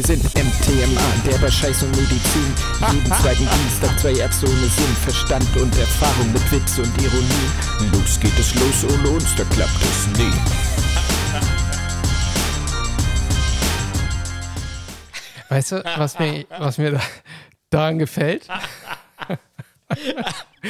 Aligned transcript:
Wir 0.00 0.16
sind 0.16 0.24
MTMA, 0.24 1.02
der 1.26 1.36
bei 1.36 1.50
Scheiß 1.50 1.82
und 1.82 1.90
Medizin. 1.90 2.54
Jeden 2.90 3.04
zweiten 3.04 3.46
Dienstag 3.46 4.00
zwei 4.00 4.12
Ärzte 4.12 4.46
ohne 4.46 4.56
Sinn, 4.56 4.96
Verstand 5.04 5.54
und 5.58 5.76
Erfahrung 5.78 6.32
mit 6.32 6.50
Witz 6.50 6.78
und 6.78 7.02
Ironie. 7.02 7.92
Los 7.92 8.18
geht 8.18 8.38
es 8.38 8.54
los, 8.54 8.84
ohne 8.84 9.10
uns, 9.10 9.36
da 9.36 9.44
klappt 9.44 9.82
es 9.82 10.06
nie. 10.18 10.32
Weißt 15.50 15.72
du, 15.72 15.84
was 15.98 16.18
mir, 16.18 16.46
was 16.48 16.78
mir 16.78 16.92
da, 16.92 17.00
daran 17.68 17.98
gefällt? 17.98 18.48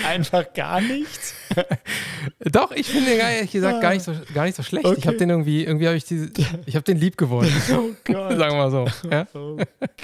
Einfach 0.05 0.53
gar 0.55 0.81
nichts. 0.81 1.35
Doch, 2.53 2.71
ich 2.73 2.87
finde 2.87 3.11
den 3.11 3.19
ehrlich 3.21 3.51
gesagt 3.51 3.81
gar 3.81 3.93
nicht 3.93 4.03
so, 4.05 4.13
gar 4.35 4.45
nicht 4.45 4.57
so 4.57 4.63
schlecht. 4.63 4.87
Ich 4.87 4.93
Okay. 4.99 5.07
habe 5.09 5.17
den 5.17 5.31
irgendwie, 5.31 5.65
irgendwie 5.65 5.87
habe 5.87 5.97
ich 5.97 6.05
diese, 6.05 6.31
ich 6.67 6.75
habe 6.77 6.85
den 6.85 6.99
lieb 6.99 7.17
gewonnen. 7.17 7.51
Oh 7.73 7.91
Gott. 8.05 8.37
Sagen 8.39 8.39
wir 8.39 8.69
mal 8.69 8.71
so. 8.71 8.87
Ja? 9.11 9.27
Oh 9.35 9.57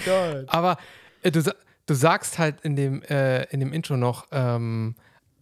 Gott. 0.05 0.45
Aber 0.49 0.77
äh, 1.23 1.31
du, 1.31 1.43
du 1.87 1.95
sagst 1.95 2.39
halt 2.39 2.61
in 2.63 2.77
dem, 2.77 3.03
äh, 3.03 3.45
in 3.45 3.61
dem 3.61 3.73
Intro 3.73 3.97
noch 3.97 4.27
ähm, 4.33 4.95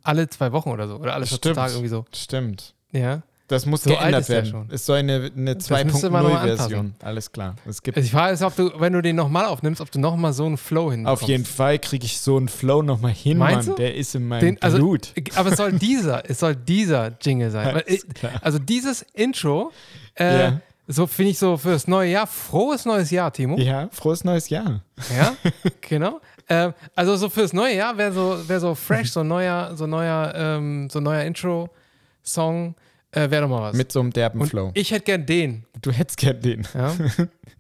alle 0.03 0.29
zwei 0.29 0.53
Wochen 0.53 0.71
oder 0.71 0.89
so. 0.89 0.97
Oder 0.97 1.15
alle 1.15 1.27
14 1.27 1.39
Stimmt. 1.39 1.57
Tage 1.57 1.73
irgendwie 1.73 1.89
so. 1.89 2.05
Stimmt. 2.15 2.75
Ja. 2.93 3.23
Das 3.47 3.67
muss 3.67 3.83
So 3.83 3.91
geändert 3.91 4.23
ist 4.23 4.29
der 4.31 4.37
werden. 4.37 4.51
schon. 4.51 4.69
Es 4.71 4.87
soll 4.87 4.99
eine, 5.01 5.31
eine 5.37 5.55
Das 5.57 5.69
müsste 5.85 6.09
man 6.09 6.23
noch 6.23 6.31
mal 6.33 6.47
2.0-Version. 6.49 6.95
Alles 7.03 7.31
klar. 7.31 7.57
Es 7.69 7.83
gibt 7.83 7.97
Also 7.99 8.07
ich 8.07 8.13
frage 8.13 8.31
jetzt, 8.33 8.43
ob 8.43 8.57
du, 8.57 8.71
wenn 8.81 8.95
du 8.95 9.03
den 9.03 9.17
nochmal 9.17 9.45
aufnimmst, 9.45 9.83
ob 9.83 9.91
du 9.91 10.01
nochmal 10.01 10.33
so 10.33 10.47
einen 10.47 10.57
Flow 10.57 10.91
hinbekommst. 10.91 11.23
auf 11.23 11.29
jeden 11.29 11.45
Fall 11.45 11.79
kriege 11.79 12.07
ich 12.07 12.21
so 12.21 12.39
einen 12.39 12.49
Flow 12.49 12.81
nochmal 12.81 13.13
hin, 13.13 13.37
Meinst 13.37 13.69
Mann. 13.69 13.77
du? 13.77 13.83
Der 13.83 13.95
ist 13.95 14.15
in 14.15 14.27
meinem 14.27 14.41
Den, 14.41 14.63
also, 14.63 14.79
Blut. 14.79 15.13
Aber 15.35 15.51
es 15.51 15.59
soll 15.59 15.73
dieser, 15.79 16.29
es 16.29 16.41
soll 16.41 16.57
dieser 16.57 17.13
Jingle 17.21 17.51
sein. 17.51 17.77
Äh, 17.87 17.99
also 18.41 18.59
dieses 18.59 19.03
Intro, 19.13 19.73
äh, 20.19 20.39
Ja. 20.39 20.61
so 20.89 21.07
finde 21.07 21.33
ich 21.33 21.39
so 21.39 21.59
fürs 21.59 21.87
neue 21.87 22.13
Jahr, 22.13 22.27
frohes 22.27 22.87
neues 22.87 23.11
Jahr, 23.11 23.31
Timo. 23.31 23.59
Ja, 23.59 23.89
frohes 23.93 24.25
neues 24.25 24.49
Jahr. 24.49 24.81
Ja, 25.15 25.37
genau. 25.83 26.19
Ähm, 26.49 26.73
also 26.97 27.17
so 27.17 27.29
fürs 27.29 27.53
neue 27.53 27.77
Jahr 27.77 27.97
wäre 27.99 28.13
so, 28.13 28.39
wär 28.49 28.59
so 28.61 28.75
fresh, 28.75 29.11
so 29.13 29.23
neuer, 29.23 29.73
so 29.77 29.87
neuer, 29.87 30.33
ähm, 30.35 30.89
so 30.91 30.99
ein 31.01 31.03
neuer 31.03 31.25
Intro-Song, 31.25 32.75
äh, 33.15 33.31
wäre 33.31 33.43
doch 33.43 33.49
mal 33.49 33.63
was. 33.63 33.77
Mit 33.77 33.91
so 33.93 34.01
einem 34.01 34.13
derben 34.13 34.41
Und 34.41 34.49
Flow. 34.49 34.71
ich 34.75 34.91
hätte 34.91 35.05
gern 35.05 35.27
den. 35.27 35.65
Du 35.83 35.91
hättest 35.93 36.19
gern 36.19 36.41
den. 36.41 36.67
Ja? 36.75 36.95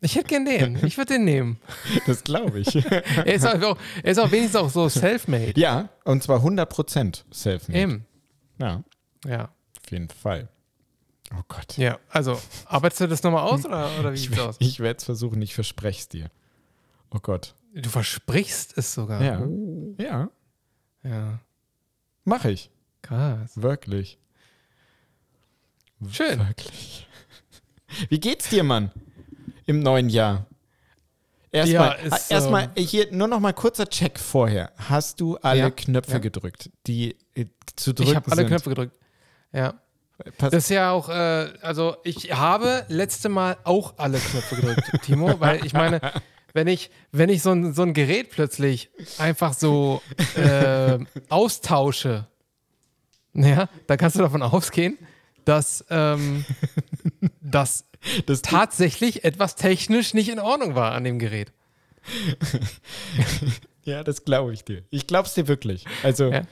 Ich 0.00 0.16
hätte 0.16 0.28
gern 0.28 0.44
den. 0.44 0.78
Ich 0.86 0.96
würde 0.98 1.14
den 1.14 1.24
nehmen. 1.24 1.58
Das 2.06 2.22
glaube 2.24 2.60
ich. 2.60 2.74
Er 2.84 3.26
ist, 3.26 3.46
auch, 3.46 3.78
er 4.02 4.10
ist 4.12 4.18
auch 4.18 4.30
wenigstens 4.30 4.56
auch 4.60 4.70
so 4.70 4.88
self-made. 4.88 5.52
ja, 5.58 5.88
und 6.04 6.22
zwar 6.22 6.40
100% 6.44 7.22
self-made. 7.32 7.78
Eben. 7.80 8.06
Ja, 8.58 8.82
Ja. 9.26 9.44
auf 9.82 9.90
jeden 9.90 10.08
Fall. 10.08 10.48
Oh 11.32 11.42
Gott. 11.48 11.76
Ja, 11.78 11.98
also 12.10 12.40
arbeitest 12.66 13.00
du 13.00 13.08
das 13.08 13.22
nochmal 13.22 13.42
aus 13.48 13.64
oder, 13.64 13.88
oder 13.98 14.10
wie 14.12 14.16
Ich, 14.16 14.28
sieht's 14.28 14.38
aus? 14.38 14.56
ich 14.60 14.78
werde 14.80 14.98
es 14.98 15.04
versuchen, 15.04 15.40
ich 15.42 15.54
verspreche 15.54 16.00
es 16.00 16.08
dir. 16.08 16.30
Oh 17.10 17.18
Gott. 17.20 17.54
Du 17.74 17.88
versprichst 17.88 18.76
es 18.78 18.94
sogar. 18.94 19.22
Ja. 19.22 19.40
Oh, 19.40 19.94
Ja, 19.98 20.28
ja. 21.02 21.40
mache 22.24 22.50
ich. 22.52 22.70
Krass. 23.02 23.60
Wirklich. 23.60 24.18
Schön. 26.10 26.38
Wirklich. 26.40 27.06
Wie 28.08 28.20
geht's 28.20 28.48
dir, 28.48 28.64
Mann? 28.64 28.90
Im 29.66 29.80
neuen 29.80 30.08
Jahr. 30.08 30.46
Ja, 31.52 31.60
Erstmal, 31.64 31.98
ist, 32.06 32.30
erstmal 32.30 32.70
hier 32.76 33.12
nur 33.12 33.28
noch 33.28 33.38
mal 33.38 33.52
kurzer 33.52 33.86
Check 33.86 34.18
vorher. 34.18 34.72
Hast 34.76 35.20
du 35.20 35.36
alle 35.36 35.60
Ja. 35.60 35.70
Knöpfe 35.70 36.12
Ja. 36.12 36.18
gedrückt, 36.18 36.68
die 36.88 37.16
äh, 37.34 37.46
zu 37.76 37.92
drücken 37.94 38.10
Ich 38.10 38.16
habe 38.16 38.32
alle? 38.32 38.44
Knöpfe 38.46 38.70
gedrückt. 38.70 38.92
Ja. 39.52 39.74
Pass, 40.36 40.50
Das 40.50 40.64
ist 40.64 40.70
ja 40.70 40.90
auch, 40.90 41.08
äh, 41.08 41.52
also 41.62 41.96
ich 42.04 42.32
habe 42.32 42.84
letzte 42.88 43.28
Mal 43.28 43.56
auch 43.64 43.94
alle 43.98 44.18
Knöpfe 44.18 44.56
gedrückt, 44.56 44.82
Timo, 45.02 45.38
weil 45.40 45.64
ich 45.64 45.72
meine, 45.72 46.00
wenn 46.52 46.66
ich, 46.66 46.90
wenn 47.12 47.28
ich 47.28 47.42
so 47.42 47.50
ein, 47.52 47.72
so 47.72 47.82
ein 47.82 47.94
Gerät 47.94 48.30
plötzlich 48.30 48.90
einfach 49.18 49.54
so 49.54 50.02
äh, 50.36 50.98
austausche, 51.28 52.26
ja, 53.32 53.68
dann 53.86 53.98
kannst 53.98 54.16
du 54.16 54.20
davon 54.20 54.42
ausgehen, 54.42 54.98
dass, 55.44 55.84
ähm, 55.90 56.44
dass 57.40 57.84
das 58.26 58.42
tatsächlich 58.42 59.24
etwas 59.24 59.56
technisch 59.56 60.14
nicht 60.14 60.28
in 60.28 60.38
Ordnung 60.38 60.74
war 60.74 60.92
an 60.92 61.04
dem 61.04 61.18
Gerät. 61.18 61.52
ja, 63.84 64.02
das 64.04 64.24
glaube 64.24 64.52
ich 64.52 64.64
dir. 64.64 64.82
Ich 64.90 65.06
glaube 65.06 65.26
es 65.28 65.34
dir 65.34 65.48
wirklich. 65.48 65.84
Also, 66.02 66.30
Ja. 66.30 66.42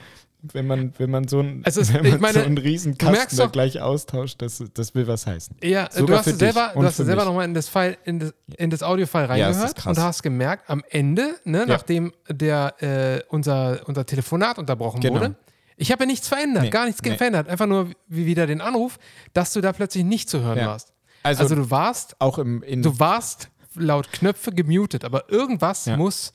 wenn, 0.42 0.66
man, 0.66 0.92
wenn 0.98 1.10
man 1.10 1.28
so 1.28 1.40
ein, 1.40 1.62
Also 1.64 1.80
es- 1.80 1.92
wenn 1.94 2.04
ich 2.04 2.12
man 2.12 2.20
meine, 2.20 2.40
so 2.40 2.44
einen 2.44 2.58
riesen 2.58 2.98
Kasten 2.98 3.36
da 3.36 3.46
gleich 3.46 3.80
austauscht, 3.80 4.40
das, 4.42 4.62
das 4.74 4.94
will 4.94 5.06
was 5.06 5.26
heißen. 5.26 5.56
Ja, 5.62 5.88
du 5.88 5.98
Sogar 6.00 6.18
hast 6.18 6.24
für 6.24 6.34
selber, 6.34 6.72
du 6.74 6.82
hast 6.82 6.96
für 6.96 7.04
selber 7.04 7.22
mich. 7.22 7.28
nochmal 7.28 7.44
in 7.46 7.54
das 7.54 7.68
File, 7.68 7.96
in 8.04 8.18
das, 8.18 8.34
in 8.56 8.70
das 8.70 8.82
Audio-File 8.82 9.24
Ja, 9.38 9.46
reingehört 9.46 9.76
krass. 9.76 9.96
und 9.98 10.02
hast 10.02 10.22
gemerkt, 10.22 10.68
am 10.70 10.82
Ende, 10.90 11.36
ne, 11.44 11.64
nachdem 11.66 12.12
der, 12.28 12.74
äh, 12.82 13.22
unser, 13.28 13.80
unser 13.86 14.04
Telefonat 14.06 14.58
unterbrochen 14.58 15.00
Genau. 15.00 15.14
wurde, 15.20 15.34
ich 15.76 15.90
habe 15.92 16.04
ja 16.04 16.06
nichts 16.06 16.28
verändert, 16.28 16.64
Nee, 16.64 16.70
gar 16.70 16.86
nichts 16.86 17.00
nee. 17.02 17.16
verändert, 17.16 17.48
einfach 17.48 17.66
nur 17.66 17.90
wie 18.08 18.26
wieder 18.26 18.46
den 18.46 18.60
Anruf, 18.60 18.98
dass 19.32 19.52
du 19.52 19.60
da 19.60 19.72
plötzlich 19.72 20.04
nicht 20.04 20.28
zu 20.28 20.40
hören 20.40 20.58
Ja. 20.58 20.66
warst. 20.68 20.92
Also, 21.22 21.42
Also, 21.44 21.54
du 21.54 21.70
warst, 21.70 22.20
auch 22.20 22.38
im, 22.38 22.62
du 22.82 22.98
warst 22.98 23.48
laut 23.74 24.10
Knöpfe 24.12 24.52
gemutet, 24.52 25.04
aber 25.04 25.30
irgendwas 25.30 25.86
Ja. 25.86 25.96
muss 25.96 26.32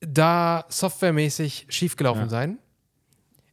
da 0.00 0.64
softwaremäßig 0.68 1.66
schiefgelaufen 1.68 2.22
Ja. 2.24 2.28
sein. 2.28 2.58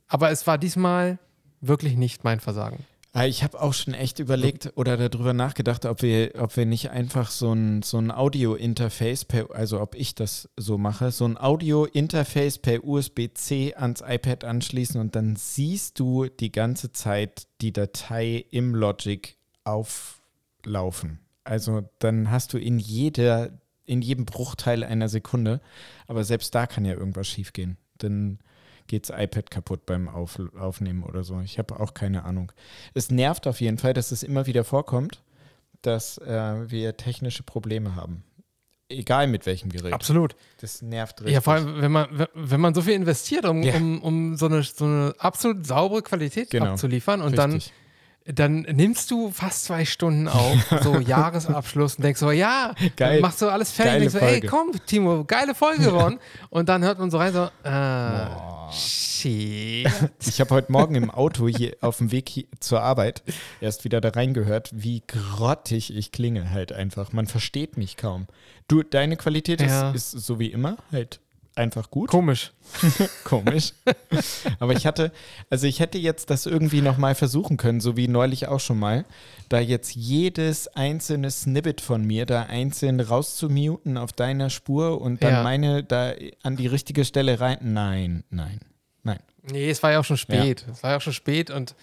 Aber 0.08 0.32
es 0.32 0.48
war 0.48 0.58
diesmal 0.58 1.20
wirklich 1.60 1.98
nicht 1.98 2.24
mein 2.24 2.40
Versagen. 2.40 2.86
Ah, 3.14 3.26
Ich 3.26 3.44
habe 3.44 3.60
auch 3.60 3.74
schon 3.74 3.94
echt 3.96 4.20
überlegt 4.20 4.74
oder 4.76 5.10
darüber 5.10 5.34
nachgedacht, 5.34 5.86
ob 5.86 6.02
wir, 6.04 6.34
ob 6.38 6.56
wir 6.56 6.66
nicht 6.66 6.92
einfach 6.92 7.32
so 7.32 7.52
ein, 7.52 7.82
so 7.82 7.98
ein 7.98 8.12
Audio-Interface, 8.12 9.26
per, 9.26 9.56
also 9.56 9.82
ob 9.82 9.96
ich 9.96 10.14
das 10.14 10.50
so 10.56 10.78
mache, 10.78 11.12
so 11.12 11.26
ein 11.26 11.38
Audio-Interface 11.38 12.60
per 12.60 12.84
USB-C 12.84 13.74
ans 13.76 14.04
iPad 14.06 14.44
anschließen 14.44 15.02
und 15.02 15.16
dann 15.16 15.36
siehst 15.36 16.00
du 16.00 16.28
die 16.28 16.52
ganze 16.52 16.92
Zeit 16.92 17.48
die 17.62 17.74
Datei 17.74 18.46
im 18.52 18.76
Logic 18.76 19.36
auflaufen. 19.64 21.20
Also 21.44 21.90
dann 22.00 22.30
hast 22.30 22.54
du 22.54 22.60
in 22.60 22.78
jeder, 22.78 23.52
in 23.86 24.02
jedem 24.02 24.26
Bruchteil 24.26 24.84
einer 24.84 25.10
Sekunde, 25.10 25.62
aber 26.06 26.24
selbst 26.24 26.54
da 26.54 26.68
kann 26.68 26.86
ja 26.86 26.94
irgendwas 26.94 27.28
schiefgehen. 27.28 27.78
Dann 27.98 28.40
geht 28.88 29.10
das 29.10 29.18
iPad 29.18 29.52
kaputt 29.52 29.86
beim 29.86 30.08
Auf, 30.08 30.40
Aufnehmen 30.58 31.04
oder 31.04 31.24
so. 31.24 31.40
Ich 31.42 31.60
habe 31.60 31.80
auch 31.80 31.94
keine 31.94 32.24
Ahnung. 32.26 32.52
Es 32.94 33.12
nervt 33.12 33.48
auf 33.48 33.62
jeden 33.62 33.78
Fall, 33.78 33.94
dass 33.94 34.12
es 34.12 34.24
immer 34.24 34.46
wieder 34.48 34.64
vorkommt, 34.64 35.22
dass 35.82 36.18
äh, 36.20 36.70
wir 36.70 36.98
technische 36.98 37.44
Probleme 37.44 37.96
haben. 37.96 38.24
Egal 38.90 39.28
mit 39.28 39.46
welchem 39.46 39.70
Gerät. 39.70 39.92
Absolut. 39.92 40.36
Das 40.62 40.82
nervt 40.82 41.20
richtig. 41.20 41.34
Ja, 41.34 41.42
vor 41.42 41.54
allem, 41.56 41.82
wenn 41.82 41.92
man, 41.92 42.28
wenn 42.34 42.62
man 42.62 42.74
so 42.74 42.82
viel 42.82 42.94
investiert, 42.94 43.46
um, 43.46 43.62
Ja. 43.62 43.76
um, 43.76 44.02
um 44.02 44.38
so, 44.38 44.46
eine, 44.46 44.64
so 44.64 44.86
eine 44.86 45.14
absolut 45.18 45.68
saubere 45.68 46.02
Qualität 46.02 46.50
Genau. 46.52 46.68
abzuliefern 46.72 47.22
und 47.22 47.38
Richtig. 47.38 47.66
dann 47.66 47.74
nimmst 48.28 49.10
du 49.12 49.32
fast 49.32 49.66
zwei 49.66 49.86
Stunden 49.86 50.28
auf, 50.28 50.58
so 50.84 51.00
Jahresabschluss 51.00 51.96
und 51.96 52.04
denkst 52.04 52.20
so, 52.20 52.32
ja, 52.32 52.74
Geil. 52.96 53.14
dann 53.14 53.22
machst 53.22 53.42
du 53.42 53.48
alles 53.50 53.72
fertig 53.72 54.12
denkst 54.12 54.14
so, 54.14 54.20
ey, 54.20 54.42
komm, 54.42 54.72
Timo, 54.86 55.24
geile 55.26 55.56
Folge 55.56 55.84
geworden. 55.84 56.20
und 56.50 56.68
dann 56.70 56.84
hört 56.84 57.00
man 57.00 57.10
so 57.10 57.18
rein 57.18 57.34
so, 57.34 57.50
ah, 57.64 58.70
shit. 58.72 59.88
Ich 60.28 60.40
habe 60.40 60.52
heute 60.52 60.72
Morgen 60.72 60.96
im 60.96 61.10
Auto 61.10 61.48
hier 61.48 61.76
auf 61.82 61.98
dem 61.98 62.12
Weg 62.12 62.30
hier 62.30 62.46
zur 62.60 62.82
Arbeit 62.82 63.24
erst 63.62 63.84
wieder 63.84 64.02
da 64.02 64.10
reingehört, 64.10 64.70
wie 64.74 65.02
grottig 65.08 65.96
ich 65.96 66.12
klinge 66.12 66.52
halt 66.52 66.72
einfach. 66.72 67.14
Man 67.14 67.26
versteht 67.28 67.78
mich 67.78 67.98
kaum. 67.98 68.28
Du, 68.68 68.84
deine 68.84 69.18
Qualität 69.18 69.62
Ja. 69.62 69.92
ist, 69.92 70.14
ist 70.14 70.26
so 70.26 70.40
wie 70.40 70.52
immer 70.52 70.78
halt 70.92 71.20
einfach 71.58 71.90
gut. 71.90 72.10
Komisch. 72.10 72.52
Komisch. 73.24 73.74
Aber 74.60 74.74
ich 74.74 74.86
hatte, 74.86 75.12
also 75.50 75.68
ich 75.68 75.80
hätte 75.80 75.98
jetzt 75.98 76.30
das 76.30 76.46
irgendwie 76.46 76.82
nochmal 76.82 77.16
versuchen 77.16 77.58
können, 77.58 77.80
so 77.82 77.98
wie 77.98 78.08
neulich 78.08 78.48
auch 78.48 78.60
schon 78.60 78.80
mal, 78.80 79.06
da 79.50 79.60
jetzt 79.60 79.96
jedes 79.96 80.68
einzelne 80.70 81.32
Snippet 81.32 81.82
von 81.82 82.04
mir 82.06 82.26
da 82.26 82.44
einzeln 82.44 83.00
rauszumuten 83.00 83.98
auf 83.98 84.12
deiner 84.14 84.50
Spur 84.50 85.02
und 85.02 85.24
dann 85.24 85.32
Ja. 85.34 85.44
meine 85.44 85.84
da 85.84 86.14
an 86.44 86.56
die 86.58 86.68
richtige 86.68 87.06
Stelle 87.06 87.40
rein. 87.40 87.58
Nein, 87.62 88.24
nein, 88.30 88.60
nein. 89.04 89.20
Nee, 89.52 89.70
es 89.70 89.82
war 89.84 89.92
ja 89.92 90.00
auch 90.00 90.06
schon 90.06 90.18
spät. 90.18 90.66
Es 90.72 90.84
war 90.84 90.92
ja 90.92 90.98
auch 90.98 91.02
schon 91.02 91.14
spät 91.14 91.50
und 91.52 91.76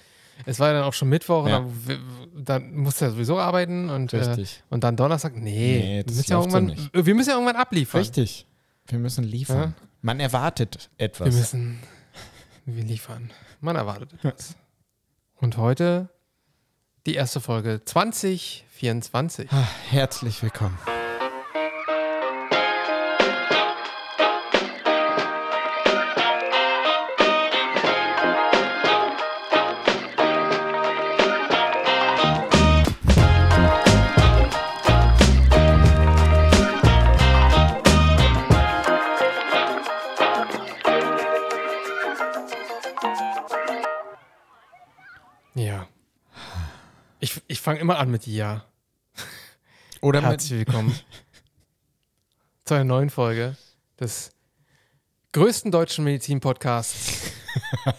es 0.47 0.59
war 0.61 0.69
ja 0.69 0.75
dann 0.75 0.82
auch 0.85 0.93
schon 0.93 1.09
Mittwoch 1.09 1.47
Ja. 1.49 1.59
und 1.59 1.73
dann, 1.87 1.99
dann 2.44 2.75
musste 2.75 3.06
er 3.06 3.11
sowieso 3.12 3.38
arbeiten 3.38 3.88
und, 3.88 4.12
äh, 4.12 4.17
Richtig. 4.19 4.62
und 4.69 4.85
dann 4.85 4.97
Donnerstag, 4.97 5.35
nee, 5.37 5.43
Nee, 5.43 5.97
wir, 5.99 6.05
das 6.05 6.17
müssen 6.17 6.31
ja 6.32 6.38
irgendwann, 6.38 6.77
wir 6.93 7.15
müssen 7.15 7.29
ja 7.31 7.35
irgendwann 7.37 7.56
abliefern. 7.56 8.00
Richtig. 8.00 8.47
Wir 8.86 8.98
müssen 8.98 9.25
liefern. 9.25 9.75
Man 10.02 10.20
erwartet 10.20 10.90
Wir 10.98 11.06
etwas. 11.06 11.34
müssen 11.34 11.81
wir 12.66 12.84
liefern. 12.84 13.31
Man 13.60 13.76
erwartet 13.76 14.12
etwas. 14.22 14.56
Und 15.36 15.56
heute 15.56 16.10
die 17.06 17.14
erste 17.14 17.40
Folge 17.40 17.82
2024. 17.84 19.50
Ah, 19.52 19.66
Herzlich 19.90 20.42
willkommen. 20.42 20.78
Fange 47.64 47.81
immer 47.81 47.99
an 47.99 48.11
mit 48.11 48.26
Ja. 48.26 48.66
Oder 50.02 50.20
mit, 50.20 50.32
Herzlich 50.32 50.66
willkommen 50.66 50.94
zu 52.66 52.75
einer 52.75 52.84
neuen 52.84 53.08
Folge 53.08 53.56
des 53.99 54.32
größten 55.32 55.70
deutschen 55.70 56.05
Medizin-Podcasts. 56.05 57.32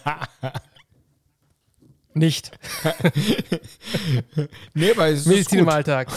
Nicht. 2.14 2.56
nee, 4.74 4.92
weil 4.94 5.14
es 5.14 5.26
Medizin 5.26 5.58
ist 5.58 5.62
im. 5.62 5.68
Alltag. 5.68 6.10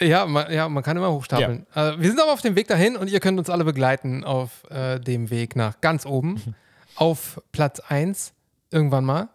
Ja 0.00 0.24
man, 0.24 0.50
ja, 0.50 0.70
man 0.70 0.82
kann 0.82 0.96
immer 0.96 1.12
hochstapeln. 1.12 1.66
Äh, 1.74 1.98
wir 1.98 2.08
sind 2.08 2.18
aber 2.18 2.32
auf 2.32 2.40
dem 2.40 2.56
Weg 2.56 2.66
dahin 2.66 2.96
und 2.96 3.10
ihr 3.10 3.20
könnt 3.20 3.38
uns 3.38 3.50
alle 3.50 3.64
begleiten 3.64 4.24
auf 4.24 4.64
äh, 4.70 4.98
dem 4.98 5.28
Weg 5.28 5.54
nach 5.54 5.82
ganz 5.82 6.06
oben. 6.06 6.56
auf 6.94 7.42
Platz 7.52 7.80
1 7.80 8.32
irgendwann 8.70 9.04
mal. 9.04 9.28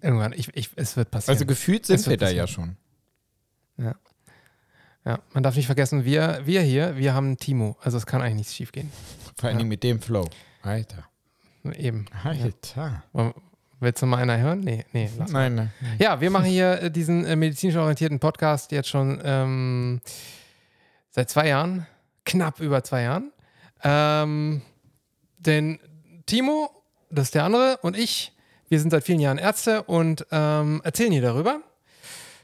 Irgendwann, 0.00 0.32
ich, 0.32 0.48
ich, 0.54 0.70
es 0.76 0.96
wird 0.96 1.10
passieren. 1.10 1.34
Also 1.34 1.46
gefühlt 1.46 1.86
sind 1.86 2.06
wir 2.06 2.16
da 2.16 2.30
ja 2.30 2.46
schon. 2.46 2.76
Ja. 3.76 3.94
Ja, 5.04 5.20
man 5.32 5.42
darf 5.42 5.56
nicht 5.56 5.66
vergessen, 5.66 6.04
wir, 6.04 6.40
wir 6.44 6.60
hier, 6.60 6.96
wir 6.96 7.14
haben 7.14 7.36
Timo. 7.38 7.76
Also 7.80 7.96
es 7.96 8.04
kann 8.04 8.20
eigentlich 8.20 8.36
nichts 8.36 8.54
schief 8.54 8.72
gehen. 8.72 8.90
Vor 9.36 9.48
allen 9.48 9.54
Ja. 9.54 9.58
Dingen 9.58 9.68
mit 9.70 9.82
dem 9.82 10.00
Flow. 10.00 10.28
Alter. 10.62 11.04
Eben. 11.76 12.06
Alter. 12.22 13.04
Willst 13.80 14.02
du 14.02 14.06
mal 14.06 14.18
einer 14.18 14.38
hören? 14.38 14.60
Nee, 14.60 14.84
nee. 14.92 15.08
Lass. 15.16 15.30
Nein, 15.30 15.54
nein. 15.54 15.72
nein. 15.80 15.96
Ja, 15.98 16.20
wir 16.20 16.30
machen 16.30 16.46
hier 16.46 16.82
äh, 16.82 16.90
diesen 16.90 17.24
äh, 17.24 17.36
medizinisch 17.36 17.76
orientierten 17.76 18.18
Podcast 18.18 18.72
jetzt 18.72 18.88
schon 18.88 19.20
ähm, 19.24 20.00
seit 21.10 21.30
zwei 21.30 21.48
Jahren, 21.48 21.86
knapp 22.24 22.60
über 22.60 22.82
zwei 22.82 23.02
Jahren. 23.02 23.32
Ähm, 23.84 24.62
denn 25.38 25.78
Timo, 26.26 26.70
das 27.10 27.26
ist 27.26 27.34
der 27.36 27.44
andere, 27.44 27.78
und 27.82 27.96
ich, 27.96 28.32
wir 28.68 28.80
sind 28.80 28.90
seit 28.90 29.04
vielen 29.04 29.20
Jahren 29.20 29.38
Ärzte 29.38 29.82
und 29.84 30.26
ähm, 30.30 30.80
erzählen 30.84 31.12
hier 31.12 31.22
darüber. 31.22 31.60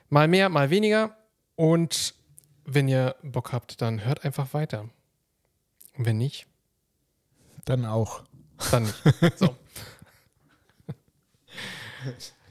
Mal 0.09 0.29
mehr, 0.29 0.49
mal 0.49 0.71
weniger. 0.71 1.17
Und 1.57 2.15
wenn 2.65 2.89
ihr 2.89 3.17
Bock 3.23 3.53
habt, 3.53 3.81
dann 3.83 4.05
hört 4.05 4.25
einfach 4.25 4.55
weiter. 4.55 4.89
Und 5.97 6.07
wenn 6.07 6.19
nicht, 6.19 6.47
Dann 7.65 7.85
auch. 7.85 8.23
dann 8.71 8.85
nicht. 8.85 9.39
So. 9.39 9.55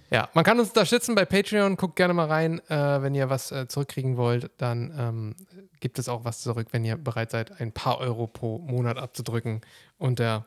Ja, 0.10 0.30
man 0.36 0.44
kann 0.44 0.60
uns 0.60 0.70
unterstützen 0.70 1.16
bei 1.16 1.26
Patreon. 1.26 1.76
Guckt 1.76 1.96
gerne 1.96 2.14
mal 2.14 2.28
rein. 2.28 2.60
Äh, 2.70 3.02
wenn 3.02 3.16
ihr 3.16 3.32
was 3.32 3.52
äh, 3.52 3.68
zurückkriegen 3.68 4.16
wollt, 4.16 4.52
dann 4.58 4.94
ähm, 4.96 5.36
gibt 5.80 5.98
es 5.98 6.08
auch 6.08 6.24
was 6.24 6.42
zurück, 6.42 6.68
wenn 6.70 6.86
ihr 6.86 6.98
bereit 6.98 7.32
seid, 7.32 7.60
ein 7.60 7.72
paar 7.72 7.98
Euro 7.98 8.28
pro 8.28 8.60
Monat 8.60 9.00
abzudrücken 9.00 9.62
unter 9.98 10.46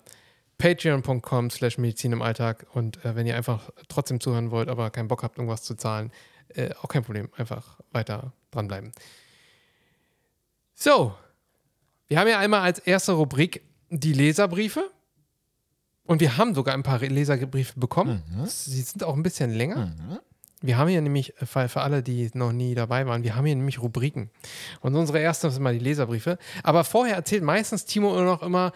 patreon.com 0.59 1.51
slash 1.51 1.79
Medizin 1.79 2.13
im 2.13 2.23
Alltag. 2.23 2.67
Und 2.73 3.05
äh, 3.05 3.15
wenn 3.15 3.27
ihr 3.27 3.37
einfach 3.37 3.71
trotzdem 3.89 4.21
zuhören 4.21 4.51
wollt, 4.51 4.69
aber 4.69 4.91
keinen 4.91 5.09
Bock 5.09 5.23
habt, 5.23 5.39
irgendwas 5.39 5.63
zu 5.63 5.75
zahlen, 5.77 6.11
äh, 6.49 6.71
auch 6.83 6.89
kein 6.89 7.05
Problem. 7.05 7.29
Einfach 7.37 7.79
weiter 7.93 8.33
dranbleiben. 8.51 8.93
So, 10.75 11.15
wir 12.09 12.19
haben 12.19 12.29
ja 12.29 12.39
einmal 12.39 12.61
als 12.61 12.79
erste 12.79 13.13
Rubrik 13.13 13.63
die 13.91 14.13
Leserbriefe. 14.13 14.91
Und 16.05 16.21
wir 16.21 16.37
haben 16.37 16.55
sogar 16.55 16.75
ein 16.75 16.85
paar 16.85 17.01
Leserbriefe 17.01 17.81
bekommen. 17.81 18.23
Sie 18.47 18.81
sind 18.81 19.03
auch 19.03 19.17
ein 19.17 19.25
bisschen 19.25 19.51
länger. 19.53 19.87
Mhm. 19.87 20.19
Wir 20.63 20.79
haben 20.79 20.89
hier 20.89 21.01
nämlich, 21.01 21.35
äh, 21.41 21.47
für, 21.47 21.81
alle, 21.81 22.03
die 22.03 22.31
noch 22.35 22.53
nie 22.53 22.75
dabei 22.75 23.07
waren, 23.07 23.23
wir 23.25 23.37
haben 23.37 23.45
hier 23.45 23.57
nämlich 23.57 23.81
Rubriken. 23.81 24.31
Und 24.81 24.95
unsere 24.95 25.19
erste 25.19 25.51
sind 25.51 25.63
mal 25.63 25.75
die 25.75 25.85
Leserbriefe. 25.85 26.39
Aber 26.63 26.85
vorher 26.85 27.17
erzählt 27.17 27.43
meistens 27.43 27.85
Timo 27.85 28.15
immer 28.15 28.25
noch 28.25 28.43
immer 28.43 28.73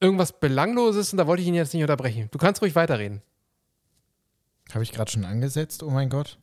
irgendwas 0.00 0.38
Belangloses 0.38 1.12
und 1.12 1.18
da 1.18 1.26
wollte 1.26 1.42
ich 1.42 1.48
ihn 1.48 1.54
jetzt 1.54 1.74
nicht 1.74 1.82
unterbrechen. 1.82 2.28
Du 2.30 2.38
kannst 2.38 2.62
ruhig 2.62 2.74
weiterreden. 2.74 3.22
Habe 4.72 4.82
ich 4.82 4.92
gerade 4.92 5.10
schon 5.10 5.24
angesetzt? 5.24 5.82
Oh 5.82 5.90
mein 5.90 6.10
Gott. 6.10 6.38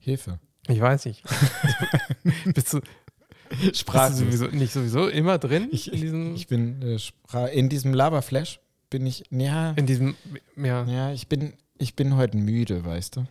Hilfe. 0.00 0.38
Ich 0.68 0.80
weiß 0.80 1.06
nicht. 1.06 1.22
bist, 2.54 2.72
du, 2.72 2.80
du 2.80 4.12
sowieso, 4.12 4.46
nicht 4.46 4.72
sowieso 4.72 5.08
immer 5.08 5.38
drin 5.38 5.68
Ich, 5.72 5.92
in 5.92 6.00
diesem, 6.00 6.34
ich 6.34 6.46
bin 6.46 6.82
äh, 7.32 7.58
in 7.58 7.68
diesem 7.68 7.92
Laberflash 7.92 8.60
bin 8.88 9.06
ich 9.06 9.24
ja, 9.30 9.70
in 9.72 9.86
diesem, 9.86 10.16
ja. 10.56 10.84
ja, 10.84 11.12
ich 11.12 11.28
bin 11.28 11.54
ich 11.80 11.96
bin 11.96 12.16
heute 12.16 12.36
müde, 12.36 12.84
weißt 12.84 13.16
du. 13.16 13.26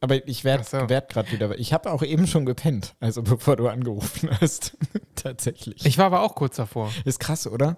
Aber 0.00 0.26
ich 0.26 0.44
werde 0.44 0.64
so. 0.64 0.88
werd 0.88 1.10
gerade 1.10 1.30
wieder. 1.32 1.58
Ich 1.58 1.72
habe 1.72 1.92
auch 1.92 2.02
eben 2.02 2.26
schon 2.26 2.44
gepennt, 2.44 2.94
also 3.00 3.22
bevor 3.22 3.56
du 3.56 3.68
angerufen 3.68 4.30
hast. 4.40 4.76
Tatsächlich. 5.14 5.84
Ich 5.86 5.98
war 5.98 6.06
aber 6.06 6.22
auch 6.22 6.34
kurz 6.34 6.56
davor. 6.56 6.92
Ist 7.04 7.20
krass, 7.20 7.46
oder? 7.46 7.76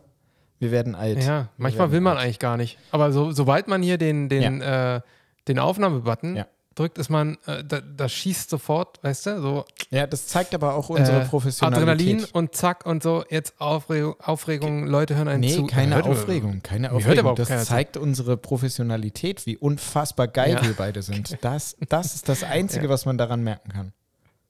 Wir 0.59 0.71
werden 0.71 0.95
alt. 0.95 1.23
Ja, 1.23 1.49
manchmal 1.59 1.93
will 1.93 2.01
man 2.01 2.17
alt. 2.17 2.25
eigentlich 2.25 2.39
gar 2.39 2.57
nicht. 2.57 2.79
Aber 2.91 3.13
so, 3.13 3.31
sobald 3.33 3.69
man 3.69 3.83
hier 3.83 3.99
den, 3.99 4.29
den, 4.29 4.61
äh, 4.63 5.01
den 5.49 5.59
Aufnahmebutton 5.59 6.37
Ja. 6.37 6.47
drückt, 6.75 6.97
ist 6.99 7.11
man, 7.11 7.37
äh, 7.47 7.63
da, 7.63 7.81
das 7.81 8.13
schießt 8.13 8.49
sofort, 8.51 9.03
weißt 9.03 9.27
du, 9.27 9.41
so 9.43 9.65
Ja, 9.91 10.07
das 10.07 10.27
zeigt 10.29 10.55
aber 10.55 10.75
auch 10.75 10.89
unsere 10.89 11.23
äh, 11.23 11.25
Professionalität. 11.27 11.89
Adrenalin 11.89 12.25
und 12.33 12.55
zack 12.55 12.87
und 12.87 13.03
so, 13.03 13.25
jetzt 13.31 13.61
Aufregung, 13.61 14.19
Aufregung 14.21 14.87
Leute 14.87 15.15
hören 15.17 15.29
einen 15.29 15.41
Nee, 15.41 15.55
zu. 15.55 15.67
keine 15.67 16.03
Aufregung, 16.05 16.63
keine 16.63 16.91
Aufregung. 16.93 17.35
Das 17.37 17.67
zeigt 17.67 17.97
unsere 17.99 18.37
Professionalität, 18.37 19.45
wie 19.47 19.57
unfassbar 19.57 20.29
geil 20.29 20.53
Ja. 20.55 20.63
wir 20.67 20.75
beide 20.75 21.03
sind. 21.03 21.37
Das, 21.43 21.77
das 21.89 22.15
ist 22.15 22.29
das 22.29 22.43
Einzige, 22.45 22.85
Ja. 22.87 22.91
was 22.91 23.05
man 23.07 23.19
daran 23.19 23.43
merken 23.43 23.71
kann. 23.71 23.93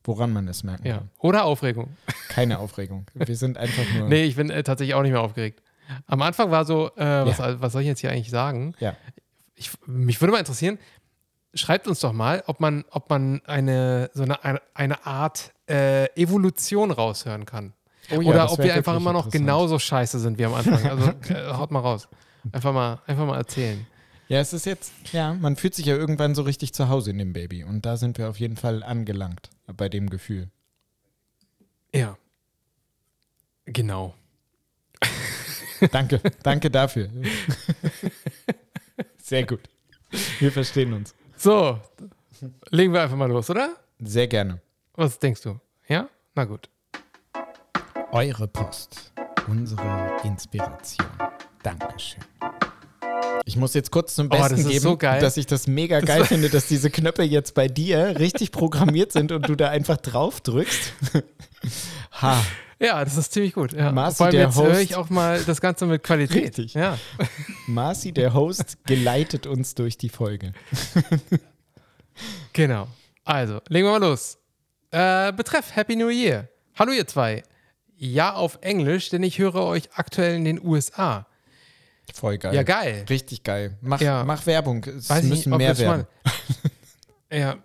Woran 0.05 0.33
man 0.33 0.47
es 0.47 0.63
merken 0.63 0.87
Ja. 0.87 0.99
kann. 0.99 1.11
Oder 1.19 1.45
Aufregung. 1.45 1.89
Keine 2.29 2.61
Aufregung. 2.61 3.07
Wir 3.15 3.35
sind 3.37 3.59
einfach 3.59 3.83
nur. 3.99 4.09
Nee, 4.09 4.23
ich 4.23 4.37
bin 4.37 4.51
äh, 4.51 4.63
tatsächlich 4.63 4.95
auch 4.95 5.03
nicht 5.03 5.11
mehr 5.11 5.21
aufgeregt. 5.21 5.63
Am 6.07 6.23
Anfang 6.23 6.51
war 6.51 6.65
so, 6.65 6.91
äh, 6.97 7.27
was, 7.27 7.39
was 7.39 7.73
soll 7.73 7.83
ich 7.83 7.89
jetzt 7.89 8.01
hier 8.01 8.11
eigentlich 8.11 8.31
sagen? 8.31 8.75
Ja. 8.81 8.95
Ich, 9.55 9.71
mich 9.87 10.21
würde 10.21 10.33
mal 10.33 10.39
interessieren, 10.39 10.79
schreibt 11.55 11.89
uns 11.89 12.01
doch 12.01 12.13
mal, 12.13 12.43
ob 12.47 12.61
man, 12.61 12.85
ob 12.91 13.11
man 13.11 13.41
eine, 13.47 14.11
so 14.15 14.23
eine, 14.23 14.61
eine, 14.75 15.07
Art 15.07 15.53
äh, 15.69 16.07
Evolution 16.21 16.91
raushören 16.91 17.47
kann. 17.47 17.73
Oh 18.11 18.21
ja, 18.21 18.31
Oder 18.31 18.53
ob 18.53 18.59
wir 18.59 18.73
einfach 18.75 18.97
immer 18.97 19.13
noch 19.13 19.31
genauso 19.31 19.79
scheiße 19.79 20.19
sind 20.19 20.39
wie 20.39 20.45
am 20.45 20.55
Anfang. 20.55 20.87
Also 20.87 21.13
äh, 21.35 21.53
haut 21.55 21.71
mal 21.71 21.81
raus. 21.81 22.09
Einfach 22.53 22.73
mal, 22.73 23.01
einfach 23.07 23.27
mal 23.27 23.37
erzählen. 23.37 23.87
Ja, 24.29 24.41
es 24.41 24.53
ist 24.53 24.67
jetzt, 24.67 24.93
ja, 25.13 25.35
man 25.35 25.57
fühlt 25.57 25.75
sich 25.75 25.87
ja 25.87 25.97
irgendwann 25.97 26.35
so 26.35 26.43
richtig 26.43 26.73
zu 26.73 26.89
Hause 26.89 27.11
in 27.11 27.19
dem 27.19 27.33
Baby. 27.33 27.65
Und 27.65 27.87
da 27.87 27.97
sind 27.97 28.19
wir 28.19 28.29
auf 28.29 28.39
jeden 28.39 28.57
Fall 28.57 28.83
angelangt 28.83 29.51
bei 29.67 29.89
dem 29.89 30.11
Gefühl. 30.11 30.51
Ja. 31.95 32.17
Genau. 33.67 34.15
Danke, 35.93 36.21
danke 36.43 36.71
dafür. 36.71 37.09
Sehr 39.23 39.45
gut. 39.45 39.61
Wir 40.39 40.53
verstehen 40.53 40.93
uns. 40.93 41.15
So, 41.37 41.79
legen 42.71 42.93
wir 42.93 43.03
einfach 43.03 43.17
mal 43.17 43.29
los, 43.31 43.51
oder? 43.51 43.75
Sehr 44.01 44.27
gerne. 44.29 44.61
Was 44.95 45.19
denkst 45.19 45.43
du? 45.43 45.59
Ja? 45.89 46.09
Na 46.35 46.45
gut. 46.45 46.69
Eure 48.13 48.47
Post. 48.49 49.13
Unsere 49.49 50.17
Inspiration. 50.25 51.07
Dankeschön. 51.63 52.23
Ich 53.45 53.57
muss 53.57 53.75
jetzt 53.75 53.91
kurz 53.91 54.15
zum 54.15 54.27
Oh, 54.27 54.31
das 54.31 54.49
Besten 54.51 54.61
ist 54.63 54.69
geben, 54.69 54.81
so 54.81 54.97
geil. 54.97 55.21
dass 55.21 55.37
ich 55.37 55.47
das 55.47 55.67
mega 55.67 56.01
geil 56.01 56.25
finde, 56.25 56.49
dass 56.51 56.67
diese 56.67 56.91
Knöpfe 56.91 57.23
jetzt 57.23 57.55
bei 57.55 57.69
dir 57.69 58.19
richtig 58.19 58.51
programmiert 58.51 59.13
sind 59.13 59.31
und 59.31 59.49
du 59.49 59.55
da 59.55 59.69
einfach 59.69 59.99
drauf 59.99 60.41
drückst. 60.41 60.93
ha. 62.23 62.43
Ja, 62.79 63.03
das 63.05 63.17
ist 63.17 63.33
ziemlich 63.33 63.55
gut. 63.55 63.73
Ja. 63.73 63.91
Marci, 63.91 64.17
Vor 64.19 64.27
allem 64.27 64.33
der 64.37 64.47
jetzt 64.47 64.57
höre 64.61 64.79
ich 64.81 64.97
auch 64.97 65.09
mal 65.09 65.43
das 65.45 65.61
Ganze 65.61 65.87
mit 65.87 66.03
Qualität. 66.03 66.45
Richtig. 66.45 66.75
Ja. 66.75 66.99
Marci, 67.67 68.13
der 68.13 68.35
Host, 68.35 68.85
geleitet 68.85 69.47
uns 69.47 69.75
durch 69.75 69.97
die 69.99 70.09
Folge. 70.09 70.53
Genau. 72.53 72.89
Also, 73.25 73.61
legen 73.69 73.87
wir 73.87 73.99
mal 73.99 74.07
los. 74.09 74.39
Äh, 74.91 75.33
betreff 75.33 75.75
Happy 75.77 75.97
New 75.97 76.09
Year. 76.09 76.49
Hallo 76.79 76.93
ihr 76.93 77.07
zwei. 77.07 77.43
Ja 77.99 78.33
auf 78.35 78.59
Englisch, 78.63 79.11
denn 79.11 79.23
ich 79.23 79.39
höre 79.39 79.57
euch 79.57 79.91
aktuell 79.95 80.35
in 80.37 80.45
den 80.45 80.65
USA. 80.65 81.27
Voll 82.15 82.39
geil. 82.39 82.55
Ja, 82.55 82.63
geil. 82.63 83.05
Richtig 83.11 83.43
geil. 83.43 83.77
Mach, 83.81 84.01
Ja. 84.01 84.25
mach 84.25 84.47
Werbung. 84.47 84.85
Es 84.85 85.11
Weiß 85.11 85.25
ich 85.25 85.29
müssen 85.31 85.51
nicht, 85.51 85.59
mehr 85.59 85.77
werden. 85.79 86.07
ja, 87.33 87.57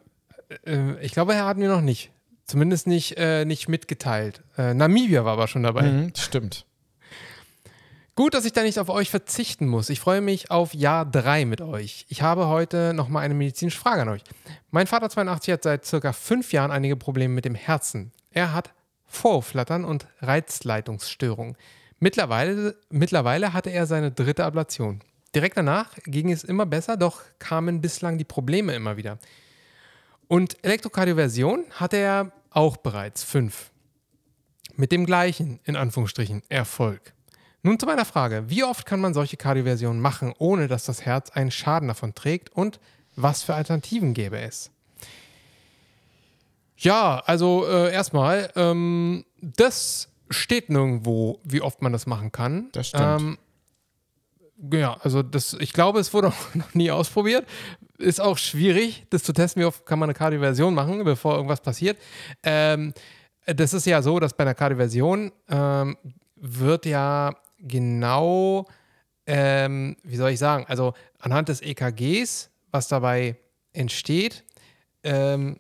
äh, 0.66 1.00
ich 1.02 1.12
glaube, 1.14 1.34
er 1.34 1.46
hat 1.46 1.58
mir 1.58 1.70
noch 1.70 1.82
nicht. 1.82 2.12
Zumindest 2.52 2.86
nicht, 2.86 3.16
äh, 3.18 3.46
nicht 3.46 3.70
mitgeteilt. 3.70 4.42
Äh, 4.58 4.74
Namibia 4.74 5.24
war 5.24 5.32
aber 5.32 5.48
schon 5.48 5.64
dabei. 5.64 5.84
Mhm, 5.84 6.14
stimmt. 6.18 6.66
Gut, 8.16 8.34
dass 8.34 8.44
ich 8.44 8.52
da 8.52 8.62
nicht 8.62 8.78
auf 8.78 8.90
euch 8.90 9.10
verzichten 9.10 9.70
muss. 9.70 9.90
Ich 9.90 10.02
freue 10.02 10.20
mich 10.20 10.52
auf 10.52 10.74
Jahr 10.74 11.06
3 11.06 11.46
mit 11.46 11.62
euch. 11.62 12.06
Ich 12.10 12.22
habe 12.24 12.48
heute 12.48 12.94
nochmal 12.94 13.24
eine 13.24 13.36
medizinische 13.36 13.80
Frage 13.80 14.02
an 14.02 14.10
euch. 14.10 14.24
Mein 14.70 14.86
Vater 14.86 15.10
82 15.10 15.54
hat 15.54 15.64
seit 15.64 15.86
circa 15.86 16.12
fünf 16.12 16.52
Jahren 16.52 16.72
einige 16.72 16.98
Probleme 16.98 17.34
mit 17.34 17.46
dem 17.46 17.56
Herzen. 17.56 18.12
Er 18.32 18.54
hat 18.54 18.74
Vorhofflattern 19.08 19.86
und 19.86 20.08
Reizleitungsstörungen. 20.20 21.56
Mittlerweile, 22.00 22.76
mittlerweile 22.90 23.54
hatte 23.54 23.70
er 23.70 23.86
seine 23.86 24.12
dritte 24.12 24.44
Ablation. 24.44 25.00
Direkt 25.34 25.56
danach 25.56 25.96
ging 26.04 26.30
es 26.34 26.44
immer 26.44 26.66
besser, 26.66 26.98
doch 26.98 27.22
kamen 27.40 27.80
bislang 27.80 28.18
die 28.18 28.26
Probleme 28.26 28.76
immer 28.76 28.98
wieder. 28.98 29.20
Und 30.28 30.58
Elektrokardioversion 30.64 31.64
hatte 31.72 31.96
er 31.96 32.34
auch 32.52 32.78
bereits 32.78 33.24
fünf. 33.24 33.72
Mit 34.76 34.92
dem 34.92 35.06
gleichen, 35.06 35.60
in 35.64 35.76
Anführungsstrichen, 35.76 36.44
Erfolg. 36.50 37.14
Nun 37.64 37.80
zu 37.80 37.86
meiner 37.86 38.06
Frage. 38.06 38.46
Wie 38.48 38.64
oft 38.64 38.86
kann 38.86 39.00
man 39.00 39.14
solche 39.14 39.38
Kardioversionen 39.38 40.02
machen, 40.02 40.34
ohne 40.38 40.68
dass 40.68 40.86
das 40.86 41.06
Herz 41.06 41.30
einen 41.30 41.52
Schaden 41.52 41.88
davon 41.88 42.16
trägt? 42.16 42.50
Und 42.50 42.80
was 43.16 43.44
für 43.44 43.54
Alternativen 43.54 44.14
gäbe 44.14 44.40
es? 44.40 44.72
Ja, 46.78 47.22
also 47.26 47.68
äh, 47.68 47.94
erstmal, 47.94 48.52
ähm, 48.56 49.26
das 49.40 50.10
steht 50.30 50.70
nirgendwo, 50.70 51.40
wie 51.44 51.62
oft 51.62 51.82
man 51.82 51.92
das 51.92 52.08
machen 52.08 52.32
kann. 52.32 52.70
Das 52.72 52.88
stimmt. 52.88 53.22
Ähm, 53.22 53.38
ja, 54.72 54.98
also 55.02 55.24
das, 55.24 55.54
ich 55.60 55.74
glaube, 55.74 56.00
es 56.00 56.14
wurde 56.14 56.32
noch 56.54 56.74
nie 56.74 56.92
ausprobiert. 56.92 57.46
Ist 57.98 58.22
auch 58.22 58.38
schwierig, 58.38 59.06
das 59.10 59.24
zu 59.24 59.34
testen, 59.34 59.62
wie 59.62 59.66
oft 59.66 59.86
kann 59.86 60.00
man 60.00 60.10
eine 60.10 60.18
Kardioversion 60.18 60.74
machen, 60.74 61.04
bevor 61.04 61.36
irgendwas 61.36 61.62
passiert. 61.62 61.98
Ähm, 62.44 62.94
das 63.46 63.74
ist 63.74 63.86
ja 63.86 64.02
so, 64.02 64.20
dass 64.20 64.34
bei 64.34 64.44
einer 64.44 64.54
Kardioversion 64.54 65.32
ähm, 65.50 65.98
wird 66.36 66.86
ja 66.86 67.36
genau, 67.60 68.68
ähm, 69.26 69.98
wie 70.04 70.16
soll 70.16 70.32
ich 70.32 70.40
sagen, 70.40 70.66
also 70.68 70.94
anhand 71.20 71.50
des 71.50 71.62
EKGs, 71.62 72.50
was 72.72 72.88
dabei 72.88 73.38
entsteht, 73.74 74.44
ähm, 75.04 75.60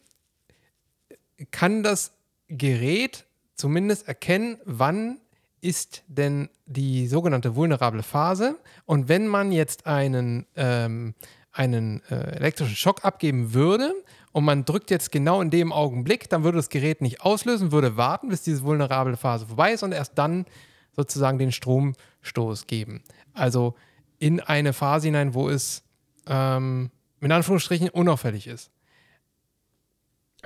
kann 1.51 1.84
das 1.84 2.13
Gerät 2.48 3.25
zumindest 3.55 4.08
erkennen, 4.08 4.58
wann 4.65 5.20
ist 5.61 6.03
denn 6.07 6.49
die 6.65 7.07
sogenannte 7.07 7.55
vulnerable 7.55 8.03
Phase. 8.03 8.57
Und 8.85 9.07
wenn 9.07 9.27
man 9.27 9.51
jetzt 9.51 9.85
einen, 9.85 10.47
ähm, 10.55 11.13
einen 11.51 12.01
äh, 12.09 12.35
elektrischen 12.35 12.75
Schock 12.75 13.05
abgeben 13.05 13.53
würde 13.53 13.93
und 14.31 14.43
man 14.43 14.65
drückt 14.65 14.89
jetzt 14.89 15.11
genau 15.11 15.41
in 15.41 15.51
dem 15.51 15.71
Augenblick, 15.71 16.29
dann 16.29 16.43
würde 16.43 16.57
das 16.57 16.69
Gerät 16.69 17.01
nicht 17.01 17.21
auslösen, 17.21 17.71
würde 17.71 17.95
warten, 17.95 18.29
bis 18.29 18.41
diese 18.41 18.63
vulnerable 18.63 19.17
Phase 19.17 19.45
vorbei 19.45 19.73
ist 19.73 19.83
und 19.83 19.91
erst 19.91 20.17
dann 20.17 20.45
sozusagen 20.93 21.37
den 21.37 21.51
Stromstoß 21.51 22.67
geben. 22.67 23.03
Also 23.33 23.75
in 24.17 24.39
eine 24.39 24.73
Phase 24.73 25.07
hinein, 25.07 25.33
wo 25.33 25.47
es 25.49 25.83
ähm, 26.27 26.91
in 27.21 27.31
Anführungsstrichen 27.31 27.89
unauffällig 27.89 28.47
ist. 28.47 28.71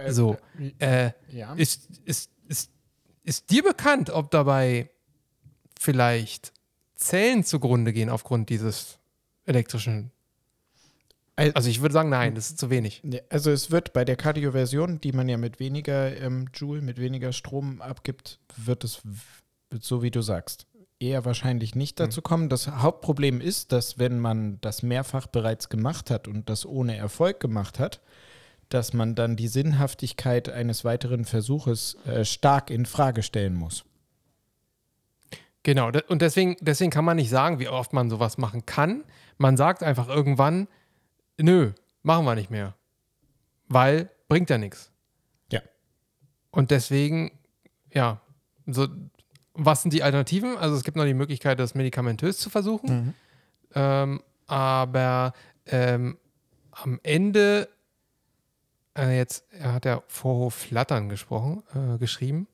So. 0.10 0.38
Äh, 0.80 1.12
ja. 1.32 1.54
ist, 1.54 1.90
ist, 2.04 2.30
ist, 2.48 2.72
ist 3.24 3.50
dir 3.50 3.64
bekannt, 3.64 4.10
ob 4.10 4.30
dabei 4.30 4.90
vielleicht 5.80 6.54
Zellen 6.96 7.44
zugrunde 7.44 7.94
gehen 7.94 8.10
aufgrund 8.10 8.50
dieses 8.50 9.00
elektrischen? 9.46 10.12
Al- 11.36 11.52
Also 11.54 11.70
ich 11.70 11.82
würde 11.82 11.94
sagen, 11.94 12.10
nein, 12.10 12.36
das 12.36 12.50
ist 12.52 12.60
zu 12.60 12.70
wenig. 12.70 13.04
Also 13.30 13.52
es 13.52 13.70
wird 13.72 13.92
bei 13.94 14.06
der 14.06 14.16
Kardioversion, 14.16 15.02
die 15.02 15.12
man 15.12 15.28
ja 15.28 15.38
mit 15.38 15.60
weniger 15.60 16.16
ähm, 16.22 16.48
Joule, 16.54 16.82
mit 16.82 16.98
weniger 17.00 17.34
Strom 17.34 17.82
abgibt, 17.82 18.40
wird 18.56 18.84
es, 18.84 19.02
so 19.82 20.02
wie 20.02 20.12
du 20.12 20.22
sagst, 20.22 20.66
eher 20.98 21.26
wahrscheinlich 21.26 21.76
nicht 21.76 22.00
dazu 22.00 22.22
kommen. 22.22 22.48
Das 22.48 22.68
Hauptproblem 22.70 23.42
ist, 23.42 23.74
dass 23.74 24.00
wenn 24.00 24.20
man 24.20 24.60
das 24.62 24.82
mehrfach 24.82 25.28
bereits 25.28 25.68
gemacht 25.68 26.10
hat 26.10 26.30
und 26.30 26.50
das 26.50 26.66
ohne 26.66 26.96
Erfolg 26.96 27.42
gemacht 27.42 27.80
hat, 27.80 28.00
dass 28.70 28.94
man 28.94 29.14
dann 29.14 29.36
die 29.36 29.50
Sinnhaftigkeit 29.50 30.48
eines 30.50 30.86
weiteren 30.86 31.26
Versuches 31.26 31.98
äh, 32.08 32.24
stark 32.24 32.70
in 32.72 32.86
Frage 32.86 33.22
stellen 33.24 33.56
muss. 33.56 33.84
Genau, 35.66 35.90
und 36.10 36.22
deswegen, 36.22 36.56
deswegen 36.62 36.92
kann 36.92 37.04
man 37.04 37.18
nicht 37.18 37.32
sagen, 37.32 37.58
wie 37.58 37.68
oft 37.68 37.92
man 37.92 38.12
sowas 38.12 38.38
machen 38.38 38.68
kann. 38.68 39.04
Man 39.40 39.58
sagt 39.58 39.82
einfach 39.82 40.08
irgendwann, 40.08 40.68
nö, 41.40 41.72
machen 42.04 42.24
wir 42.24 42.36
nicht 42.36 42.52
mehr. 42.52 42.76
Weil 43.68 44.12
bringt 44.28 44.52
ja 44.52 44.60
nichts. 44.60 44.92
Ja. 45.52 45.62
Und 46.52 46.70
deswegen, 46.70 47.32
ja, 47.92 48.22
so, 48.68 48.88
was 49.56 49.82
sind 49.82 49.92
die 49.92 50.04
Alternativen? 50.04 50.56
Also 50.56 50.76
es 50.76 50.84
gibt 50.84 50.98
noch 50.98 51.06
die 51.06 51.16
Möglichkeit, 51.16 51.60
das 51.60 51.74
medikamentös 51.74 52.38
zu 52.38 52.52
versuchen. 52.52 53.16
Ähm, 53.74 54.22
aber 54.46 55.34
ähm, 55.66 56.20
am 56.70 57.00
Ende, 57.02 57.70
äh, 58.96 59.18
jetzt, 59.18 59.52
er 59.52 59.74
hat 59.74 59.86
ja 59.86 60.04
Vorhof 60.10 60.54
Flattern 60.54 61.10
gesprochen, 61.10 61.64
äh, 61.74 61.98
geschrieben. 61.98 62.48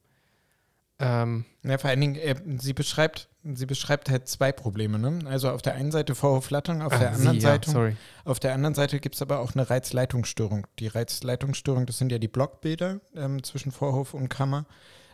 Ähm, 1.02 1.46
Ja, 1.64 1.78
vor 1.78 1.90
allen 1.90 2.02
Dingen, 2.02 2.16
äh, 2.16 2.36
sie 2.60 2.74
beschreibt, 2.74 3.28
sie 3.44 3.66
beschreibt 3.66 4.10
halt 4.10 4.28
zwei 4.28 4.52
Probleme. 4.52 5.00
Ne? 5.00 5.20
Also 5.26 5.50
auf 5.50 5.62
der 5.62 5.74
einen 5.74 5.92
Seite 5.92 6.16
Vorhofflattern, 6.16 6.82
auf 6.82 6.94
ah, 6.94 6.98
der 6.98 7.12
anderen 7.14 7.40
Seite. 7.40 7.96
Auf 8.24 8.40
der 8.40 8.54
anderen 8.54 8.76
Seite 8.76 9.00
gibt 9.00 9.16
es 9.16 9.22
aber 9.22 9.40
auch 9.40 9.54
eine 9.54 9.70
Reizleitungsstörung. 9.70 10.68
Die 10.80 10.88
Reizleitungsstörung, 10.88 11.86
das 11.86 11.98
sind 11.98 12.12
ja 12.12 12.20
die 12.20 12.28
Blockbilder 12.28 13.02
ähm, 13.16 13.44
zwischen 13.44 13.72
Vorhof 13.72 14.14
und 14.14 14.30
Kammer. 14.30 14.66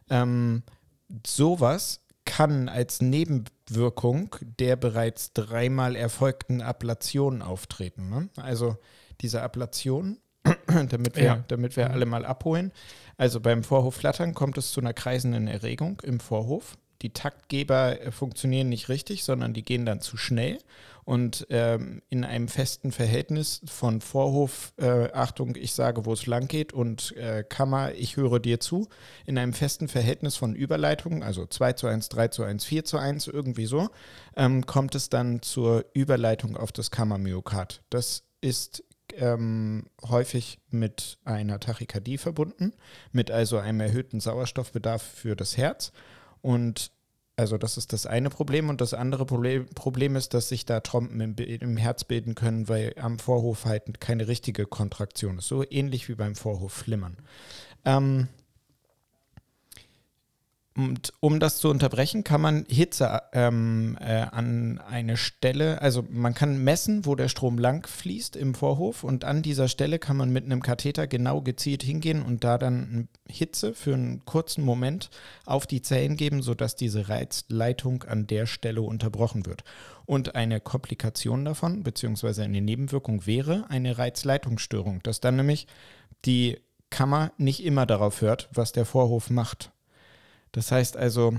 Ähm, 0.10 0.64
sowas 1.26 2.02
kann 2.26 2.68
als 2.70 3.02
Nebenwirkung 3.02 4.36
der 4.42 4.76
bereits 4.76 5.32
dreimal 5.34 5.96
erfolgten 5.96 6.62
Ablation 6.62 7.42
auftreten. 7.42 8.10
Ne? 8.10 8.30
Also 8.36 8.78
diese 9.22 9.42
Ablation, 9.42 10.18
damit 10.68 11.16
wir, 11.16 11.24
Ja. 11.24 11.44
damit 11.48 11.76
wir 11.78 11.90
alle 11.90 12.06
mal 12.06 12.26
abholen. 12.26 12.72
Also 13.18 13.40
beim 13.40 13.64
Vorhofflattern 13.64 14.34
kommt 14.34 14.58
es 14.58 14.72
zu 14.72 14.80
einer 14.80 14.94
kreisenden 14.94 15.48
Erregung 15.48 16.02
im 16.04 16.20
Vorhof. 16.20 16.78
Die 17.02 17.14
Taktgeber 17.14 18.02
äh, 18.02 18.12
funktionieren 18.12 18.70
nicht 18.70 18.90
richtig, 18.90 19.24
sondern 19.24 19.54
die 19.54 19.64
gehen 19.64 19.86
dann 19.86 20.02
zu 20.02 20.18
schnell. 20.18 20.60
Und 21.04 21.48
ähm, 21.50 22.02
in 22.10 22.26
einem 22.26 22.50
festen 22.50 22.92
Verhältnis 22.92 23.62
von 23.66 24.02
Vorhof, 24.02 24.74
äh, 24.78 25.10
Achtung, 25.14 25.56
ich 25.56 25.72
sage, 25.72 26.06
wo 26.06 26.12
es 26.12 26.26
lang 26.26 26.50
geht, 26.50 26.74
und 26.74 27.16
äh, 27.16 27.46
Kammer, 27.48 27.94
ich 27.94 28.18
höre 28.18 28.40
dir 28.40 28.60
zu, 28.60 28.90
in 29.26 29.38
einem 29.38 29.54
festen 29.54 29.88
Verhältnis 29.88 30.36
von 30.36 30.54
Überleitungen, 30.54 31.24
also 31.24 31.46
2 31.46 31.74
zu 31.74 31.88
1, 31.88 32.10
3 32.10 32.28
zu 32.28 32.44
1, 32.44 32.66
4 32.66 32.84
zu 32.84 32.98
1, 32.98 33.28
irgendwie 33.28 33.68
so, 33.68 33.88
ähm, 34.36 34.66
kommt 34.66 34.96
es 34.96 35.10
dann 35.10 35.42
zur 35.42 35.86
Überleitung 35.94 36.58
auf 36.58 36.74
das 36.74 36.92
Kammermyokard. 36.92 37.84
Das 37.90 38.24
ist 38.42 38.84
ähm, 39.16 39.86
häufig 40.04 40.60
mit 40.70 41.18
einer 41.26 41.60
Tachykardie 41.60 42.18
verbunden, 42.18 42.74
mit 43.12 43.32
also 43.32 43.58
einem 43.58 43.80
erhöhten 43.80 44.20
Sauerstoffbedarf 44.20 45.02
für 45.02 45.36
das 45.36 45.58
Herz. 45.58 45.92
Und 46.42 46.92
also 47.38 47.58
das 47.58 47.78
ist 47.78 47.94
das 47.94 48.06
eine 48.06 48.30
Problem. 48.30 48.68
Und 48.68 48.82
das 48.82 48.94
andere 48.94 49.26
Problem, 49.26 49.68
Problem 49.76 50.16
ist, 50.16 50.34
dass 50.34 50.50
sich 50.50 50.66
da 50.66 50.80
Trompen 50.80 51.22
im, 51.22 51.36
im 51.36 51.78
Herz 51.78 52.04
bilden 52.04 52.36
können, 52.36 52.68
weil 52.68 52.94
am 53.00 53.20
Vorhof 53.20 53.66
halt 53.66 54.02
keine 54.02 54.28
richtige 54.28 54.66
Kontraktion 54.66 55.38
ist. 55.38 55.48
So 55.48 55.64
ähnlich 55.70 56.10
wie 56.10 56.16
beim 56.16 56.36
Vorhof 56.36 56.74
Flimmern. 56.74 57.18
Ähm, 57.86 58.28
und 60.78 61.12
um 61.22 61.40
das 61.40 61.58
zu 61.58 61.70
unterbrechen, 61.70 62.24
kann 62.24 62.40
man 62.40 62.64
Hitze 62.70 63.24
ähm, 63.34 63.98
äh, 64.00 64.28
an 64.32 64.80
eine 64.88 65.18
Stelle, 65.18 65.82
also 65.82 66.06
man 66.08 66.36
kann 66.36 66.64
messen, 66.64 67.08
wo 67.08 67.16
der 67.16 67.30
Strom 67.30 67.58
lang 67.58 67.88
fließt 67.88 68.36
im 68.36 68.54
Vorhof 68.54 69.04
und 69.04 69.26
an 69.26 69.42
dieser 69.42 69.70
Stelle 69.70 69.98
kann 69.98 70.18
man 70.18 70.30
mit 70.30 70.46
einem 70.46 70.62
Katheter 70.62 71.08
genau 71.08 71.42
gezielt 71.42 71.82
hingehen 71.82 72.22
und 72.22 72.44
da 72.44 72.60
dann 72.60 73.08
Hitze 73.28 73.74
für 73.74 73.96
einen 73.96 74.24
kurzen 74.26 74.64
Moment 74.64 75.10
auf 75.48 75.66
die 75.66 75.82
Zellen 75.82 76.16
geben, 76.16 76.44
sodass 76.44 76.76
diese 76.76 77.10
Reizleitung 77.10 78.04
an 78.04 78.28
der 78.28 78.46
Stelle 78.46 78.84
unterbrochen 78.84 79.48
wird. 79.48 79.64
Und 80.06 80.36
eine 80.36 80.62
Komplikation 80.62 81.44
davon, 81.44 81.82
beziehungsweise 81.82 82.44
eine 82.44 82.62
Nebenwirkung 82.62 83.26
wäre 83.26 83.66
eine 83.70 83.98
Reizleitungsstörung, 83.98 85.02
dass 85.02 85.22
dann 85.22 85.38
nämlich 85.38 85.66
die 86.26 86.60
Kammer 86.92 87.32
nicht 87.40 87.66
immer 87.66 87.88
darauf 87.88 88.22
hört, 88.22 88.48
was 88.54 88.74
der 88.74 88.86
Vorhof 88.86 89.32
macht. 89.32 89.72
Das 90.58 90.72
heißt 90.72 90.98
also, 90.98 91.36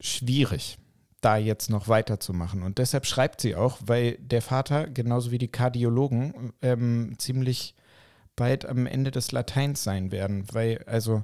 schwierig, 0.00 0.76
da 1.20 1.36
jetzt 1.36 1.70
noch 1.70 1.86
weiterzumachen. 1.86 2.64
Und 2.64 2.78
deshalb 2.78 3.06
schreibt 3.06 3.40
sie 3.40 3.54
auch, 3.54 3.78
weil 3.86 4.18
der 4.18 4.42
Vater, 4.42 4.88
genauso 4.88 5.30
wie 5.30 5.38
die 5.38 5.52
Kardiologen, 5.52 6.52
ähm, 6.60 7.14
ziemlich 7.18 7.76
bald 8.34 8.66
am 8.66 8.86
Ende 8.86 9.12
des 9.12 9.30
Lateins 9.30 9.84
sein 9.84 10.10
werden. 10.10 10.46
Weil, 10.50 10.82
also, 10.86 11.22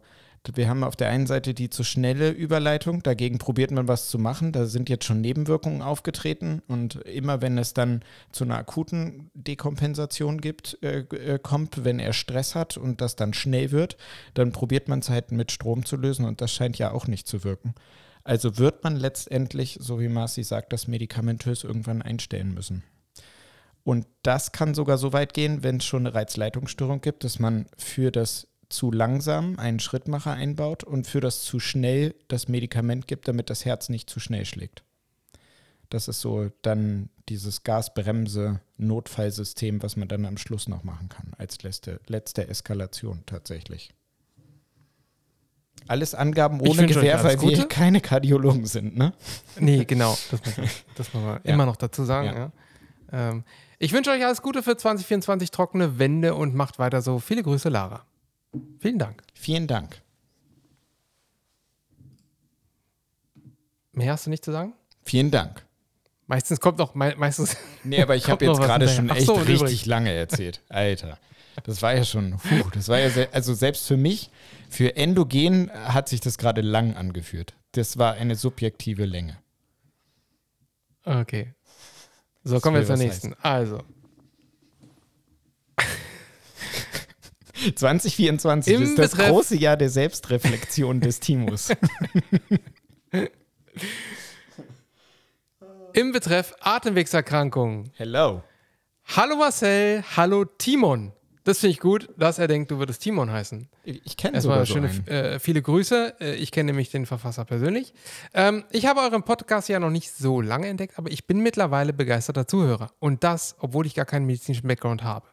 wir 0.55 0.69
haben 0.69 0.85
auf 0.85 0.97
der 0.97 1.11
einen 1.11 1.27
Seite 1.27 1.53
die 1.53 1.69
zu 1.69 1.85
schnelle 1.85 2.31
Überleitung, 2.31 3.03
dagegen 3.03 3.39
probiert 3.39 3.71
man 3.71 3.89
was 3.89 4.09
zu 4.09 4.19
machen, 4.19 4.53
da 4.53 4.65
sind 4.65 4.89
jetzt 4.89 5.05
schon 5.05 5.21
Nebenwirkungen 5.21 5.83
aufgetreten. 5.83 6.63
Und 6.67 6.97
immer 7.07 7.43
wenn 7.43 7.59
es 7.59 7.75
dann 7.75 8.03
zu 8.33 8.45
einer 8.45 8.57
akuten 8.57 9.31
Dekompensation 9.35 10.41
gibt, 10.41 10.79
äh, 10.83 11.01
äh, 11.01 11.39
kommt, 11.39 11.85
wenn 11.85 11.99
er 11.99 12.15
Stress 12.15 12.55
hat 12.55 12.79
und 12.79 13.01
das 13.03 13.17
dann 13.17 13.35
schnell 13.35 13.71
wird, 13.71 13.99
dann 14.35 14.53
probiert 14.53 14.89
man 14.89 15.01
es 15.01 15.11
halt 15.11 15.31
mit 15.31 15.53
Strom 15.53 15.85
zu 15.85 15.97
lösen. 15.97 16.25
Und 16.25 16.41
das 16.41 16.53
scheint 16.53 16.79
ja 16.79 16.91
auch 16.91 17.07
nicht 17.07 17.29
zu 17.29 17.45
wirken. 17.45 17.75
Also 18.25 18.59
wird 18.59 18.83
man 18.83 18.97
letztendlich, 18.97 19.79
so 19.81 20.01
wie 20.01 20.09
Marci 20.09 20.43
sagt, 20.43 20.73
das 20.73 20.89
medikamentös 20.89 21.65
irgendwann 21.65 22.01
einstellen 22.03 22.55
müssen. 22.55 22.83
Und 23.83 24.07
das 24.23 24.53
kann 24.53 24.75
sogar 24.75 24.99
so 24.99 25.13
weit 25.13 25.35
gehen, 25.35 25.63
wenn 25.63 25.77
es 25.79 25.85
schon 25.85 26.07
eine 26.07 26.15
Reizleitungsstörung 26.15 27.01
gibt, 27.01 27.25
dass 27.25 27.39
man 27.39 27.67
für 27.77 28.11
das 28.11 28.50
zu 28.71 28.91
langsam 28.93 29.59
einen 29.59 29.81
Schrittmacher 29.81 30.33
einbaut 30.33 30.85
und 30.85 31.07
für 31.07 31.21
das 31.21 31.43
zu 31.43 31.61
schnell 31.61 32.15
das 32.29 32.49
Medikament 32.49 33.07
gibt, 33.09 33.29
damit 33.29 33.51
das 33.51 33.65
Herz 33.65 33.89
nicht 33.89 34.09
zu 34.09 34.21
schnell 34.21 34.45
schlägt. 34.47 34.83
Das 35.91 36.07
ist 36.09 36.21
so 36.21 36.51
dann 36.63 37.11
dieses 37.29 37.65
Gasbremse-Notfallsystem, 37.65 39.83
was 39.83 39.97
man 39.97 40.09
dann 40.09 40.25
am 40.25 40.39
Schluss 40.39 40.69
noch 40.69 40.85
machen 40.85 41.09
kann, 41.09 41.33
als 41.37 41.61
letzte, 41.63 42.01
letzte 42.07 42.49
Eskalation 42.49 43.23
tatsächlich. 43.27 43.93
Alles 45.89 46.15
Angaben 46.15 46.61
ohne 46.61 46.87
Gewehr, 46.87 47.25
weil 47.25 47.41
wir 47.41 47.67
keine 47.67 48.01
Kardiologen 48.01 48.67
sind, 48.67 48.97
ne? 48.97 49.13
Nee, 49.59 49.85
genau. 49.85 50.17
Das 50.31 50.41
muss 50.45 50.57
man, 50.57 50.71
das 50.95 51.13
muss 51.15 51.23
man 51.25 51.41
Ja. 51.45 51.55
immer 51.55 51.67
noch 51.67 51.77
dazu 51.77 52.05
sagen. 52.05 52.37
Ja. 52.37 52.53
Ähm, 53.31 53.45
ich 53.79 53.93
wünsche 53.93 54.11
euch 54.11 54.25
alles 54.25 54.43
Gute 54.43 54.63
für 54.63 54.77
2024, 54.77 55.51
trockene 55.51 55.99
Wände 55.99 56.35
und 56.35 56.55
macht 56.55 56.79
weiter 56.79 57.03
so. 57.03 57.19
Viele 57.19 57.43
Grüße, 57.43 57.69
Lara. 57.71 58.05
Vielen 58.79 58.99
Dank. 58.99 59.23
Vielen 59.35 59.67
Dank. 59.67 60.01
Mehr 63.93 64.13
hast 64.13 64.27
du 64.27 64.31
nicht 64.31 64.45
zu 64.45 64.53
sagen? 64.53 64.73
Vielen 65.03 65.31
Dank. 65.31 65.65
Meistens 66.27 66.61
kommt 66.61 66.79
noch, 66.79 66.95
mei- 66.95 67.15
meistens, 67.17 67.57
Nee, 67.85 68.01
aber 68.03 68.15
ich 68.17 68.29
habe 68.31 68.45
jetzt 68.45 68.61
gerade 68.61 68.89
schon 68.89 69.11
echt 69.11 69.27
so, 69.27 69.35
richtig 69.35 69.61
übrigens. 69.61 69.87
lange 69.87 70.13
erzählt. 70.13 70.63
Alter. 70.69 71.19
Das 71.65 71.83
war 71.83 71.95
ja 71.95 72.05
schon, 72.05 72.37
puh, 72.39 72.71
das 72.73 72.89
war 72.89 72.99
ja, 73.01 73.11
se 73.11 73.29
also 73.33 73.53
selbst 73.53 73.87
für 73.87 73.97
mich, 73.97 74.31
für 74.71 74.95
Endogen 74.97 75.71
hat 75.73 76.09
sich 76.09 76.21
das 76.21 76.39
gerade 76.39 76.61
lang 76.61 76.95
angeführt. 76.95 77.55
Das 77.73 77.99
war 77.99 78.15
eine 78.15 78.37
subjektive 78.37 79.05
Länge. 79.05 79.39
okay. 81.05 81.55
So, 82.43 82.59
kommen 82.61 82.77
wir 82.77 82.87
zur 82.87 82.97
nächsten. 82.97 83.35
Also, 83.43 83.83
2024 87.75 88.75
Im 88.75 88.83
ist 88.83 88.99
das 88.99 89.13
Betreff- 89.13 89.29
große 89.31 89.57
Jahr 89.57 89.77
der 89.77 89.91
Selbstreflexion 89.91 91.01
des 91.01 91.21
Timus. 91.21 91.71
im 95.93 96.13
Betreff 96.13 96.55
Atemwegserkrankungen. 96.61 97.91
Hello. 97.97 98.43
Hallo 99.17 99.37
Marcel, 99.37 100.05
hallo 100.17 100.45
Timon. 100.45 101.13
Das 101.45 101.59
finde 101.61 101.73
ich 101.73 101.81
gut, 101.81 102.09
dass 102.19 102.39
er 102.39 102.49
denkt, 102.49 102.71
du 102.71 102.79
würdest 102.79 103.03
Timon 103.03 103.31
heißen. 103.31 103.67
Ich 103.83 104.17
kenne 104.19 104.41
sogar 104.41 104.65
so 104.67 104.75
schöne, 104.75 104.89
einen. 104.91 105.09
äh, 105.09 105.39
viele 105.41 105.63
Grüße. 105.63 106.17
Äh, 106.21 106.35
ich 106.35 106.53
kenne 106.53 106.67
nämlich 106.67 106.91
den 106.91 107.07
Verfasser 107.07 107.45
persönlich. 107.47 107.95
Ähm, 108.35 108.65
ich 108.71 108.85
habe 108.87 109.01
euren 109.01 109.23
Podcast 109.23 109.69
ja 109.69 109.81
noch 109.81 109.91
nicht 109.91 110.13
so 110.13 110.43
lange 110.43 110.69
entdeckt, 110.69 110.99
aber 110.99 111.11
ich 111.11 111.27
bin 111.27 111.41
mittlerweile 111.41 111.93
begeisterter 111.95 112.47
Zuhörer. 112.47 112.93
Und 113.01 113.25
das, 113.25 113.57
obwohl 113.59 113.87
ich 113.87 113.95
gar 113.95 114.05
keinen 114.05 114.27
medizinischen 114.27 114.69
Background 114.69 115.03
habe. 115.03 115.27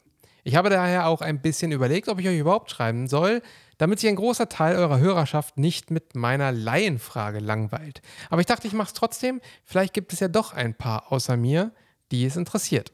Ich 0.48 0.56
habe 0.56 0.70
daher 0.70 1.08
auch 1.08 1.20
ein 1.20 1.42
bisschen 1.42 1.74
überlegt, 1.74 2.08
ob 2.08 2.20
ich 2.22 2.28
euch 2.30 2.40
überhaupt 2.40 2.72
schreiben 2.72 3.10
soll, 3.10 3.42
damit 3.78 4.00
sich 4.00 4.08
ein 4.08 4.16
großer 4.16 4.48
Teil 4.48 4.78
eurer 4.78 4.98
Hörerschaft 4.98 5.58
nicht 5.58 5.92
mit 5.92 6.16
meiner 6.16 6.54
Laienfrage 6.54 7.40
langweilt. 7.40 8.02
Aber 8.30 8.40
ich 8.40 8.48
dachte, 8.48 8.66
ich 8.66 8.72
mache 8.72 8.88
es 8.88 8.94
trotzdem. 8.94 9.42
Vielleicht 9.66 9.94
gibt 9.94 10.14
es 10.14 10.22
ja 10.22 10.30
doch 10.30 10.54
ein 10.54 10.74
paar 10.74 11.12
außer 11.12 11.36
mir, 11.36 11.74
die 12.12 12.24
es 12.24 12.38
interessiert. 12.38 12.94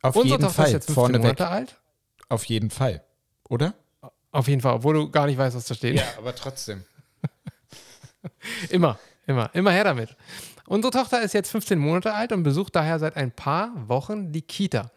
Auf 0.00 0.16
Unsere 0.16 0.36
jeden 0.38 0.44
Tochter 0.44 0.54
Fall. 0.62 0.66
ist 0.68 0.72
jetzt 0.72 0.86
15 0.86 0.94
Vorneweg. 0.94 1.22
Monate 1.24 1.48
alt. 1.48 1.78
Auf 2.30 2.46
jeden 2.46 2.70
Fall. 2.70 3.04
Oder? 3.50 3.74
Auf 4.30 4.48
jeden 4.48 4.62
Fall, 4.62 4.72
obwohl 4.72 4.94
du 4.94 5.10
gar 5.10 5.26
nicht 5.26 5.36
weißt, 5.36 5.54
was 5.54 5.66
da 5.66 5.74
steht. 5.74 6.02
aber 6.16 6.34
trotzdem. 6.34 6.86
Immer, 8.70 8.98
immer, 9.26 9.50
immer 9.52 9.72
her 9.72 9.84
damit. 9.84 10.16
Unsere 10.66 10.90
Tochter 10.90 11.20
ist 11.20 11.34
jetzt 11.34 11.50
15 11.50 11.78
Monate 11.78 12.14
alt 12.14 12.32
und 12.32 12.44
besucht 12.44 12.74
daher 12.74 12.98
seit 12.98 13.16
ein 13.16 13.30
paar 13.30 13.72
Wochen 13.88 14.32
die 14.32 14.40
Kita. 14.40 14.90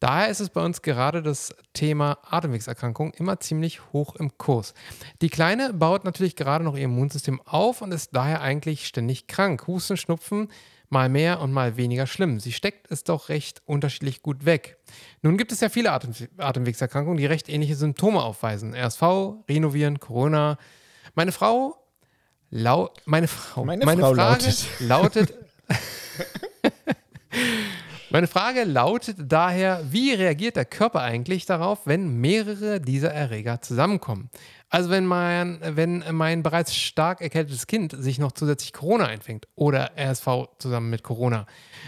Daher 0.00 0.28
ist 0.28 0.40
es 0.40 0.50
bei 0.50 0.62
uns 0.62 0.82
gerade 0.82 1.22
das 1.22 1.54
Thema 1.72 2.18
Atemwegserkrankung 2.28 3.14
immer 3.14 3.40
ziemlich 3.40 3.92
hoch 3.92 4.16
im 4.16 4.36
Kurs. 4.38 4.74
Die 5.22 5.30
Kleine 5.30 5.72
baut 5.72 6.04
natürlich 6.04 6.36
gerade 6.36 6.64
noch 6.64 6.76
ihr 6.76 6.84
Immunsystem 6.84 7.40
auf 7.44 7.82
und 7.82 7.92
ist 7.92 8.14
daher 8.14 8.40
eigentlich 8.40 8.86
ständig 8.86 9.26
krank. 9.26 9.66
Husten, 9.66 9.96
Schnupfen, 9.96 10.48
mal 10.88 11.08
mehr 11.08 11.40
und 11.40 11.52
mal 11.52 11.76
weniger 11.76 12.06
schlimm. 12.06 12.40
Sie 12.40 12.52
steckt 12.52 12.90
es 12.90 13.04
doch 13.04 13.28
recht 13.28 13.62
unterschiedlich 13.64 14.22
gut 14.22 14.44
weg. 14.44 14.78
Nun 15.22 15.36
gibt 15.36 15.52
es 15.52 15.60
ja 15.60 15.68
viele 15.68 15.92
Atem 15.92 16.12
Atemwegserkrankungen, 16.38 17.18
die 17.18 17.26
recht 17.26 17.48
ähnliche 17.48 17.76
Symptome 17.76 18.22
aufweisen. 18.22 18.74
RSV, 18.74 19.02
Rhinoviren, 19.48 20.00
Corona. 20.00 20.58
Meine 21.14 21.32
Frau 21.32 21.82
meine 23.04 23.28
Frau. 23.28 23.64
Meine 23.64 23.84
Frau 23.84 24.14
Frage 24.14 24.44
lautet. 24.44 24.66
lautet. 24.80 25.34
meine 28.16 28.28
Frage 28.28 28.64
lautet 28.64 29.18
daher: 29.30 29.82
Wie 29.90 30.10
reagiert 30.14 30.56
der 30.56 30.64
Körper 30.64 31.02
eigentlich 31.02 31.44
darauf, 31.44 31.86
wenn 31.86 32.18
mehrere 32.18 32.80
dieser 32.80 33.12
Erreger 33.12 33.60
zusammenkommen? 33.60 34.30
Also, 34.70 34.88
wenn 34.88 35.04
mein, 35.04 35.60
wenn 35.60 36.02
mein 36.12 36.42
bereits 36.42 36.74
stark 36.74 37.20
erkältetes 37.20 37.66
Kind 37.66 37.94
sich 37.94 38.18
noch 38.18 38.32
zusätzlich 38.32 38.72
Corona 38.72 39.04
einfängt 39.04 39.48
oder 39.54 39.90
RSV 39.98 40.46
zusammen 40.58 40.88
mit 40.88 41.02
Corona. 41.02 41.44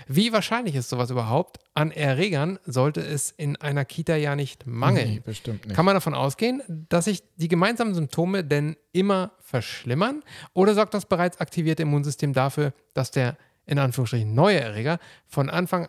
Wie 0.07 0.31
wahrscheinlich 0.31 0.75
ist 0.75 0.91
sowas 0.91 1.09
überhaupt? 1.09 1.61
An 1.73 1.93
Erregern 1.93 2.59
sollte 2.67 3.01
es 3.01 3.31
in 3.31 3.57
einer 3.57 3.87
Kita 3.87 4.15
ja 4.15 4.37
nicht 4.37 4.67
mangeln. 4.67 5.09
Nee, 5.09 5.23
bestimmt 5.25 5.65
nicht. 5.65 5.77
Kann 5.77 5.87
man 5.87 5.95
davon 5.95 6.13
ausgehen, 6.13 6.63
dass 6.91 7.07
sich 7.07 7.23
die 7.37 7.49
gemeinsamen 7.49 7.95
Symptome 7.95 8.45
denn 8.45 8.77
immer 8.93 9.33
verschlimmern? 9.41 10.23
Oder 10.53 10.75
sorgt 10.75 10.93
das 10.93 11.07
bereits 11.07 11.41
aktivierte 11.41 11.85
Immunsystem 11.85 12.35
dafür, 12.35 12.75
dass 12.93 13.13
der 13.13 13.39
in 13.65 13.79
Anführungsstrichen 13.79 14.35
neue 14.35 14.61
Erreger 14.61 14.99
von 15.27 15.49
Anfang 15.51 15.89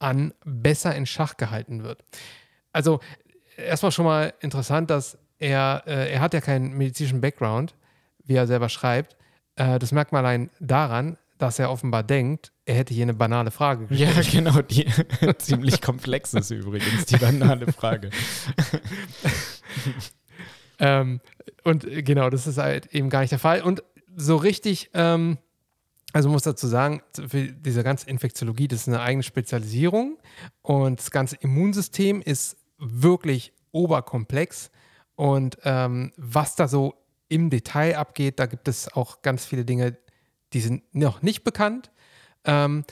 an 0.00 0.34
besser 0.44 0.94
in 0.94 1.06
Schach 1.06 1.36
gehalten 1.36 1.84
wird? 1.84 2.02
Also 2.72 3.00
erstmal 3.56 3.92
schon 3.92 4.04
mal 4.04 4.34
interessant, 4.40 4.90
dass 4.90 5.16
er, 5.38 5.84
äh, 5.86 6.12
er 6.12 6.20
hat 6.20 6.34
ja 6.34 6.40
keinen 6.40 6.76
medizinischen 6.76 7.20
Background, 7.20 7.74
wie 8.24 8.34
er 8.34 8.46
selber 8.46 8.68
schreibt. 8.68 9.16
Äh, 9.56 9.78
das 9.78 9.92
merkt 9.92 10.10
man 10.12 10.24
allein 10.24 10.50
daran, 10.58 11.16
dass 11.38 11.58
er 11.58 11.70
offenbar 11.70 12.02
denkt, 12.02 12.52
er 12.66 12.74
hätte 12.74 12.92
hier 12.92 13.04
eine 13.04 13.14
banale 13.14 13.50
Frage 13.50 13.86
gestellt. 13.86 14.16
Ja, 14.16 14.22
genau, 14.30 14.60
die 14.62 14.86
ziemlich 15.38 15.80
komplex 15.80 16.34
ist 16.34 16.50
übrigens, 16.50 17.06
die 17.06 17.16
banale 17.16 17.72
Frage. 17.72 18.10
Ähm, 20.80 21.20
und 21.62 21.84
äh, 21.84 22.02
genau, 22.02 22.30
das 22.30 22.46
ist 22.46 22.58
halt 22.58 22.86
eben 22.86 23.10
gar 23.10 23.20
nicht 23.20 23.30
der 23.30 23.38
Fall. 23.38 23.62
Und 23.62 23.84
so 24.16 24.36
richtig, 24.36 24.90
ähm, 24.94 25.38
also 26.12 26.28
muss 26.28 26.42
dazu 26.42 26.66
sagen, 26.66 27.02
für 27.28 27.46
diese 27.52 27.82
ganze 27.82 28.08
Infektiologie, 28.08 28.68
das 28.68 28.82
ist 28.82 28.88
eine 28.88 29.00
eigene 29.00 29.22
Spezialisierung 29.22 30.18
und 30.62 30.98
das 30.98 31.10
ganze 31.10 31.36
Immunsystem 31.36 32.20
ist 32.22 32.56
wirklich 32.78 33.52
oberkomplex. 33.72 34.70
Und 35.14 35.58
ähm, 35.64 36.12
was 36.16 36.56
da 36.56 36.66
so 36.66 36.94
im 37.28 37.50
Detail 37.50 37.96
abgeht, 37.96 38.40
da 38.40 38.46
gibt 38.46 38.68
es 38.68 38.92
auch 38.92 39.22
ganz 39.22 39.44
viele 39.44 39.64
Dinge, 39.64 39.96
die 40.52 40.60
sind 40.60 40.82
noch 40.94 41.22
nicht 41.22 41.44
bekannt. 41.44 41.90
Ähm, 42.44 42.84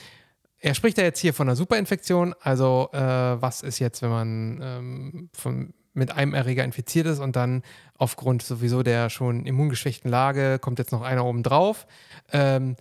er 0.61 0.75
spricht 0.75 0.99
ja 0.99 1.05
jetzt 1.05 1.21
hier 1.21 1.35
von 1.35 1.49
einer 1.49 1.57
Superinfektion. 1.57 2.35
Also, 2.41 2.91
äh, 2.93 2.99
was 2.99 3.63
ist 3.63 3.79
jetzt, 3.79 4.03
wenn 4.03 4.11
man 4.11 4.61
ähm, 4.63 5.31
von, 5.33 5.75
mit 5.95 6.13
einem 6.13 6.35
Erreger 6.35 6.65
infiziert 6.65 7.07
ist 7.07 7.19
und 7.19 7.37
dann 7.37 7.63
aufgrund 7.97 8.43
sowieso 8.43 8.83
der 8.83 9.11
schon 9.11 9.47
immungeschwächten 9.47 10.11
Lage 10.11 10.59
kommt 10.59 10.79
jetzt 10.79 10.93
noch 10.93 11.03
einer 11.03 11.25
oben 11.25 11.43
drauf? 11.43 11.87
Ähm, 12.33 12.77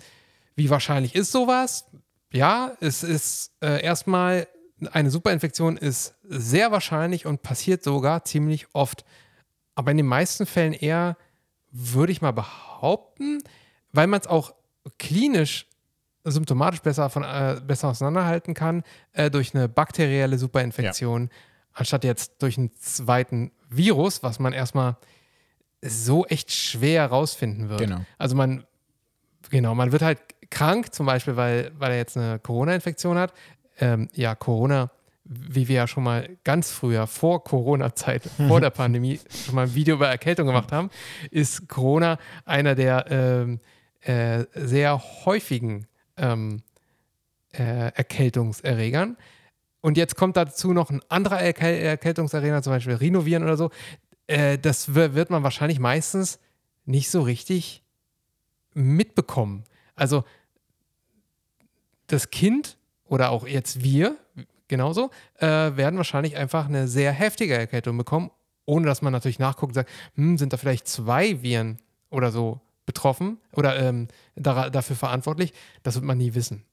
wie 0.57 0.69
wahrscheinlich 0.69 1.15
ist 1.15 1.31
sowas? 1.31 1.85
Ja, 2.33 2.73
es 2.81 3.03
ist 3.03 3.53
äh, 3.61 3.81
erstmal 3.81 4.47
eine 4.91 5.09
Superinfektion 5.09 5.77
ist 5.77 6.15
sehr 6.23 6.71
wahrscheinlich 6.71 7.25
und 7.25 7.41
passiert 7.41 7.83
sogar 7.83 8.25
ziemlich 8.25 8.67
oft. 8.73 9.05
Aber 9.75 9.91
in 9.91 9.97
den 9.97 10.05
meisten 10.05 10.45
Fällen 10.45 10.73
eher, 10.73 11.17
würde 11.71 12.11
ich 12.11 12.21
mal 12.21 12.31
behaupten, 12.31 13.39
weil 13.91 14.07
man 14.07 14.19
es 14.19 14.27
auch 14.27 14.53
klinisch 14.97 15.67
symptomatisch 16.23 16.81
besser, 16.81 17.09
von, 17.09 17.23
äh, 17.23 17.61
besser 17.65 17.89
auseinanderhalten 17.89 18.53
kann, 18.53 18.83
äh, 19.13 19.31
durch 19.31 19.55
eine 19.55 19.69
bakterielle 19.69 20.37
Superinfektion, 20.37 21.29
anstatt 21.73 22.03
jetzt 22.03 22.41
durch 22.41 22.57
einen 22.57 22.73
zweiten 22.73 23.51
Virus, 23.69 24.23
was 24.23 24.39
man 24.39 24.53
erstmal 24.53 24.97
so 25.81 26.25
echt 26.25 26.51
schwer 26.51 27.05
rausfinden 27.05 27.69
wird. 27.69 27.79
Genau. 27.79 28.01
Also 28.17 28.35
man, 28.35 28.65
genau, 29.49 29.75
man 29.75 29.91
wird 29.91 30.01
halt 30.01 30.19
krank, 30.49 30.93
zum 30.93 31.05
Beispiel, 31.05 31.35
weil, 31.35 31.71
weil 31.77 31.91
er 31.91 31.97
jetzt 31.97 32.17
eine 32.17 32.39
Corona-Infektion 32.39 33.17
hat. 33.17 33.33
Ähm, 33.79 34.09
ja, 34.13 34.35
Corona, 34.35 34.89
wie 35.23 35.67
wir 35.67 35.75
ja 35.75 35.87
schon 35.87 36.03
mal 36.03 36.29
ganz 36.43 36.71
früher, 36.71 37.05
vor 37.07 37.43
Corona-Zeit, 37.43 38.23
vor 38.47 38.61
der 38.61 38.69
Pandemie, 38.69 39.19
schon 39.45 39.55
mal 39.55 39.63
ein 39.67 39.75
Video 39.75 39.95
über 39.95 40.07
Erkältung 40.07 40.47
gemacht 40.47 40.71
haben, 40.71 40.89
ist 41.31 41.67
Corona 41.67 42.17
einer 42.45 42.75
der 42.75 43.05
ähm, 43.09 43.59
äh, 44.01 44.45
sehr 44.53 45.01
häufigen 45.25 45.85
ähm, 46.17 46.61
äh, 47.53 47.91
Erkältungserregern. 47.93 49.17
Und 49.81 49.95
jetzt 49.97 50.15
kommt 50.15 50.37
dazu 50.37 50.73
noch 50.73 50.89
ein 50.89 51.01
anderer 51.09 51.39
Erkäl 51.39 51.75
Erkältungserreger, 51.81 52.61
zum 52.63 52.73
Beispiel 52.73 52.95
Rhinoviren 52.95 53.43
oder 53.43 53.57
so. 53.57 53.69
Äh, 54.27 54.57
das 54.57 54.95
wi- 54.95 55.13
wird 55.13 55.29
man 55.29 55.43
wahrscheinlich 55.43 55.79
meistens 55.79 56.39
nicht 56.85 57.09
so 57.09 57.21
richtig 57.21 57.83
mitbekommen. 58.73 59.63
Also 59.95 60.23
das 62.07 62.29
Kind 62.29 62.77
oder 63.05 63.29
auch 63.29 63.47
jetzt 63.47 63.83
wir 63.83 64.17
genauso 64.67 65.11
äh, 65.39 65.47
werden 65.47 65.97
wahrscheinlich 65.97 66.35
einfach 66.35 66.67
eine 66.67 66.87
sehr 66.87 67.11
heftige 67.11 67.57
Erkältung 67.57 67.97
bekommen, 67.97 68.31
ohne 68.65 68.85
dass 68.85 69.01
man 69.01 69.13
natürlich 69.13 69.39
nachguckt 69.39 69.71
und 69.71 69.75
sagt, 69.75 69.89
hm, 70.15 70.37
sind 70.37 70.53
da 70.53 70.57
vielleicht 70.57 70.87
zwei 70.87 71.41
Viren 71.41 71.77
oder 72.09 72.31
so 72.31 72.59
betroffen 72.85 73.37
oder 73.53 73.79
ähm, 73.79 74.07
da, 74.35 74.69
dafür 74.69 74.95
verantwortlich. 74.95 75.53
Das 75.83 75.95
wird 75.95 76.05
man 76.05 76.17
nie 76.17 76.33
wissen. 76.33 76.63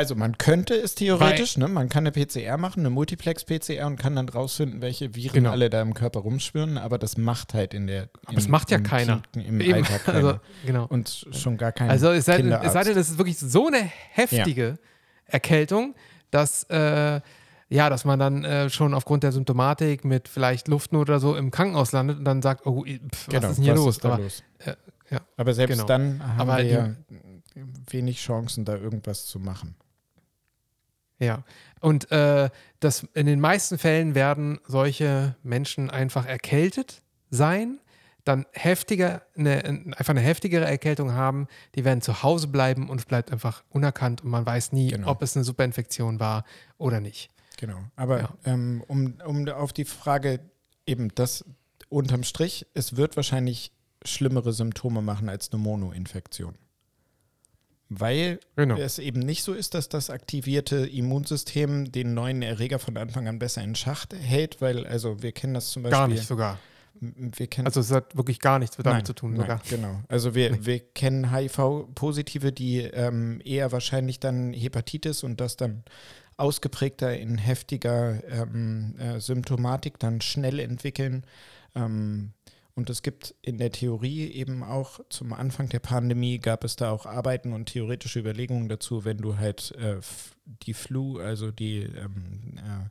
Also 0.00 0.14
man 0.14 0.38
könnte 0.38 0.72
es 0.72 0.94
theoretisch, 0.94 1.58
ne? 1.58 1.68
man 1.68 1.90
kann 1.90 2.06
eine 2.06 2.10
PCR 2.12 2.56
machen, 2.56 2.80
eine 2.80 2.88
Multiplex-PCR 2.88 3.86
und 3.86 3.98
kann 3.98 4.16
dann 4.16 4.30
rausfinden, 4.30 4.80
welche 4.80 5.14
Viren 5.14 5.34
Genau. 5.34 5.50
alle 5.50 5.68
da 5.68 5.82
im 5.82 5.92
Körper 5.92 6.20
rumschwirren, 6.20 6.78
aber 6.78 6.96
das 6.96 7.18
macht 7.18 7.52
halt 7.52 7.74
in 7.74 7.86
der 7.86 8.08
Aber 8.24 8.36
das 8.36 8.48
macht 8.48 8.70
ja 8.70 8.78
im 8.78 8.82
keiner. 8.84 9.20
Kind- 9.34 9.46
Im 9.46 9.60
Eben, 9.60 9.74
Alltag 9.74 10.04
keiner. 10.04 10.16
also, 10.28 10.40
genau. 10.64 10.86
und 10.86 11.26
schon 11.32 11.58
gar 11.58 11.72
kein 11.72 11.90
Also 11.90 12.12
es 12.12 12.24
sei, 12.24 12.38
denn, 12.38 12.50
es 12.50 12.72
sei 12.72 12.82
denn, 12.84 12.96
es 12.96 13.10
ist 13.10 13.18
wirklich 13.18 13.38
so 13.38 13.66
eine 13.66 13.76
heftige 14.12 14.78
Erkältung, 15.26 15.94
dass, 16.30 16.64
äh, 16.70 17.20
ja, 17.68 17.90
dass 17.90 18.06
man 18.06 18.18
dann 18.18 18.42
äh, 18.44 18.70
schon 18.70 18.94
aufgrund 18.94 19.22
der 19.22 19.32
Symptomatik 19.32 20.06
mit 20.06 20.28
vielleicht 20.28 20.66
Luftnot 20.68 21.10
oder 21.10 21.20
so 21.20 21.36
im 21.36 21.50
Krankenhaus 21.50 21.92
landet 21.92 22.16
und 22.18 22.24
dann 22.24 22.40
sagt, 22.40 22.66
oh, 22.66 22.84
pf, 22.86 23.26
Genau, 23.28 23.42
was 23.42 23.50
ist 23.50 23.56
denn 23.58 23.64
hier 23.64 23.74
los? 23.74 24.02
Aber, 24.02 24.16
los? 24.18 24.42
äh, 24.64 24.72
ja, 25.10 25.20
Aber 25.36 25.52
selbst 25.52 25.74
genau. 25.74 25.84
dann 25.86 26.22
haben 26.26 26.40
Aber 26.48 26.56
wir 26.56 26.64
die- 26.64 26.70
ja 26.70 26.94
wenig 27.90 28.18
Chancen, 28.20 28.64
da 28.64 28.76
irgendwas 28.76 29.26
zu 29.26 29.38
machen. 29.40 29.74
Ja. 31.20 31.44
Und 31.80 32.10
äh, 32.10 32.50
das, 32.80 33.06
in 33.14 33.26
den 33.26 33.38
meisten 33.40 33.78
Fällen 33.78 34.14
werden 34.14 34.58
solche 34.66 35.36
Menschen 35.42 35.88
einfach 35.90 36.26
erkältet 36.26 37.02
sein, 37.30 37.78
dann 38.24 38.44
heftiger, 38.52 39.22
eine, 39.36 39.64
einfach 39.64 40.10
eine 40.10 40.20
heftigere 40.20 40.64
Erkältung 40.66 41.12
haben, 41.12 41.46
die 41.74 41.84
werden 41.84 42.02
zu 42.02 42.22
Hause 42.22 42.48
bleiben 42.48 42.90
und 42.90 42.98
es 43.00 43.06
bleibt 43.06 43.32
einfach 43.32 43.64
unerkannt 43.70 44.22
und 44.22 44.30
man 44.30 44.44
weiß 44.44 44.72
nie, 44.72 44.88
Genau. 44.90 45.08
ob 45.10 45.22
es 45.22 45.36
eine 45.36 45.44
Superinfektion 45.44 46.20
war 46.20 46.44
oder 46.76 47.00
nicht. 47.00 47.30
Genau. 47.56 47.78
Aber 47.96 48.20
Ja. 48.20 48.28
ähm, 48.44 48.82
um, 48.88 49.14
um 49.24 49.48
auf 49.48 49.72
die 49.72 49.84
Frage 49.86 50.40
eben 50.86 51.08
das 51.14 51.44
unterm 51.88 52.22
Strich, 52.24 52.66
es 52.74 52.96
wird 52.96 53.16
wahrscheinlich 53.16 53.72
schlimmere 54.04 54.52
Symptome 54.52 55.00
machen 55.02 55.28
als 55.28 55.50
eine 55.52 55.60
Monoinfektion. 55.62 56.56
Weil 57.92 58.38
Genau. 58.54 58.76
es 58.76 59.00
eben 59.00 59.18
nicht 59.18 59.42
so 59.42 59.52
ist, 59.52 59.74
dass 59.74 59.88
das 59.88 60.10
aktivierte 60.10 60.86
Immunsystem 60.86 61.90
den 61.90 62.14
neuen 62.14 62.40
Erreger 62.40 62.78
von 62.78 62.96
Anfang 62.96 63.26
an 63.26 63.40
besser 63.40 63.62
in 63.62 63.74
Schach 63.74 64.06
hält, 64.16 64.60
weil, 64.60 64.86
also 64.86 65.22
wir 65.22 65.32
kennen 65.32 65.54
das 65.54 65.70
zum 65.70 65.82
Beispiel. 65.82 65.98
Gar 65.98 66.08
nicht 66.08 66.24
sogar. 66.24 66.60
Wir 67.00 67.46
kennen 67.48 67.66
Also 67.66 67.80
es 67.80 67.90
hat 67.90 68.16
wirklich 68.16 68.38
gar 68.38 68.58
nichts 68.60 68.76
damit 68.76 68.92
Nein, 68.92 69.04
zu 69.04 69.12
tun 69.12 69.32
nein, 69.32 69.40
sogar. 69.40 69.62
Genau. 69.68 70.00
Also 70.08 70.34
wir, 70.36 70.64
wir 70.66 70.78
kennen 70.78 71.32
HIV-Positive, 71.32 72.52
die 72.52 72.78
ähm, 72.82 73.40
eher 73.44 73.72
wahrscheinlich 73.72 74.20
dann 74.20 74.52
Hepatitis 74.52 75.24
und 75.24 75.40
das 75.40 75.56
dann 75.56 75.82
ausgeprägter 76.36 77.18
in 77.18 77.38
heftiger 77.38 78.22
ähm, 78.30 78.94
äh, 78.98 79.18
Symptomatik 79.20 79.98
dann 79.98 80.20
schnell 80.20 80.58
entwickeln. 80.60 81.24
Ähm, 81.74 82.32
und 82.74 82.88
es 82.88 83.02
gibt 83.02 83.34
in 83.42 83.58
der 83.58 83.72
Theorie 83.72 84.30
eben 84.30 84.62
auch 84.62 85.00
zum 85.08 85.32
Anfang 85.32 85.68
der 85.68 85.80
Pandemie 85.80 86.38
gab 86.38 86.64
es 86.64 86.76
da 86.76 86.90
auch 86.90 87.06
Arbeiten 87.06 87.52
und 87.52 87.66
theoretische 87.66 88.20
Überlegungen 88.20 88.68
dazu, 88.68 89.04
wenn 89.04 89.18
du 89.18 89.38
halt 89.38 89.72
äh, 89.72 90.00
die 90.62 90.74
Flu, 90.74 91.18
also 91.18 91.50
die, 91.50 91.80
ähm, 91.80 92.56
äh, 92.56 92.88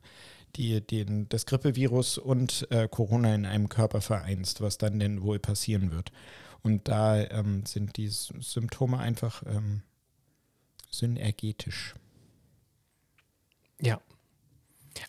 die, 0.56 0.80
den, 0.80 1.28
das 1.28 1.46
Grippevirus 1.46 2.18
und 2.18 2.66
äh, 2.70 2.88
Corona 2.88 3.34
in 3.34 3.46
einem 3.46 3.68
Körper 3.68 4.00
vereinst, 4.00 4.60
was 4.60 4.78
dann 4.78 4.98
denn 4.98 5.22
wohl 5.22 5.38
passieren 5.38 5.92
wird. 5.92 6.12
Und 6.62 6.88
da 6.88 7.18
ähm, 7.18 7.64
sind 7.64 7.96
die 7.96 8.08
Symptome 8.08 8.98
einfach 8.98 9.42
ähm, 9.46 9.82
synergetisch. 10.90 11.94
Ja. 13.80 14.00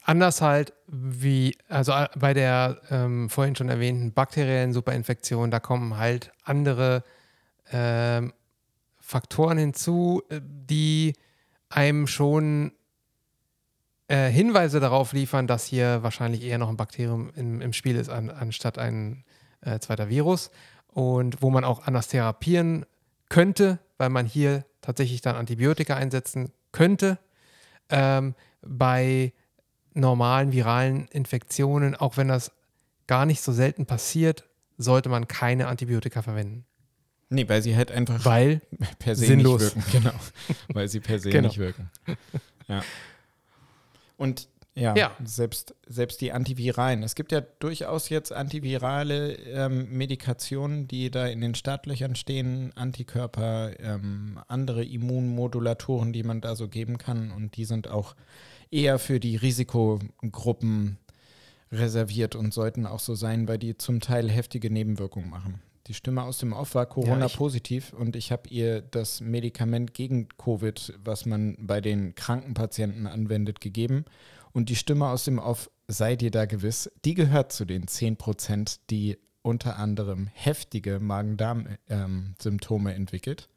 Anders 0.04 0.41
halt 0.41 0.73
wie, 0.88 1.58
also 1.67 1.91
äh, 1.91 2.08
bei 2.17 2.34
der 2.34 2.82
ähm, 2.89 3.30
vorhin 3.30 3.56
schon 3.56 3.69
erwähnten 3.69 4.13
bakteriellen 4.13 4.73
Superinfektion, 4.73 5.51
da 5.51 5.60
kommen 5.60 5.97
halt 5.97 6.32
andere 6.43 7.04
ähm, 7.71 8.34
Faktoren 8.99 9.58
hinzu, 9.58 10.23
äh, 10.30 10.41
die 10.43 11.13
einem 11.69 12.08
schon 12.08 12.73
äh, 14.08 14.30
Hinweise 14.30 14.80
darauf 14.80 15.13
liefern, 15.13 15.47
dass 15.47 15.65
hier 15.65 16.04
wahrscheinlich 16.04 16.43
eher 16.43 16.58
noch 16.58 16.69
ein 16.69 16.77
Bakterium 16.77 17.32
im, 17.36 17.62
im 17.62 17.73
Spiel 17.73 17.95
ist, 17.95 18.10
an, 18.10 18.30
anstatt 18.30 18.77
ein 18.77 19.23
äh, 19.62 19.80
zweiter 19.80 20.10
Virus. 20.10 20.51
Und 20.88 21.41
wo 21.41 21.49
man 21.49 21.63
auch 21.63 21.88
anders 21.88 22.10
therapieren 22.10 22.86
könnte, 23.30 23.80
weil 23.97 24.10
man 24.10 24.25
hier 24.25 24.65
tatsächlich 24.82 25.21
dann 25.21 25.38
Antibiotika 25.38 25.95
einsetzen 25.95 26.51
könnte. 26.73 27.17
Ähm, 27.89 28.36
bei 28.62 29.32
normalen 29.93 30.51
viralen 30.51 31.08
Infektionen, 31.10 31.95
auch 31.95 32.17
wenn 32.17 32.27
das 32.27 32.51
gar 33.08 33.25
nicht 33.25 33.41
so 33.41 33.51
selten 33.51 33.86
passiert, 33.86 34.45
sollte 34.77 35.10
man 35.10 35.27
keine 35.27 35.67
Antibiotika 35.67 36.21
verwenden. 36.21 36.65
Nee, 37.30 37.47
weil 37.47 37.62
sie 37.62 37.75
halt 37.75 37.91
einfach 37.91 38.25
Weil, 38.25 38.62
per 38.99 39.15
se 39.15 39.25
sinnlos. 39.25 39.75
nicht 39.75 39.75
wirken. 39.75 39.91
Genau. 40.04 40.13
weil 40.73 40.88
sie 40.88 40.99
per 40.99 41.19
se 41.19 41.30
Genau. 41.30 41.47
nicht 41.47 41.58
wirken. 41.58 41.89
Ja. 42.67 42.84
Und 44.17 44.47
ja, 44.73 44.95
Ja. 44.95 45.12
Selbst, 45.25 45.75
selbst 45.86 46.21
die 46.21 46.32
Antiviralen. 46.32 47.04
Es 47.04 47.15
gibt 47.15 47.34
ja 47.34 47.41
durchaus 47.41 48.08
jetzt 48.08 48.32
antivirale 48.32 49.34
ähm, 49.34 49.89
Medikationen, 49.91 50.88
die 50.88 51.12
da 51.12 51.27
in 51.27 51.41
den 51.41 51.56
Startlöchern 51.56 52.15
stehen, 52.15 52.71
Antikörper, 52.75 53.77
ähm, 53.82 54.39
andere 54.47 54.86
Immunmodulatoren, 54.86 56.13
die 56.13 56.23
man 56.23 56.39
da 56.39 56.56
so 56.56 56.69
geben 56.69 56.97
kann. 56.97 57.32
Und 57.32 57.58
die 57.58 57.65
sind 57.65 57.89
auch 57.89 58.15
eher 58.72 59.00
für 59.00 59.20
die 59.20 59.36
Risikogruppen 59.36 60.98
reserviert 61.72 62.36
und 62.36 62.54
sollten 62.54 62.86
auch 62.86 63.00
so 63.00 63.16
sein, 63.16 63.48
weil 63.48 63.58
die 63.58 63.78
zum 63.78 64.00
Teil 64.00 64.30
heftige 64.30 64.72
Nebenwirkungen 64.72 65.30
machen. 65.30 65.62
Die 65.88 65.94
Stimme 65.94 66.24
aus 66.24 66.38
dem 66.38 66.54
Off 66.54 66.76
war 66.76 66.86
Corona-positiv 66.86 67.94
und 67.94 68.16
ich 68.16 68.32
habe 68.32 68.48
ihr 68.50 68.82
das 68.82 69.20
Medikament 69.20 69.94
gegen 69.94 70.30
Covid, 70.38 70.94
was 71.04 71.26
man 71.26 71.58
bei 71.60 71.82
den 71.82 72.14
kranken 72.16 72.54
Patienten 72.54 73.08
anwendet, 73.08 73.62
gegeben. 73.62 74.06
Und 74.54 74.70
die 74.70 74.76
Stimme 74.76 75.08
aus 75.08 75.26
dem 75.26 75.40
Off, 75.40 75.72
sei 75.88 76.16
dir 76.16 76.30
da 76.30 76.46
gewiss, 76.46 76.92
die 77.04 77.14
gehört 77.14 77.52
zu 77.52 77.66
den 77.66 77.88
10 77.88 78.18
Prozent, 78.18 78.80
die 78.90 79.18
unter 79.42 79.78
anderem 79.78 80.30
heftige 80.34 81.00
Magen-Darm-Symptome 81.00 82.94
entwickelt. 82.94 83.50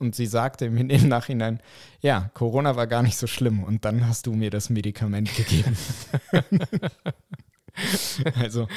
Und 0.00 0.14
sie 0.14 0.26
sagte 0.26 0.70
mir 0.70 0.88
im 0.88 1.08
Nachhinein, 1.08 1.60
ja, 2.00 2.30
Corona 2.34 2.76
war 2.76 2.86
gar 2.86 3.02
nicht 3.02 3.16
so 3.16 3.26
schlimm 3.26 3.64
und 3.64 3.84
dann 3.84 4.06
hast 4.06 4.26
du 4.26 4.32
mir 4.32 4.50
das 4.50 4.70
Medikament 4.70 5.34
gegeben. 5.34 5.76
also 8.40 8.68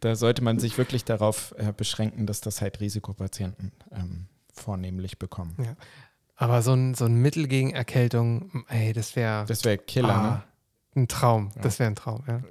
da 0.00 0.16
sollte 0.16 0.42
man 0.42 0.58
sich 0.58 0.78
wirklich 0.78 1.04
darauf 1.04 1.54
äh, 1.58 1.72
beschränken, 1.76 2.26
dass 2.26 2.40
das 2.40 2.60
halt 2.60 2.80
Risikopatienten 2.80 3.72
ähm, 3.92 4.26
vornehmlich 4.52 5.18
bekommen. 5.18 5.56
aber 6.36 6.62
so 6.62 6.72
ein, 6.74 6.94
so 6.94 7.04
ein 7.06 7.14
Mittel 7.16 7.46
gegen 7.48 7.70
Erkältung, 7.70 8.64
ey, 8.68 8.92
das 8.92 9.16
wäre 9.16 9.44
Das 9.46 9.64
wäre 9.64 9.78
Killer, 9.78 10.14
ah, 10.14 10.44
ein 10.96 11.08
Traum. 11.08 11.50
Das 11.62 11.78
wäre 11.78 11.90
ein 11.90 11.96
Traum, 11.96 12.22
ja. 12.26 12.34
ne? 12.34 12.44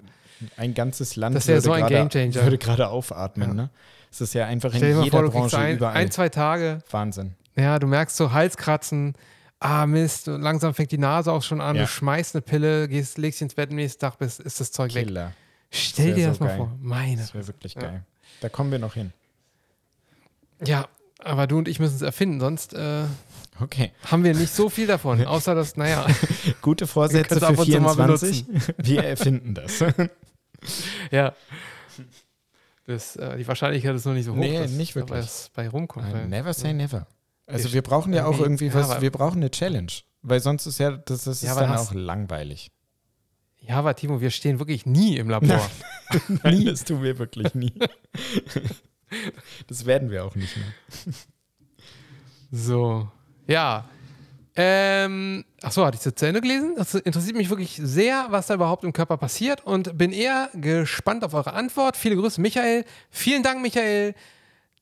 Ein 0.55 0.75
ganzes 0.75 1.15
Land 1.15 1.35
Das 1.35 1.47
würde 1.47 1.61
so 1.61 1.71
ein 1.71 1.81
gerade- 1.87 1.95
Gamechanger. 2.09 2.43
würde 2.43 2.57
gerade 2.59 2.89
aufatmen. 2.89 3.47
Ja. 3.49 3.53
Ne? 3.55 3.69
Es 4.11 4.21
ist 4.21 4.35
ja 4.35 4.45
einfach 4.45 4.71
in 4.71 4.77
Stell 4.77 4.93
mal 4.95 5.03
jeder 5.03 5.23
Branche 5.23 5.57
ein, 5.57 5.77
überall. 5.77 5.95
ein, 5.95 6.11
zwei 6.11 6.29
Tage, 6.29 6.79
Wahnsinn. 6.91 7.33
Ja, 7.57 7.79
du 7.79 7.87
merkst 7.87 8.15
so 8.15 8.31
Halskratzen, 8.31 9.13
ah 9.59 9.85
Mist, 9.85 10.27
und 10.27 10.41
langsam 10.41 10.73
fängt 10.73 10.91
die 10.91 10.97
Nase 10.97 11.31
auch 11.31 11.43
schon 11.43 11.61
an, 11.61 11.75
Ja. 11.75 11.83
du 11.83 11.87
schmeißt 11.87 12.35
eine 12.35 12.41
Pille, 12.41 12.87
gehst, 12.87 13.17
legst 13.17 13.39
dich 13.39 13.43
ins 13.45 13.55
Bett, 13.55 13.69
am 13.71 13.75
nächsten 13.75 13.99
Tag 13.99 14.17
bist, 14.19 14.39
ist 14.39 14.59
das 14.59 14.71
Zeug 14.71 14.93
weg. 14.93 15.07
Killer. 15.07 15.33
Stell 15.71 16.07
wär 16.07 16.15
dir 16.15 16.23
so 16.25 16.29
das 16.31 16.39
mal 16.39 16.47
geil. 16.47 16.57
vor. 16.57 16.77
Meine. 16.79 17.21
Das 17.21 17.33
wäre 17.33 17.47
wirklich 17.47 17.73
Ja. 17.75 17.81
geil. 17.81 18.03
Da 18.41 18.49
kommen 18.49 18.71
wir 18.71 18.79
noch 18.79 18.93
hin. 18.93 19.11
Ja, 20.65 20.87
aber 21.23 21.47
du 21.47 21.57
und 21.57 21.67
ich 21.67 21.79
müssen 21.79 21.95
es 21.95 22.01
erfinden, 22.01 22.39
sonst 22.39 22.73
äh, 22.73 23.03
Okay. 23.59 23.91
haben 24.05 24.23
wir 24.23 24.35
nicht 24.35 24.53
so 24.53 24.69
viel 24.69 24.85
davon, 24.87 25.23
außer 25.25 25.55
dass, 25.55 25.75
naja, 25.77 26.05
Gute 26.61 26.85
Vorsätze 26.87 27.39
für 27.39 27.47
ab 27.47 27.57
und 27.57 27.65
zu 27.71 27.79
mal 27.81 27.95
24. 27.95 28.45
Wir 28.77 29.03
erfinden 29.03 29.55
das. 29.55 29.83
ja. 31.11 31.33
Das, 32.85 33.15
äh, 33.17 33.37
die 33.37 33.47
Wahrscheinlichkeit 33.47 33.95
ist 33.95 34.05
noch 34.05 34.13
nicht 34.13 34.25
so 34.25 34.31
hoch, 34.33 34.37
Nee, 34.37 34.59
dass 34.59 34.71
nicht 34.71 34.95
wirklich. 34.95 35.27
bei 35.53 35.67
rumkommt. 35.67 36.29
never 36.29 36.53
say 36.53 36.73
never. 36.73 37.05
Also 37.47 37.71
Wir- 37.73 37.81
brauchen 37.81 38.13
ja 38.13 38.25
auch 38.25 38.39
irgendwie- 38.39 38.67
ja, 38.67 38.73
was, 38.73 39.01
wir 39.01 39.11
brauchen 39.11 39.37
eine 39.37 39.49
Challenge. 39.51 39.91
Weil 40.21 40.39
sonst 40.41 40.65
ist 40.65 40.77
ja, 40.79 40.91
das, 40.91 41.23
das 41.23 41.41
Ja, 41.41 41.51
ist 41.51 41.59
dann 41.59 41.75
auch 41.75 41.93
langweilig. 41.93 42.71
Ja, 43.59 43.75
aber 43.77 43.95
Timo, 43.95 44.21
wir 44.21 44.29
stehen 44.29 44.59
wirklich 44.59 44.85
nie 44.85 45.17
im 45.17 45.29
Labor. 45.29 45.59
Nie. 46.43 46.65
Das 46.65 46.83
tun 46.85 47.03
wir 47.03 47.17
wirklich 47.19 47.53
nie. 47.53 47.73
das 49.67 49.85
werden 49.85 50.09
wir 50.09 50.23
auch 50.25 50.35
nicht 50.35 50.55
mehr. 50.55 51.13
So, 52.51 53.09
ja. 53.47 53.89
Ähm, 54.55 55.45
achso, 55.61 55.85
hatte 55.85 55.97
ich 55.97 56.03
das 56.03 56.15
zu 56.15 56.25
Ende 56.25 56.41
gelesen? 56.41 56.73
Das 56.77 56.95
interessiert 56.95 57.35
mich 57.35 57.49
wirklich 57.49 57.79
sehr, 57.83 58.27
was 58.29 58.47
da 58.47 58.55
überhaupt 58.55 58.83
im 58.83 58.93
Körper 58.93 59.17
passiert 59.17 59.65
und 59.65 59.97
bin 59.97 60.11
eher 60.11 60.49
gespannt 60.55 61.23
auf 61.23 61.33
eure 61.33 61.53
Antwort. 61.53 61.95
Viele 61.95 62.15
Grüße, 62.15 62.41
Michael. 62.41 62.83
Vielen 63.11 63.43
Dank, 63.43 63.61
Michael. 63.61 64.15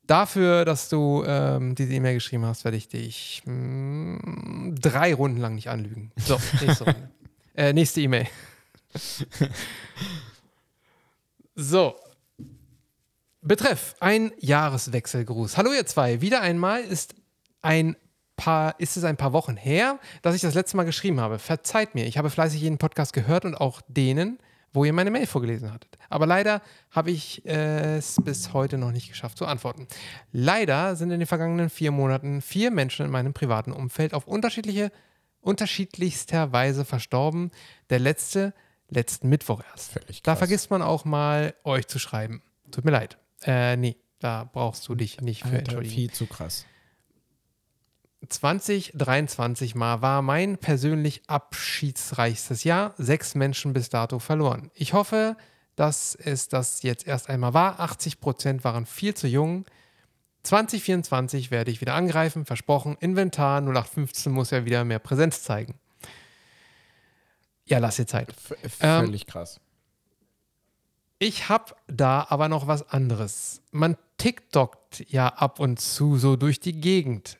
Dafür, 0.07 0.65
dass 0.65 0.89
du 0.89 1.23
ähm, 1.25 1.75
diese 1.75 1.93
E-Mail 1.93 2.15
geschrieben 2.15 2.45
hast, 2.45 2.63
werde 2.63 2.77
ich 2.77 2.87
dich 2.87 3.41
mh, 3.45 4.75
drei 4.79 5.13
Runden 5.13 5.39
lang 5.39 5.55
nicht 5.55 5.69
anlügen. 5.69 6.11
So, 6.17 6.39
nächste 6.61 6.83
Runde. 6.85 7.09
Äh, 7.55 7.73
nächste 7.73 8.01
E-Mail. 8.01 8.27
So. 11.55 11.95
Betreff, 13.41 13.95
ein 14.01 14.33
Jahreswechselgruß. 14.39 15.55
Hallo 15.55 15.71
ihr 15.71 15.85
zwei, 15.85 16.19
wieder 16.19 16.41
einmal 16.41 16.81
ist 16.81 17.15
ein 17.61 17.95
paar, 18.35 18.77
ist 18.79 18.97
es 18.97 19.03
ein 19.05 19.15
paar 19.17 19.31
Wochen 19.33 19.55
her, 19.55 19.99
dass 20.21 20.35
ich 20.35 20.41
das 20.41 20.53
letzte 20.53 20.75
Mal 20.75 20.83
geschrieben 20.83 21.21
habe. 21.21 21.39
Verzeiht 21.39 21.95
mir, 21.95 22.05
ich 22.05 22.17
habe 22.17 22.29
fleißig 22.29 22.61
jeden 22.61 22.77
Podcast 22.77 23.13
gehört 23.13 23.45
und 23.45 23.55
auch 23.55 23.81
denen, 23.87 24.39
wo 24.75 24.85
ihr 24.85 24.93
meine 24.93 25.09
Mail 25.11 25.25
vorgelesen 25.25 25.73
hattet. 25.73 25.97
Aber 26.09 26.25
leider 26.25 26.61
habe 26.91 27.09
ich 27.11 27.43
es 27.45 28.17
bis 28.23 28.53
heute 28.53 28.77
noch 28.77 28.91
nicht 28.91 29.09
geschafft 29.09 29.37
zu 29.37 29.45
antworten. 29.45 29.87
Leider 30.31 30.95
sind 30.95 31.11
in 31.11 31.19
den 31.19 31.27
vergangenen 31.27 31.69
vier 31.69 31.91
Monaten 31.91 32.41
vier 32.41 32.69
Menschen 32.71 33.05
in 33.05 33.11
meinem 33.11 33.33
privaten 33.33 33.71
Umfeld 33.71 34.13
auf 34.13 34.27
unterschiedliche, 34.27 34.91
unterschiedlichster 35.41 36.51
Weise 36.51 36.85
verstorben. 36.85 37.51
Der 37.89 37.99
letzte 37.99 38.53
letzten 38.89 39.29
Mittwoch 39.29 39.61
erst. 39.71 39.93
Völlig 39.93 40.21
Da 40.21 40.31
krass. 40.33 40.39
vergisst 40.39 40.69
man 40.69 40.81
auch 40.81 41.05
mal, 41.05 41.55
euch 41.63 41.87
zu 41.87 41.97
schreiben. 41.97 42.41
Tut 42.71 42.85
mir 42.85 42.91
leid. 42.91 43.17
Äh, 43.43 43.77
nee, 43.77 43.95
da 44.19 44.43
brauchst 44.51 44.87
du 44.87 44.95
dich 44.95 45.21
nicht 45.21 45.41
für 45.41 45.47
Alter, 45.47 45.59
entschuldigen. 45.59 45.95
viel 45.95 46.11
zu 46.11 46.27
krass. 46.27 46.65
2023 48.27 49.75
mal 49.75 50.01
war 50.01 50.21
mein 50.21 50.57
persönlich 50.57 51.23
abschiedsreichstes 51.27 52.63
Jahr. 52.63 52.93
Sechs 52.97 53.35
Menschen 53.35 53.73
bis 53.73 53.89
dato 53.89 54.19
verloren. 54.19 54.71
Ich 54.73 54.93
hoffe, 54.93 55.37
dass 55.75 56.15
es 56.15 56.47
das 56.47 56.83
jetzt 56.83 57.07
erst 57.07 57.29
einmal 57.29 57.53
war. 57.53 57.79
80 57.79 58.19
Prozent 58.19 58.63
waren 58.63 58.85
viel 58.85 59.13
zu 59.13 59.27
jung. 59.27 59.65
2024 60.43 61.51
werde 61.51 61.71
ich 61.71 61.81
wieder 61.81 61.95
angreifen, 61.95 62.45
versprochen. 62.45 62.97
Inventar 62.99 63.61
0815 63.61 64.31
muss 64.31 64.51
ja 64.51 64.65
wieder 64.65 64.83
mehr 64.83 64.99
Präsenz 64.99 65.43
zeigen. 65.43 65.75
Ja, 67.65 67.79
lass 67.79 67.95
dir 67.95 68.05
Zeit. 68.05 68.31
V 68.33 68.55
Ähm, 68.79 69.05
völlig 69.05 69.25
krass. 69.25 69.59
Ich 71.17 71.49
habe 71.49 71.75
da 71.87 72.27
aber 72.29 72.49
noch 72.49 72.67
was 72.67 72.89
anderes. 72.89 73.61
Man 73.71 73.97
TikTokt 74.17 75.09
ja 75.09 75.27
ab 75.29 75.59
und 75.59 75.79
zu 75.79 76.17
so 76.17 76.35
durch 76.35 76.59
die 76.59 76.79
Gegend. 76.79 77.37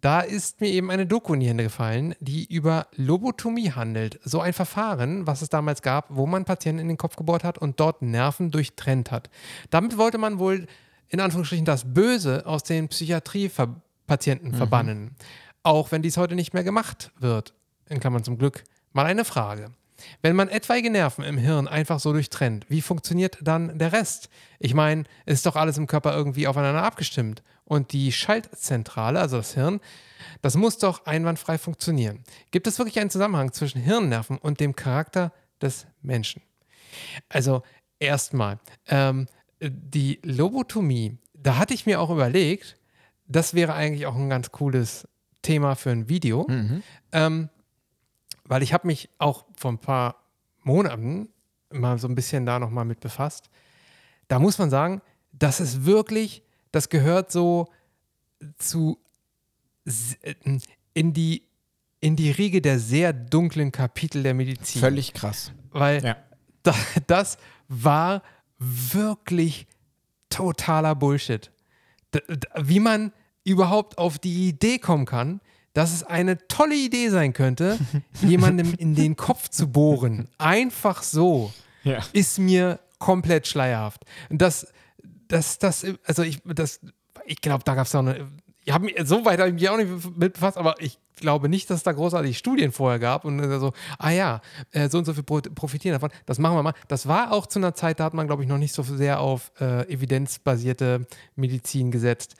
Da 0.00 0.20
ist 0.20 0.60
mir 0.60 0.68
eben 0.68 0.90
eine 0.90 1.06
Doku 1.06 1.34
in 1.34 1.40
die 1.40 1.48
Hände 1.48 1.64
gefallen, 1.64 2.14
die 2.20 2.44
über 2.44 2.88
Lobotomie 2.96 3.72
handelt. 3.72 4.20
So 4.24 4.40
ein 4.40 4.52
Verfahren, 4.52 5.26
was 5.26 5.42
es 5.42 5.48
damals 5.48 5.82
gab, 5.82 6.06
wo 6.08 6.26
man 6.26 6.44
Patienten 6.44 6.80
in 6.80 6.88
den 6.88 6.96
Kopf 6.96 7.16
gebohrt 7.16 7.44
hat 7.44 7.58
und 7.58 7.80
dort 7.80 8.02
Nerven 8.02 8.50
durchtrennt 8.50 9.10
hat. 9.10 9.30
Damit 9.70 9.96
wollte 9.96 10.18
man 10.18 10.38
wohl 10.38 10.66
in 11.08 11.20
Anführungsstrichen 11.20 11.64
das 11.64 11.94
Böse 11.94 12.46
aus 12.46 12.62
den 12.64 12.88
Psychiatriepatienten 12.88 14.54
verbannen. 14.54 15.14
Auch 15.62 15.92
wenn 15.92 16.02
dies 16.02 16.16
heute 16.16 16.34
nicht 16.34 16.52
mehr 16.54 16.64
gemacht 16.64 17.12
wird. 17.18 17.54
In 17.88 18.00
Klammern 18.00 18.24
zum 18.24 18.38
Glück. 18.38 18.64
Mal 18.92 19.06
eine 19.06 19.24
Frage. 19.24 19.70
Wenn 20.22 20.36
man 20.36 20.48
etwaige 20.48 20.90
Nerven 20.90 21.24
im 21.24 21.38
Hirn 21.38 21.68
einfach 21.68 22.00
so 22.00 22.12
durchtrennt, 22.12 22.66
wie 22.68 22.82
funktioniert 22.82 23.38
dann 23.40 23.78
der 23.78 23.92
Rest? 23.92 24.28
Ich 24.58 24.74
meine, 24.74 25.04
es 25.24 25.34
ist 25.34 25.46
doch 25.46 25.56
alles 25.56 25.78
im 25.78 25.86
Körper 25.86 26.14
irgendwie 26.14 26.46
aufeinander 26.46 26.82
abgestimmt. 26.82 27.42
Und 27.64 27.92
die 27.92 28.12
Schaltzentrale, 28.12 29.18
also 29.18 29.38
das 29.38 29.54
Hirn, 29.54 29.80
das 30.42 30.56
muss 30.56 30.78
doch 30.78 31.06
einwandfrei 31.06 31.58
funktionieren. 31.58 32.22
Gibt 32.50 32.66
es 32.66 32.78
wirklich 32.78 33.00
einen 33.00 33.10
Zusammenhang 33.10 33.52
zwischen 33.52 33.80
Hirnnerven 33.80 34.38
und 34.38 34.60
dem 34.60 34.76
Charakter 34.76 35.32
des 35.60 35.86
Menschen? 36.02 36.42
Also 37.28 37.62
erstmal, 37.98 38.58
ähm, 38.86 39.26
die 39.60 40.20
Lobotomie, 40.22 41.18
da 41.34 41.58
hatte 41.58 41.74
ich 41.74 41.86
mir 41.86 42.00
auch 42.00 42.10
überlegt, 42.10 42.76
das 43.26 43.54
wäre 43.54 43.74
eigentlich 43.74 44.06
auch 44.06 44.14
ein 44.14 44.30
ganz 44.30 44.52
cooles 44.52 45.08
Thema 45.42 45.74
für 45.74 45.90
ein 45.90 46.08
Video. 46.08 46.46
Ähm, 47.12 47.48
weil 48.48 48.62
ich 48.62 48.72
habe 48.72 48.86
mich 48.86 49.08
auch 49.18 49.44
vor 49.56 49.72
ein 49.72 49.78
paar 49.78 50.16
Monaten 50.62 51.28
mal 51.72 51.98
so 51.98 52.08
ein 52.08 52.14
bisschen 52.14 52.46
da 52.46 52.58
nochmal 52.58 52.84
mit 52.84 53.00
befasst. 53.00 53.50
Da 54.28 54.38
muss 54.38 54.58
man 54.58 54.70
sagen, 54.70 55.02
das 55.32 55.60
ist 55.60 55.84
wirklich, 55.84 56.42
das 56.72 56.88
gehört 56.88 57.30
so 57.30 57.68
zu 58.58 58.98
äh, 60.22 60.34
in 60.94 61.12
die, 61.12 61.42
in 62.00 62.16
die 62.16 62.30
Riege 62.30 62.60
der 62.62 62.78
sehr 62.78 63.12
dunklen 63.12 63.72
Kapitel 63.72 64.22
der 64.22 64.34
Medizin. 64.34 64.80
Völlig 64.80 65.12
krass. 65.12 65.52
Weil 65.70 66.02
Ja. 66.04 66.16
da, 66.62 66.74
das 67.06 67.38
war 67.68 68.22
wirklich 68.58 69.66
totaler 70.30 70.94
Bullshit. 70.94 71.50
Wie 72.56 72.80
man 72.80 73.12
überhaupt 73.44 73.98
auf 73.98 74.18
die 74.18 74.48
Idee 74.48 74.78
kommen 74.78 75.04
kann, 75.04 75.40
dass 75.76 75.92
es 75.92 76.02
eine 76.02 76.38
tolle 76.48 76.74
Idee 76.74 77.10
sein 77.10 77.32
könnte, 77.32 77.78
jemandem 78.22 78.72
in 78.78 78.94
den 78.94 79.14
Kopf 79.16 79.48
zu 79.50 79.68
bohren. 79.70 80.28
Einfach 80.38 81.02
so 81.02 81.52
Ja. 81.84 81.98
ist 82.12 82.38
mir 82.38 82.78
komplett 82.98 83.46
schleierhaft. 83.46 84.04
Und 84.30 84.40
Das, 84.40 84.66
das, 85.28 85.58
das, 85.58 85.84
also 86.04 86.22
ich, 86.22 86.40
das, 86.44 86.80
ich 87.26 87.40
glaube, 87.40 87.62
da 87.64 87.74
gab 87.74 87.86
es 87.86 87.92
noch 87.92 88.00
eine. 88.00 88.26
Ich 88.64 88.72
habe 88.72 88.84
mich 88.86 88.94
so 89.04 89.24
weit 89.24 89.38
habe 89.38 89.48
ich 89.50 89.54
mich 89.54 89.68
auch 89.68 89.76
nicht 89.76 90.16
mit 90.16 90.32
befasst, 90.34 90.56
aber 90.56 90.80
ich 90.80 90.98
glaube 91.14 91.48
nicht, 91.48 91.68
dass 91.70 91.78
es 91.78 91.82
da 91.84 91.92
großartig 91.92 92.36
Studien 92.36 92.72
vorher 92.72 92.98
gab 92.98 93.24
und 93.24 93.38
so, 93.60 93.72
ah 93.98 94.10
ja, 94.10 94.40
äh, 94.72 94.88
so 94.88 94.98
und 94.98 95.04
so 95.04 95.14
viel 95.14 95.22
pro- 95.22 95.40
profitieren 95.40 95.92
davon. 95.94 96.10
Das 96.26 96.38
machen 96.38 96.56
wir 96.56 96.62
mal. 96.62 96.74
Das 96.88 97.06
war 97.06 97.32
auch 97.32 97.46
zu 97.46 97.58
einer 97.58 97.74
Zeit, 97.74 98.00
da 98.00 98.04
hat 98.04 98.14
man, 98.14 98.26
glaube 98.26 98.42
ich, 98.42 98.48
noch 98.48 98.58
nicht 98.58 98.74
so 98.74 98.82
sehr 98.82 99.20
auf 99.20 99.52
äh, 99.60 99.82
evidenzbasierte 99.92 101.06
Medizin 101.36 101.90
gesetzt. 101.90 102.34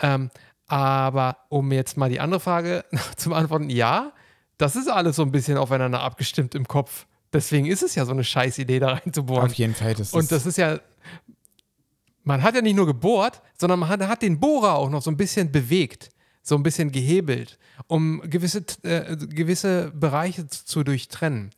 Ähm, 0.00 0.30
aber 0.72 1.36
um 1.50 1.70
jetzt 1.70 1.98
mal 1.98 2.08
die 2.08 2.18
andere 2.18 2.40
Frage 2.40 2.86
zu 3.18 3.28
beantworten, 3.28 3.68
ja, 3.68 4.12
das 4.56 4.74
ist 4.74 4.88
alles 4.88 5.16
so 5.16 5.22
ein 5.22 5.30
bisschen 5.30 5.58
aufeinander 5.58 6.00
abgestimmt 6.00 6.54
im 6.54 6.66
Kopf. 6.66 7.06
Deswegen 7.30 7.66
ist 7.66 7.82
es 7.82 7.94
ja 7.94 8.06
so 8.06 8.12
eine 8.12 8.24
Scheißidee, 8.24 8.78
da 8.78 8.94
reinzubohren. 8.94 9.44
Auf 9.44 9.52
jeden 9.52 9.74
Fall. 9.74 9.92
Das 9.92 10.14
Und 10.14 10.32
das 10.32 10.46
ist 10.46 10.56
ja, 10.56 10.80
man 12.24 12.42
hat 12.42 12.54
ja 12.54 12.62
nicht 12.62 12.74
nur 12.74 12.86
gebohrt, 12.86 13.42
sondern 13.58 13.80
man 13.80 13.90
hat, 13.90 14.00
hat 14.00 14.22
den 14.22 14.40
Bohrer 14.40 14.76
auch 14.76 14.88
noch 14.88 15.02
so 15.02 15.10
ein 15.10 15.18
bisschen 15.18 15.52
bewegt, 15.52 16.08
so 16.40 16.54
ein 16.54 16.62
bisschen 16.62 16.90
gehebelt, 16.90 17.58
um 17.86 18.22
gewisse, 18.22 18.64
äh, 18.82 19.14
gewisse 19.18 19.90
Bereiche 19.90 20.46
zu, 20.46 20.64
zu 20.64 20.84
durchtrennen. 20.84 21.50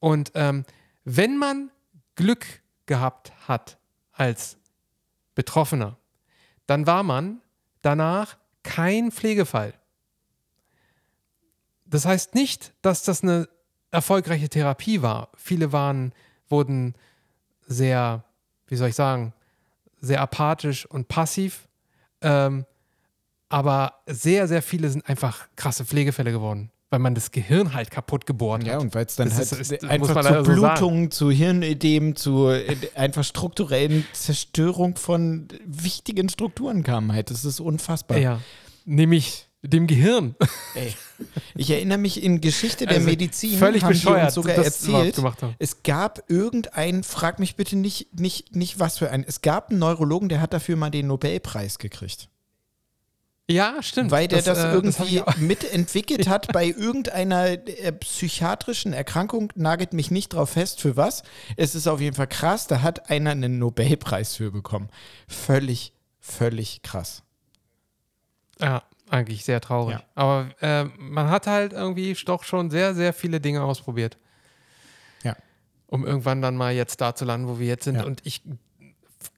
Und 0.00 0.32
ähm, 0.34 0.64
wenn 1.04 1.38
man 1.38 1.70
Glück 2.16 2.46
gehabt 2.86 3.30
hat 3.46 3.78
als 4.10 4.56
Betroffener, 5.36 5.98
dann 6.66 6.88
war 6.88 7.04
man 7.04 7.42
danach 7.82 8.39
kein 8.62 9.10
Pflegefall. 9.10 9.74
Das 11.86 12.04
heißt 12.04 12.34
nicht, 12.34 12.72
dass 12.82 13.02
das 13.02 13.22
eine 13.22 13.48
erfolgreiche 13.90 14.48
Therapie 14.48 15.02
war. 15.02 15.30
Viele 15.36 15.72
waren, 15.72 16.12
wurden 16.48 16.94
sehr, 17.66 18.24
wie 18.68 18.76
soll 18.76 18.88
ich 18.88 18.94
sagen, 18.94 19.32
sehr 20.00 20.20
apathisch 20.20 20.86
und 20.86 21.08
passiv. 21.08 21.68
Ähm, 22.20 22.64
aber 23.48 24.00
sehr, 24.06 24.46
sehr 24.46 24.62
viele 24.62 24.88
sind 24.88 25.08
einfach 25.08 25.48
krasse 25.56 25.84
Pflegefälle 25.84 26.30
geworden, 26.30 26.70
weil 26.90 26.98
man 26.98 27.14
das 27.14 27.30
Gehirn 27.30 27.72
halt 27.72 27.90
kaputt 27.90 28.26
gebohrt 28.26 28.64
ja, 28.64 28.74
hat. 28.74 28.80
und 28.82 28.94
weil 28.94 29.06
es 29.06 29.14
dann 29.16 29.28
Das 29.28 29.38
halt 29.38 29.60
ist- 29.60 29.72
ist- 29.72 29.82
muss 29.82 29.90
einfach 29.90 30.08
zu 30.08 30.14
leider 30.14 30.44
so 30.44 30.60
sagen. 30.60 30.74
Blutungen, 30.74 31.10
zu 31.12 31.30
Hirnödem, 31.30 32.16
zu 32.16 32.48
äh, 32.48 32.76
einfach 32.96 33.24
strukturellen 33.24 34.04
Zerstörung 34.12 34.96
von 34.96 35.48
wichtigen 35.64 36.28
Strukturen 36.28 36.82
kam 36.82 37.12
halt. 37.12 37.30
Das 37.30 37.44
ist 37.44 37.60
unfassbar. 37.60 38.18
ja, 38.18 38.40
nämlich 38.84 39.46
dem 39.62 39.86
Gehirn. 39.86 40.34
Ey. 40.74 40.94
Ich 41.54 41.70
erinnere 41.70 41.98
mich 41.98 42.22
in 42.22 42.40
Geschichte 42.40 42.86
der 42.86 42.96
Also, 42.96 43.08
Medizin, 43.10 43.58
Völlig 43.58 43.82
haben 43.84 43.90
die 43.92 43.96
uns 43.98 44.04
bescheuert, 44.04 44.32
sogar 44.32 44.54
erzählt, 44.56 45.16
es 45.58 45.82
gab 45.82 46.22
irgendeinen, 46.30 47.02
frag 47.04 47.38
mich 47.38 47.56
bitte 47.56 47.76
nicht, 47.76 48.18
nicht, 48.18 48.56
nicht 48.56 48.78
was 48.80 48.96
für 48.98 49.10
einen, 49.10 49.22
es 49.28 49.42
gab 49.42 49.68
einen 49.68 49.78
Neurologen, 49.78 50.30
der 50.30 50.40
hat 50.40 50.54
dafür 50.54 50.76
mal 50.76 50.88
den 50.90 51.08
Nobelpreis 51.08 51.78
gekriegt. 51.78 52.30
Ja, 53.50 53.82
stimmt. 53.82 54.10
Weil 54.10 54.28
der 54.28 54.42
das, 54.42 54.58
äh, 54.58 54.62
hab 54.62 54.74
irgendwie 54.74 55.22
auch- 55.22 55.36
mitentwickelt 55.38 56.28
hat 56.28 56.52
bei 56.52 56.66
irgendeiner 56.66 57.46
äh, 57.50 57.92
psychiatrischen 57.92 58.92
Erkrankung, 58.92 59.52
nagelt 59.56 59.92
mich 59.92 60.10
nicht 60.10 60.32
drauf 60.34 60.50
fest, 60.50 60.80
für 60.80 60.96
was. 60.96 61.22
Es 61.56 61.74
ist 61.74 61.86
auf 61.86 62.00
jeden 62.00 62.14
Fall 62.16 62.28
krass, 62.28 62.66
da 62.66 62.82
hat 62.82 63.10
einer 63.10 63.30
einen 63.30 63.58
Nobelpreis 63.58 64.36
für 64.36 64.50
bekommen. 64.52 64.88
Völlig, 65.26 65.92
völlig 66.20 66.82
krass. 66.82 67.22
Ja, 68.60 68.82
eigentlich 69.08 69.44
sehr 69.44 69.60
traurig. 69.60 69.96
Ja. 69.96 70.04
Aber 70.14 70.50
äh, 70.60 70.84
man 70.98 71.28
hat 71.30 71.46
halt 71.46 71.72
irgendwie 71.72 72.14
doch 72.24 72.44
schon 72.44 72.70
sehr, 72.70 72.94
sehr 72.94 73.12
viele 73.12 73.40
Dinge 73.40 73.62
ausprobiert. 73.62 74.16
Ja. 75.24 75.34
Um 75.86 76.06
irgendwann 76.06 76.40
dann 76.42 76.56
mal 76.56 76.72
jetzt 76.72 77.00
da 77.00 77.14
zu 77.14 77.24
landen, 77.24 77.48
wo 77.48 77.58
wir 77.58 77.66
jetzt 77.66 77.84
sind. 77.84 77.96
Ja. 77.96 78.04
Und 78.04 78.20
ich 78.24 78.42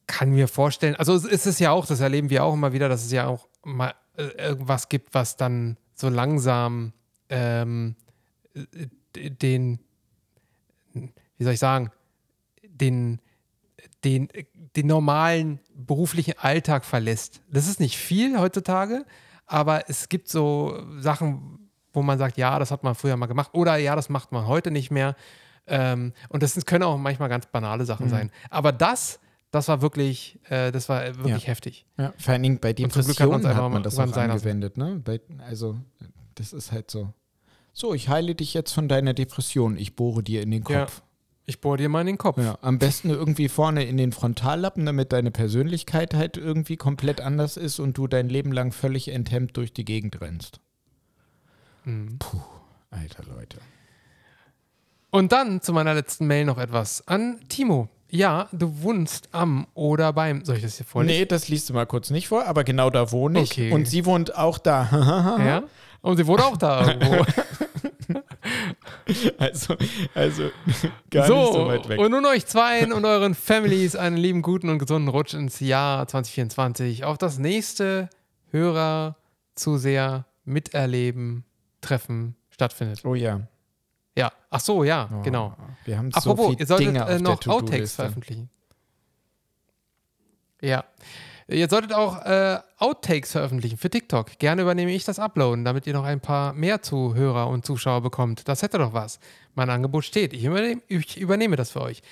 kann 0.06 0.30
mir 0.30 0.48
vorstellen, 0.48 0.96
also 0.96 1.14
es 1.14 1.24
ist 1.24 1.46
es 1.46 1.58
ja 1.58 1.70
auch, 1.70 1.86
das 1.86 2.00
erleben 2.00 2.28
wir 2.28 2.44
auch 2.44 2.52
immer 2.52 2.74
wieder, 2.74 2.90
dass 2.90 3.04
es 3.04 3.12
ja 3.12 3.26
auch 3.26 3.48
mal 3.64 3.90
äh, 3.90 3.94
irgendwas 4.16 4.88
gibt, 4.88 5.14
was 5.14 5.36
dann 5.36 5.76
so 5.94 6.08
langsam 6.08 6.92
ähm, 7.28 7.96
äh, 8.54 9.30
den, 9.30 9.78
wie 10.92 11.44
soll 11.44 11.54
ich 11.54 11.58
sagen, 11.58 11.90
den, 12.62 13.20
den, 14.04 14.28
den 14.76 14.86
normalen 14.86 15.60
beruflichen 15.74 16.34
Alltag 16.38 16.84
verlässt. 16.84 17.42
Das 17.50 17.68
ist 17.68 17.80
nicht 17.80 17.96
viel 17.96 18.38
heutzutage, 18.38 19.04
aber 19.46 19.88
es 19.88 20.08
gibt 20.08 20.28
so 20.28 20.82
Sachen, 20.98 21.70
wo 21.92 22.02
man 22.02 22.18
sagt, 22.18 22.38
ja, 22.38 22.58
das 22.58 22.70
hat 22.70 22.82
man 22.84 22.94
früher 22.94 23.16
mal 23.16 23.26
gemacht 23.26 23.50
oder 23.52 23.76
ja, 23.76 23.94
das 23.94 24.08
macht 24.08 24.32
man 24.32 24.46
heute 24.46 24.70
nicht 24.70 24.90
mehr. 24.90 25.14
Ähm, 25.66 26.12
und 26.28 26.42
das 26.42 26.64
können 26.66 26.84
auch 26.84 26.96
manchmal 26.98 27.28
ganz 27.28 27.46
banale 27.46 27.84
Sachen 27.84 28.08
sein. 28.08 28.30
Aber 28.50 28.72
das 28.72 29.20
Das 29.52 29.68
war 29.68 29.82
wirklich, 29.82 30.40
äh, 30.48 30.72
das 30.72 30.88
war 30.88 31.04
wirklich 31.18 31.46
heftig. 31.46 31.84
Ja, 31.98 32.12
vor 32.18 32.32
allen 32.32 32.42
Dingen 32.42 32.58
bei 32.58 32.70
hat 32.70 32.78
Depressionen 32.78 33.46
hat 33.46 33.56
mal 33.56 33.68
man 33.68 33.82
das 33.82 33.98
auch 33.98 34.16
angewendet. 34.16 34.78
Ne? 34.78 35.00
Bei, 35.04 35.20
also, 35.46 35.78
das 36.34 36.52
ist 36.54 36.72
halt 36.72 36.90
so. 36.90 37.12
So, 37.74 37.94
ich 37.94 38.08
heile 38.08 38.34
dich 38.34 38.54
jetzt 38.54 38.72
von 38.72 38.88
deiner 38.88 39.12
Depression. 39.12 39.76
Ich 39.76 39.94
bohre 39.94 40.22
dir 40.22 40.42
in 40.42 40.50
den 40.50 40.64
Ja. 40.68 40.80
Kopf. 40.80 41.02
Ich 41.44 41.60
bohre 41.60 41.76
dir 41.76 41.88
mal 41.90 42.00
in 42.00 42.06
den 42.06 42.18
Kopf. 42.18 42.38
Ja, 42.38 42.56
am 42.62 42.78
besten 42.78 43.10
irgendwie 43.10 43.48
vorne 43.48 43.84
in 43.84 43.98
den 43.98 44.12
Frontallappen, 44.12 44.86
damit 44.86 45.12
deine 45.12 45.30
Persönlichkeit 45.30 46.14
halt 46.14 46.38
irgendwie 46.38 46.76
komplett 46.76 47.20
anders 47.20 47.56
ist 47.58 47.78
und 47.78 47.98
du 47.98 48.06
dein 48.06 48.28
Leben 48.28 48.52
lang 48.52 48.72
völlig 48.72 49.08
enthemmt 49.08 49.56
durch 49.56 49.72
die 49.74 49.84
Gegend 49.84 50.20
rennst. 50.20 50.60
Mhm. 51.84 52.18
Alter 52.90 53.24
Leute. 53.24 53.58
Und 55.10 55.32
dann 55.32 55.60
zu 55.60 55.74
meiner 55.74 55.92
letzten 55.92 56.26
Mail 56.26 56.46
noch 56.46 56.58
etwas 56.58 57.06
an 57.06 57.40
Timo. 57.48 57.90
Ja, 58.14 58.46
du 58.52 58.82
wohnst 58.82 59.30
am 59.32 59.66
oder 59.72 60.12
beim. 60.12 60.44
Soll 60.44 60.56
ich 60.56 60.62
das 60.62 60.76
hier 60.76 60.84
vorlesen? 60.84 61.20
Nee, 61.20 61.24
das 61.24 61.48
liest 61.48 61.70
du 61.70 61.72
mal 61.72 61.86
kurz 61.86 62.10
nicht 62.10 62.28
vor, 62.28 62.44
aber 62.44 62.62
genau 62.62 62.90
da 62.90 63.10
wohne 63.10 63.40
ich. 63.40 63.52
Okay. 63.52 63.72
Und 63.72 63.88
sie 63.88 64.04
wohnt 64.04 64.36
auch 64.36 64.58
da. 64.58 65.38
Ja. 65.42 65.62
Und 66.02 66.18
sie 66.18 66.26
wurde 66.26 66.44
auch 66.44 66.56
da 66.56 66.88
irgendwo. 66.88 67.24
also, 69.38 69.76
also 70.14 70.50
gar 71.10 71.26
so, 71.26 71.36
nicht 71.36 71.52
so 71.52 71.66
weit 71.66 71.88
weg. 71.88 72.00
und 72.00 72.10
nun 72.10 72.26
euch 72.26 72.44
zweien 72.44 72.92
und 72.92 73.04
euren 73.04 73.34
Families 73.34 73.96
einen 73.96 74.16
lieben, 74.16 74.42
guten 74.42 74.68
und 74.68 74.78
gesunden 74.78 75.08
Rutsch 75.08 75.32
ins 75.32 75.60
Jahr 75.60 76.06
2024. 76.06 77.04
Auf 77.04 77.18
das 77.18 77.38
nächste 77.38 78.10
Hörer, 78.50 79.16
Zuseher, 79.54 80.26
Miterleben, 80.44 81.44
Treffen 81.80 82.34
stattfindet. 82.50 83.04
oh 83.04 83.14
ja. 83.14 83.40
Ja, 84.16 84.32
ach 84.50 84.60
so, 84.60 84.84
ja, 84.84 85.08
Oh, 85.12 85.22
genau. 85.22 85.56
Wir 85.84 85.98
haben 85.98 86.12
Apropos, 86.12 86.44
so 86.44 86.50
viele 86.50 86.60
ihr 86.60 86.66
solltet 86.66 86.88
Dinge 86.88 87.08
äh, 87.08 87.18
noch 87.18 87.46
Outtakes 87.46 87.94
veröffentlichen. 87.94 88.50
Ja. 90.60 90.84
Ihr 91.48 91.68
solltet 91.68 91.92
auch 91.92 92.24
äh, 92.24 92.60
Outtakes 92.78 93.32
veröffentlichen 93.32 93.76
für 93.76 93.90
TikTok. 93.90 94.38
Gerne 94.38 94.62
übernehme 94.62 94.92
ich 94.92 95.04
das 95.04 95.18
Uploaden, 95.18 95.64
damit 95.64 95.86
ihr 95.86 95.92
noch 95.92 96.04
ein 96.04 96.20
paar 96.20 96.52
mehr 96.52 96.82
Zuhörer 96.82 97.48
und 97.48 97.66
Zuschauer 97.66 98.00
bekommt. 98.00 98.48
Das 98.48 98.62
hätte 98.62 98.78
doch 98.78 98.92
was. 98.92 99.18
Mein 99.54 99.68
Angebot 99.68 100.04
steht. 100.04 100.32
Ich 100.32 100.44
übernehme, 100.44 100.80
ich 100.88 101.18
übernehme 101.18 101.56
das 101.56 101.72
für 101.72 101.82
euch. 101.82 102.02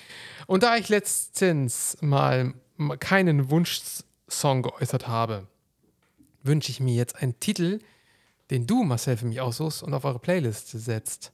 Und 0.47 0.63
da 0.63 0.75
ich 0.75 0.89
letztens 0.89 1.97
mal 2.01 2.53
keinen 2.99 3.49
Wunschsong 3.49 4.63
geäußert 4.63 5.07
habe, 5.07 5.47
wünsche 6.43 6.71
ich 6.71 6.79
mir 6.79 6.95
jetzt 6.95 7.21
einen 7.21 7.39
Titel, 7.39 7.79
den 8.49 8.67
du, 8.67 8.83
Marcel, 8.83 9.17
für 9.17 9.25
mich 9.25 9.39
aussuchst 9.39 9.81
und 9.81 9.93
auf 9.93 10.03
eure 10.03 10.19
Playlist 10.19 10.69
setzt. 10.69 11.31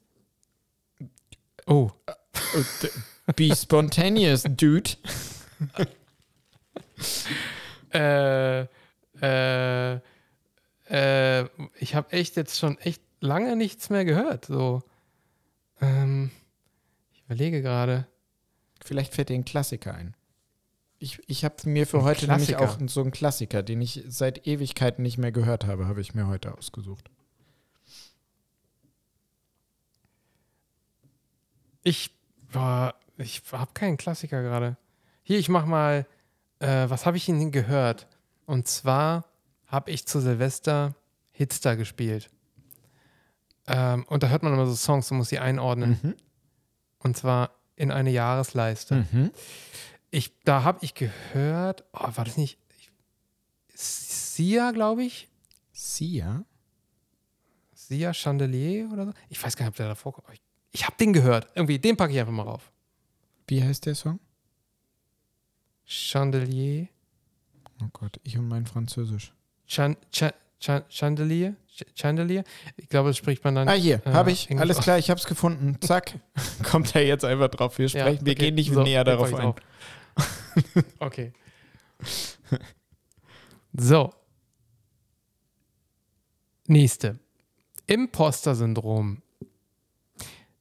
Oh, 1.67 1.91
d- 2.81 2.89
Be 3.35 3.55
spontaneous, 3.55 4.43
dude. 4.43 4.91
Äh, 7.93 8.61
äh, 9.21 9.99
äh, 10.89 11.45
ich 11.79 11.95
habe 11.95 12.11
echt 12.11 12.35
jetzt 12.35 12.59
schon 12.59 12.77
echt 12.79 13.01
lange 13.21 13.55
nichts 13.55 13.89
mehr 13.89 14.03
gehört. 14.05 14.45
So, 14.45 14.83
ähm, 15.81 16.29
ich 17.13 17.21
überlege 17.25 17.61
gerade. 17.61 18.05
Vielleicht 18.83 19.13
fällt 19.13 19.29
dir 19.29 19.35
ein 19.35 19.45
Klassiker 19.45 19.93
ein. 19.93 20.15
Ich, 20.99 21.19
ich 21.27 21.45
habe 21.45 21.55
mir 21.65 21.87
für 21.87 21.97
Ein 21.99 22.03
heute 22.03 22.27
nämlich 22.27 22.49
Klassiker? 22.49 22.83
auch 22.85 22.89
so 22.89 23.01
einen 23.01 23.11
Klassiker, 23.11 23.63
den 23.63 23.81
ich 23.81 24.03
seit 24.07 24.47
Ewigkeiten 24.47 25.03
nicht 25.03 25.17
mehr 25.17 25.31
gehört 25.31 25.65
habe, 25.65 25.87
habe 25.87 26.01
ich 26.01 26.13
mir 26.15 26.27
heute 26.27 26.57
ausgesucht. 26.57 27.09
Ich 31.87 32.11
war, 32.51 32.95
ich 33.17 33.41
habe 33.53 33.71
keinen 33.73 33.95
Klassiker 33.95 34.41
gerade. 34.41 34.75
Hier, 35.23 35.39
ich 35.39 35.47
mach 35.47 35.65
mal, 35.65 36.05
äh, 36.59 36.89
was 36.89 37.05
habe 37.05 37.15
ich 37.15 37.29
Ihnen 37.29 37.53
gehört? 37.53 38.07
Und 38.45 38.67
zwar 38.67 39.23
habe 39.67 39.89
ich 39.91 40.05
zu 40.05 40.19
Silvester 40.19 40.95
Hitster 41.31 41.77
gespielt. 41.77 42.29
Ähm, 43.67 44.03
und 44.09 44.21
da 44.21 44.27
hört 44.27 44.43
man 44.43 44.51
immer 44.53 44.65
so 44.65 44.75
Songs, 44.75 45.07
du 45.07 45.13
musst 45.15 45.29
sie 45.29 45.39
einordnen. 45.39 45.97
Mhm. 46.01 46.15
Und 46.99 47.15
zwar 47.15 47.51
in 47.77 47.91
eine 47.91 48.09
Jahresleiste. 48.11 49.05
Mhm. 49.09 49.31
Ich, 50.11 50.37
da 50.43 50.63
habe 50.65 50.79
ich 50.81 50.93
gehört, 50.93 51.85
oh, 51.93 52.09
war 52.15 52.25
das 52.25 52.35
nicht 52.35 52.57
ich- 52.77 52.91
Sia, 53.75 54.71
glaube 54.71 55.03
ich? 55.05 55.29
Sia? 55.71 56.43
Sia 57.73 58.13
Chandelier 58.13 58.89
oder 58.91 59.05
so? 59.05 59.13
Ich 59.29 59.41
weiß 59.41 59.55
gar 59.55 59.63
nicht, 59.65 59.71
ob 59.71 59.77
der 59.77 59.87
davor 59.87 60.11
kommt. 60.11 60.27
Ich, 60.33 60.41
ich 60.71 60.85
habe 60.85 60.95
den 60.99 61.13
gehört. 61.13 61.47
Irgendwie, 61.55 61.79
den 61.79 61.97
packe 61.97 62.13
ich 62.13 62.19
einfach 62.19 62.33
mal 62.33 62.43
rauf. 62.43 62.71
Wie 63.47 63.63
heißt 63.63 63.85
der 63.85 63.95
Song? 63.95 64.19
Chandelier. 65.85 66.87
Oh 67.81 67.87
Gott, 67.93 68.19
ich 68.23 68.37
und 68.37 68.47
mein 68.47 68.65
Französisch. 68.65 69.33
Chan, 69.67 69.95
Chan, 70.11 70.31
Chan, 70.59 70.83
Chandelier? 70.89 71.55
Ch- 71.71 71.85
Chandelier? 71.95 72.43
Ich 72.75 72.89
glaube, 72.89 73.09
das 73.09 73.17
spricht 73.17 73.43
man 73.43 73.55
dann. 73.55 73.69
Ah, 73.69 73.73
hier, 73.73 74.01
äh, 74.05 74.11
habe 74.11 74.31
ich. 74.31 74.49
Alles 74.57 74.79
klar, 74.79 74.97
ich 74.97 75.09
habe 75.09 75.19
es 75.19 75.25
gefunden. 75.27 75.77
Zack. 75.81 76.19
Kommt 76.63 76.95
er 76.95 77.05
jetzt 77.05 77.23
einfach 77.23 77.49
drauf. 77.49 77.77
Wir 77.77 77.87
Ja, 77.87 78.01
sprechen, 78.01 78.25
wir 78.25 78.33
okay. 78.33 78.45
gehen 78.45 78.55
nicht 78.55 78.71
So, 78.73 78.83
näher 78.83 79.03
darauf 79.03 79.33
ein. 79.33 79.53
okay. 80.99 81.31
So. 83.73 84.11
Nächste. 86.67 87.19
Imposter-Syndrom. 87.85 89.21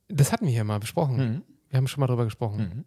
Das 0.09 0.33
hatten 0.33 0.47
wir 0.47 0.53
hier 0.53 0.65
mal 0.65 0.81
besprochen. 0.81 1.17
Mhm. 1.17 1.43
Wir 1.71 1.79
haben 1.79 1.89
schon 1.89 2.01
mal 2.01 2.07
drüber 2.07 2.25
gesprochen. 2.25 2.59
Mhm. 2.59 2.85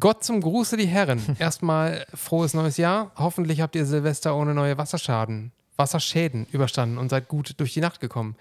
Gott 0.00 0.22
zum 0.22 0.40
Gruße, 0.40 0.76
die 0.76 0.86
Herren. 0.86 1.20
Erstmal 1.38 2.06
frohes 2.14 2.54
neues 2.54 2.76
Jahr. 2.76 3.12
Hoffentlich 3.16 3.60
habt 3.60 3.76
ihr 3.76 3.86
Silvester 3.86 4.36
ohne 4.36 4.54
neue 4.54 4.78
Wasserschaden, 4.78 5.52
Wasserschäden 5.76 6.46
überstanden 6.52 6.98
und 6.98 7.08
seid 7.08 7.28
gut 7.28 7.58
durch 7.58 7.74
die 7.74 7.80
Nacht 7.80 8.00
gekommen. 8.00 8.36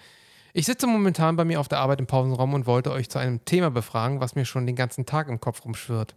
Ich 0.53 0.65
sitze 0.65 0.87
momentan 0.87 1.35
bei 1.35 1.45
mir 1.45 1.59
auf 1.59 1.67
der 1.67 1.79
Arbeit 1.79 1.99
im 1.99 2.07
Pausenraum 2.07 2.53
und 2.53 2.65
wollte 2.65 2.91
euch 2.91 3.09
zu 3.09 3.19
einem 3.19 3.45
Thema 3.45 3.69
befragen, 3.69 4.19
was 4.19 4.35
mir 4.35 4.45
schon 4.45 4.65
den 4.65 4.75
ganzen 4.75 5.05
Tag 5.05 5.27
im 5.27 5.39
Kopf 5.39 5.63
rumschwirrt. 5.63 6.15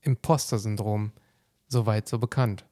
Imposter-Syndrom. 0.00 1.12
Soweit 1.68 2.08
so 2.08 2.18
bekannt. 2.18 2.64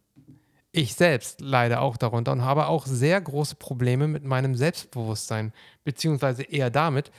Ich 0.72 0.94
selbst 0.94 1.40
leide 1.40 1.80
auch 1.80 1.96
darunter 1.96 2.32
und 2.32 2.42
habe 2.42 2.66
auch 2.66 2.86
sehr 2.86 3.20
große 3.20 3.56
Probleme 3.56 4.06
mit 4.06 4.24
meinem 4.24 4.54
Selbstbewusstsein, 4.54 5.52
beziehungsweise 5.84 6.42
eher 6.44 6.70
damit, 6.70 7.10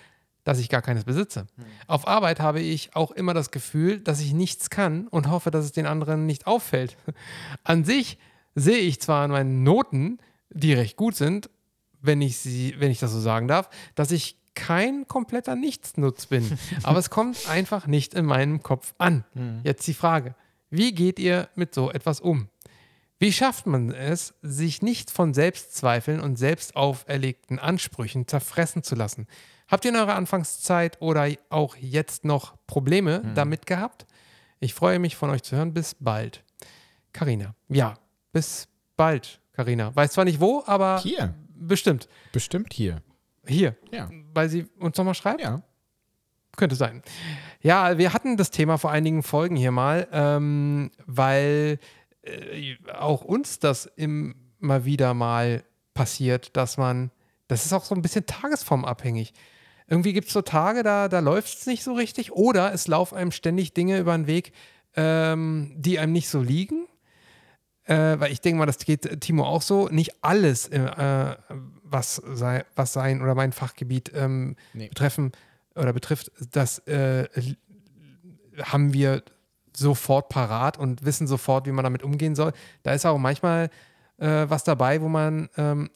dass 0.44 0.60
ich 0.60 0.70
gar 0.70 0.82
keines 0.82 1.04
besitze. 1.04 1.48
Auf 1.88 2.08
Arbeit 2.08 2.40
habe 2.40 2.60
ich 2.60 2.96
auch 2.96 3.12
immer 3.12 3.34
das 3.34 3.52
Gefühl, 3.52 4.00
dass 4.00 4.20
ich 4.22 4.34
nichts 4.34 4.70
kann 4.70 5.08
und 5.08 5.30
hoffe, 5.30 5.52
dass 5.52 5.66
es 5.66 5.72
den 5.72 5.86
anderen 5.86 6.26
nicht 6.26 6.48
auffällt. 6.48 6.98
An 7.64 7.84
sich 7.84 8.18
sehe 8.56 8.80
ich 8.80 9.00
zwar 9.00 9.24
an 9.24 9.32
meinen 9.32 9.64
Noten, 9.64 10.18
die 10.50 10.74
recht 10.74 10.98
gut 10.98 11.16
sind, 11.16 11.50
wenn 12.02 12.22
ich 12.22 12.38
sie, 12.38 12.76
wenn 12.80 12.92
ich 12.92 13.00
das 13.00 13.12
so 13.12 13.20
sagen 13.20 13.48
darf, 13.48 13.70
dass 13.96 14.12
ich 14.12 14.38
kein 14.56 15.08
kompletter 15.08 15.56
Nichtsnutz 15.56 16.26
bin. 16.26 16.58
Aber 16.84 17.00
es 17.00 17.10
kommt 17.10 17.50
einfach 17.50 17.88
nicht 17.88 18.14
in 18.14 18.26
meinem 18.26 18.64
Kopf 18.64 18.94
an. 18.98 19.24
Jetzt 19.64 19.88
die 19.88 19.94
Frage: 19.94 20.36
Wie 20.70 20.94
geht 20.94 21.20
ihr 21.20 21.50
mit 21.56 21.74
so 21.74 21.92
etwas 21.92 22.20
um? 22.20 22.50
Wie 23.20 23.32
schafft 23.32 23.68
man 23.68 23.92
es, 23.92 24.34
sich 24.42 24.82
nicht 24.82 25.12
von 25.12 25.36
Selbstzweifeln 25.36 26.20
und 26.20 26.38
selbst 26.38 26.76
auferlegten 26.76 27.60
Ansprüchen 27.60 28.28
zerfressen 28.28 28.82
zu 28.82 28.96
lassen? 28.96 29.28
Habt 29.72 29.86
ihr 29.86 29.92
in 29.92 29.98
eurer 29.98 30.16
Anfangszeit 30.16 31.02
oder 31.02 31.30
auch 31.50 31.78
jetzt 31.78 32.26
noch 32.26 32.56
Probleme 32.68 33.22
damit 33.36 33.66
gehabt? 33.66 34.06
Ich 34.60 34.74
freue 34.74 35.00
mich 35.00 35.16
von 35.16 35.30
euch 35.30 35.44
zu 35.44 35.56
hören. 35.56 35.74
Bis 35.74 35.96
bald. 35.98 36.44
Karina. 37.14 37.56
Ja, 37.70 37.96
bis 38.34 38.68
bald, 38.98 39.42
Karina. 39.54 39.96
Weiß 39.96 40.12
zwar 40.12 40.26
nicht 40.26 40.40
wo, 40.42 40.62
aber 40.66 41.00
Hier, 41.02 41.34
bestimmt. 41.56 42.08
bestimmt 42.32 42.74
hier. 42.74 43.02
Hier, 43.48 43.76
Ja. 43.92 44.10
weil 44.34 44.50
sie 44.50 44.68
uns 44.78 44.98
nochmal 44.98 45.16
schreibt. 45.16 45.42
Ja. 45.42 45.62
Könnte 46.58 46.76
sein. 46.76 47.02
Ja, 47.62 47.98
wir 47.98 48.14
hatten 48.14 48.36
das 48.38 48.52
Thema 48.52 48.78
vor 48.78 48.92
einigen 48.92 49.24
Folgen 49.24 49.56
hier 49.56 49.72
mal, 49.72 50.08
ähm, 50.12 50.92
weil 51.06 51.80
äh, 52.24 52.76
auch 52.94 53.22
uns 53.24 53.60
das 53.60 53.86
immer 53.96 54.36
wieder 54.86 55.14
mal 55.14 55.64
passiert, 55.94 56.56
dass 56.58 56.78
man, 56.78 57.10
das 57.48 57.66
ist 57.66 57.72
auch 57.74 57.86
so 57.86 57.96
ein 57.96 58.02
bisschen 58.02 58.26
tagesformabhängig. 58.26 59.34
Irgendwie 59.92 60.14
gibt 60.14 60.28
es 60.28 60.34
so 60.34 60.42
Tage, 60.42 60.84
da, 60.84 61.10
da 61.10 61.20
läuft 61.20 61.54
es 61.60 61.66
nicht 61.66 61.84
so 61.84 61.92
richtig 61.92 62.32
oder 62.32 62.74
es 62.74 62.88
laufen 62.88 63.18
einem 63.18 63.32
ständig 63.32 63.74
Dinge 63.74 64.00
über 64.00 64.16
den 64.18 64.26
Weg, 64.26 64.54
ähm, 64.96 65.74
die 65.76 66.00
einem 66.00 66.14
nicht 66.14 66.30
so 66.30 66.40
liegen. 66.42 66.88
Äh, 67.84 68.18
weil 68.18 68.32
ich 68.32 68.40
denke 68.40 68.58
mal, 68.60 68.66
das 68.66 68.78
geht 68.78 69.06
äh, 69.06 69.18
Timo 69.18 69.44
auch 69.44 69.62
so. 69.62 69.90
Nicht 69.90 70.24
alles, 70.24 70.70
äh, 70.70 71.36
was, 71.84 72.16
sei, 72.16 72.64
was 72.74 72.94
sein 72.94 73.22
oder 73.22 73.36
mein 73.36 73.52
Fachgebiet 73.52 74.14
ähm, 74.16 74.56
Nee. 74.72 74.88
betreffen 74.88 75.34
oder 75.76 75.92
betrifft, 75.92 76.32
das 76.52 76.80
äh, 76.88 77.28
haben 78.64 78.94
wir 78.94 79.24
sofort 79.76 80.30
parat 80.30 80.80
und 80.80 81.04
wissen 81.04 81.28
sofort, 81.28 81.68
wie 81.68 81.72
man 81.74 81.84
damit 81.84 82.02
umgehen 82.02 82.36
soll. 82.36 82.54
Da 82.84 82.94
ist 82.94 83.06
auch 83.06 83.18
manchmal 83.18 83.70
äh, 84.20 84.46
was 84.48 84.64
dabei, 84.64 85.02
wo 85.02 85.10
man 85.10 85.50
ähm, 85.58 85.90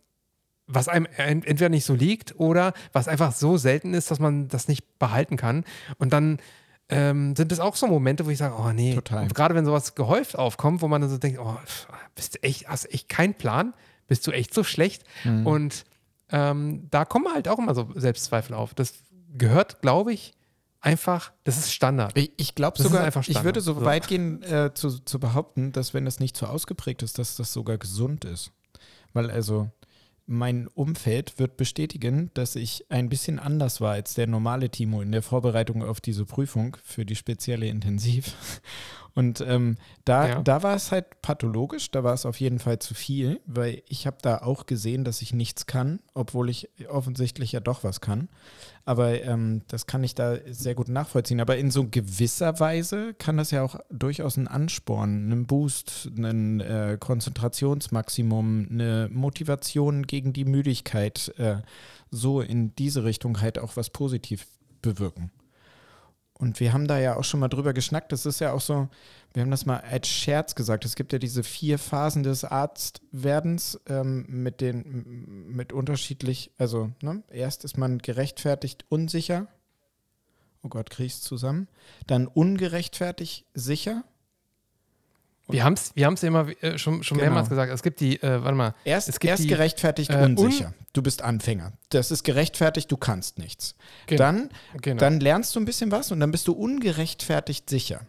was 0.67 0.87
einem 0.87 1.05
ent- 1.17 1.45
entweder 1.45 1.69
nicht 1.69 1.85
so 1.85 1.93
liegt 1.93 2.39
oder 2.39 2.73
was 2.91 3.07
einfach 3.07 3.31
so 3.31 3.57
selten 3.57 3.93
ist, 3.93 4.09
dass 4.11 4.19
man 4.19 4.47
das 4.47 4.67
nicht 4.67 4.97
behalten 4.99 5.37
kann. 5.37 5.63
Und 5.97 6.11
dann 6.13 6.39
ähm, 6.89 7.35
sind 7.35 7.51
das 7.51 7.59
auch 7.59 7.75
so 7.75 7.87
Momente, 7.87 8.25
wo 8.25 8.29
ich 8.29 8.37
sage, 8.37 8.55
oh 8.57 8.71
nee, 8.71 8.93
Total. 8.95 9.23
Und 9.23 9.33
gerade 9.35 9.55
wenn 9.55 9.65
sowas 9.65 9.95
gehäuft 9.95 10.37
aufkommt, 10.37 10.81
wo 10.81 10.87
man 10.87 11.01
dann 11.01 11.09
so 11.09 11.17
denkt, 11.17 11.39
oh, 11.39 11.57
bist 12.15 12.35
du 12.35 12.43
echt, 12.43 12.67
hast 12.67 12.91
echt 12.93 13.09
keinen 13.09 13.33
Plan? 13.33 13.73
Bist 14.07 14.25
du 14.27 14.31
echt 14.31 14.53
so 14.53 14.63
schlecht? 14.63 15.03
Mhm. 15.23 15.47
Und 15.47 15.83
ähm, 16.29 16.87
da 16.91 17.05
kommen 17.05 17.33
halt 17.33 17.47
auch 17.47 17.57
immer 17.59 17.73
so 17.73 17.89
Selbstzweifel 17.95 18.55
auf. 18.55 18.73
Das 18.75 18.93
gehört, 19.35 19.81
glaube 19.81 20.13
ich, 20.13 20.33
einfach, 20.79 21.31
das 21.43 21.57
ist 21.57 21.73
Standard. 21.73 22.15
Ich, 22.15 22.31
ich 22.37 22.55
glaube 22.55 22.81
sogar, 22.81 23.03
einfach 23.03 23.27
ich 23.27 23.43
würde 23.43 23.61
so, 23.61 23.71
Standard. 23.73 23.83
So. 23.83 23.85
weit 23.89 24.07
gehen 24.07 24.43
äh, 24.43 24.71
zu, 24.73 24.99
zu 24.99 25.19
behaupten, 25.19 25.71
dass 25.71 25.93
wenn 25.95 26.05
das 26.05 26.19
nicht 26.19 26.37
so 26.37 26.45
ausgeprägt 26.45 27.01
ist, 27.01 27.17
dass 27.17 27.35
das 27.35 27.51
sogar 27.51 27.77
gesund 27.79 28.25
ist. 28.25 28.51
Weil 29.13 29.31
also 29.31 29.69
mein 30.27 30.67
Umfeld 30.67 31.37
wird 31.37 31.57
bestätigen, 31.57 32.31
dass 32.33 32.55
ich 32.55 32.85
ein 32.89 33.09
bisschen 33.09 33.39
anders 33.39 33.81
war 33.81 33.93
als 33.93 34.15
der 34.15 34.27
normale 34.27 34.69
Timo 34.69 35.01
in 35.01 35.11
der 35.11 35.21
Vorbereitung 35.21 35.83
auf 35.83 36.01
diese 36.01 36.25
Prüfung 36.25 36.77
für 36.83 37.05
die 37.05 37.15
spezielle 37.15 37.67
Intensiv. 37.67 38.33
Und 39.15 39.39
ähm, 39.47 39.77
da, 40.03 40.27
Ja. 40.27 40.41
da 40.41 40.61
war 40.61 40.75
es 40.75 40.91
halt 40.91 41.21
pathologisch, 41.21 41.89
da 41.89 42.03
war 42.03 42.13
es 42.13 42.25
auf 42.25 42.41
jeden 42.41 42.59
Fall 42.59 42.79
zu 42.79 42.93
viel, 42.93 43.39
weil 43.45 43.81
ich 43.87 44.05
habe 44.07 44.17
da 44.21 44.39
auch 44.39 44.65
gesehen, 44.65 45.05
dass 45.05 45.21
ich 45.21 45.33
nichts 45.33 45.65
kann, 45.67 45.99
obwohl 46.13 46.49
ich 46.49 46.67
offensichtlich 46.89 47.53
ja 47.53 47.61
doch 47.61 47.85
was 47.85 48.01
kann. 48.01 48.27
Aber 48.83 49.21
ähm, 49.23 49.61
das 49.69 49.87
kann 49.87 50.03
ich 50.03 50.15
da 50.15 50.35
sehr 50.49 50.75
gut 50.75 50.89
nachvollziehen. 50.89 51.39
Aber 51.39 51.57
in 51.57 51.71
so 51.71 51.87
gewisser 51.89 52.59
Weise 52.59 53.13
kann 53.13 53.37
das 53.37 53.51
ja 53.51 53.63
auch 53.63 53.79
durchaus 53.89 54.35
ein 54.35 54.49
Ansporn, 54.49 55.31
einen 55.31 55.47
Boost, 55.47 56.11
ein 56.17 56.59
äh, 56.59 56.97
Konzentrationsmaximum, 56.99 58.67
eine 58.69 59.09
Motivation 59.11 60.05
gegen 60.05 60.33
die 60.33 60.45
Müdigkeit, 60.45 61.33
äh, 61.37 61.57
so 62.11 62.41
in 62.41 62.75
diese 62.75 63.03
Richtung 63.05 63.41
halt 63.41 63.59
auch 63.59 63.77
was 63.77 63.89
positiv 63.89 64.45
bewirken. 64.81 65.31
Und 66.37 66.59
wir 66.59 66.73
haben 66.73 66.87
da 66.87 66.99
ja 66.99 67.15
auch 67.15 67.23
schon 67.23 67.39
mal 67.39 67.47
drüber 67.47 67.73
geschnackt. 67.73 68.11
Das 68.11 68.25
ist 68.25 68.39
ja 68.39 68.51
auch 68.51 68.61
so, 68.61 68.89
wir 69.33 69.41
haben 69.41 69.51
das 69.51 69.65
mal 69.65 69.79
als 69.79 70.07
Scherz 70.07 70.55
gesagt. 70.55 70.83
Es 70.83 70.95
gibt 70.95 71.13
ja 71.13 71.19
diese 71.19 71.43
vier 71.43 71.79
Phasen 71.79 72.23
des 72.23 72.43
Arztwerdens 72.43 73.79
ähm, 73.87 74.25
mit 74.27 74.59
den 74.59 75.47
mit 75.47 75.71
unterschiedlich, 75.71 76.51
also 76.57 76.91
ne, 77.01 77.23
erst 77.29 77.63
ist 77.63 77.77
man 77.77 77.99
gerechtfertigt 77.99 78.85
unsicher. 78.89 79.47
Oh 80.61 80.69
Gott, 80.69 80.89
krieg 80.89 81.05
ich's 81.05 81.21
zusammen. 81.21 81.67
Dann 82.07 82.27
ungerechtfertigt 82.27 83.45
sicher. 83.53 84.03
Wir 85.47 85.63
haben 85.63 85.73
es 85.73 85.91
wir 85.95 86.05
haben's 86.07 86.21
ja 86.23 86.27
immer 86.29 86.47
äh, 86.63 86.77
schon, 86.77 87.03
schon 87.03 87.17
Genau. 87.17 87.29
mehrmals 87.29 87.49
gesagt. 87.49 87.71
Es 87.71 87.83
gibt 87.83 87.99
die, 87.99 88.21
äh, 88.23 88.43
warte 88.43 88.55
mal, 88.55 88.73
Erst, 88.83 89.09
Es 89.09 89.19
gibt 89.19 89.29
erst 89.29 89.43
die, 89.43 89.47
gerechtfertigt 89.47 90.09
äh, 90.09 90.23
unsicher. 90.23 90.73
du 90.93 91.03
bist 91.03 91.21
Anfänger. 91.21 91.73
Das 91.89 92.09
ist 92.09 92.23
gerechtfertigt, 92.23 92.91
du 92.91 92.97
kannst 92.97 93.37
nichts. 93.37 93.75
Genau. 94.07 94.17
Dann, 94.23 94.49
genau, 94.81 94.99
dann 94.99 95.19
lernst 95.19 95.55
du 95.55 95.59
ein 95.59 95.65
bisschen 95.65 95.91
was 95.91 96.11
und 96.11 96.19
dann 96.19 96.31
bist 96.31 96.47
du 96.47 96.53
ungerechtfertigt 96.53 97.69
sicher. 97.69 98.01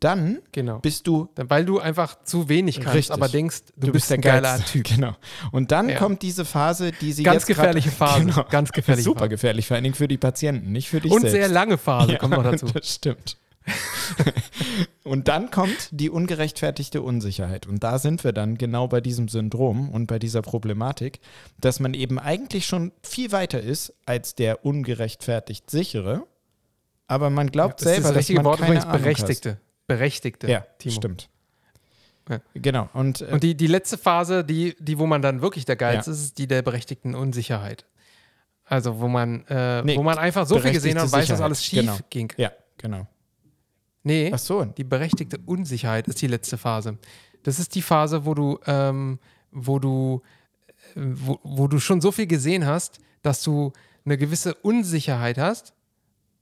Dann 0.00 0.40
genau. 0.50 0.80
bist 0.80 1.06
du 1.06 1.28
Dann, 1.36 1.48
weil 1.48 1.64
du 1.64 1.78
einfach 1.78 2.24
zu 2.24 2.48
wenig 2.48 2.80
kannst, 2.80 2.96
Richtig. 2.96 3.12
aber 3.14 3.28
denkst, 3.28 3.58
du, 3.76 3.86
du 3.86 3.92
bist 3.92 4.10
ein 4.10 4.20
geiler. 4.20 4.58
Typ. 4.64 4.82
Genau. 4.88 5.14
Und 5.52 5.70
dann 5.70 5.88
Ja. 5.90 5.96
kommt 5.98 6.22
diese 6.22 6.44
Phase, 6.44 6.90
die 6.90 7.12
sie 7.12 7.22
Ganz 7.22 7.34
jetzt 7.46 7.46
grad- 7.46 7.56
gefährliche 7.58 7.90
Phase. 7.92 8.24
Genau. 8.24 8.44
Ganz 8.50 8.72
gefährliche 8.72 9.04
Super 9.04 9.20
Phase. 9.20 9.28
gefährlich, 9.28 9.68
vor 9.68 9.76
allen 9.76 9.84
Dingen 9.84 9.94
für 9.94 10.08
die 10.08 10.18
Patienten, 10.18 10.72
nicht 10.72 10.88
für 10.88 11.00
dich 11.00 11.12
Und 11.12 11.20
selbst. 11.20 11.34
sehr 11.36 11.46
lange 11.46 11.78
Phase 11.78 12.12
Ja, 12.14 12.18
kommt 12.18 12.34
noch 12.34 12.42
dazu. 12.42 12.66
Das 12.66 12.92
stimmt. 12.94 13.36
und 15.04 15.28
dann 15.28 15.50
kommt 15.50 15.88
die 15.90 16.10
ungerechtfertigte 16.10 17.02
Unsicherheit. 17.02 17.66
Und 17.66 17.82
da 17.82 17.98
sind 17.98 18.24
wir 18.24 18.32
dann 18.32 18.58
genau 18.58 18.88
bei 18.88 19.00
diesem 19.00 19.28
Syndrom 19.28 19.88
und 19.90 20.06
bei 20.06 20.18
dieser 20.18 20.42
Problematik, 20.42 21.20
dass 21.60 21.80
man 21.80 21.94
eben 21.94 22.18
eigentlich 22.18 22.66
schon 22.66 22.92
viel 23.02 23.32
weiter 23.32 23.60
ist 23.60 23.94
als 24.06 24.34
der 24.34 24.64
ungerechtfertigt 24.64 25.70
sichere, 25.70 26.26
aber 27.06 27.30
man 27.30 27.50
glaubt 27.50 27.80
das 27.80 27.86
ist 27.86 27.94
selber, 27.94 28.08
das 28.08 28.18
richtige 28.18 28.38
dass 28.38 28.44
man 28.44 28.50
Wort 28.50 28.60
keine 28.60 28.68
übrigens 28.70 28.84
Ahnung 28.84 28.94
hat. 28.94 29.02
Berechtigte. 29.02 29.60
Berechtigte, 29.86 30.50
Ja, 30.50 30.60
Timo. 30.78 30.94
stimmt. 30.94 31.28
Ja. 32.28 32.38
Genau. 32.54 32.88
Und, 32.94 33.20
äh, 33.20 33.26
Und 33.32 33.42
die, 33.42 33.56
die 33.56 33.66
letzte 33.66 33.98
Phase, 33.98 34.44
die, 34.44 34.76
die, 34.78 34.98
wo 34.98 35.06
man 35.06 35.22
dann 35.22 35.42
wirklich 35.42 35.64
der 35.64 35.76
Geilste 35.76 36.10
Ja. 36.10 36.14
ist, 36.16 36.22
ist 36.22 36.38
die 36.38 36.46
der 36.46 36.62
berechtigten 36.62 37.14
Unsicherheit. 37.14 37.84
Also 38.64 39.00
wo 39.00 39.08
man, 39.08 39.44
äh, 39.48 39.82
Nee, 39.82 39.96
wo 39.96 40.02
man 40.04 40.18
einfach 40.18 40.46
so 40.46 40.58
viel 40.60 40.72
gesehen 40.72 40.96
hat 40.96 41.04
und 41.06 41.12
weiß, 41.12 41.26
dass 41.26 41.38
berechtigte 41.40 41.44
alles 41.44 41.64
schief 41.64 41.80
Sicherheit. 41.80 42.10
ging. 42.10 42.32
ja, 42.36 42.52
genau. 42.78 43.08
Nee, 44.04 44.30
Ach 44.32 44.38
so, 44.38 44.64
die 44.64 44.84
berechtigte 44.84 45.38
Unsicherheit 45.46 46.08
ist 46.08 46.20
die 46.20 46.26
letzte 46.26 46.58
Phase. 46.58 46.98
Das 47.42 47.58
ist 47.58 47.74
die 47.74 47.82
Phase, 47.82 48.24
wo 48.24 48.34
du, 48.34 48.58
ähm, 48.66 49.18
wo 49.50 49.78
du, 49.78 50.22
äh, 50.94 51.00
wo, 51.00 51.38
wo 51.42 51.68
du 51.68 51.78
schon 51.78 52.00
so 52.00 52.12
viel 52.12 52.26
gesehen 52.26 52.66
hast, 52.66 52.98
dass 53.22 53.42
du 53.42 53.72
eine 54.04 54.18
gewisse 54.18 54.54
Unsicherheit 54.54 55.38
hast 55.38 55.74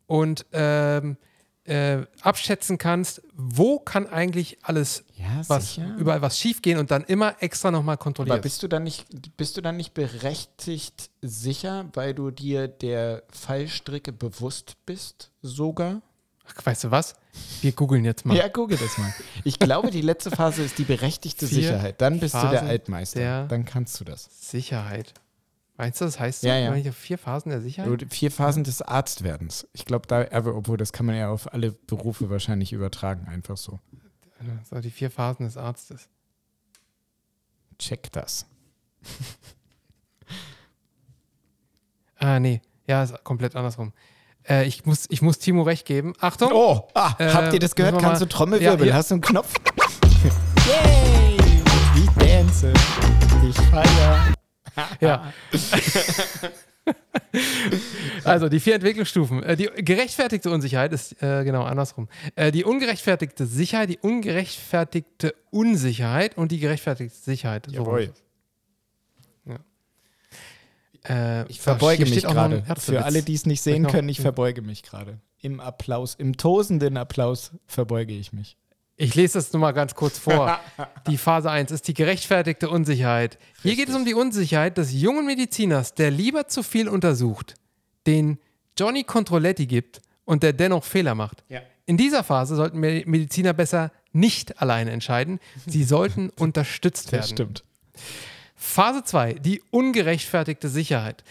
und 0.07 0.47
ähm, 0.53 1.17
äh, 1.65 2.07
abschätzen 2.23 2.79
kannst, 2.79 3.23
wo 3.35 3.79
kann 3.79 4.07
eigentlich 4.07 4.59
alles 4.63 5.05
ja, 5.15 5.43
was, 5.47 5.75
sicher. 5.75 5.95
überall 5.99 6.23
was 6.23 6.39
schief 6.39 6.63
gehen 6.63 6.79
und 6.79 6.91
dann 6.91 7.05
immer 7.05 7.37
extra 7.41 7.71
nochmal 7.71 7.95
Aber 7.95 8.03
kontrollieren. 8.03 8.41
bist 8.41 8.63
du 8.63 8.69
dann 8.69 8.85
nicht, 8.85 9.07
bist 9.37 9.57
du 9.57 9.61
dann 9.61 9.77
nicht 9.77 9.93
berechtigt 9.93 11.11
sicher, 11.21 11.91
weil 11.93 12.15
du 12.15 12.31
dir 12.31 12.67
der 12.67 13.23
Fallstricke 13.31 14.13
bewusst 14.13 14.77
bist, 14.87 15.31
sogar? 15.43 16.01
Ach, 16.57 16.67
weißt 16.67 16.85
du 16.85 16.91
was? 16.91 17.15
Wir 17.61 17.73
googeln 17.73 18.05
jetzt 18.05 18.27
mal. 18.27 18.37
Ja, 18.37 18.49
google 18.49 18.77
das 18.79 18.99
mal. 18.99 19.13
Ich 19.45 19.59
glaube, 19.59 19.91
die 19.91 20.01
letzte 20.01 20.31
Phase 20.31 20.63
ist 20.63 20.79
die 20.79 20.85
berechtigte 20.85 21.47
Vier 21.47 21.57
Sicherheit. 21.63 22.01
Dann 22.01 22.19
bist 22.21 22.35
du 22.35 22.39
der 22.41 22.51
Phasen 22.51 22.69
Altmeister. 22.69 23.21
der- 23.21 23.47
Dann 23.47 23.65
kannst 23.65 23.99
du 24.01 24.05
das. 24.05 24.29
Sicherheit. 24.51 25.15
Meinst 25.77 26.01
du, 26.01 26.05
das 26.05 26.21
heißt 26.21 26.43
so? 26.43 26.49
Ja, 26.49 26.57
ja. 26.59 26.75
Ich 26.75 26.89
auf 26.89 26.97
vier 26.97 27.17
Phasen 27.17 27.51
der 27.51 27.63
Sicherheit? 27.63 28.07
Vier 28.13 28.31
Phasen 28.31 28.65
des 28.65 28.83
Arztwerdens. 28.83 29.67
Ich 29.73 29.87
glaube, 29.87 30.07
da, 30.07 30.27
obwohl 30.55 30.77
das 30.77 30.93
kann 30.93 31.07
man 31.07 31.17
ja 31.17 31.31
auf 31.31 31.53
alle 31.55 31.73
Berufe 31.73 32.29
wahrscheinlich 32.29 32.73
übertragen, 32.75 33.27
einfach 33.29 33.57
so. 33.57 33.79
So, 34.69 34.81
die 34.81 34.91
vier 34.91 35.11
Phasen 35.11 35.47
des 35.47 35.57
Arztes. 35.57 36.09
Check 37.79 38.13
das. 38.13 38.45
Ah, 42.23 42.39
nee. 42.39 42.61
Ja, 42.87 43.03
ist 43.03 43.25
komplett 43.25 43.57
andersrum. 43.57 43.93
Äh, 44.49 44.67
ich, 44.67 44.85
muss, 44.87 45.07
ich 45.09 45.23
muss 45.23 45.39
Timo 45.39 45.63
recht 45.63 45.87
geben. 45.87 46.13
Achtung! 46.21 46.51
Oh, 46.53 46.89
ah, 46.95 47.15
Äh, 47.19 47.31
habt 47.33 47.53
ihr 47.53 47.59
das 47.59 47.75
gehört? 47.75 47.95
müssen 47.95 48.05
wir 48.05 48.09
Kannst 48.09 48.23
du 48.23 48.27
Trommelwirbel? 48.27 48.87
Ja, 48.87 48.93
ja. 48.93 48.99
Hast 48.99 49.11
du 49.11 49.15
einen 49.17 49.23
Knopf? 49.23 49.55
Yay! 50.67 51.37
Ich 51.97 52.11
dance. 52.25 52.73
Ich 53.49 53.57
feier. 53.71 54.35
Ja. 55.01 55.33
also 58.25 58.49
die 58.49 58.61
vier 58.61 58.77
Entwicklungsstufen. 58.77 59.43
Äh, 59.43 59.57
die 59.57 59.69
gerechtfertigte 59.77 60.51
Unsicherheit 60.51 60.93
ist 60.93 61.23
äh, 61.23 61.45
genau 61.45 61.65
andersrum. 61.65 62.09
Äh, 62.35 62.51
die 62.51 62.65
ungerechtfertigte 62.65 63.45
Sicherheit, 63.47 63.91
die 63.91 63.99
ungerechtfertigte 63.99 65.35
Unsicherheit 65.51 66.39
und 66.39 66.51
die 66.53 66.59
gerechtfertigte 66.61 67.15
Sicherheit. 67.17 67.67
So 67.67 67.73
Jawohl. 67.75 68.13
Äh, 71.09 71.49
Ich 71.51 71.61
verbeuge 71.61 72.05
mich 72.07 72.23
gerade. 72.23 72.63
Für 72.79 73.05
alle, 73.05 73.23
die 73.23 73.35
es 73.35 73.47
nicht 73.47 73.63
sehen 73.63 73.83
noch- 73.83 73.91
können, 73.91 74.09
ich 74.09 74.21
verbeuge 74.21 74.63
mich 74.63 74.83
gerade. 74.83 75.19
Im 75.41 75.61
Applaus, 75.61 76.15
im 76.15 76.37
tosenden 76.37 76.97
Applaus 76.99 77.53
verbeuge 77.67 78.13
ich 78.15 78.33
mich. 78.33 78.57
Ich 78.97 79.15
lese 79.15 79.39
das 79.39 79.51
nur 79.55 79.61
mal 79.61 79.73
ganz 79.73 79.95
kurz 79.95 80.19
vor. 80.19 80.61
Die 81.07 81.17
Phase 81.17 81.51
1 81.51 81.71
ist 81.71 81.89
die 81.89 81.95
gerechtfertigte 81.95 82.69
Unsicherheit. 82.69 83.39
Hier 83.63 83.75
geht 83.75 83.89
es 83.89 83.95
um 83.95 84.05
die 84.05 84.13
Unsicherheit 84.13 84.77
des 84.77 84.93
jungen 84.93 85.25
Mediziners, 85.25 85.95
der 85.95 86.11
lieber 86.11 86.49
zu 86.49 86.63
viel 86.63 86.87
untersucht, 86.87 87.55
den 88.07 88.39
Johnny 88.79 89.05
Controletti 89.05 89.67
gibt 89.67 90.03
und 90.27 90.43
der 90.43 90.53
dennoch 90.53 90.85
Fehler 90.85 91.15
macht. 91.15 91.43
Ja. 91.49 91.63
In 91.87 91.97
dieser 91.97 92.23
Phase 92.23 92.57
sollten 92.57 92.79
Me- 92.79 93.03
Mediziner 93.07 93.55
besser 93.55 93.91
nicht 94.13 94.61
alleine 94.61 94.91
entscheiden. 94.91 95.41
Sie 95.67 95.85
sollten 95.85 96.29
unterstützt 96.39 97.11
werden. 97.13 97.23
Das 97.23 97.31
stimmt. 97.31 97.65
Phase 98.63 99.03
2, 99.03 99.33
die 99.35 99.63
ungerechtfertigte 99.71 100.69
Sicherheit. 100.69 101.25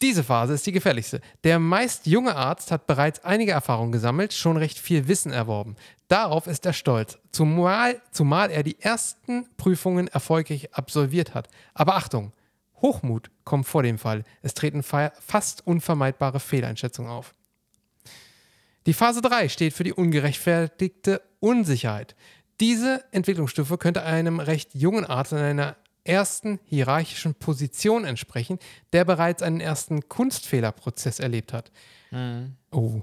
Diese 0.00 0.22
Phase 0.22 0.54
ist 0.54 0.64
die 0.64 0.72
gefährlichste. 0.72 1.20
Der 1.42 1.58
meist 1.58 2.06
junge 2.06 2.36
Arzt 2.36 2.70
hat 2.70 2.86
bereits 2.86 3.24
einige 3.24 3.50
Erfahrungen 3.50 3.90
gesammelt, 3.90 4.32
schon 4.32 4.56
recht 4.56 4.78
viel 4.78 5.08
Wissen 5.08 5.32
erworben. 5.32 5.74
Darauf 6.06 6.46
ist 6.46 6.64
er 6.64 6.74
stolz, 6.74 7.18
zumal, 7.32 8.00
zumal 8.12 8.52
er 8.52 8.62
die 8.62 8.80
ersten 8.80 9.48
Prüfungen 9.56 10.06
erfolgreich 10.06 10.72
absolviert 10.72 11.34
hat. 11.34 11.48
Aber 11.74 11.96
Achtung, 11.96 12.32
Hochmut 12.80 13.28
kommt 13.42 13.66
vor 13.66 13.82
dem 13.82 13.98
Fall. 13.98 14.22
Es 14.42 14.54
treten 14.54 14.84
fa 14.84 15.12
fast 15.20 15.66
unvermeidbare 15.66 16.38
Fehleinschätzungen 16.38 17.10
auf. 17.10 17.34
Die 18.86 18.94
Phase 18.94 19.22
3 19.22 19.48
steht 19.48 19.72
für 19.72 19.84
die 19.84 19.92
ungerechtfertigte 19.92 21.20
Unsicherheit. 21.40 22.14
Diese 22.60 23.04
Entwicklungsstufe 23.10 23.76
könnte 23.76 24.04
einem 24.04 24.38
recht 24.38 24.72
jungen 24.74 25.04
Arzt 25.04 25.32
in 25.32 25.38
einer 25.38 25.76
ersten 26.04 26.58
hierarchischen 26.64 27.34
Position 27.34 28.04
entsprechen, 28.04 28.58
der 28.92 29.04
bereits 29.04 29.42
einen 29.42 29.60
ersten 29.60 30.08
Kunstfehlerprozess 30.08 31.18
erlebt 31.20 31.52
hat. 31.52 31.70
Oh, 32.70 33.02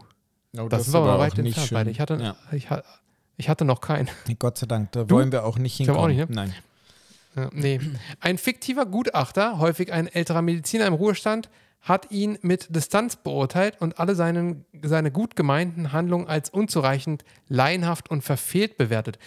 Oh, 0.57 0.67
das, 0.67 0.87
ist 0.87 0.95
aber, 0.95 1.15
auch 1.15 1.19
weit 1.19 1.37
nicht 1.37 1.45
entfernt. 1.57 1.67
schön. 1.67 1.75
beide. 1.75 1.91
Ich 1.91 1.99
hatte, 1.99 2.15
ja. 2.15 2.35
ich, 2.51 2.71
ha- 2.71 2.83
ich 3.37 3.49
hatte 3.49 3.65
noch 3.65 3.81
keinen. 3.81 4.09
Gott 4.39 4.57
sei 4.57 4.65
Dank, 4.65 4.91
da 4.93 5.03
Du? 5.03 5.13
wollen 5.15 5.31
wir 5.31 5.45
auch 5.45 5.59
nicht 5.59 5.77
hinkommen. 5.77 6.01
auch 6.01 6.07
nicht, 6.07 6.17
ne? 6.17 6.25
Nein. 6.29 6.55
Ja, 7.35 7.49
nee. 7.53 7.79
Ein 8.19 8.39
fiktiver 8.39 8.87
Gutachter, 8.87 9.59
häufig 9.59 9.93
ein 9.93 10.07
älterer 10.07 10.41
Mediziner 10.41 10.87
im 10.87 10.93
Ruhestand, 10.95 11.49
hat 11.81 12.11
ihn 12.11 12.37
mit 12.41 12.75
Distanz 12.75 13.15
beurteilt 13.15 13.79
und 13.79 13.99
alle 13.99 14.15
seinen, 14.15 14.65
seine 14.81 15.11
gut 15.11 15.35
gemeinten 15.35 15.91
Handlungen 15.91 16.27
als 16.27 16.49
unzureichend, 16.49 17.23
laienhaft 17.47 18.09
und 18.11 18.23
verfehlt 18.23 18.77
bewertet. 18.77 19.17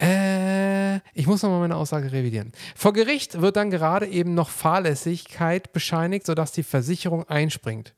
Äh, 0.00 0.96
ich 1.14 1.26
muss 1.26 1.42
nochmal 1.42 1.60
meine 1.60 1.76
Aussage 1.76 2.12
revidieren. 2.12 2.52
Vor 2.74 2.92
Gericht 2.92 3.40
wird 3.40 3.56
dann 3.56 3.70
gerade 3.70 4.06
eben 4.06 4.34
noch 4.34 4.50
Fahrlässigkeit 4.50 5.72
bescheinigt, 5.72 6.26
sodass 6.26 6.52
die 6.52 6.62
Versicherung 6.62 7.28
einspringt. 7.28 7.94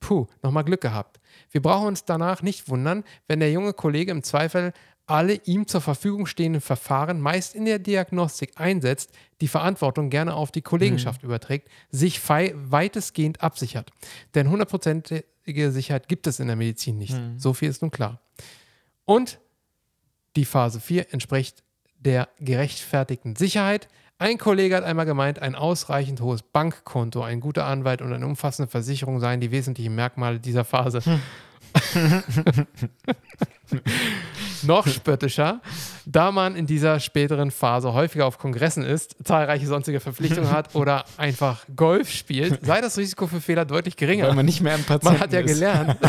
Puh, 0.00 0.26
nochmal 0.42 0.64
Glück 0.64 0.80
gehabt. 0.80 1.18
Wir 1.50 1.62
brauchen 1.62 1.88
uns 1.88 2.04
danach 2.04 2.42
nicht 2.42 2.68
wundern, 2.68 3.04
wenn 3.26 3.40
der 3.40 3.50
junge 3.50 3.72
Kollege 3.72 4.12
im 4.12 4.22
Zweifel 4.22 4.72
alle 5.08 5.40
ihm 5.44 5.66
zur 5.66 5.80
Verfügung 5.80 6.26
stehenden 6.26 6.60
Verfahren 6.60 7.20
meist 7.20 7.54
in 7.54 7.64
der 7.64 7.78
Diagnostik 7.78 8.52
einsetzt, 8.56 9.10
die 9.40 9.48
Verantwortung 9.48 10.10
gerne 10.10 10.34
auf 10.34 10.52
die 10.52 10.62
Kollegenschaft 10.62 11.22
mhm. 11.22 11.30
überträgt, 11.30 11.68
sich 11.90 12.20
weitestgehend 12.28 13.42
absichert. 13.42 13.90
Denn 14.34 14.50
hundertprozentige 14.50 15.72
Sicherheit 15.72 16.08
gibt 16.08 16.26
es 16.26 16.40
in 16.40 16.46
der 16.48 16.56
Medizin 16.56 16.98
nicht. 16.98 17.14
Mhm. 17.14 17.38
So 17.38 17.54
viel 17.54 17.70
ist 17.70 17.80
nun 17.80 17.90
klar. 17.90 18.20
Und 19.06 19.40
die 20.36 20.44
Phase 20.44 20.78
4 20.78 21.12
entspricht 21.12 21.64
der 21.98 22.28
gerechtfertigten 22.38 23.34
Sicherheit. 23.34 23.88
Ein 24.18 24.36
Kollege 24.36 24.76
hat 24.76 24.84
einmal 24.84 25.06
gemeint, 25.06 25.40
ein 25.40 25.54
ausreichend 25.54 26.20
hohes 26.20 26.42
Bankkonto, 26.42 27.22
ein 27.22 27.40
guter 27.40 27.64
Anwalt 27.64 28.02
und 28.02 28.12
eine 28.12 28.26
umfassende 28.26 28.70
Versicherung 28.70 29.20
seien 29.20 29.40
die 29.40 29.52
wesentlichen 29.52 29.94
Merkmale 29.94 30.38
dieser 30.38 30.64
Phase. 30.64 31.00
Noch 34.68 34.86
spöttischer, 34.86 35.60
da 36.04 36.30
man 36.30 36.54
in 36.54 36.66
dieser 36.66 37.00
späteren 37.00 37.50
Phase 37.50 37.94
häufiger 37.94 38.26
auf 38.26 38.36
Kongressen 38.38 38.84
ist, 38.84 39.16
zahlreiche 39.24 39.66
sonstige 39.66 39.98
Verpflichtungen 39.98 40.50
hat 40.50 40.74
oder 40.74 41.06
einfach 41.16 41.64
Golf 41.74 42.10
spielt, 42.10 42.64
sei 42.66 42.82
das 42.82 42.98
Risiko 42.98 43.26
für 43.26 43.40
Fehler 43.40 43.64
deutlich 43.64 43.96
geringer. 43.96 44.28
Weil 44.28 44.34
man 44.34 44.44
nicht 44.44 44.60
mehr 44.60 44.74
ein 44.74 44.84
Patienten 44.84 45.14
Man 45.14 45.20
hat 45.20 45.32
ja 45.32 45.40
gelernt. 45.42 45.96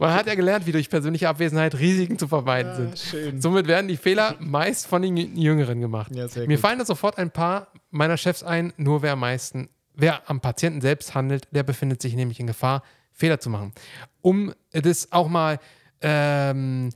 Man 0.00 0.12
hat 0.12 0.26
ja 0.26 0.34
gelernt, 0.34 0.66
wie 0.66 0.72
durch 0.72 0.90
persönliche 0.90 1.28
Abwesenheit 1.28 1.78
Risiken 1.78 2.18
zu 2.18 2.26
vermeiden 2.26 2.74
sind. 2.74 2.98
schön. 2.98 3.40
Somit 3.40 3.68
werden 3.68 3.86
die 3.86 3.96
Fehler 3.96 4.34
meist 4.40 4.86
von 4.88 5.02
den 5.02 5.16
Jüngeren 5.36 5.80
gemacht. 5.80 6.10
Ja, 6.14 6.26
Mir 6.34 6.46
gut. 6.56 6.58
fallen 6.58 6.80
da 6.80 6.84
sofort 6.84 7.18
ein 7.18 7.30
paar 7.30 7.68
meiner 7.90 8.16
Chefs 8.16 8.42
ein, 8.42 8.72
nur 8.76 9.02
wer 9.02 9.12
am 9.12 9.20
meisten, 9.20 9.68
wer 9.94 10.28
am 10.28 10.40
Patienten 10.40 10.80
selbst 10.80 11.14
handelt, 11.14 11.46
der 11.52 11.62
befindet 11.62 12.02
sich 12.02 12.14
nämlich 12.14 12.40
in 12.40 12.48
Gefahr, 12.48 12.82
Fehler 13.12 13.38
zu 13.38 13.50
machen. 13.50 13.72
Um 14.20 14.52
das 14.72 15.12
auch 15.12 15.28
mal 15.28 15.60
ähm, 16.00 16.90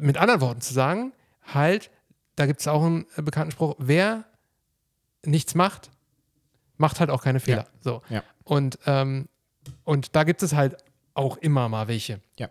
mit 0.00 0.16
anderen 0.16 0.40
Worten 0.40 0.60
zu 0.60 0.72
sagen, 0.72 1.12
halt, 1.42 1.90
da 2.36 2.46
gibt 2.46 2.60
es 2.60 2.68
auch 2.68 2.82
einen 2.82 3.06
bekannten 3.16 3.52
Spruch, 3.52 3.74
wer 3.78 4.24
nichts 5.24 5.54
macht, 5.54 5.90
macht 6.76 7.00
halt 7.00 7.10
auch 7.10 7.22
keine 7.22 7.40
Fehler. 7.40 7.64
Ja. 7.64 7.80
So. 7.80 8.02
Ja. 8.08 8.22
Und, 8.44 8.78
ähm, 8.86 9.28
und 9.84 10.16
da 10.16 10.24
gibt 10.24 10.42
es 10.42 10.54
halt 10.54 10.76
auch 11.14 11.36
immer 11.36 11.68
mal 11.68 11.88
welche. 11.88 12.20
Ja. 12.38 12.48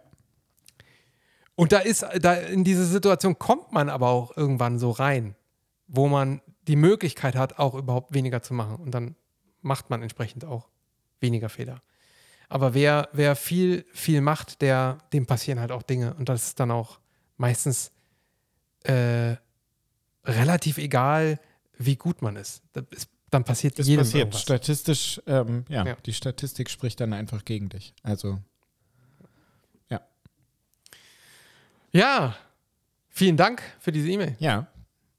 Und 1.56 1.72
da 1.72 1.80
ist, 1.80 2.06
da 2.22 2.34
in 2.34 2.64
diese 2.64 2.86
Situation 2.86 3.38
kommt 3.38 3.72
man 3.72 3.90
aber 3.90 4.10
auch 4.10 4.36
irgendwann 4.36 4.80
so 4.80 4.92
rein, 4.92 5.36
wo 5.88 6.08
man 6.08 6.42
die 6.68 6.76
Möglichkeit 6.76 7.36
hat, 7.36 7.60
auch 7.60 7.76
überhaupt 7.76 8.14
weniger 8.14 8.42
zu 8.42 8.54
machen. 8.54 8.78
Und 8.78 8.92
dann 8.92 9.16
macht 9.62 9.90
man 9.90 10.02
entsprechend 10.02 10.46
auch 10.46 10.70
weniger 11.20 11.50
Fehler. 11.50 11.82
Aber 12.52 12.74
wer, 12.74 13.08
wer 13.14 13.38
viel, 13.38 13.86
viel 13.94 14.20
macht, 14.20 14.62
der, 14.62 14.98
dem 15.14 15.26
passieren 15.26 15.62
halt 15.62 15.72
auch 15.72 15.84
Dinge. 15.84 16.14
Und 16.16 16.28
das 16.28 16.48
ist 16.48 16.60
dann 16.60 16.70
auch 16.70 17.00
meistens 17.38 17.94
äh, 18.84 19.38
relativ 20.26 20.78
egal, 20.78 21.40
wie 21.78 21.96
gut 21.96 22.22
man 22.22 22.36
ist. 22.36 22.62
ist 22.90 23.10
dann 23.30 23.46
passiert 23.46 23.80
das 23.80 23.88
jedem 23.88 24.02
passiert. 24.02 24.24
Irgendwas. 24.24 24.42
Statistisch, 24.42 25.22
ähm, 25.28 25.64
ja, 25.70 25.86
ja, 25.86 25.96
die 26.06 26.12
Statistik 26.12 26.70
spricht 26.70 27.00
dann 27.00 27.14
einfach 27.14 27.46
gegen 27.46 27.70
dich. 27.70 27.94
Also, 28.04 28.40
ja. 29.90 30.02
Ja, 31.94 32.36
vielen 33.08 33.38
Dank 33.38 33.64
für 33.80 33.94
diese 33.94 34.10
E-Mail. 34.10 34.36
Ja. 34.40 34.68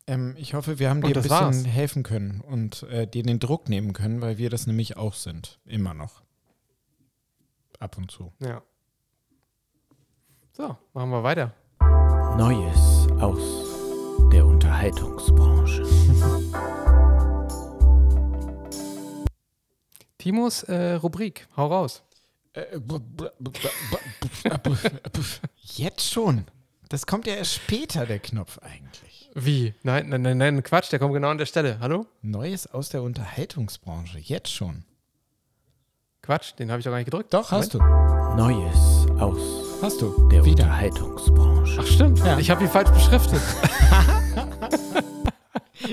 Ähm, 0.06 0.34
ich 0.36 0.52
hoffe, 0.52 0.78
wir 0.78 0.90
haben 0.90 1.00
dir 1.00 1.08
ein 1.08 1.14
bisschen 1.14 1.30
war's. 1.30 1.64
helfen 1.64 2.02
können 2.02 2.42
und 2.42 2.82
äh, 2.90 3.06
dir 3.06 3.22
den 3.22 3.38
Druck 3.38 3.70
nehmen 3.70 3.94
können, 3.94 4.20
weil 4.20 4.36
wir 4.36 4.50
das 4.50 4.66
nämlich 4.66 4.98
auch 4.98 5.14
sind. 5.14 5.58
Immer 5.64 5.94
noch 5.94 6.20
ab 7.82 7.98
und 7.98 8.10
zu. 8.10 8.32
Ja. 8.38 8.62
So, 10.52 10.76
machen 10.92 11.10
wir 11.10 11.22
weiter. 11.22 11.54
Neues 12.36 13.08
aus 13.20 13.40
der 14.32 14.46
Unterhaltungsbranche. 14.46 15.82
Timos 20.18 20.62
äh, 20.64 20.94
Rubrik, 20.94 21.48
hau 21.56 21.66
raus. 21.66 22.02
Jetzt 25.62 26.10
schon? 26.10 26.44
Das 26.88 27.06
kommt 27.06 27.26
ja 27.26 27.34
erst 27.34 27.54
später, 27.54 28.06
der 28.06 28.18
Knopf 28.20 28.58
eigentlich. 28.58 29.30
Wie? 29.34 29.74
Nein, 29.82 30.10
nein, 30.10 30.22
nein, 30.22 30.36
nein, 30.36 30.62
Quatsch, 30.62 30.92
der 30.92 30.98
kommt 30.98 31.14
genau 31.14 31.30
an 31.30 31.38
der 31.38 31.46
Stelle. 31.46 31.80
Hallo? 31.80 32.06
Neues 32.20 32.66
aus 32.66 32.90
der 32.90 33.02
Unterhaltungsbranche, 33.02 34.18
jetzt 34.18 34.52
schon. 34.52 34.84
Quatsch, 36.22 36.52
den 36.56 36.70
habe 36.70 36.78
ich 36.78 36.84
doch 36.84 36.92
gar 36.92 36.98
nicht 36.98 37.06
gedrückt. 37.06 37.34
Doch, 37.34 37.50
hast 37.50 37.74
Moment. 37.74 37.92
du. 37.92 38.36
Neues 38.36 39.06
aus. 39.20 39.82
Hast 39.82 40.00
du. 40.00 40.28
Der 40.28 40.44
Wieder. 40.44 40.62
Unterhaltungsbranche. 40.64 41.78
Ach, 41.80 41.86
stimmt. 41.86 42.20
Ja. 42.20 42.38
Ich 42.38 42.48
habe 42.48 42.62
ihn 42.62 42.70
falsch 42.70 42.90
beschriftet. 42.90 43.40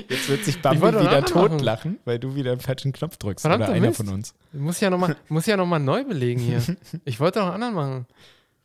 Jetzt 0.08 0.28
wird 0.28 0.44
sich 0.44 0.62
Bambi 0.62 0.80
wieder 0.80 1.24
totlachen, 1.24 1.98
weil 2.04 2.20
du 2.20 2.36
wieder 2.36 2.52
einen 2.52 2.60
falschen 2.60 2.92
Knopf 2.92 3.16
drückst. 3.16 3.42
Verdammt, 3.42 3.64
oder 3.64 3.72
einer 3.72 3.88
Mist. 3.88 3.96
von 3.96 4.08
uns. 4.08 4.34
Ich 4.52 4.60
muss 4.60 4.78
ja 4.80 4.88
nochmal 4.88 5.16
noch 5.26 5.78
neu 5.96 6.04
belegen 6.04 6.38
hier. 6.40 6.62
Ich 7.04 7.18
wollte 7.18 7.40
noch 7.40 7.46
einen 7.52 7.64
anderen 7.64 7.74
machen. 7.74 8.06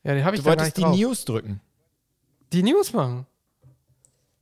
Ja, 0.04 0.14
den 0.14 0.24
habe 0.24 0.36
ich 0.36 0.44
Du 0.44 0.48
wolltest 0.50 0.78
die 0.78 0.82
drauf. 0.82 0.96
News 0.96 1.26
drücken. 1.26 1.62
Die 2.54 2.62
News 2.62 2.94
machen. 2.94 3.26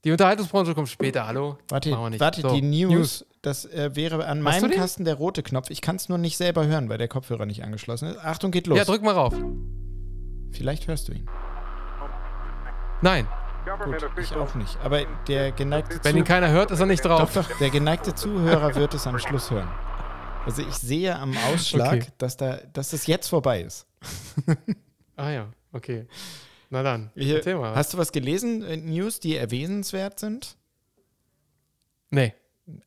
Die 0.03 0.11
Unterhaltungsbranche 0.11 0.76
kommt 0.76 0.89
später, 0.89 1.26
hallo? 1.26 1.57
Warte, 1.69 1.91
warte 2.19 2.41
so, 2.41 2.53
die 2.53 2.61
News, 2.61 2.91
News. 2.91 3.26
Das 3.43 3.65
äh, 3.65 3.95
wäre 3.95 4.25
an 4.25 4.41
meinem 4.41 4.71
Kasten 4.71 5.03
der 5.03 5.15
rote 5.15 5.43
Knopf. 5.43 5.69
Ich 5.69 5.81
kann 5.81 5.97
es 5.97 6.07
nur 6.07 6.17
nicht 6.17 6.37
selber 6.37 6.65
hören, 6.65 6.87
weil 6.87 6.97
der 6.97 7.09
Kopfhörer 7.09 7.45
nicht 7.45 7.61
angeschlossen 7.61 8.07
ist. 8.07 8.17
Achtung, 8.23 8.51
geht 8.51 8.67
los. 8.67 8.77
Ja, 8.77 8.85
drück 8.85 9.03
mal 9.03 9.13
rauf. 9.13 9.35
Vielleicht 10.51 10.87
hörst 10.87 11.09
du 11.09 11.11
ihn. 11.11 11.29
Nein. 13.01 13.27
Gut, 13.83 14.09
ich 14.17 14.33
auch 14.33 14.55
nicht. 14.55 14.77
Aber 14.81 15.03
der 15.27 15.51
geneigte 15.51 15.99
Wenn 16.03 16.15
ihn 16.15 16.23
keiner 16.23 16.51
hört, 16.51 16.71
ist 16.71 16.79
er 16.79 16.85
nicht 16.85 17.03
drauf. 17.03 17.33
Doch, 17.33 17.49
doch, 17.49 17.57
der 17.57 17.69
geneigte 17.69 18.15
Zuhörer 18.15 18.75
wird 18.75 18.93
es 18.93 19.05
am 19.07 19.19
Schluss 19.19 19.51
hören. 19.51 19.69
Also 20.45 20.61
ich 20.61 20.75
sehe 20.75 21.17
am 21.17 21.35
Ausschlag, 21.49 21.93
okay. 21.93 22.07
dass, 22.17 22.37
da, 22.37 22.59
dass 22.71 22.93
es 22.93 23.07
jetzt 23.07 23.27
vorbei 23.27 23.61
ist. 23.61 23.87
ah 25.17 25.29
ja, 25.29 25.47
okay. 25.73 26.07
Na 26.69 26.81
dann, 26.81 27.11
Hier, 27.15 27.41
mal. 27.57 27.75
Hast 27.75 27.93
du 27.93 27.97
was 27.97 28.11
gelesen, 28.13 28.63
äh, 28.63 28.77
News, 28.77 29.19
die 29.19 29.35
erwähnenswert 29.35 30.19
sind? 30.19 30.57
Nee. 32.09 32.33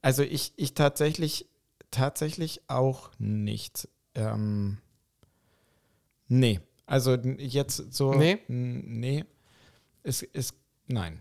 Also 0.03 0.22
ich, 0.22 0.53
ich 0.57 0.74
tatsächlich, 0.74 1.47
tatsächlich 1.91 2.62
auch 2.68 3.11
nicht. 3.18 3.89
Ähm, 4.14 4.79
nee. 6.29 6.61
Also 6.87 7.14
jetzt 7.14 7.93
so. 7.93 8.14
Nee. 8.14 8.39
Nee. 8.49 9.24
Es 10.03 10.22
ist. 10.22 10.55
Nein. 10.87 11.20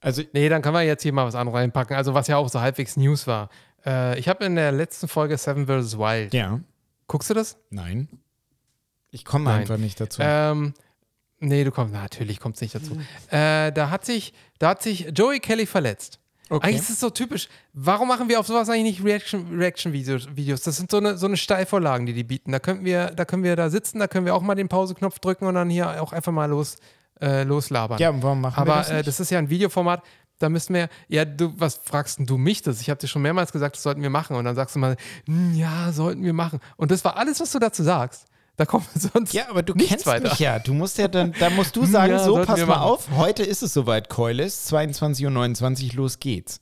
Also, 0.00 0.22
nee, 0.32 0.48
dann 0.48 0.62
kann 0.62 0.72
man 0.72 0.86
jetzt 0.86 1.02
hier 1.02 1.12
mal 1.12 1.26
was 1.26 1.34
anderes 1.34 1.58
reinpacken. 1.58 1.96
Also, 1.96 2.14
was 2.14 2.28
ja 2.28 2.36
auch 2.36 2.48
so 2.48 2.60
halbwegs 2.60 2.96
News 2.96 3.26
war. 3.26 3.48
Äh, 3.84 4.18
ich 4.18 4.28
habe 4.28 4.44
in 4.44 4.54
der 4.54 4.72
letzten 4.72 5.08
Folge 5.08 5.36
Seven 5.36 5.66
vs. 5.66 5.98
Wild. 5.98 6.34
Ja. 6.34 6.60
Guckst 7.06 7.30
du 7.30 7.34
das? 7.34 7.56
Nein. 7.70 8.08
Ich 9.10 9.24
komme 9.24 9.50
einfach 9.50 9.78
nicht 9.78 10.00
dazu. 10.00 10.20
Ähm, 10.22 10.74
nee, 11.38 11.64
du 11.64 11.70
kommst, 11.70 11.94
natürlich 11.94 12.40
kommst 12.40 12.60
nicht 12.60 12.74
dazu. 12.74 12.94
Mhm. 12.94 13.06
Äh, 13.30 13.72
da, 13.72 13.90
hat 13.90 14.04
sich, 14.04 14.34
da 14.58 14.70
hat 14.70 14.82
sich 14.82 15.10
Joey 15.14 15.40
Kelly 15.40 15.66
verletzt. 15.66 16.20
Okay. 16.50 16.66
Eigentlich 16.66 16.80
ist 16.80 16.90
es 16.90 17.00
so 17.00 17.10
typisch. 17.10 17.48
Warum 17.72 18.08
machen 18.08 18.28
wir 18.28 18.40
auf 18.40 18.46
sowas 18.46 18.68
eigentlich 18.68 19.02
nicht 19.02 19.04
Reaction-Videos? 19.04 20.26
Reaction 20.26 20.60
das 20.64 20.76
sind 20.76 20.90
so 20.90 20.96
eine, 20.96 21.18
so 21.18 21.26
eine 21.26 21.36
Steilvorlagen, 21.36 22.06
die 22.06 22.14
die 22.14 22.24
bieten. 22.24 22.52
Da 22.52 22.58
können, 22.58 22.84
wir, 22.84 23.08
da 23.08 23.24
können 23.24 23.42
wir 23.42 23.54
da 23.56 23.70
sitzen, 23.70 23.98
da 23.98 24.08
können 24.08 24.24
wir 24.24 24.34
auch 24.34 24.42
mal 24.42 24.54
den 24.54 24.68
Pause-Knopf 24.68 25.18
drücken 25.18 25.46
und 25.46 25.54
dann 25.54 25.68
hier 25.68 26.02
auch 26.02 26.12
einfach 26.12 26.32
mal 26.32 26.46
los, 26.46 26.76
äh, 27.20 27.42
loslabern. 27.42 27.98
Ja, 27.98 28.10
warum 28.22 28.40
machen 28.40 28.60
Aber, 28.60 28.72
wir 28.72 28.76
das? 28.76 28.90
Aber 28.90 28.98
äh, 28.98 29.02
das 29.02 29.20
ist 29.20 29.30
ja 29.30 29.38
ein 29.38 29.50
Videoformat, 29.50 30.02
da 30.38 30.48
müssen 30.48 30.74
wir, 30.74 30.88
ja, 31.08 31.24
du, 31.24 31.52
was 31.58 31.80
fragst 31.82 32.18
du 32.20 32.38
mich 32.38 32.62
das? 32.62 32.80
Ich 32.80 32.90
habe 32.90 33.00
dir 33.00 33.08
schon 33.08 33.22
mehrmals 33.22 33.52
gesagt, 33.52 33.76
das 33.76 33.82
sollten 33.82 34.02
wir 34.02 34.10
machen. 34.10 34.36
Und 34.36 34.44
dann 34.44 34.54
sagst 34.54 34.76
du 34.76 34.78
mal, 34.78 34.96
hm, 35.26 35.54
ja, 35.54 35.92
sollten 35.92 36.22
wir 36.22 36.32
machen. 36.32 36.60
Und 36.76 36.90
das 36.90 37.04
war 37.04 37.16
alles, 37.16 37.40
was 37.40 37.52
du 37.52 37.58
dazu 37.58 37.82
sagst. 37.82 38.26
Da 38.58 38.66
kommt 38.66 38.86
sonst 38.94 39.32
Ja, 39.32 39.48
aber 39.48 39.62
du 39.62 39.72
kennst 39.72 40.04
weiter. 40.04 40.28
mich 40.28 40.40
ja. 40.40 40.58
Du 40.58 40.74
musst 40.74 40.98
ja 40.98 41.06
dann, 41.06 41.32
da 41.38 41.48
musst 41.48 41.76
du 41.76 41.86
sagen, 41.86 42.12
ja, 42.14 42.18
so, 42.18 42.34
pass 42.44 42.58
mal 42.60 42.66
machen. 42.66 42.82
auf, 42.82 43.08
heute 43.16 43.44
ist 43.44 43.62
es 43.62 43.72
soweit, 43.72 44.08
Keulis, 44.10 44.70
22.29 44.72 45.90
Uhr, 45.90 45.96
los 45.96 46.18
geht's. 46.18 46.60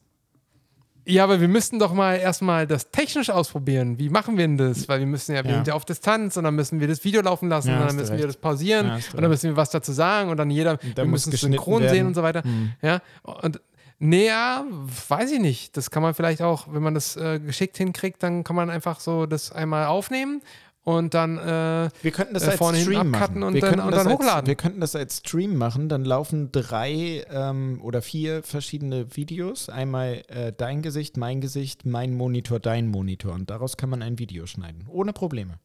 Ja, 1.09 1.25
aber 1.25 1.41
wir 1.41 1.49
müssten 1.49 1.79
doch 1.79 1.95
mal 1.95 2.17
erstmal 2.17 2.67
das 2.67 2.91
technisch 2.91 3.31
ausprobieren. 3.31 3.99
Wie 3.99 4.11
machen 4.11 4.37
wir 4.37 4.45
denn 4.47 4.59
das? 4.59 4.89
Weil 4.89 4.99
wir 4.99 5.07
müssen 5.07 5.35
ja, 5.35 5.43
wir 5.43 5.53
ja. 5.53 5.57
sind 5.57 5.69
ja 5.69 5.75
auf 5.75 5.85
Distanz 5.85 6.37
und 6.37 6.45
dann 6.45 6.55
müssen 6.55 6.81
wir 6.81 6.89
das 6.89 7.03
Video 7.05 7.23
laufen 7.23 7.49
lassen 7.49 7.69
ja, 7.69 7.81
und 7.81 7.87
dann 7.87 7.97
müssen 7.97 8.11
recht. 8.11 8.23
wir 8.23 8.27
das 8.27 8.37
pausieren 8.37 8.91
und 8.91 9.21
dann 9.23 9.31
müssen 9.31 9.49
wir 9.49 9.57
was 9.57 9.71
dazu 9.71 9.93
sagen 9.93 10.31
und 10.31 10.37
dann 10.37 10.51
jeder, 10.51 10.73
und 10.73 10.97
wir 10.97 11.05
müssen 11.07 11.33
es 11.33 11.41
synchron 11.41 11.83
werden. 11.83 11.95
sehen 11.95 12.07
und 12.09 12.15
so 12.15 12.23
weiter. 12.23 12.43
Mhm. 12.45 12.73
Ja, 12.83 13.01
und 13.23 13.61
Naja, 13.99 14.67
weiß 15.09 15.33
ich 15.33 15.41
nicht. 15.41 15.77
Das 15.77 15.91
kann 15.91 16.03
man 16.03 16.13
vielleicht 16.13 16.43
auch, 16.43 16.67
wenn 16.71 16.83
man 16.83 16.93
das 16.93 17.17
äh, 17.17 17.41
geschickt 17.41 17.79
hinkriegt, 17.79 18.23
dann 18.23 18.45
kann 18.45 18.55
man 18.55 18.69
einfach 18.69 19.01
so 19.01 19.25
das 19.25 19.53
einmal 19.53 19.87
aufnehmen 19.87 20.43
und 20.87 21.15
dann 21.15 21.37
äh, 21.37 21.91
Wir 22.01 22.13
könnten 22.13 22.33
das 22.33 22.45
äh, 22.45 22.51
als 22.51 22.59
vorne 22.59 22.79
Stream 22.79 23.11
machen. 23.11 23.43
und 23.43 23.55
wir 23.55 23.61
dann- 23.61 23.71
könnten 23.71 23.87
und 23.87 23.91
das 23.93 24.05
dann 24.05 24.13
als, 24.13 24.19
hochladen. 24.21 24.47
Wir 24.47 24.55
könnten 24.55 24.81
das 24.81 24.95
als 24.95 25.19
Stream 25.19 25.57
machen. 25.57 25.89
Dann 25.89 26.05
laufen 26.05 26.53
drei 26.53 27.25
ähm, 27.29 27.81
oder 27.83 28.03
vier 28.03 28.45
verschiedene 28.45 29.17
Videos. 29.17 29.69
Einmal 29.69 30.23
äh, 30.29 30.53
dein 30.57 30.83
Gesicht, 30.83 31.17
mein 31.17 31.41
Gesicht, 31.41 31.85
mein 31.87 32.15
Monitor, 32.15 32.61
dein 32.61 32.87
Monitor. 32.87 33.35
Und 33.35 33.51
daraus 33.51 33.77
kann 33.77 33.91
man 33.91 34.01
ein 34.01 34.21
Video 34.21 34.47
schneiden. 34.47 34.87
Ohne 34.89 35.13
Probleme. 35.13 35.59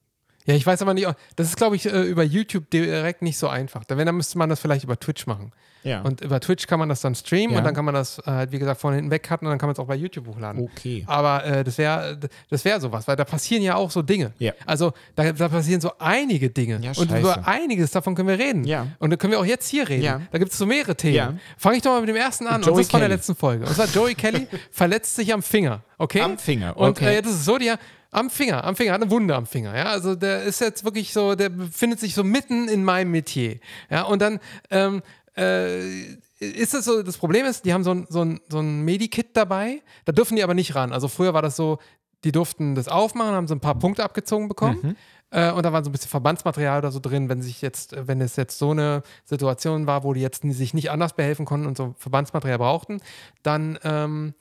Ja, 0.48 0.56
ich 0.56 0.66
weiß 0.66 0.82
aber 0.82 0.96
nicht, 0.96 1.08
das 1.36 1.50
ist, 1.50 1.56
glaube 1.58 1.76
ich, 1.76 1.86
äh, 1.86 2.02
über 2.02 2.24
YouTube 2.24 2.68
direkt 2.72 3.22
nicht 3.22 3.38
so 3.38 3.48
einfach. 3.48 3.84
Wenn, 3.88 4.08
dann 4.08 4.16
müsste 4.18 4.40
man 4.40 4.50
das 4.50 4.60
vielleicht 4.60 4.84
über 4.84 5.00
Twitch 5.00 5.28
machen. 5.28 5.52
Ja. 5.84 6.02
Und 6.02 6.22
über 6.22 6.40
Twitch 6.40 6.68
kann 6.68 6.80
man 6.80 6.90
das 6.90 7.02
dann 7.02 7.16
streamen 7.16 7.52
Ja. 7.54 7.58
und 7.60 7.64
dann 7.64 7.74
kann 7.74 7.86
man 7.86 7.94
das 7.94 8.20
äh, 8.20 8.24
halt, 8.26 8.52
wie 8.52 8.60
gesagt, 8.60 8.80
von 8.82 8.94
hinten 8.94 9.10
wegcutten 9.12 9.48
und 9.48 9.52
dann 9.52 9.58
kann 9.60 9.68
man 9.68 9.74
es 9.74 9.80
auch 9.80 9.88
bei 9.88 9.96
YouTube 9.96 10.28
hochladen. 10.28 10.64
okay. 10.64 11.04
Aber 11.08 11.44
äh, 11.46 11.64
das 11.64 11.78
wäre 11.78 12.20
das 12.50 12.64
wär 12.66 12.80
sowas, 12.80 13.08
weil 13.08 13.16
da 13.16 13.26
passieren 13.26 13.64
ja 13.64 13.76
auch 13.76 13.90
so 13.92 14.02
Dinge. 14.02 14.34
Ja. 14.40 14.54
Also 14.66 14.94
da, 15.16 15.32
da 15.32 15.50
passieren 15.50 15.82
so 15.82 15.92
einige 16.00 16.50
Dinge. 16.50 16.80
Ja, 16.82 16.92
und 16.98 17.12
über 17.12 17.48
einiges 17.48 17.92
davon 17.92 18.16
können 18.16 18.28
wir 18.28 18.40
reden. 18.40 18.64
Ja. 18.64 18.88
Und 19.00 19.10
da 19.10 19.16
können 19.16 19.32
wir 19.32 19.40
auch 19.40 19.46
jetzt 19.46 19.68
hier 19.70 19.88
reden. 19.90 20.04
Ja. 20.04 20.22
Da 20.32 20.38
gibt 20.38 20.52
es 20.52 20.58
so 20.58 20.66
mehrere 20.66 20.96
Themen. 20.96 21.16
Ja. 21.16 21.34
Fange 21.58 21.78
ich 21.78 21.82
doch 21.82 21.92
mal 21.92 22.02
mit 22.02 22.10
dem 22.10 22.16
ersten 22.16 22.48
an. 22.48 22.62
Joey 22.62 22.72
und 22.74 22.80
das 22.80 22.88
von 22.90 23.00
der 23.00 23.10
Kelly. 23.10 23.18
letzten 23.18 23.36
Folge. 23.36 23.66
Und 23.66 23.74
zwar 23.74 23.88
Joey 23.88 24.16
Kelly 24.16 24.48
verletzt 24.72 25.16
sich 25.16 25.34
am 25.34 25.42
Finger. 25.42 25.82
Okay? 25.98 26.22
Am 26.22 26.38
Finger, 26.38 26.76
Und 26.78 26.90
okay. 26.90 27.06
äh, 27.10 27.14
jetzt 27.14 27.28
ist 27.28 27.36
es 27.36 27.46
so, 27.46 27.58
die 27.58 27.72
am 28.14 28.30
Finger, 28.30 28.64
am 28.66 28.76
Finger, 28.76 28.94
hat 28.94 29.02
eine 29.02 29.10
Wunde 29.10 29.36
am 29.36 29.46
Finger. 29.46 29.74
Ja, 29.78 29.86
also 29.86 30.16
der 30.16 30.44
ist 30.44 30.60
jetzt 30.60 30.84
wirklich 30.84 31.14
so, 31.14 31.36
der 31.36 31.48
befindet 31.50 32.00
sich 32.02 32.14
so 32.14 32.24
mitten 32.26 32.68
in 32.68 32.84
meinem 32.84 33.12
Metier. 33.12 33.60
Ja, 33.90 34.02
und 34.04 34.22
dann 34.22 34.40
ähm, 34.70 35.02
äh, 35.38 36.14
ist 36.40 36.74
es 36.74 36.86
so, 36.86 37.04
das 37.04 37.18
Problem 37.18 37.46
ist, 37.46 37.66
die 37.66 37.74
haben 37.74 37.84
so 37.84 37.92
ein, 37.92 38.08
so 38.10 38.24
ein, 38.24 38.40
so 38.50 38.60
ein 38.60 38.82
Medikit 38.82 39.38
dabei, 39.38 39.82
da 40.06 40.12
dürfen 40.12 40.36
die 40.36 40.44
aber 40.44 40.54
nicht 40.54 40.76
ran. 40.76 40.92
Also 40.92 41.08
früher 41.08 41.34
war 41.34 41.42
das 41.42 41.56
so, 41.56 41.80
die 42.24 42.32
durften 42.32 42.76
das 42.76 42.88
aufmachen, 42.88 43.34
haben 43.34 43.48
so 43.48 43.56
ein 43.56 43.60
paar 43.60 43.78
Punkte 43.78 44.04
abgezogen 44.04 44.48
bekommen. 44.48 44.96
Äh, 45.32 45.52
und 45.52 45.64
da 45.66 45.72
war 45.72 45.84
so 45.84 45.90
ein 45.90 45.94
bisschen 45.94 46.10
Verbandsmaterial 46.10 46.80
oder 46.80 46.92
so 46.92 47.00
drin, 47.00 47.30
wenn 47.30 47.42
sich 47.42 47.62
jetzt, 47.62 47.96
wenn 48.08 48.22
es 48.22 48.36
jetzt 48.36 48.58
so 48.60 48.72
eine 48.72 49.02
Situation 49.24 49.88
war, 49.88 50.04
wo 50.04 50.14
die 50.14 50.22
jetzt 50.22 50.44
sich 50.44 50.74
nicht 50.74 50.92
anders 50.92 51.14
behelfen 51.14 51.46
konnten 51.46 51.68
und 51.68 51.78
so 51.78 51.96
Verbandsmaterial 51.98 52.58
brauchten, 52.58 53.02
dann 53.42 53.80
ähm, 53.84 54.34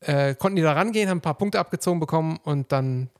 äh, 0.00 0.34
konnten 0.34 0.56
die 0.56 0.62
da 0.62 0.72
rangehen, 0.72 1.08
haben 1.10 1.18
ein 1.18 1.22
paar 1.22 1.36
Punkte 1.36 1.58
abgezogen 1.58 2.00
bekommen 2.00 2.38
und 2.42 2.72
dann 2.72 3.10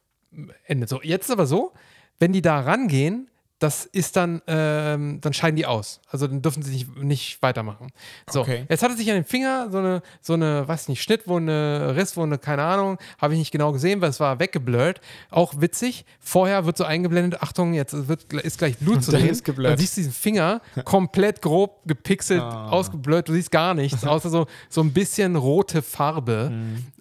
Ende. 0.65 0.87
So, 0.87 1.03
jetzt 1.03 1.27
ist 1.27 1.31
aber 1.31 1.47
so, 1.47 1.73
wenn 2.19 2.33
die 2.33 2.43
da 2.43 2.61
rangehen, 2.61 3.30
das 3.61 3.85
ist 3.85 4.17
dann, 4.17 4.41
ähm, 4.49 5.21
dann 5.21 5.33
scheiden 5.33 5.55
die 5.55 5.67
aus. 5.67 6.01
Also 6.11 6.27
dann 6.27 6.41
dürfen 6.43 6.63
sie 6.63 6.73
nicht, 6.73 6.97
nicht 6.97 7.43
weitermachen. 7.43 7.89
So, 8.29 8.41
Okay. 8.41 8.65
jetzt 8.69 8.83
hat 8.83 8.91
er 8.91 8.97
sich 8.97 9.09
an 9.11 9.17
den 9.17 9.25
Finger 9.25 9.69
so 9.71 9.79
eine, 9.79 10.03
so 10.23 10.33
eine, 10.33 10.67
weiß 10.67 10.89
nicht, 10.89 11.03
Schnittwunde, 11.03 11.95
Risswunde, 11.95 12.39
keine 12.39 12.63
Ahnung, 12.65 12.97
habe 13.19 13.35
ich 13.35 13.39
nicht 13.39 13.51
genau 13.53 13.71
gesehen, 13.73 14.01
weil 14.01 14.11
es 14.11 14.19
war 14.19 14.41
weggeblurrt. 14.41 15.01
Auch 15.31 15.55
witzig. 15.61 16.05
Vorher 16.19 16.65
wird 16.65 16.77
so 16.79 16.85
eingeblendet, 16.85 17.43
Achtung, 17.43 17.75
jetzt 17.75 18.09
wird, 18.09 18.33
ist 18.33 18.59
gleich 18.59 18.79
Blut 18.79 19.05
zu 19.05 19.11
sehen. 19.11 19.29
ist 19.29 19.45
geblurrt. 19.45 19.73
Dann 19.73 19.79
siehst 19.79 19.97
du 19.97 20.01
diesen 20.01 20.13
Finger 20.15 20.61
komplett 20.85 21.43
grob 21.43 21.83
gepixelt, 21.87 22.41
Ah. 22.43 22.71
ausgeblurrt, 22.71 23.29
du 23.29 23.35
siehst 23.35 23.51
gar 23.51 23.75
nichts, 23.75 24.05
außer 24.07 24.31
so, 24.31 24.47
so 24.71 24.81
ein 24.81 24.93
bisschen 24.95 25.37
rote 25.37 25.83
Farbe. 25.83 26.51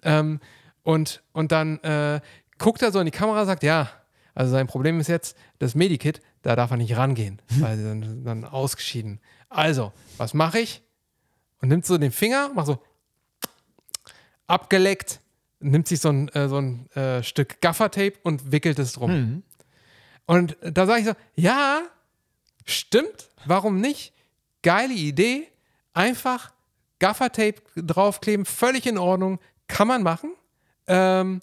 Ähm, 0.02 0.40
und, 0.82 1.22
und 1.32 1.52
dann 1.52 1.78
äh, 1.78 2.20
guckt 2.58 2.82
er 2.82 2.92
so 2.92 2.98
in 3.00 3.06
die 3.06 3.10
Kamera 3.10 3.46
sagt, 3.46 3.62
ja, 3.62 3.88
also 4.34 4.52
sein 4.52 4.66
Problem 4.66 5.00
ist 5.00 5.08
jetzt, 5.08 5.36
das 5.58 5.74
Medikit, 5.74 6.20
da 6.42 6.56
darf 6.56 6.70
er 6.70 6.76
nicht 6.76 6.96
rangehen, 6.96 7.40
weil 7.58 7.76
sie 7.76 7.84
dann, 7.84 8.24
dann 8.24 8.44
ausgeschieden. 8.44 9.20
Also, 9.48 9.92
was 10.16 10.34
mache 10.34 10.60
ich? 10.60 10.82
Und 11.60 11.68
nimmt 11.68 11.84
so 11.84 11.98
den 11.98 12.12
Finger, 12.12 12.50
macht 12.54 12.66
so 12.66 12.78
abgeleckt, 14.46 15.20
nimmt 15.60 15.86
sich 15.86 16.00
so 16.00 16.08
ein, 16.08 16.28
äh, 16.28 16.48
so 16.48 16.58
ein 16.58 16.90
äh, 16.92 17.22
Stück 17.22 17.60
Gaffertape 17.60 18.14
und 18.22 18.50
wickelt 18.52 18.78
es 18.78 18.92
drum. 18.94 19.12
Mhm. 19.12 19.42
Und 20.26 20.56
da 20.62 20.86
sage 20.86 21.00
ich 21.00 21.06
so, 21.06 21.12
ja, 21.34 21.82
stimmt, 22.64 23.30
warum 23.46 23.80
nicht? 23.80 24.12
Geile 24.62 24.94
Idee, 24.94 25.48
einfach 25.92 26.52
Gaffertape 26.98 27.62
draufkleben, 27.76 28.44
völlig 28.44 28.86
in 28.86 28.98
Ordnung, 28.98 29.40
kann 29.66 29.88
man 29.88 30.02
machen. 30.02 30.34
Ähm, 30.86 31.40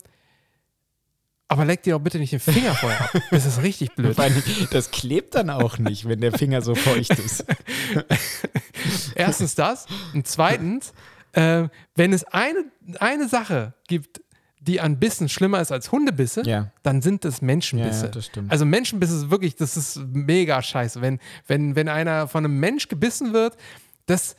aber 1.50 1.64
leck 1.66 1.84
dir 1.84 1.93
doch 1.93 2.02
bitte 2.02 2.20
nicht 2.20 2.34
den 2.34 2.39
Finger 2.39 2.76
vorher 2.76 3.00
ab. 3.02 3.22
Das 3.32 3.45
ist 3.45 3.62
richtig 3.62 3.95
blöd. 3.95 4.18
Das 4.72 4.91
klebt 4.91 5.36
dann 5.36 5.50
auch 5.50 5.78
nicht, 5.78 6.08
wenn 6.08 6.20
der 6.20 6.34
Finger 6.34 6.62
so 6.62 6.76
feucht 6.76 7.12
ist. 7.18 7.45
Erstens 9.16 9.56
das. 9.56 9.86
Und 10.14 10.28
zweitens, 10.28 10.93
äh, 11.34 11.68
wenn 11.95 12.14
es 12.14 12.24
eine, 12.26 12.66
eine 13.00 13.28
Sache 13.30 13.74
gibt, 13.88 14.22
die 14.60 14.82
an 14.82 15.00
Bissen 15.00 15.30
schlimmer 15.30 15.62
ist 15.62 15.72
als 15.72 15.91
Hundebisse, 15.91 16.41
Ja. 16.45 16.72
dann 16.84 17.02
sind 17.02 17.24
es 17.24 17.41
Menschenbisse. 17.41 18.00
Ja, 18.02 18.06
ja, 18.08 18.12
das 18.12 18.26
stimmt. 18.26 18.52
Also 18.52 18.66
Menschenbisse 18.66 19.16
ist 19.16 19.30
wirklich, 19.30 19.56
das 19.56 19.78
ist 19.78 19.98
mega 20.12 20.62
scheiße. 20.62 21.00
Wenn, 21.02 21.20
wenn, 21.48 21.76
wenn 21.76 21.88
einer 21.88 22.28
von 22.28 22.43
einem 22.43 22.60
Mensch 22.60 22.89
gebissen 22.89 23.32
wird, 23.34 23.56
das 24.08 24.36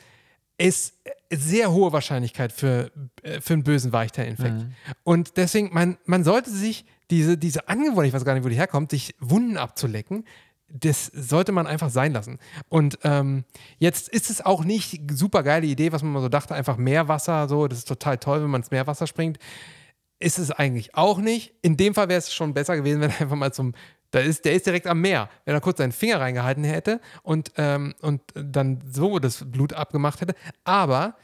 ist 0.59 0.94
sehr 1.30 1.70
hohe 1.72 1.92
Wahrscheinlichkeit 1.92 2.52
für, 2.52 2.90
äh, 3.22 3.40
für 3.40 3.54
einen 3.54 3.64
bösen 3.64 3.92
Weichteilinfekt. 3.92 4.54
Mhm. 4.56 4.74
Und 5.04 5.36
deswegen, 5.36 5.72
man, 5.72 5.96
man 6.04 6.24
sollte 6.24 6.50
sich 6.50 6.84
diese, 7.11 7.38
diese 7.38 7.68
Angewohnheit, 7.68 8.09
ich 8.09 8.14
weiß 8.14 8.24
gar 8.24 8.34
nicht, 8.34 8.44
wo 8.44 8.48
die 8.48 8.56
herkommt, 8.56 8.90
sich 8.90 9.14
Wunden 9.18 9.56
abzulecken, 9.56 10.24
das 10.68 11.06
sollte 11.06 11.52
man 11.52 11.66
einfach 11.66 11.90
sein 11.90 12.12
lassen. 12.12 12.38
Und 12.68 12.98
ähm, 13.02 13.44
jetzt 13.78 14.09
ist 14.09 14.28
es 14.28 14.44
auch 14.44 14.64
nicht 14.64 15.00
super 15.11 15.42
geile 15.42 15.66
Idee, 15.66 15.92
was 15.92 16.02
man 16.02 16.12
mal 16.12 16.20
so 16.20 16.28
dachte, 16.28 16.54
einfach 16.54 16.76
Meerwasser, 16.76 17.48
so, 17.48 17.68
das 17.68 17.78
ist 17.78 17.88
total 17.88 18.18
toll, 18.18 18.42
wenn 18.42 18.50
man 18.50 18.61
ins 18.61 18.70
Meerwasser 18.70 19.06
springt. 19.06 19.38
Ist 20.18 20.38
es 20.38 20.50
eigentlich 20.50 20.94
auch 20.94 21.18
nicht. 21.18 21.54
In 21.62 21.76
dem 21.76 21.94
Fall 21.94 22.09
wäre 22.09 22.18
es 22.18 22.34
schon 22.34 22.52
besser 22.52 22.76
gewesen, 22.76 23.00
wenn 23.00 23.11
er 23.11 23.20
einfach 23.20 23.36
mal 23.36 23.52
zum, 23.52 23.72
da 24.11 24.20
ist, 24.20 24.44
der 24.44 24.52
ist 24.52 24.66
direkt 24.66 24.86
am 24.86 25.00
Meer, 25.00 25.30
wenn 25.44 25.54
er 25.54 25.61
kurz 25.61 25.78
seinen 25.78 25.92
Finger 25.92 26.20
reingehalten 26.20 26.64
hätte 26.64 27.00
und, 27.22 27.52
ähm, 27.56 27.94
und 28.00 28.20
dann 28.34 28.82
so 28.90 29.18
das 29.18 29.50
Blut 29.50 29.72
abgemacht 29.72 30.20
hätte. 30.20 30.34
Aber 30.64 31.16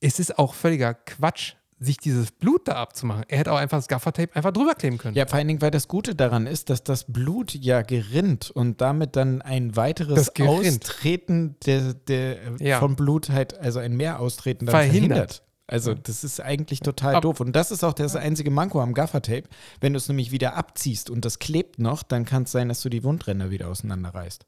es 0.00 0.18
ist 0.18 0.38
auch 0.38 0.54
völliger 0.54 0.94
Quatsch, 0.94 1.54
sich 1.82 1.96
dieses 1.96 2.30
Blut 2.30 2.68
da 2.68 2.74
abzumachen. 2.74 3.24
Er 3.28 3.38
hätte 3.38 3.52
auch 3.52 3.56
einfach 3.56 3.78
das 3.78 3.88
Gaffertape 3.88 4.36
einfach 4.36 4.52
drüber 4.52 4.74
kleben 4.74 4.98
können. 4.98 5.16
Ja, 5.16 5.26
vor 5.26 5.38
allen 5.38 5.48
Dingen, 5.48 5.62
weil 5.62 5.70
das 5.70 5.88
Gute 5.88 6.14
daran 6.14 6.46
ist, 6.46 6.68
dass 6.68 6.84
das 6.84 7.04
Blut 7.10 7.54
ja 7.54 7.80
gerinnt 7.80 8.50
und 8.50 8.82
damit 8.82 9.16
dann 9.16 9.40
ein 9.40 9.76
weiteres. 9.76 10.30
Austreten 10.38 11.56
der, 11.64 11.94
der, 11.94 12.36
Ja. 12.58 12.78
vom 12.80 12.96
Blut 12.96 13.30
halt, 13.30 13.58
also 13.58 13.78
ein 13.78 13.96
Mehraustreten 13.96 14.66
dann 14.66 14.74
Verhindert. 14.74 15.08
verhindert. 15.08 15.42
Also 15.66 15.94
das 15.94 16.24
ist 16.24 16.40
eigentlich 16.40 16.80
total 16.80 17.14
Ab- 17.14 17.22
doof. 17.22 17.40
Und 17.40 17.54
das 17.54 17.70
ist 17.70 17.84
auch 17.84 17.92
das 17.92 18.16
einzige 18.16 18.50
Manko 18.50 18.80
am 18.82 18.92
Gaffertape. 18.92 19.44
Wenn 19.80 19.92
du 19.92 19.98
es 19.98 20.08
nämlich 20.08 20.32
wieder 20.32 20.56
abziehst 20.56 21.08
und 21.10 21.24
das 21.24 21.38
klebt 21.38 21.78
noch, 21.78 22.02
dann 22.02 22.24
kann 22.24 22.42
es 22.42 22.52
sein, 22.52 22.68
dass 22.68 22.82
du 22.82 22.88
die 22.88 23.04
Wundränder 23.04 23.50
wieder 23.50 23.68
auseinanderreißt. 23.68 24.44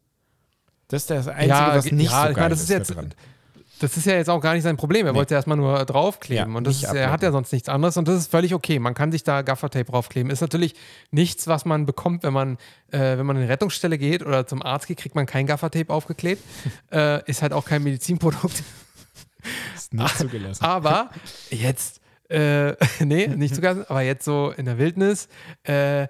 Das 0.89 1.03
ist 1.03 1.11
das 1.11 1.29
Einzige, 1.29 1.53
was 1.55 1.85
ge- 1.85 1.95
nicht 1.95 2.11
ja, 2.11 2.25
so 2.25 2.29
ich 2.31 2.35
geil 2.35 2.43
meine, 2.43 2.55
das 2.55 2.63
ist 2.65 2.69
jetzt, 2.71 2.91
daran. 2.91 3.15
Das 3.83 3.97
ist 3.97 4.07
ja 4.07 4.15
jetzt 4.15 4.31
auch 4.31 4.41
gar 4.41 4.55
nicht 4.55 4.63
sein 4.63 4.77
Problem. 4.77 5.07
Er 5.07 5.13
Nee. 5.13 5.19
wollte 5.19 5.35
erstmal 5.35 5.57
nur 5.57 5.85
draufkleben 5.85 6.51
Ja, 6.53 6.57
und 6.59 6.67
das 6.67 6.77
ist, 6.77 6.85
er 6.85 7.11
hat 7.11 7.23
ja 7.23 7.33
sonst 7.33 7.53
nichts 7.53 7.69
anderes 7.69 7.97
und 7.97 8.07
das 8.09 8.17
ist 8.19 8.31
völlig 8.31 8.55
okay. 8.55 8.79
Man 8.79 8.95
kann 8.95 9.11
sich 9.13 9.25
da 9.25 9.43
Gaffertape 9.43 9.85
draufkleben. 9.91 10.31
Ist 10.31 10.41
natürlich 10.41 10.75
nichts, 11.11 11.47
was 11.49 11.65
man 11.65 11.85
bekommt, 11.87 12.23
wenn 12.23 12.33
man, 12.33 12.59
äh, 12.91 13.19
wenn 13.19 13.27
man 13.27 13.37
in 13.37 13.43
die 13.43 13.49
Rettungsstelle 13.49 13.99
geht 13.99 14.25
oder 14.25 14.47
zum 14.47 14.63
Arzt 14.63 14.87
geht, 14.87 14.99
kriegt 14.99 15.15
man 15.15 15.27
kein 15.27 15.47
Gaffertape 15.47 15.93
aufgeklebt. 15.93 16.43
äh, 16.93 17.29
ist 17.29 17.43
halt 17.43 17.53
auch 17.53 17.65
kein 17.65 17.83
Medizinprodukt. 17.83 18.63
ist 19.75 19.93
nicht 19.93 20.19
zugelassen. 20.19 20.65
Aber 20.65 21.11
jetzt, 21.51 22.01
äh, 22.29 22.73
nee, 23.05 23.27
nicht 23.27 23.55
sogar, 23.55 23.85
aber 23.89 24.03
jetzt 24.03 24.25
so 24.25 24.53
in 24.57 24.65
der 24.67 24.79
Wildnis, 24.79 25.29
äh, 25.65 26.07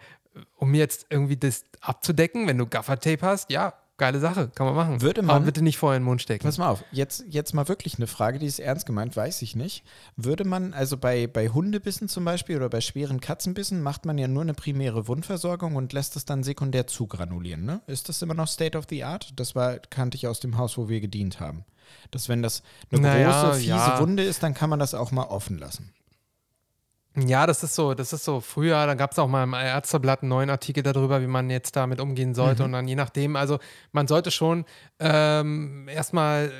um 0.57 0.75
jetzt 0.75 1.07
irgendwie 1.11 1.37
das 1.37 1.64
abzudecken, 1.81 2.47
wenn 2.47 2.59
du 2.59 2.66
Gaffertape 2.66 3.20
hast, 3.27 3.51
ja, 3.51 3.75
geile 4.03 4.18
Sache, 4.18 4.50
kann 4.55 4.66
man 4.66 4.74
machen. 4.74 5.00
Würde 5.00 5.20
aber 5.20 5.34
man- 5.34 5.44
bitte 5.44 5.62
nicht 5.62 5.78
vorher 5.78 5.96
in 5.96 6.03
den 6.03 6.07
Mund 6.07 6.20
stecken. 6.20 6.44
Pass 6.44 6.59
mal 6.59 6.68
auf, 6.70 6.84
jetzt, 6.90 7.24
jetzt 7.28 7.55
mal 7.55 7.68
wirklich 7.68 7.96
eine 7.98 8.07
Frage, 8.09 8.38
die 8.40 8.46
ist 8.46 8.59
ernst 8.59 8.84
gemeint, 8.84 9.16
weiß 9.16 9.40
ich 9.42 9.55
nicht. 9.55 9.84
Würde 10.16 10.44
man, 10.44 10.74
also 10.74 10.96
bei, 10.96 11.26
bei 11.28 11.48
Hundebissen 11.48 12.09
zum 12.09 12.24
Beispiel 12.24 12.57
oder 12.57 12.68
bei 12.68 12.80
schweren 12.80 13.20
Katzenbissen, 13.20 13.80
macht 13.80 14.05
man 14.05 14.18
ja 14.18 14.26
nur 14.26 14.42
eine 14.42 14.55
primäre 14.55 15.07
Wundversorgung 15.07 15.76
und 15.76 15.92
lässt 15.92 16.16
es 16.16 16.24
dann 16.24 16.42
sekundär 16.42 16.86
zugranulieren, 16.86 17.64
ne? 17.64 17.80
Ist 17.86 18.09
das 18.09 18.20
immer 18.22 18.34
noch 18.34 18.48
State 18.48 18.76
of 18.76 18.86
the 18.90 19.05
Art? 19.05 19.32
Das 19.36 19.55
war, 19.55 19.78
kannte 19.78 20.16
ich 20.16 20.26
aus 20.26 20.40
dem 20.40 20.59
Haus, 20.59 20.76
wo 20.76 20.88
wir 20.88 21.00
gedient 21.00 21.38
haben. 21.38 21.64
Dass 22.11 22.28
wenn 22.28 22.42
das 22.42 22.62
eine 22.90 23.03
Naja, 23.03 23.42
große, 23.44 23.59
fiese 23.61 23.68
ja. 23.70 24.00
Wunde 24.00 24.24
ist, 24.24 24.42
dann 24.42 24.55
kann 24.55 24.68
man 24.70 24.78
das 24.78 24.94
auch 24.94 25.12
mal 25.12 25.24
offen 25.24 25.59
lassen. 25.59 25.92
Ja, 27.16 27.46
das 27.46 27.62
ist 27.62 27.74
so, 27.74 27.92
das 27.94 28.12
ist 28.12 28.24
so 28.24 28.40
früher, 28.40 28.86
da 28.86 28.94
gab 28.94 29.12
es 29.12 29.18
auch 29.18 29.28
mal 29.28 29.44
im 29.44 29.52
Ärzteblatt 29.52 30.22
einen 30.22 30.30
neuen 30.30 30.48
Artikel 30.50 30.82
darüber, 30.82 31.20
wie 31.20 31.26
man 31.26 31.50
jetzt 31.50 31.76
damit 31.76 32.00
umgehen 32.00 32.34
sollte. 32.34 32.64
Und 32.64 32.72
dann 32.72 32.88
je 32.88 32.94
nachdem, 32.94 33.36
also 33.36 33.58
man 33.92 34.06
sollte 34.06 34.30
schon 34.30 34.64
ähm, 34.98 35.88
erstmal 35.88 36.50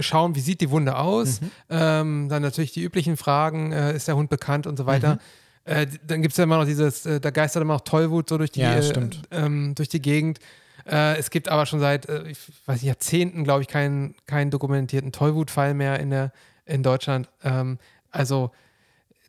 schauen, 0.00 0.34
wie 0.34 0.40
sieht 0.40 0.60
die 0.60 0.70
Wunde 0.70 0.96
aus. 0.98 1.40
Ähm, 1.70 2.28
dann 2.28 2.42
natürlich 2.42 2.72
die 2.72 2.82
üblichen 2.82 3.16
Fragen, 3.16 3.72
äh, 3.72 3.94
ist 3.96 4.08
der 4.08 4.16
Hund 4.16 4.28
bekannt 4.28 4.66
und 4.66 4.76
so 4.76 4.84
weiter. 4.84 5.18
Äh, 5.64 5.86
d- 5.86 5.98
dann 6.06 6.20
gibt 6.20 6.32
es 6.32 6.38
ja 6.38 6.44
immer 6.44 6.58
noch 6.58 6.66
dieses, 6.66 7.06
äh, 7.06 7.20
da 7.20 7.30
geistert 7.30 7.62
immer 7.62 7.74
noch 7.74 7.80
Tollwut 7.82 8.28
so 8.28 8.36
durch 8.36 8.50
die, 8.50 8.60
Ja, 8.60 8.74
äh, 8.76 8.82
stimmt. 8.82 9.22
ähm, 9.30 9.74
durch 9.74 9.88
die 9.88 10.02
Gegend. 10.02 10.38
Äh, 10.86 11.16
es 11.16 11.30
gibt 11.30 11.48
aber 11.48 11.64
schon 11.64 11.80
seit, 11.80 12.06
äh, 12.10 12.24
ich 12.28 12.38
weiß 12.66 12.76
nicht, 12.76 12.84
Jahrzehnten, 12.88 13.44
glaube 13.44 13.62
ich, 13.62 13.68
keinen, 13.68 14.14
keinen 14.26 14.50
dokumentierten 14.50 15.12
Tollwutfall 15.12 15.72
mehr 15.72 15.98
in 16.00 16.10
der, 16.10 16.32
in 16.66 16.82
Deutschland. 16.82 17.30
Ähm, 17.42 17.78
also, 18.10 18.50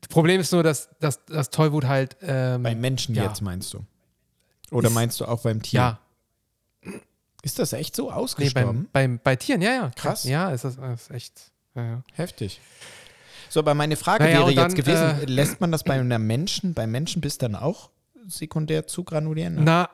das 0.02 0.08
Problem 0.10 0.40
ist 0.40 0.52
nur, 0.52 0.64
dass, 0.64 0.90
dass, 1.00 1.24
dass 1.26 1.50
Tollwut 1.50 1.86
halt. 1.86 2.18
Ähm, 2.22 2.64
Beim 2.64 2.80
Menschen 2.80 3.16
ja. 3.16 3.24
jetzt 3.26 3.42
meinst 3.42 3.74
du? 3.74 3.86
Oder 4.72 4.88
Ist- 4.90 4.94
meinst 4.94 5.20
du 5.20 5.26
auch 5.26 5.42
beim 5.42 5.62
Tier? 5.62 5.80
ja, 6.84 6.92
Ist 7.42 7.60
das 7.60 7.74
echt 7.74 7.96
so 7.96 8.06
nee, 8.08 8.12
ausgestorben? 8.12 8.90
beim, 8.92 9.18
beim, 9.18 9.20
bei 9.24 9.36
Tieren, 9.36 9.62
ja, 9.62 9.72
ja. 9.74 9.92
Krass. 9.96 10.24
Ja, 10.24 10.52
ist 10.52 10.64
das 10.64 10.78
ist 10.78 11.12
echt. 11.12 11.52
Ja, 11.76 11.84
ja. 11.84 12.04
Heftig. 12.14 12.60
So, 13.50 13.62
aber 13.62 13.74
meine 13.74 13.96
Frage 13.96 14.24
Naja, 14.26 14.36
wäre 14.38 14.46
und 14.46 14.52
jetzt 14.52 14.62
dann, 14.64 14.74
gewesen, 14.76 15.22
äh, 15.22 15.26
lässt 15.26 15.60
man 15.60 15.72
das 15.72 15.84
bei 15.84 16.00
einem 16.00 16.28
Menschen, 16.28 16.74
beim 16.74 16.92
Menschen 16.92 17.22
bis 17.22 17.38
dann 17.38 17.56
auch 17.56 17.90
sekundär 18.28 18.86
zu 18.86 19.04
granulieren? 19.04 19.64
Na, 19.64 19.90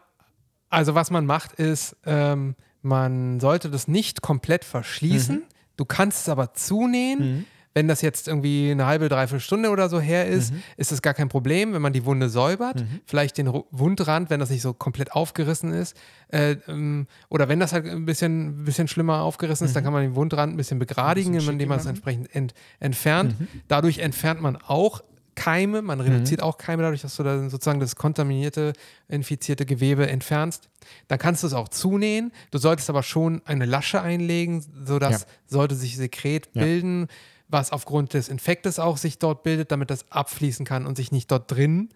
also 0.69 0.93
was 0.95 1.09
man 1.09 1.25
macht 1.25 1.53
ist, 1.53 1.95
ähm, 2.05 2.55
man 2.81 3.39
sollte 3.39 3.69
das 3.69 3.87
nicht 3.87 4.21
komplett 4.21 4.65
verschließen. 4.65 5.43
Du 5.77 5.85
kannst 5.85 6.21
es 6.23 6.29
aber 6.29 6.53
zunähen. 6.53 7.45
Wenn 7.77 7.89
das 7.89 8.01
jetzt 8.01 8.29
irgendwie 8.29 8.71
eine 8.71 8.85
halbe, 8.85 9.09
dreiviertel 9.09 9.41
Stunde 9.41 9.69
oder 9.69 9.89
so 9.89 9.99
her 9.99 10.25
ist, 10.27 10.53
ist 10.77 10.93
es 10.93 11.01
gar 11.01 11.13
kein 11.13 11.27
Problem, 11.27 11.73
wenn 11.73 11.81
man 11.81 11.91
die 11.91 12.05
Wunde 12.05 12.29
säubert. 12.29 12.85
Vielleicht 13.05 13.37
den 13.37 13.47
Wundrand, 13.69 14.29
wenn 14.29 14.39
das 14.39 14.49
nicht 14.49 14.61
so 14.61 14.73
komplett 14.73 15.11
aufgerissen 15.11 15.73
ist. 15.73 15.97
Äh, 16.29 16.55
ähm, 16.69 17.05
oder 17.29 17.49
wenn 17.49 17.59
das 17.59 17.73
halt 17.73 17.85
ein 17.85 18.05
bisschen, 18.05 18.63
bisschen 18.63 18.87
schlimmer 18.87 19.21
aufgerissen 19.23 19.67
ist, 19.67 19.75
dann 19.75 19.83
kann 19.83 19.91
man 19.91 20.03
den 20.03 20.15
Wundrand 20.15 20.53
ein 20.53 20.57
bisschen 20.57 20.79
begradigen, 20.79 21.33
bisschen 21.33 21.51
indem 21.51 21.67
man 21.67 21.79
es 21.79 21.85
entsprechend 21.85 22.33
ent 22.33 22.53
entfernt. 22.79 23.35
Dadurch 23.67 23.99
entfernt 23.99 24.41
man 24.41 24.55
auch 24.55 25.03
Keime, 25.35 25.81
man 25.81 25.99
reduziert 25.99 26.41
auch 26.41 26.57
Keime 26.57 26.81
dadurch, 26.81 27.01
dass 27.01 27.17
du 27.17 27.23
da 27.23 27.49
sozusagen 27.49 27.81
das 27.81 27.97
kontaminierte, 27.97 28.71
infizierte 29.09 29.65
Gewebe 29.65 30.07
entfernst. 30.07 30.69
Dann 31.09 31.19
kannst 31.19 31.43
du 31.43 31.47
es 31.47 31.53
auch 31.53 31.67
zunähen. 31.67 32.31
Du 32.51 32.57
solltest 32.57 32.89
aber 32.89 33.03
schon 33.03 33.41
eine 33.43 33.65
Lasche 33.65 34.01
einlegen, 34.01 34.63
sodass 34.85 35.23
Ja. 35.23 35.27
sollte 35.45 35.75
sich 35.75 35.97
Sekret 35.97 36.47
Ja. 36.53 36.61
bilden, 36.63 37.07
was 37.47 37.71
aufgrund 37.71 38.13
des 38.13 38.27
Infektes 38.29 38.79
auch 38.79 38.97
sich 38.97 39.19
dort 39.19 39.43
bildet, 39.43 39.71
damit 39.71 39.89
das 39.89 40.11
abfließen 40.11 40.65
kann 40.65 40.85
und 40.85 40.97
sich 40.97 41.11
nicht 41.11 41.29
dort 41.31 41.51
drin, 41.51 41.89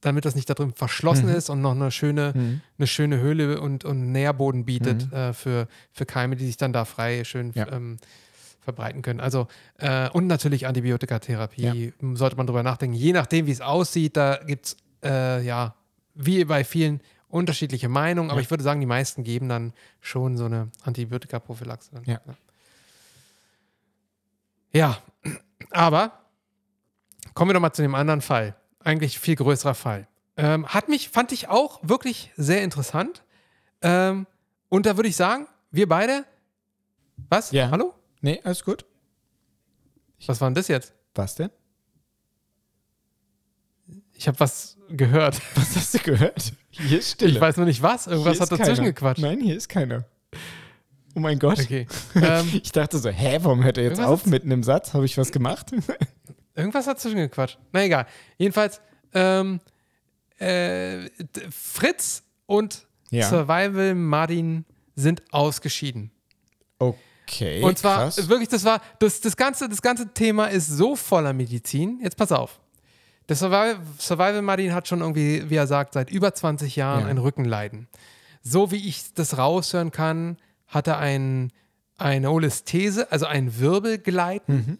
damit 0.00 0.24
das 0.26 0.34
nicht 0.34 0.50
da 0.50 0.54
drin 0.54 0.72
verschlossen 0.74 1.28
ist 1.28 1.48
und 1.48 1.62
noch 1.62 1.70
eine 1.72 1.90
schöne, 1.90 2.60
eine 2.76 2.86
schöne 2.86 3.18
Höhle 3.20 3.60
und, 3.60 3.84
und 3.86 4.12
Nährboden 4.12 4.66
bietet 4.66 5.10
äh, 5.12 5.32
für, 5.32 5.66
für 5.92 6.04
Keime, 6.04 6.36
die 6.36 6.44
sich 6.44 6.58
dann 6.58 6.72
da 6.74 6.84
frei 6.84 7.24
schön 7.24 7.52
Ja. 7.54 7.72
ähm, 7.72 7.96
verbreiten 8.60 9.02
können. 9.02 9.20
Also 9.20 9.46
äh, 9.78 10.08
und 10.10 10.26
natürlich 10.26 10.66
Antibiotikatherapie 10.66 11.92
sollte 12.14 12.36
man 12.36 12.46
drüber 12.46 12.62
nachdenken. 12.62 12.94
Je 12.96 13.12
nachdem, 13.12 13.46
wie 13.46 13.50
es 13.50 13.60
aussieht, 13.60 14.16
da 14.16 14.36
gibt 14.46 14.66
es 14.66 14.76
äh, 15.02 15.42
ja 15.44 15.74
wie 16.14 16.44
bei 16.44 16.64
vielen 16.64 17.00
unterschiedliche 17.28 17.88
Meinungen, 17.88 18.30
aber 18.30 18.40
Ja. 18.40 18.44
ich 18.44 18.50
würde 18.50 18.62
sagen, 18.62 18.80
die 18.80 18.86
meisten 18.86 19.24
geben 19.24 19.48
dann 19.48 19.72
schon 20.00 20.36
so 20.36 20.44
eine 20.44 20.68
Antibiotikaprophylaxe. 20.84 21.90
dann. 21.92 22.04
Ja. 22.04 22.20
Ja, 24.74 24.98
aber 25.70 26.12
kommen 27.34 27.50
wir 27.50 27.54
doch 27.54 27.60
mal 27.60 27.72
zu 27.72 27.82
dem 27.82 27.94
anderen 27.94 28.20
Fall. 28.20 28.56
Eigentlich 28.80 29.18
viel 29.18 29.36
größerer 29.36 29.74
Fall. 29.74 30.08
Ähm, 30.36 30.66
hat 30.66 30.88
mich, 30.88 31.08
fand 31.08 31.32
ich 31.32 31.48
auch 31.48 31.78
wirklich 31.82 32.32
sehr 32.36 32.62
interessant. 32.62 33.22
Ähm, 33.82 34.26
und 34.68 34.86
da 34.86 34.96
würde 34.96 35.08
ich 35.08 35.16
sagen, 35.16 35.46
wir 35.70 35.88
beide. 35.88 36.24
Was? 37.28 37.52
Ja. 37.52 37.70
Hallo? 37.70 37.94
Nee, 38.20 38.40
alles 38.42 38.64
gut. 38.64 38.84
Was 40.26 40.40
war 40.40 40.48
denn 40.48 40.54
das 40.54 40.68
jetzt? 40.68 40.92
Was 41.14 41.36
denn? 41.36 41.50
Ich 44.14 44.26
habe 44.26 44.40
was 44.40 44.76
gehört. 44.88 45.40
Was 45.54 45.76
hast 45.76 45.94
du 45.94 45.98
gehört? 45.98 46.52
Hier 46.70 46.98
ist 46.98 47.12
Stille. 47.12 47.32
Ich 47.32 47.40
weiß 47.40 47.56
nur 47.56 47.66
nicht 47.66 47.82
was. 47.82 48.06
Irgendwas 48.06 48.40
hat 48.40 48.50
dazwischen 48.50 48.76
keiner. 48.76 48.92
gequatscht. 48.92 49.22
Nein, 49.22 49.40
hier 49.40 49.56
ist 49.56 49.68
keiner. 49.68 50.04
Oh 51.14 51.20
mein 51.20 51.38
Gott. 51.38 51.60
Okay. 51.60 51.86
ähm, 52.16 52.60
Ich 52.62 52.72
dachte 52.72 52.98
so, 52.98 53.08
hä, 53.10 53.38
warum 53.42 53.62
hört 53.64 53.78
er 53.78 53.84
jetzt 53.84 54.00
auf 54.00 54.26
mitten 54.26 54.50
im 54.50 54.62
Satz? 54.62 54.94
Habe 54.94 55.04
ich 55.04 55.16
was 55.16 55.30
gemacht? 55.32 55.72
irgendwas 56.54 56.86
hat 56.86 56.96
dazwischen 56.96 57.18
gequatscht. 57.18 57.58
Na 57.72 57.84
egal. 57.84 58.06
Jedenfalls, 58.38 58.80
ähm, 59.12 59.60
äh, 60.38 61.08
Fritz 61.50 62.22
und 62.46 62.86
Ja. 63.10 63.28
Survival 63.28 63.94
Martin 63.94 64.64
sind 64.96 65.22
ausgeschieden. 65.32 66.10
Okay, 66.78 67.62
Und 67.62 67.78
zwar 67.78 68.04
krass. 68.04 68.28
wirklich, 68.28 68.48
das 68.48 68.64
war, 68.64 68.80
das, 68.98 69.20
das, 69.20 69.36
ganze, 69.36 69.68
das 69.68 69.80
ganze 69.82 70.12
Thema 70.12 70.46
ist 70.46 70.66
so 70.68 70.94
voller 70.96 71.32
Medizin. 71.32 72.00
Jetzt 72.02 72.16
pass 72.16 72.32
auf. 72.32 72.60
Der 73.28 73.36
Survival, 73.36 73.78
Survival 73.98 74.42
Martin 74.42 74.74
hat 74.74 74.86
schon 74.86 75.00
irgendwie, 75.00 75.48
wie 75.48 75.54
er 75.56 75.66
sagt, 75.66 75.94
seit 75.94 76.10
über 76.10 76.34
20 76.34 76.76
Jahren 76.76 77.02
Ja. 77.02 77.06
ein 77.06 77.18
Rückenleiden. 77.18 77.88
So 78.42 78.70
wie 78.70 78.86
ich 78.88 79.14
das 79.14 79.38
raushören 79.38 79.90
kann, 79.90 80.36
hat 80.74 80.88
er 80.88 80.98
ein, 80.98 81.52
eine 81.96 82.30
Olisthese, 82.30 83.10
also 83.12 83.26
ein 83.26 83.58
Wirbelgleiten 83.60 84.56
Mhm. 84.56 84.78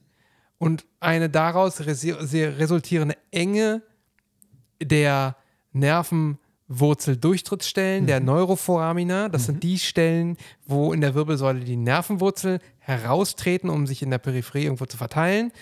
und 0.59 0.84
eine 1.01 1.30
daraus 1.30 1.80
resultierende 1.86 3.16
Enge 3.30 3.82
der 4.82 5.36
Nervenwurzeldurchtrittsstellen, 5.72 8.07
der 8.07 8.20
Neuroforamina. 8.20 9.28
Das 9.28 9.47
sind 9.47 9.62
die 9.62 9.78
Stellen, 9.78 10.36
wo 10.66 10.92
in 10.92 11.01
der 11.01 11.14
Wirbelsäule 11.14 11.61
die 11.61 11.76
Nervenwurzel 11.76 12.61
heraustreten, 12.78 13.70
um 13.70 13.86
sich 13.86 14.03
in 14.03 14.11
der 14.11 14.18
Peripherie 14.18 14.64
irgendwo 14.64 14.86
zu 14.86 14.97
verteilen. 14.97 15.53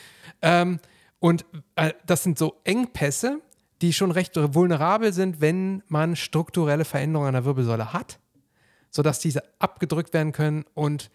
Ähm, 0.41 0.81
und 1.19 1.45
äh, 1.77 1.93
das 2.07 2.23
sind 2.23 2.39
so 2.39 2.57
Engpässe, 2.65 3.41
die 3.81 3.93
schon 3.93 4.11
recht 4.11 4.33
vulnerabel 4.37 5.13
sind, 5.13 5.41
wenn 5.41 5.83
man 5.89 6.17
strukturelle 6.17 6.85
Veränderungen 6.85 7.29
an 7.29 7.35
der 7.35 7.45
Wirbelsäule 7.45 7.93
hat, 7.93 8.19
sodass 8.93 9.19
diese 9.19 9.43
abgedrückt 9.59 10.15
werden 10.15 10.31
können 10.31 10.65
und 10.75 11.11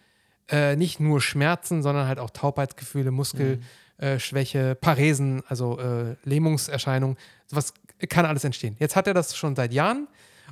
äh, 0.49 0.75
nicht 0.75 0.99
nur 0.99 1.21
Schmerzen, 1.21 1.81
sondern 1.81 2.07
halt 2.07 2.19
auch 2.19 2.31
Taubheitsgefühle, 2.31 3.11
Muskelschwäche, 3.11 4.75
Paresen, 4.75 5.43
also 5.47 5.79
äh, 5.79 6.15
Lähmungserscheinungen, 6.23 7.17
sowas 7.45 7.73
kann 8.09 8.25
alles 8.25 8.43
entstehen. 8.43 8.75
Jetzt 8.79 8.95
hat 8.95 9.07
er 9.07 9.13
das 9.13 9.37
schon 9.37 9.55
seit 9.55 9.73
Jahren 9.73 10.07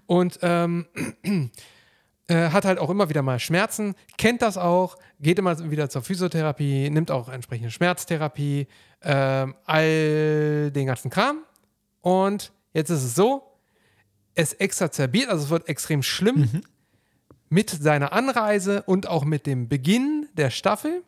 und 0.05 0.39
ähm, 0.43 0.85
äh, 2.27 2.49
hat 2.49 2.65
halt 2.65 2.77
auch 2.77 2.89
immer 2.89 3.09
wieder 3.09 3.23
mal 3.23 3.39
Schmerzen, 3.39 3.95
kennt 4.17 4.41
das 4.41 4.57
auch, 4.57 4.97
geht 5.19 5.39
immer 5.39 5.71
wieder 5.71 5.89
zur 5.89 6.03
Physiotherapie, 6.03 6.89
nimmt 6.89 7.09
auch 7.09 7.27
entsprechende 7.27 7.71
Schmerztherapie, 7.71 8.67
ähm, 9.01 9.55
all 9.65 10.71
den 10.71 10.85
ganzen 10.85 11.09
Kram. 11.09 11.39
Und 12.01 12.51
jetzt 12.73 12.91
ist 12.91 13.03
es 13.03 13.15
so, 13.15 13.43
es 14.35 14.53
exazerbiert, 14.53 15.29
also 15.29 15.45
es 15.45 15.49
wird 15.49 15.69
extrem 15.69 16.03
schlimm 16.03 16.49
mit 17.49 17.69
seiner 17.69 18.11
Anreise 18.13 18.83
und 18.83 19.07
auch 19.07 19.23
mit 19.25 19.45
dem 19.45 19.67
Beginn 19.69 20.27
der 20.33 20.49
Staffel, 20.49 21.03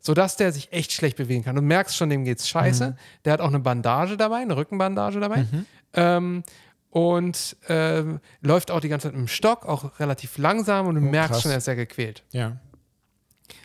sodass 0.00 0.36
der 0.36 0.52
sich 0.52 0.72
echt 0.72 0.92
schlecht 0.92 1.16
bewegen 1.16 1.44
kann. 1.44 1.56
Du 1.56 1.62
merkst 1.62 1.96
schon, 1.96 2.10
dem 2.10 2.24
geht's 2.24 2.48
scheiße. 2.48 2.96
Der 3.24 3.32
hat 3.32 3.40
auch 3.40 3.48
eine 3.48 3.60
Bandage 3.60 4.16
dabei, 4.16 4.38
eine 4.38 4.56
Rückenbandage 4.56 5.20
dabei. 5.20 5.46
Ähm, 5.94 6.42
und 6.90 7.56
ähm, 7.68 8.20
läuft 8.40 8.70
auch 8.70 8.80
die 8.80 8.88
ganze 8.88 9.08
Zeit 9.08 9.14
dem 9.16 9.28
Stock, 9.28 9.66
auch 9.66 9.98
relativ 10.00 10.38
langsam 10.38 10.86
und 10.86 10.94
du 10.94 11.00
Oh, 11.02 11.04
merkst 11.04 11.32
krass. 11.32 11.42
schon, 11.42 11.50
er 11.50 11.58
ist 11.58 11.64
sehr 11.64 11.76
gequält. 11.76 12.22
ja. 12.32 12.56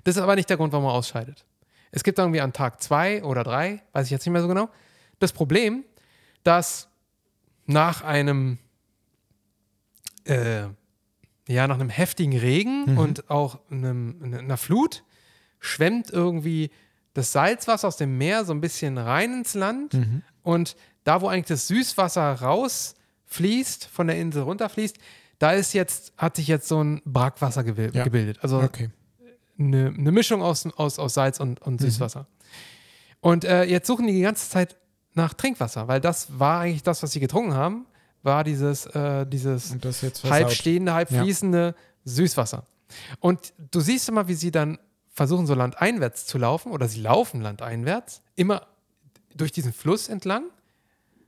Das 0.03 0.15
ist 0.15 0.21
aber 0.21 0.35
nicht 0.35 0.49
der 0.49 0.57
Grund, 0.57 0.73
warum 0.73 0.85
er 0.87 0.93
ausscheidet. 0.93 1.45
Es 1.91 2.03
gibt 2.03 2.17
irgendwie 2.19 2.41
an 2.41 2.53
Tag 2.53 2.81
zwei 2.81 3.23
oder 3.23 3.43
drei, 3.43 3.81
weiß 3.93 4.05
ich 4.05 4.11
jetzt 4.11 4.25
nicht 4.25 4.33
mehr 4.33 4.41
so 4.41 4.47
genau, 4.47 4.69
das 5.19 5.31
Problem, 5.31 5.83
dass 6.43 6.87
nach 7.67 8.03
einem, 8.03 8.57
äh, 10.25 10.63
ja, 11.51 11.67
nach 11.67 11.79
einem 11.79 11.89
heftigen 11.89 12.37
Regen 12.37 12.97
und 12.97 13.29
auch 13.29 13.59
einem, 13.69 14.33
einer 14.37 14.57
Flut 14.57 15.03
schwemmt 15.59 16.09
irgendwie 16.09 16.71
das 17.13 17.31
Salzwasser 17.31 17.87
aus 17.87 17.97
dem 17.97 18.17
Meer 18.17 18.45
so 18.45 18.53
ein 18.53 18.61
bisschen 18.61 18.97
rein 18.97 19.33
ins 19.39 19.53
Land 19.53 19.97
und 20.43 20.75
da, 21.03 21.21
wo 21.21 21.27
eigentlich 21.27 21.47
das 21.47 21.67
Süßwasser 21.67 22.41
rausfließt, 22.41 23.85
von 23.85 24.07
der 24.07 24.17
Insel 24.17 24.43
runterfließt, 24.43 24.97
da 25.39 25.51
ist 25.51 25.73
jetzt, 25.73 26.13
hat 26.17 26.35
sich 26.35 26.47
jetzt 26.47 26.67
so 26.67 26.83
ein 26.83 27.01
Brackwasser 27.05 27.61
gebil- 27.61 27.95
Ja. 27.95 28.03
gebildet. 28.03 28.39
Also 28.41 28.61
Okay. 28.61 28.89
eine, 29.59 29.87
eine 29.97 30.11
Mischung 30.11 30.41
aus, 30.41 30.65
aus, 30.77 30.99
aus 30.99 31.13
Salz 31.15 31.39
und, 31.39 31.61
und 31.61 31.81
Süßwasser. 31.81 32.27
Und 33.19 33.43
äh, 33.45 33.63
jetzt 33.63 33.87
suchen 33.87 34.07
die 34.07 34.13
die 34.13 34.21
ganze 34.21 34.49
Zeit 34.49 34.77
nach 35.13 35.33
Trinkwasser, 35.33 35.87
weil 35.87 35.99
das 35.99 36.39
war 36.39 36.61
eigentlich 36.61 36.83
das, 36.83 37.03
was 37.03 37.11
sie 37.11 37.19
getrunken 37.19 37.53
haben, 37.53 37.85
war 38.23 38.43
dieses, 38.43 38.85
äh, 38.87 39.25
dieses 39.25 39.75
halb 40.23 40.51
stehende, 40.51 40.93
halb 40.93 41.11
Ja. 41.11 41.23
fließende 41.23 41.75
Süßwasser. 42.05 42.65
Und 43.19 43.53
du 43.71 43.79
siehst 43.79 44.09
immer, 44.09 44.27
wie 44.27 44.33
sie 44.33 44.51
dann 44.51 44.77
versuchen, 45.13 45.45
so 45.47 45.53
landeinwärts 45.53 46.25
zu 46.25 46.37
laufen, 46.37 46.71
oder 46.71 46.87
sie 46.87 47.01
laufen 47.01 47.41
landeinwärts, 47.41 48.21
immer 48.35 48.67
durch 49.35 49.51
diesen 49.51 49.73
Fluss 49.73 50.07
entlang, 50.09 50.43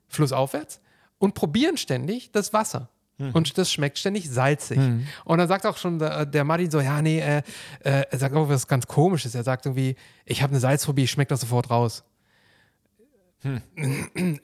flussaufwärts, 0.08 0.80
und 1.20 1.34
probieren 1.36 1.78
ständig 1.78 2.32
das 2.32 2.54
Wasser. 2.54 2.90
Und 3.32 3.58
das 3.58 3.72
schmeckt 3.72 3.98
ständig 4.00 4.30
salzig. 4.30 4.78
Und 5.24 5.38
dann 5.38 5.48
sagt 5.48 5.66
auch 5.66 5.78
schon 5.78 6.00
der, 6.00 6.26
der 6.26 6.44
Martin 6.44 6.70
so, 6.70 6.82
ja, 6.82 7.02
nee, 7.02 7.20
äh, 7.20 7.38
äh, 7.82 8.04
er 8.10 8.20
sagt 8.20 8.36
auch 8.36 8.50
was 8.50 8.68
ganz 8.68 8.88
komisches. 8.88 9.34
Er 9.36 9.44
sagt 9.44 9.66
irgendwie, 9.66 9.96
ich 10.26 10.42
habe 10.42 10.52
eine 10.52 10.60
Salzphobie, 10.60 11.04
ich 11.04 11.12
schmecke 11.12 11.30
das 11.30 11.42
sofort 11.42 11.70
raus. 11.70 12.04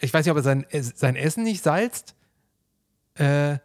Ich 0.01 0.13
weiß 0.13 0.25
nicht, 0.25 0.31
ob 0.31 0.37
er 0.37 0.43
sein, 0.43 0.65
äh, 0.69 0.81
sein 0.83 1.15
Essen 1.15 1.43
nicht 1.43 1.63
salzt. 1.63 2.15
Äh, 3.19 3.57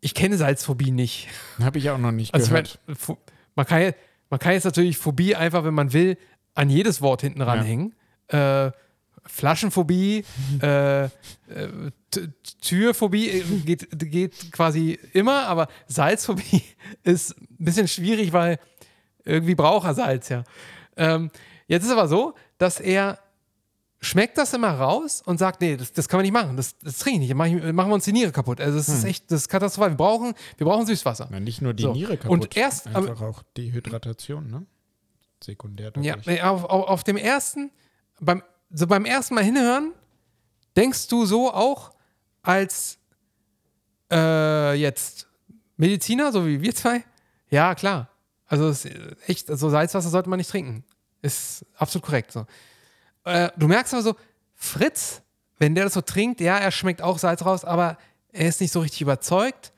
ich 0.00 0.14
kenne 0.14 0.36
Salzphobie 0.36 0.90
nicht. 0.90 1.28
Habe 1.62 1.78
ich 1.78 1.90
auch 1.90 1.98
noch 1.98 2.12
nicht 2.12 2.34
Also 2.34 2.44
ich 2.44 2.50
gehört. 2.50 2.78
meine, 2.86 2.96
Pho- 2.98 3.18
man 3.54 3.66
kann, 3.66 3.82
ja- 3.82 3.92
man 4.30 4.38
kann 4.40 4.52
jetzt 4.52 4.64
natürlich 4.64 4.98
Phobie 4.98 5.34
einfach, 5.36 5.64
wenn 5.64 5.74
man 5.74 5.92
will, 5.92 6.16
an 6.54 6.68
jedes 6.70 7.00
Wort 7.00 7.20
hinten 7.22 7.42
ranhängen. 7.42 7.94
Äh, 8.28 8.70
Flaschenphobie, 9.26 10.24
äh, 10.62 11.04
äh, 11.04 11.08
Türphobie 12.60 13.28
äh, 13.30 13.42
geht, 13.64 13.88
geht 14.10 14.52
quasi 14.52 14.98
immer, 15.12 15.46
aber 15.46 15.68
Salzphobie 15.86 16.62
ist 17.02 17.30
ein 17.40 17.46
bisschen 17.64 17.88
schwierig, 17.88 18.32
weil 18.32 18.58
irgendwie 19.24 19.54
braucht 19.54 19.86
er 19.86 19.94
Salz, 19.94 20.28
ja. 20.28 20.44
Ähm, 20.96 21.30
jetzt 21.66 21.84
ist 21.84 21.90
aber 21.92 22.06
so, 22.08 22.34
dass 22.58 22.80
er 22.80 23.18
schmeckt 24.04 24.38
das 24.38 24.52
immer 24.52 24.70
raus 24.70 25.22
und 25.24 25.38
sagt, 25.38 25.60
nee, 25.60 25.76
das, 25.76 25.92
das 25.92 26.08
kann 26.08 26.18
man 26.18 26.22
nicht 26.22 26.32
machen, 26.32 26.56
das, 26.56 26.78
das 26.78 26.98
trinke 26.98 27.22
ich 27.22 27.28
nicht, 27.28 27.34
mach 27.34 27.46
ich, 27.46 27.54
machen 27.72 27.90
wir 27.90 27.94
uns 27.94 28.04
die 28.04 28.12
Niere 28.12 28.32
kaputt. 28.32 28.60
Also 28.60 28.78
das 28.78 28.88
ist 28.88 29.04
echt, 29.04 29.30
das 29.30 29.42
ist 29.42 29.48
katastrophal. 29.48 29.90
Wir 29.90 29.96
brauchen, 29.96 30.34
wir 30.56 30.66
brauchen 30.66 30.86
Süßwasser. 30.86 31.28
Na, 31.30 31.40
nicht 31.40 31.62
nur 31.62 31.74
die 31.74 31.84
So. 31.84 31.92
Niere 31.92 32.16
kaputt, 32.16 32.30
Und 32.30 32.56
erst 32.56 32.86
einfach 32.86 33.20
auch 33.20 33.42
die 33.56 33.72
Hydratation, 33.72 34.50
ne? 34.50 34.66
Sekundär 35.42 35.92
Ja, 36.00 36.16
auf, 36.50 36.64
auf, 36.64 36.88
auf 36.88 37.04
dem 37.04 37.16
ersten, 37.16 37.70
beim, 38.20 38.42
so 38.70 38.86
beim 38.86 39.04
ersten 39.04 39.34
Mal 39.34 39.44
hinhören, 39.44 39.92
denkst 40.76 41.08
du 41.08 41.26
so 41.26 41.52
auch 41.52 41.92
als 42.42 42.98
äh, 44.10 44.74
jetzt 44.74 45.28
Mediziner, 45.76 46.32
so 46.32 46.46
wie 46.46 46.60
wir 46.60 46.74
zwei? 46.74 47.04
Ja, 47.50 47.74
klar. 47.74 48.10
Also 48.46 48.68
es 48.68 48.84
ist 48.84 48.94
echt, 49.26 49.46
so 49.48 49.68
Salzwasser 49.70 50.08
sollte 50.10 50.28
man 50.28 50.38
nicht 50.38 50.50
trinken. 50.50 50.84
Ist 51.22 51.64
absolut 51.76 52.04
korrekt. 52.04 52.32
So. 52.32 52.46
Äh, 53.24 53.50
du 53.56 53.68
merkst 53.68 53.92
aber 53.94 54.02
so, 54.02 54.14
Fritz, 54.54 55.22
wenn 55.58 55.74
der 55.74 55.84
das 55.84 55.94
so 55.94 56.00
trinkt, 56.00 56.40
ja, 56.40 56.56
er 56.58 56.70
schmeckt 56.70 57.02
auch 57.02 57.18
Salz 57.18 57.44
raus, 57.44 57.64
aber 57.64 57.98
er 58.32 58.48
ist 58.48 58.60
nicht 58.60 58.72
so 58.72 58.80
richtig 58.80 59.02
überzeugt. 59.02 59.72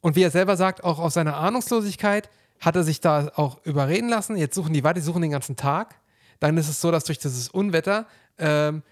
Und 0.00 0.16
wie 0.16 0.22
er 0.22 0.30
selber 0.30 0.56
sagt, 0.56 0.84
auch 0.84 0.98
aus 0.98 1.14
seiner 1.14 1.36
Ahnungslosigkeit 1.36 2.30
hat 2.60 2.76
er 2.76 2.84
sich 2.84 3.00
da 3.00 3.30
auch 3.34 3.64
überreden 3.64 4.08
lassen. 4.08 4.36
Jetzt 4.36 4.54
suchen 4.54 4.72
die 4.72 4.84
weiter, 4.84 4.94
die 4.94 5.00
suchen 5.00 5.22
den 5.22 5.30
ganzen 5.30 5.56
Tag. 5.56 5.96
Dann 6.40 6.56
ist 6.56 6.68
es 6.68 6.80
so, 6.80 6.90
dass 6.90 7.04
durch 7.04 7.18
dieses 7.18 7.48
Unwetter 7.48 8.06
ähm, 8.38 8.82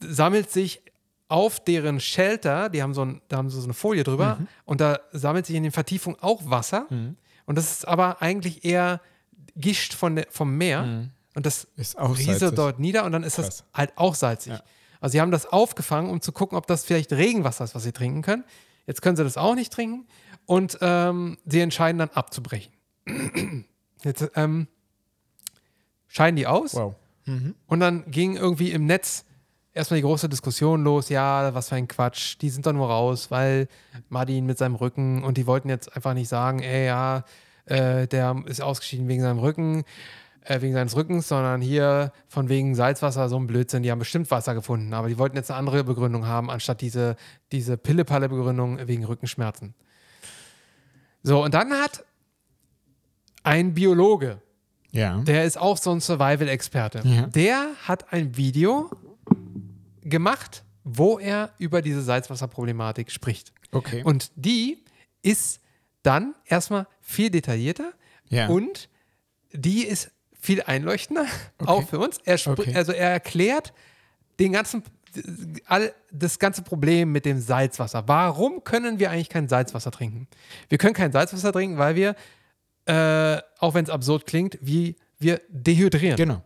sammelt 0.00 0.50
sich 0.50 0.82
auf 1.28 1.62
deren 1.62 2.00
Shelter, 2.00 2.68
die 2.68 2.82
haben 2.82 2.94
so, 2.94 3.04
ein, 3.04 3.20
da 3.28 3.38
haben 3.38 3.50
so 3.50 3.62
eine 3.62 3.74
Folie 3.74 4.04
drüber, 4.04 4.38
und 4.64 4.80
da 4.80 5.00
sammelt 5.12 5.44
sich 5.46 5.56
in 5.56 5.64
den 5.64 5.72
Vertiefungen 5.72 6.16
auch 6.20 6.48
Wasser. 6.48 6.86
Und 7.46 7.58
das 7.58 7.70
ist 7.72 7.88
aber 7.88 8.22
eigentlich 8.22 8.64
eher 8.64 9.00
Gischt 9.56 9.94
von 9.94 10.22
vom 10.30 10.56
Meer. 10.56 11.08
Und 11.36 11.44
das 11.46 11.68
Ist 11.76 11.98
auch 11.98 12.16
rieselt 12.16 12.56
dort 12.56 12.78
nieder 12.80 13.04
und 13.04 13.12
dann 13.12 13.22
ist 13.22 13.36
das 13.36 13.46
Krass. 13.46 13.64
halt 13.74 13.92
auch 13.96 14.14
salzig. 14.14 14.54
Ja. 14.54 14.62
Also 15.00 15.12
sie 15.12 15.20
haben 15.20 15.30
das 15.30 15.44
aufgefangen, 15.46 16.10
um 16.10 16.20
zu 16.22 16.32
gucken, 16.32 16.56
ob 16.56 16.66
das 16.66 16.84
vielleicht 16.84 17.12
Regenwasser 17.12 17.62
ist, 17.64 17.74
was 17.74 17.82
sie 17.82 17.92
trinken 17.92 18.22
können. 18.22 18.42
Jetzt 18.86 19.02
können 19.02 19.16
sie 19.16 19.22
das 19.22 19.36
auch 19.36 19.54
nicht 19.54 19.70
trinken 19.72 20.06
und 20.46 20.78
ähm, 20.80 21.36
sie 21.44 21.60
entscheiden 21.60 21.98
dann 21.98 22.08
abzubrechen. 22.08 22.72
Jetzt 24.02 24.30
ähm, 24.34 24.66
scheiden 26.08 26.36
die 26.36 26.46
aus 26.46 26.74
Wow. 26.74 26.94
und 27.66 27.80
dann 27.80 28.10
ging 28.10 28.36
irgendwie 28.36 28.70
im 28.72 28.86
Netz 28.86 29.24
erstmal 29.74 29.98
die 29.98 30.04
große 30.06 30.28
Diskussion 30.30 30.84
los, 30.84 31.10
ja, 31.10 31.52
was 31.54 31.68
für 31.68 31.74
ein 31.76 31.86
Quatsch, 31.88 32.36
die 32.40 32.48
sind 32.48 32.64
doch 32.64 32.72
nur 32.72 32.88
raus, 32.88 33.30
weil 33.30 33.68
Martin 34.08 34.46
mit 34.46 34.56
seinem 34.56 34.76
Rücken 34.76 35.22
und 35.22 35.36
die 35.36 35.46
wollten 35.46 35.68
jetzt 35.68 35.94
einfach 35.94 36.14
nicht 36.14 36.28
sagen, 36.28 36.60
ey, 36.60 36.86
ja, 36.86 37.24
äh, 37.66 38.06
der 38.06 38.42
ist 38.46 38.62
ausgeschieden 38.62 39.06
wegen 39.08 39.20
seinem 39.22 39.38
Rücken, 39.40 39.84
äh, 40.48 40.60
wegen 40.60 40.74
seines 40.74 40.96
Rückens, 40.96 41.28
sondern 41.28 41.60
hier 41.60 42.12
von 42.28 42.48
wegen 42.48 42.74
Salzwasser, 42.74 43.28
so 43.28 43.36
ein 43.38 43.46
Blödsinn, 43.46 43.82
die 43.82 43.90
haben 43.90 43.98
bestimmt 43.98 44.30
Wasser 44.30 44.54
gefunden, 44.54 44.94
aber 44.94 45.08
die 45.08 45.18
wollten 45.18 45.36
jetzt 45.36 45.50
eine 45.50 45.58
andere 45.58 45.84
Begründung 45.84 46.26
haben, 46.26 46.50
anstatt 46.50 46.80
diese, 46.80 47.16
diese 47.52 47.76
Pille-Palle-Begründung 47.76 48.86
wegen 48.86 49.04
Rückenschmerzen. 49.04 49.74
So, 51.22 51.42
und 51.42 51.54
dann 51.54 51.72
hat 51.72 52.04
ein 53.42 53.74
Biologe, 53.74 54.40
Ja. 54.92 55.18
der 55.20 55.44
ist 55.44 55.58
auch 55.58 55.76
so 55.76 55.90
ein 55.92 56.00
Survival-Experte. 56.00 57.02
Ja. 57.04 57.26
Der 57.26 57.68
hat 57.82 58.12
ein 58.12 58.36
Video 58.36 58.90
gemacht, 60.02 60.64
wo 60.84 61.18
er 61.18 61.50
über 61.58 61.82
diese 61.82 62.02
Salzwasserproblematik 62.02 63.10
spricht. 63.10 63.52
Okay. 63.72 64.02
Und 64.04 64.30
die 64.36 64.84
ist 65.22 65.60
dann 66.02 66.34
erstmal 66.44 66.86
viel 67.00 67.30
detaillierter 67.30 67.92
ja. 68.28 68.46
und 68.48 68.88
die 69.52 69.84
ist 69.84 70.12
viel 70.38 70.62
einleuchtender, 70.62 71.26
auch 71.64 71.88
für 71.88 71.98
uns. 71.98 72.18
Er 72.24 72.38
Okay. 72.46 72.74
Also 72.74 72.92
er 72.92 73.10
erklärt 73.10 73.72
den 74.38 74.52
ganzen, 74.52 74.82
all, 75.66 75.92
das 76.12 76.38
ganze 76.38 76.62
Problem 76.62 77.12
mit 77.12 77.24
dem 77.24 77.40
Salzwasser. 77.40 78.04
Warum 78.06 78.62
können 78.64 78.98
wir 78.98 79.10
eigentlich 79.10 79.28
kein 79.28 79.48
Salzwasser 79.48 79.90
trinken? 79.90 80.28
Wir 80.68 80.78
können 80.78 80.94
kein 80.94 81.12
Salzwasser 81.12 81.52
trinken, 81.52 81.78
weil 81.78 81.94
wir, 81.96 82.14
äh, 82.86 83.40
auch 83.58 83.74
wenn 83.74 83.84
es 83.84 83.90
absurd 83.90 84.26
klingt, 84.26 84.58
wie 84.60 84.96
wir 85.18 85.40
dehydrieren. 85.48 86.16
genau. 86.16 86.42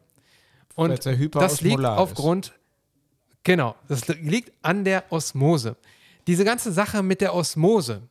Und 0.77 1.05
das 1.05 1.61
liegt 1.61 1.75
ist. 1.81 1.99
aufgrund, 1.99 2.53
genau, 3.43 3.75
das 3.89 4.07
li- 4.09 4.15
liegt 4.23 4.53
an 4.63 4.85
der 4.85 5.05
Osmose. 5.13 5.77
Diese 6.27 6.45
ganze 6.45 6.73
Sache 6.73 7.03
mit 7.03 7.21
der 7.21 7.35
Osmose, 7.35 8.03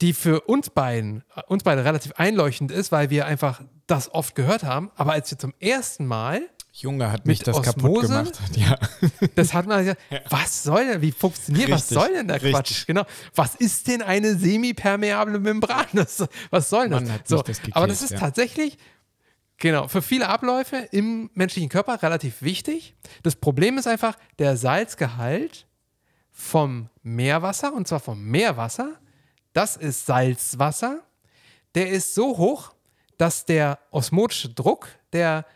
die 0.00 0.12
für 0.12 0.42
uns 0.42 0.70
beiden, 0.70 1.24
uns 1.48 1.64
beide 1.64 1.84
relativ 1.84 2.12
einleuchtend 2.12 2.70
ist, 2.70 2.92
weil 2.92 3.10
wir 3.10 3.26
einfach 3.26 3.62
das 3.86 4.12
oft 4.12 4.34
gehört 4.34 4.62
haben, 4.62 4.90
aber 4.96 5.12
als 5.12 5.30
wir 5.30 5.38
zum 5.38 5.54
ersten 5.60 6.06
Mal, 6.06 6.42
Junge 6.72 7.10
hat 7.10 7.26
mich 7.26 7.40
das 7.40 7.60
kaputt 7.60 8.04
Osmose? 8.04 8.08
gemacht. 8.08 8.38
Ja. 8.56 8.78
das 9.34 9.52
hat 9.52 9.66
man 9.66 9.80
gesagt, 9.80 10.00
was 10.30 10.62
soll 10.62 10.86
denn, 10.86 11.02
wie 11.02 11.10
funktioniert, 11.10 11.70
was 11.70 11.82
Richtig, 11.82 11.98
soll 11.98 12.12
denn 12.12 12.28
der 12.28 12.36
richtig. 12.36 12.52
Quatsch? 12.52 12.86
Genau, 12.86 13.04
was 13.34 13.56
ist 13.56 13.88
denn 13.88 14.02
eine 14.02 14.36
semipermeable 14.36 15.40
Membran? 15.40 15.86
Das, 15.92 16.24
was 16.50 16.70
soll 16.70 16.88
das? 16.88 17.02
Man 17.02 17.12
hat 17.12 17.26
so, 17.26 17.42
das 17.42 17.58
aber 17.58 17.66
geklärt, 17.66 17.90
das 17.90 18.02
ist 18.02 18.12
ja. 18.12 18.18
tatsächlich, 18.18 18.78
genau, 19.56 19.88
für 19.88 20.02
viele 20.02 20.28
Abläufe 20.28 20.76
im 20.92 21.30
menschlichen 21.34 21.68
Körper 21.68 22.00
relativ 22.00 22.42
wichtig. 22.42 22.94
Das 23.24 23.34
Problem 23.34 23.78
ist 23.78 23.88
einfach 23.88 24.16
der 24.38 24.56
Salzgehalt 24.56 25.66
vom 26.30 26.88
Meerwasser, 27.02 27.72
und 27.72 27.88
zwar 27.88 27.98
vom 27.98 28.22
Meerwasser, 28.22 29.00
das 29.58 29.74
ist 29.74 30.06
Salzwasser, 30.06 31.00
der 31.74 31.88
ist 31.90 32.14
so 32.14 32.38
hoch, 32.38 32.74
dass 33.16 33.44
der 33.44 33.80
osmotische 33.90 34.50
Druck, 34.50 34.86
der, 35.12 35.46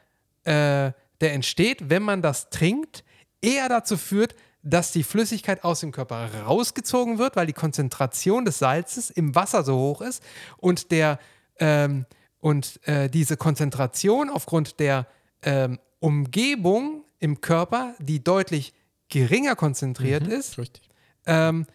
äh, 0.43 0.91
der 1.21 1.33
entsteht, 1.35 1.89
wenn 1.89 2.03
man 2.03 2.21
das 2.21 2.51
trinkt, 2.51 3.05
eher 3.41 3.69
dazu 3.69 3.97
führt, 3.97 4.35
dass 4.65 4.91
die 4.91 5.05
Flüssigkeit 5.05 5.63
aus 5.63 5.79
dem 5.81 5.93
Körper 5.93 6.29
rausgezogen 6.35 7.19
wird, 7.19 7.37
weil 7.37 7.47
die 7.47 7.53
Konzentration 7.53 8.45
des 8.45 8.59
Salzes 8.59 9.09
im 9.09 9.37
Wasser 9.37 9.63
so 9.63 9.79
hoch 9.79 10.01
ist 10.01 10.21
und 10.57 10.91
der 10.91 11.21
ähm, 11.61 12.05
und 12.41 12.85
äh, 12.89 13.09
diese 13.09 13.37
Konzentration 13.37 14.31
aufgrund 14.31 14.81
der 14.81 15.07
ähm, 15.43 15.79
Umgebung 16.01 17.05
im 17.21 17.41
Körper, 17.41 17.95
die 18.01 18.25
deutlich 18.25 18.75
geringer 19.09 19.55
konzentriert 19.55 20.27
ist, 20.27 20.59
Richtig. 20.59 20.89
ähm, 21.25 21.67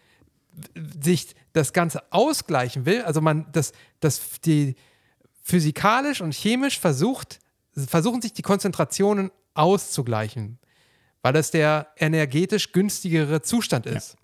sich 1.01 1.35
das 1.53 1.73
Ganze 1.73 2.01
ausgleichen 2.11 2.85
will, 2.85 3.01
also 3.03 3.21
man 3.21 3.47
das, 3.51 3.73
das 3.99 4.21
die 4.45 4.75
physikalisch 5.43 6.21
und 6.21 6.33
chemisch 6.33 6.79
versucht, 6.79 7.39
versuchen 7.75 8.21
sich 8.21 8.33
die 8.33 8.41
Konzentrationen 8.41 9.31
auszugleichen, 9.53 10.59
weil 11.21 11.33
das 11.33 11.51
der 11.51 11.87
energetisch 11.97 12.71
günstigere 12.71 13.41
Zustand 13.41 13.85
ist. 13.85 14.17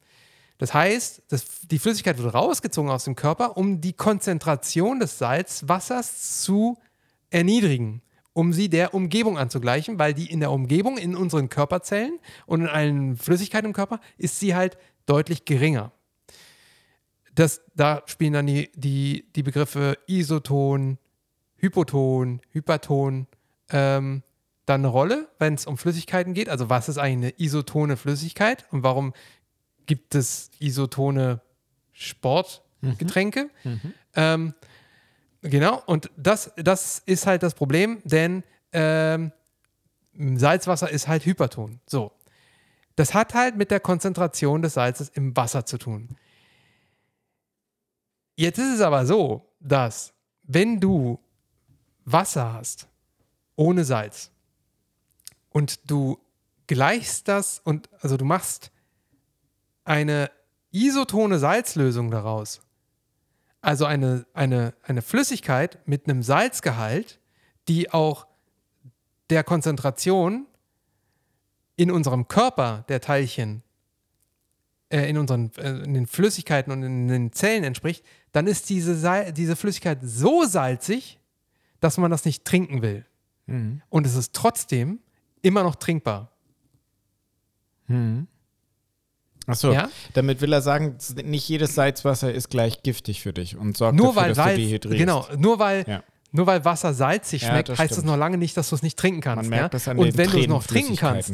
Das 0.58 0.74
heißt, 0.74 1.24
das, 1.30 1.46
die 1.64 1.80
Flüssigkeit 1.80 2.18
wird 2.18 2.34
rausgezogen 2.34 2.92
aus 2.92 3.06
dem 3.06 3.16
Körper, 3.16 3.58
um 3.58 3.82
die 3.82 3.94
Konzentration 3.94 5.00
des 5.00 5.18
Salzwassers 5.18 6.42
zu 6.42 6.78
erniedrigen, 7.30 8.02
um 8.34 8.54
sie 8.54 8.70
der 8.70 8.94
Umgebung 8.94 9.38
anzugleichen, 9.38 10.00
weil 10.00 10.14
die 10.14 10.32
in 10.32 10.40
der 10.40 10.52
Umgebung, 10.52 10.98
in 10.98 11.16
unseren 11.16 11.50
Körperzellen 11.50 12.20
und 12.46 12.62
in 12.62 12.68
allen 12.68 13.18
Flüssigkeiten 13.18 13.68
im 13.68 13.74
Körper, 13.74 14.00
ist 14.18 14.40
sie 14.40 14.56
halt 14.56 14.78
deutlich 15.06 15.46
geringer. 15.46 15.92
Das, 17.36 17.62
da 17.76 18.04
spielen 18.06 18.34
dann 18.34 18.48
die, 18.48 18.72
die, 18.76 19.26
die 19.36 19.44
Begriffe 19.44 19.98
Isoton, 20.08 20.98
Hypoton, 21.58 22.42
Hyperton 22.52 23.28
ähm, 23.70 24.24
dann 24.66 24.82
eine 24.82 24.88
Rolle, 24.88 25.28
wenn 25.40 25.56
es 25.56 25.66
um 25.66 25.78
Flüssigkeiten 25.78 26.34
geht. 26.34 26.50
Also 26.50 26.70
was 26.70 26.90
ist 26.90 26.98
eigentlich 26.98 27.34
eine 27.34 27.46
isotone 27.46 27.98
Flüssigkeit 27.98 28.66
und 28.72 28.84
warum 28.84 29.14
gibt 29.86 30.16
es 30.16 30.52
isotone 30.60 31.42
Sportgetränke? 31.92 33.50
Ähm, 34.16 34.54
genau, 35.42 35.82
und 35.86 36.12
das, 36.16 36.54
das 36.56 37.00
ist 37.06 37.28
halt 37.28 37.44
das 37.44 37.54
Problem, 37.56 38.02
denn 38.04 38.44
ähm, 38.72 39.32
Salzwasser 40.16 40.90
ist 40.90 41.08
halt 41.08 41.26
Hyperton. 41.26 41.80
So. 41.86 42.12
Das 42.96 43.14
hat 43.14 43.34
halt 43.34 43.58
mit 43.58 43.72
der 43.72 43.80
Konzentration 43.80 44.62
des 44.62 44.76
Salzes 44.76 45.10
im 45.10 45.36
Wasser 45.36 45.66
zu 45.66 45.78
tun. 45.78 46.16
Jetzt 48.44 48.58
ist 48.58 48.74
es 48.74 48.82
aber 48.82 49.06
so, 49.06 49.54
dass 49.62 50.14
wenn 50.44 50.82
du 50.82 51.18
Wasser 52.04 52.52
hast 52.52 52.90
ohne 53.56 53.86
Salz 53.86 54.32
und 55.50 55.90
du 55.90 56.20
gleichst 56.68 57.30
das 57.30 57.60
und 57.60 57.90
also 58.02 58.18
du 58.18 58.26
machst 58.26 58.70
eine 59.86 60.30
isotone 60.72 61.40
Salzlösung 61.40 62.12
daraus, 62.12 62.60
also 63.62 63.86
eine, 63.86 64.26
eine, 64.34 64.74
eine 64.84 65.02
Flüssigkeit 65.02 65.80
mit 65.88 66.10
einem 66.10 66.22
Salzgehalt, 66.22 67.22
die 67.70 67.92
auch 67.94 68.28
der 69.30 69.46
Konzentration 69.46 70.48
in 71.78 71.92
unserem 71.92 72.28
Körper 72.28 72.84
der 72.90 73.00
Teilchen, 73.00 73.64
äh, 74.90 75.10
in, 75.10 75.18
unseren, 75.18 75.50
äh, 75.60 75.82
in 75.86 75.94
den 75.94 76.08
Flüssigkeiten 76.08 76.74
und 76.74 76.84
in 76.84 77.08
den 77.08 77.32
Zellen 77.32 77.64
entspricht, 77.64 78.04
dann 78.34 78.46
ist 78.48 78.70
diese, 78.70 78.96
Sal 78.96 79.32
diese 79.32 79.56
Flüssigkeit 79.56 80.00
so 80.04 80.44
salzig, 80.44 81.20
dass 81.80 81.98
man 81.98 82.12
das 82.12 82.26
nicht 82.26 82.44
trinken 82.44 82.82
will. 82.82 83.06
Mhm. 83.46 83.82
Und 83.90 84.06
es 84.06 84.16
ist 84.16 84.34
trotzdem 84.34 85.00
immer 85.42 85.64
noch 85.64 85.76
trinkbar. 85.76 86.30
Achso, 89.46 89.72
Ja? 89.74 89.90
damit 90.14 90.42
will 90.42 90.52
er 90.54 90.62
sagen, 90.62 90.98
nicht 91.26 91.48
jedes 91.50 91.76
Salzwasser 91.76 92.34
ist 92.34 92.50
gleich 92.50 92.82
giftig 92.82 93.22
für 93.22 93.34
dich 93.34 93.58
und 93.58 93.76
sorgt 93.78 93.96
Nur 93.96 94.08
dafür, 94.08 94.22
weil 94.22 94.28
dass 94.30 94.38
Salz, 94.38 94.56
du 94.56 94.62
dehydrierst. 94.62 94.98
genau, 94.98 95.28
nur 95.38 95.60
weil, 95.60 95.86
Ja. 95.88 96.04
nur 96.32 96.48
weil 96.48 96.64
Wasser 96.66 96.94
salzig 96.94 97.42
Ja, 97.44 97.50
schmeckt, 97.50 97.70
das 97.70 97.78
heißt 97.80 97.98
das 97.98 98.04
noch 98.06 98.16
lange 98.18 98.38
nicht, 98.38 98.56
dass 98.58 98.70
du 98.70 98.76
es 98.76 98.82
nicht 98.82 98.98
trinken 98.98 99.22
kannst. 99.22 99.50
Man 99.50 99.60
merkt 99.60 99.74
das 99.74 99.88
an 99.88 99.98
Und 100.00 100.08
den 100.08 100.18
wenn 100.18 100.32
du 100.32 100.40
es 100.40 100.48
noch 100.48 100.66
trinken 100.66 100.96
kannst, 100.96 101.34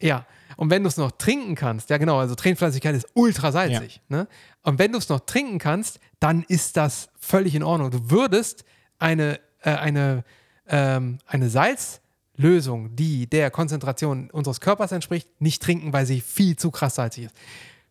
Ja. 0.00 0.08
Ja, 0.08 0.26
und 0.56 0.70
wenn 0.70 0.82
du 0.82 0.88
es 0.88 0.96
noch 0.96 1.12
trinken 1.12 1.54
kannst, 1.54 1.90
ja 1.90 1.98
genau, 1.98 2.18
also 2.18 2.34
Tränenflüssigkeit 2.34 2.94
ist 2.94 3.06
ultra 3.14 3.52
salzig. 3.52 4.00
Ne? 4.08 4.26
Und 4.62 4.78
wenn 4.78 4.92
du 4.92 4.98
es 4.98 5.08
noch 5.08 5.20
trinken 5.20 5.58
kannst, 5.58 6.00
dann 6.18 6.42
ist 6.48 6.76
das 6.76 7.08
völlig 7.18 7.54
in 7.54 7.62
Ordnung. 7.62 7.90
Du 7.90 8.10
würdest 8.10 8.64
eine, 8.98 9.40
äh, 9.62 9.70
eine, 9.70 10.24
ähm, 10.68 11.18
eine 11.26 11.48
Salzlösung, 11.50 12.94
die 12.96 13.26
der 13.28 13.50
Konzentration 13.50 14.30
unseres 14.30 14.60
Körpers 14.60 14.92
entspricht, 14.92 15.28
nicht 15.40 15.62
trinken, 15.62 15.92
weil 15.92 16.06
sie 16.06 16.20
viel 16.20 16.56
zu 16.56 16.70
krass 16.70 16.94
salzig 16.96 17.24
ist. 17.26 17.34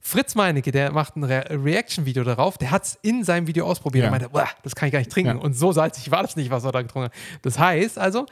Fritz 0.01 0.33
Meinecke, 0.35 0.71
der 0.71 0.91
macht 0.91 1.15
ein 1.17 1.23
Re 1.25 1.43
Reaction-Video 1.49 2.23
darauf, 2.23 2.57
der 2.57 2.71
hat 2.71 2.85
es 2.85 2.97
in 3.01 3.23
seinem 3.23 3.47
Video 3.47 3.65
ausprobiert 3.65 4.03
Ja. 4.05 4.09
und 4.09 4.19
meinte, 4.19 4.29
"Uah, 4.35 4.47
das 4.63 4.73
kann 4.75 4.87
ich 4.87 4.93
gar 4.93 4.99
nicht 4.99 5.11
trinken. 5.11 5.37
Ja. 5.37 5.43
Und 5.43 5.53
so 5.53 5.71
salzig 5.71 6.09
war 6.11 6.21
das 6.23 6.35
nicht, 6.35 6.49
was 6.51 6.63
er 6.63 6.71
da 6.71 6.81
getrunken 6.81 7.05
hat. 7.09 7.13
Das 7.41 7.59
heißt 7.59 7.97
also, 7.99 8.25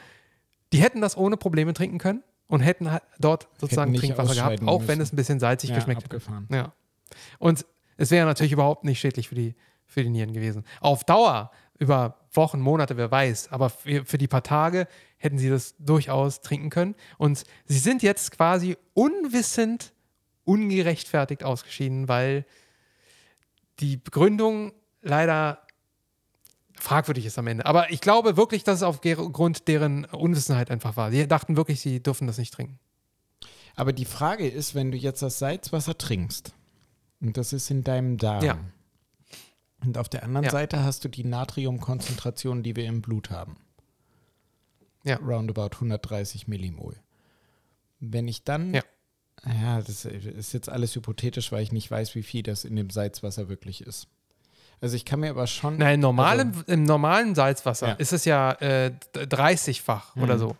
die 0.72 0.80
hätten 0.80 1.00
das 1.00 1.16
ohne 1.16 1.36
Probleme 1.36 1.74
trinken 1.74 1.98
können 1.98 2.22
und 2.48 2.60
hätten 2.60 2.90
halt 2.90 3.02
dort 3.18 3.48
sozusagen 3.58 3.94
Trinkwasser 3.94 4.34
gehabt, 4.34 4.62
auch 4.66 4.80
wenn 4.80 4.98
müssen. 4.98 5.02
es 5.02 5.12
ein 5.12 5.16
bisschen 5.16 5.40
salzig 5.40 5.70
Ja, 5.70 5.76
geschmeckt 5.76 6.02
hätte. 6.02 6.16
abgefahren. 6.16 6.48
Ja. 6.50 6.72
Und 7.38 7.64
es 7.96 8.10
wäre 8.10 8.26
natürlich 8.26 8.52
überhaupt 8.52 8.84
nicht 8.84 8.98
schädlich 9.00 9.28
für 9.28 9.34
die, 9.34 9.54
für 9.86 10.02
die 10.02 10.10
Nieren 10.10 10.32
gewesen. 10.32 10.64
Auf 10.80 11.04
Dauer, 11.04 11.50
über 11.78 12.18
Wochen, 12.32 12.60
Monate, 12.60 12.96
wer 12.96 13.10
weiß, 13.10 13.52
aber 13.52 13.70
für, 13.70 14.04
für 14.04 14.18
die 14.18 14.28
paar 14.28 14.42
Tage 14.42 14.86
hätten 15.16 15.38
sie 15.38 15.48
das 15.48 15.74
durchaus 15.78 16.40
trinken 16.40 16.70
können. 16.70 16.94
Und 17.18 17.44
sie 17.66 17.78
sind 17.78 18.02
jetzt 18.02 18.30
quasi 18.32 18.76
unwissend, 18.94 19.92
ungerechtfertigt 20.44 21.44
ausgeschieden, 21.44 22.08
weil 22.08 22.44
die 23.80 23.96
Begründung 23.96 24.72
leider 25.02 25.62
fragwürdig 26.80 27.26
ist 27.26 27.38
am 27.38 27.46
Ende. 27.46 27.66
Aber 27.66 27.90
ich 27.90 28.00
glaube 28.00 28.36
wirklich, 28.36 28.64
dass 28.64 28.76
es 28.78 28.82
aufgrund 28.82 29.68
deren 29.68 30.04
Unwissenheit 30.06 30.70
einfach 30.70 30.96
war. 30.96 31.10
Sie 31.10 31.26
dachten 31.26 31.56
wirklich, 31.56 31.80
sie 31.80 32.02
dürfen 32.02 32.26
das 32.26 32.38
nicht 32.38 32.52
trinken. 32.54 32.78
Aber 33.76 33.92
die 33.92 34.04
Frage 34.04 34.48
ist, 34.48 34.74
wenn 34.74 34.90
du 34.90 34.96
jetzt 34.96 35.22
das 35.22 35.38
Salzwasser 35.38 35.96
trinkst 35.96 36.52
und 37.20 37.36
das 37.36 37.52
ist 37.52 37.70
in 37.70 37.84
deinem 37.84 38.16
Darm 38.18 38.44
Ja. 38.44 38.58
und 39.84 39.98
auf 39.98 40.08
der 40.08 40.24
anderen 40.24 40.46
Ja. 40.46 40.50
Seite 40.50 40.82
hast 40.82 41.04
du 41.04 41.08
die 41.08 41.24
Natriumkonzentration, 41.24 42.62
die 42.62 42.74
wir 42.74 42.86
im 42.86 43.02
Blut 43.02 43.30
haben. 43.30 43.56
Ja. 45.04 45.16
Roundabout 45.18 45.76
130 45.80 46.48
Millimol. 46.48 46.96
Wenn 48.00 48.26
ich 48.28 48.42
dann, 48.44 48.74
Ja. 48.74 48.82
ja, 49.46 49.80
das 49.80 50.04
ist 50.04 50.52
jetzt 50.52 50.68
alles 50.68 50.94
hypothetisch, 50.96 51.52
weil 51.52 51.62
ich 51.62 51.72
nicht 51.72 51.90
weiß, 51.90 52.14
wie 52.16 52.22
viel 52.24 52.42
das 52.42 52.64
in 52.64 52.74
dem 52.76 52.90
Salzwasser 52.90 53.48
wirklich 53.48 53.80
ist. 53.82 54.08
Also 54.80 54.94
ich 54.96 55.04
kann 55.04 55.20
mir 55.20 55.30
aber 55.30 55.46
schon. 55.46 55.76
Nein, 55.78 55.96
im 55.96 56.00
normalen, 56.00 56.64
im 56.66 56.84
normalen 56.84 57.34
Salzwasser 57.34 57.88
Ja. 57.88 57.92
ist 57.94 58.12
es 58.12 58.24
ja 58.24 58.52
äh, 58.60 58.92
30-fach 59.14 60.14
oder 60.16 60.34
Mhm. 60.34 60.38
so. 60.40 60.56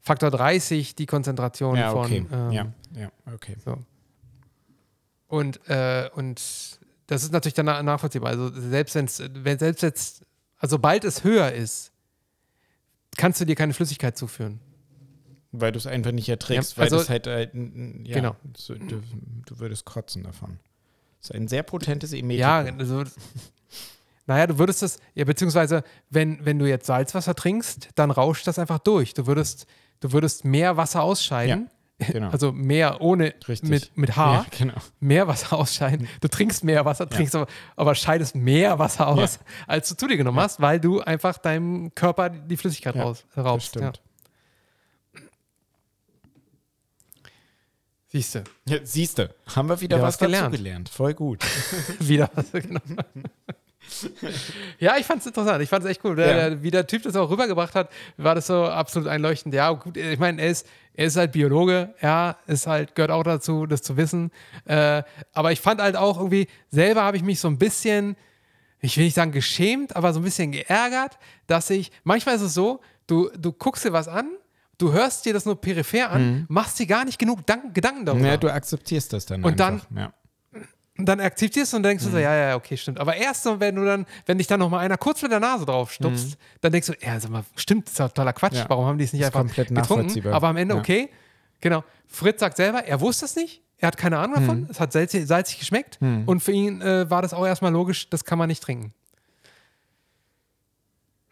Faktor 0.00 0.30
30 0.30 0.94
die 0.96 1.06
Konzentration 1.06 1.76
ja, 1.76 1.90
von. 1.92 2.04
okay. 2.04 2.26
ähm, 2.32 2.50
ja, 2.50 2.72
ja, 2.94 3.10
okay. 3.32 3.56
Und, 5.28 5.60
äh, 5.68 6.10
und 6.14 6.40
das 7.06 7.22
ist 7.22 7.32
natürlich 7.32 7.54
dann 7.54 7.66
na- 7.66 7.82
nachvollziehbar. 7.82 8.30
Also 8.30 8.50
selbst 8.52 8.94
wenn's, 8.94 9.22
wenn 9.32 9.58
selbst 9.58 9.82
jetzt, 9.82 10.22
also 10.58 10.74
sobald 10.74 11.04
es 11.04 11.24
höher 11.24 11.52
ist, 11.52 11.92
kannst 13.16 13.40
du 13.40 13.44
dir 13.46 13.54
keine 13.54 13.72
Flüssigkeit 13.74 14.16
zuführen. 14.18 14.60
Weil 15.52 15.70
du 15.72 15.78
es 15.78 15.86
einfach 15.86 16.10
nicht 16.12 16.28
erträgst, 16.28 16.72
Ja, 16.72 16.78
weil 16.78 16.84
also- 16.84 16.96
das 16.98 17.08
halt, 17.08 17.26
äh, 17.26 17.42
ja, 18.04 18.14
Genau. 18.16 18.36
so, 18.56 18.74
du, 18.74 19.00
du 19.46 19.58
würdest 19.58 19.84
kotzen 19.84 20.24
davon. 20.24 20.58
Das 21.24 21.30
ist 21.30 21.36
ein 21.36 21.48
sehr 21.48 21.62
potentes 21.62 22.12
Emetikum. 22.12 22.38
Ja, 22.40 22.58
also, 22.78 23.04
naja, 24.26 24.46
du 24.46 24.58
würdest 24.58 24.82
das, 24.82 24.98
ja, 25.14 25.24
beziehungsweise, 25.24 25.82
wenn, 26.10 26.44
wenn 26.44 26.58
du 26.58 26.66
jetzt 26.68 26.86
Salzwasser 26.86 27.34
trinkst, 27.34 27.88
dann 27.94 28.10
rauscht 28.10 28.46
das 28.46 28.58
einfach 28.58 28.78
durch. 28.78 29.14
Du 29.14 29.26
würdest, 29.26 29.66
du 30.00 30.12
würdest 30.12 30.44
mehr 30.44 30.76
Wasser 30.76 31.02
ausscheiden. 31.02 31.70
genau. 31.98 32.28
Also 32.28 32.52
mehr 32.52 33.00
ohne 33.00 33.32
Richtig. 33.48 33.70
mit, 33.70 33.96
mit 33.96 34.16
H, 34.16 34.34
Ja, 34.34 34.46
genau. 34.50 34.74
mehr 35.00 35.26
Wasser 35.28 35.56
ausscheiden. 35.56 36.08
Du 36.20 36.28
trinkst 36.28 36.62
mehr 36.62 36.84
Wasser, 36.84 37.08
trinkst 37.08 37.34
aber, 37.36 37.46
aber 37.76 37.94
scheidest 37.94 38.34
mehr 38.34 38.78
Wasser 38.78 39.08
aus, 39.08 39.38
als 39.66 39.88
du 39.88 39.96
zu 39.96 40.06
dir 40.08 40.16
genommen 40.18 40.40
hast, 40.40 40.60
weil 40.60 40.78
du 40.78 41.00
einfach 41.00 41.38
deinem 41.38 41.94
Körper 41.94 42.28
die 42.28 42.56
Flüssigkeit 42.58 42.96
Ja, 42.96 43.02
raus, 43.04 43.24
Das 43.34 43.44
raubst. 43.46 43.76
Ja. 43.76 43.80
stimmt. 43.92 44.02
Siehst 48.14 48.36
du, 48.36 48.44
Ja, 48.68 48.78
Siehst 48.84 49.18
du, 49.18 49.28
haben 49.56 49.68
wir 49.68 49.80
wieder 49.80 49.96
Ja, 49.96 50.02
was 50.04 50.14
was 50.14 50.18
gelernt. 50.20 50.54
gelernt. 50.54 50.88
Voll 50.88 51.14
gut. 51.14 51.42
wieder 51.98 52.30
was. 52.34 52.52
Genau. 52.52 52.80
ja, 54.78 54.96
ich 54.98 55.04
fand 55.04 55.20
es 55.20 55.26
interessant. 55.26 55.60
Ich 55.62 55.68
fand 55.68 55.84
es 55.84 55.90
echt 55.90 56.04
cool. 56.04 56.14
Der, 56.16 56.48
Ja. 56.50 56.62
wie 56.62 56.70
der 56.70 56.86
Typ 56.86 57.02
das 57.02 57.16
auch 57.16 57.28
rübergebracht 57.28 57.74
hat, 57.74 57.90
war 58.16 58.34
das 58.36 58.46
so 58.46 58.64
absolut 58.66 59.08
einleuchtend. 59.08 59.52
Ja, 59.54 59.70
gut, 59.72 59.96
ich 59.96 60.18
meine, 60.18 60.40
er 60.40 60.48
ist, 60.48 60.64
er 60.94 61.06
ist 61.06 61.16
halt 61.16 61.32
Biologe, 61.32 61.92
ja, 62.00 62.36
ist 62.46 62.66
halt, 62.68 62.94
gehört 62.94 63.10
auch 63.10 63.24
dazu, 63.24 63.66
das 63.66 63.82
zu 63.82 63.96
wissen. 63.96 64.30
Äh, 64.64 65.02
aber 65.32 65.50
ich 65.52 65.60
fand 65.60 65.80
halt 65.80 65.96
auch 65.96 66.18
irgendwie, 66.18 66.46
selber 66.70 67.02
habe 67.02 67.16
ich 67.16 67.24
mich 67.24 67.40
so 67.40 67.48
ein 67.48 67.58
bisschen, 67.58 68.16
ich 68.80 68.96
will 68.96 69.04
nicht 69.06 69.14
sagen 69.14 69.32
geschämt, 69.32 69.96
aber 69.96 70.12
so 70.12 70.20
ein 70.20 70.24
bisschen 70.24 70.52
geärgert, 70.52 71.18
dass 71.48 71.68
ich, 71.70 71.90
manchmal 72.04 72.36
ist 72.36 72.42
es 72.42 72.54
so, 72.54 72.80
du, 73.08 73.28
du 73.36 73.52
guckst 73.52 73.84
dir 73.84 73.92
was 73.92 74.06
an, 74.08 74.30
du 74.84 74.92
hörst 74.92 75.24
dir 75.24 75.32
das 75.32 75.44
nur 75.46 75.60
peripher 75.60 76.10
an, 76.10 76.44
machst 76.48 76.78
dir 76.78 76.86
gar 76.86 77.04
nicht 77.04 77.18
genug 77.18 77.46
Dank, 77.46 77.74
Gedanken 77.74 78.04
darüber. 78.04 78.26
Ja, 78.26 78.36
du 78.36 78.50
akzeptierst 78.52 79.12
das 79.12 79.26
dann 79.26 79.42
Und 79.44 79.58
dann- 79.60 79.74
einfach. 79.74 79.86
Ja. 79.96 80.12
Und 80.96 81.06
dann 81.06 81.18
akzeptierst 81.20 81.72
du 81.72 81.78
und 81.78 81.82
denkst 81.82 82.04
du 82.04 82.08
Mhm. 82.10 82.12
so, 82.14 82.18
ja, 82.18 82.34
ja, 82.36 82.54
okay, 82.56 82.76
stimmt. 82.76 83.00
Aber 83.00 83.16
erst 83.16 83.42
so, 83.42 83.58
wenn 83.58 83.74
du 83.74 83.84
dann, 83.84 84.06
wenn 84.26 84.38
dich 84.38 84.46
dann 84.46 84.60
noch 84.60 84.70
mal 84.70 84.78
einer 84.78 84.96
kurz 84.96 85.22
mit 85.22 85.32
der 85.32 85.40
Nase 85.40 85.64
drauf 85.66 85.92
stupst, 85.92 86.36
dann 86.60 86.70
denkst 86.70 86.86
du, 86.86 86.92
ja, 87.00 87.18
sag 87.18 87.30
mal, 87.32 87.44
stimmt, 87.56 87.86
das 87.86 87.94
ist 87.94 87.98
ja 87.98 88.06
totaler 88.08 88.32
Quatsch. 88.32 88.52
Mhm. 88.52 88.58
Ja. 88.58 88.66
Warum 88.68 88.84
haben 88.86 88.98
die 88.98 89.04
es 89.04 89.12
nicht 89.12 89.22
Ist 89.22 89.26
einfach 89.28 89.40
komplett 89.40 89.68
getrunken? 89.68 89.90
nachvollziehbar. 89.90 90.32
Aber 90.34 90.48
am 90.48 90.56
Ende, 90.56 90.74
Ja. 90.74 90.80
okay, 90.80 91.08
genau. 91.60 91.82
Fritz 92.06 92.38
sagt 92.38 92.56
selber, 92.58 92.84
er 92.84 93.00
wusste 93.00 93.24
es 93.24 93.34
nicht, 93.34 93.60
er 93.78 93.88
hat 93.88 93.96
keine 93.96 94.18
Ahnung 94.20 94.36
Mhm. 94.36 94.46
davon, 94.46 94.66
es 94.70 94.78
hat 94.78 94.92
salzig, 94.92 95.26
salzig 95.26 95.58
geschmeckt 95.58 95.98
und 96.00 96.40
für 96.40 96.52
ihn 96.52 96.80
äh, 96.80 97.10
war 97.10 97.22
das 97.22 97.34
auch 97.34 97.44
erstmal 97.44 97.72
logisch, 97.72 98.08
das 98.10 98.24
kann 98.24 98.38
man 98.38 98.46
nicht 98.48 98.62
trinken. 98.62 98.92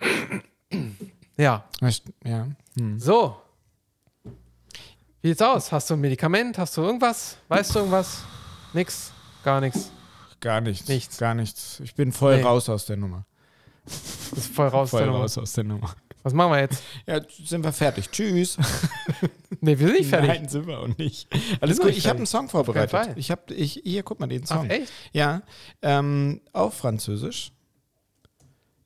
ja, 1.36 1.64
Ja. 2.24 2.46
Hm. 2.78 2.98
so. 2.98 3.36
Wie 5.22 5.28
sieht's 5.28 5.42
aus? 5.42 5.70
Hast 5.72 5.88
du 5.88 5.94
ein 5.94 6.00
Medikament? 6.00 6.58
Hast 6.58 6.76
du 6.76 6.82
irgendwas? 6.82 7.36
Weißt 7.48 7.74
du 7.74 7.78
irgendwas? 7.80 8.22
Nix? 8.72 9.12
Gar 9.44 9.60
nichts. 9.60 9.90
Gar 10.40 10.60
nichts. 10.60 10.88
Nichts. 10.88 11.18
Gar 11.18 11.34
nichts. 11.34 11.80
Ich 11.80 11.94
bin 11.94 12.10
voll 12.12 12.38
Nee. 12.38 12.42
raus 12.42 12.68
aus 12.68 12.86
der 12.86 12.96
Nummer. 12.96 13.24
Das 13.84 14.32
ist 14.46 14.54
voll 14.54 14.68
raus. 14.68 14.90
Voll 14.90 15.02
der 15.02 15.10
raus 15.10 15.38
aus 15.38 15.52
der 15.52 15.64
Nummer. 15.64 15.94
Was 16.24 16.32
machen 16.32 16.52
wir 16.52 16.60
jetzt? 16.60 16.82
Ja, 17.06 17.20
sind 17.44 17.64
wir 17.64 17.72
fertig. 17.72 18.10
Tschüss. 18.10 18.56
Nee, 19.64 19.78
wir 19.78 19.86
sind 19.86 19.98
nicht 19.98 20.08
fertig. 20.10 20.28
Nein, 20.28 20.48
sind 20.48 20.66
wir 20.66 20.80
auch 20.80 20.88
nicht. 20.98 21.28
Alles 21.60 21.78
gut. 21.78 21.90
Ich 21.90 22.08
habe 22.08 22.16
einen. 22.16 22.26
Song 22.26 22.48
vorbereitet. 22.48 23.10
Ich 23.16 23.30
habe, 23.30 23.54
ich, 23.54 23.80
hier, 23.84 24.02
guck 24.02 24.18
mal 24.18 24.26
den 24.26 24.42
Ach, 24.46 24.56
Song. 24.56 24.68
echt? 24.68 24.90
Ja, 25.12 25.42
ähm, 25.82 26.40
auf 26.52 26.74
Französisch. 26.74 27.52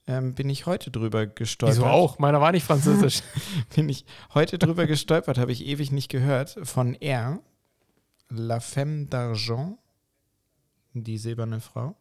Ähm, 0.09 0.35
bin 0.35 0.49
ich 0.49 0.67
heute 0.67 0.91
drüber 0.91 1.27
gestolpert. 1.27 1.79
Wieso 1.79 1.87
auch? 1.87 2.19
Meiner 2.21 2.41
war 2.41 2.53
nicht 2.53 2.65
französisch. 2.65 3.23
Bin 3.75 3.89
ich 3.89 4.05
heute 4.35 4.57
drüber 4.57 4.87
gestolpert, 4.87 5.37
habe 5.37 5.51
ich 5.51 5.67
ewig 5.67 5.91
nicht 5.91 6.09
gehört. 6.09 6.57
Von 6.63 6.95
R. 6.95 7.41
La 8.29 8.61
Femme 8.61 9.07
d'Argent. 9.09 9.79
Die 10.95 11.19
silberne 11.19 11.61
Frau. 11.61 11.97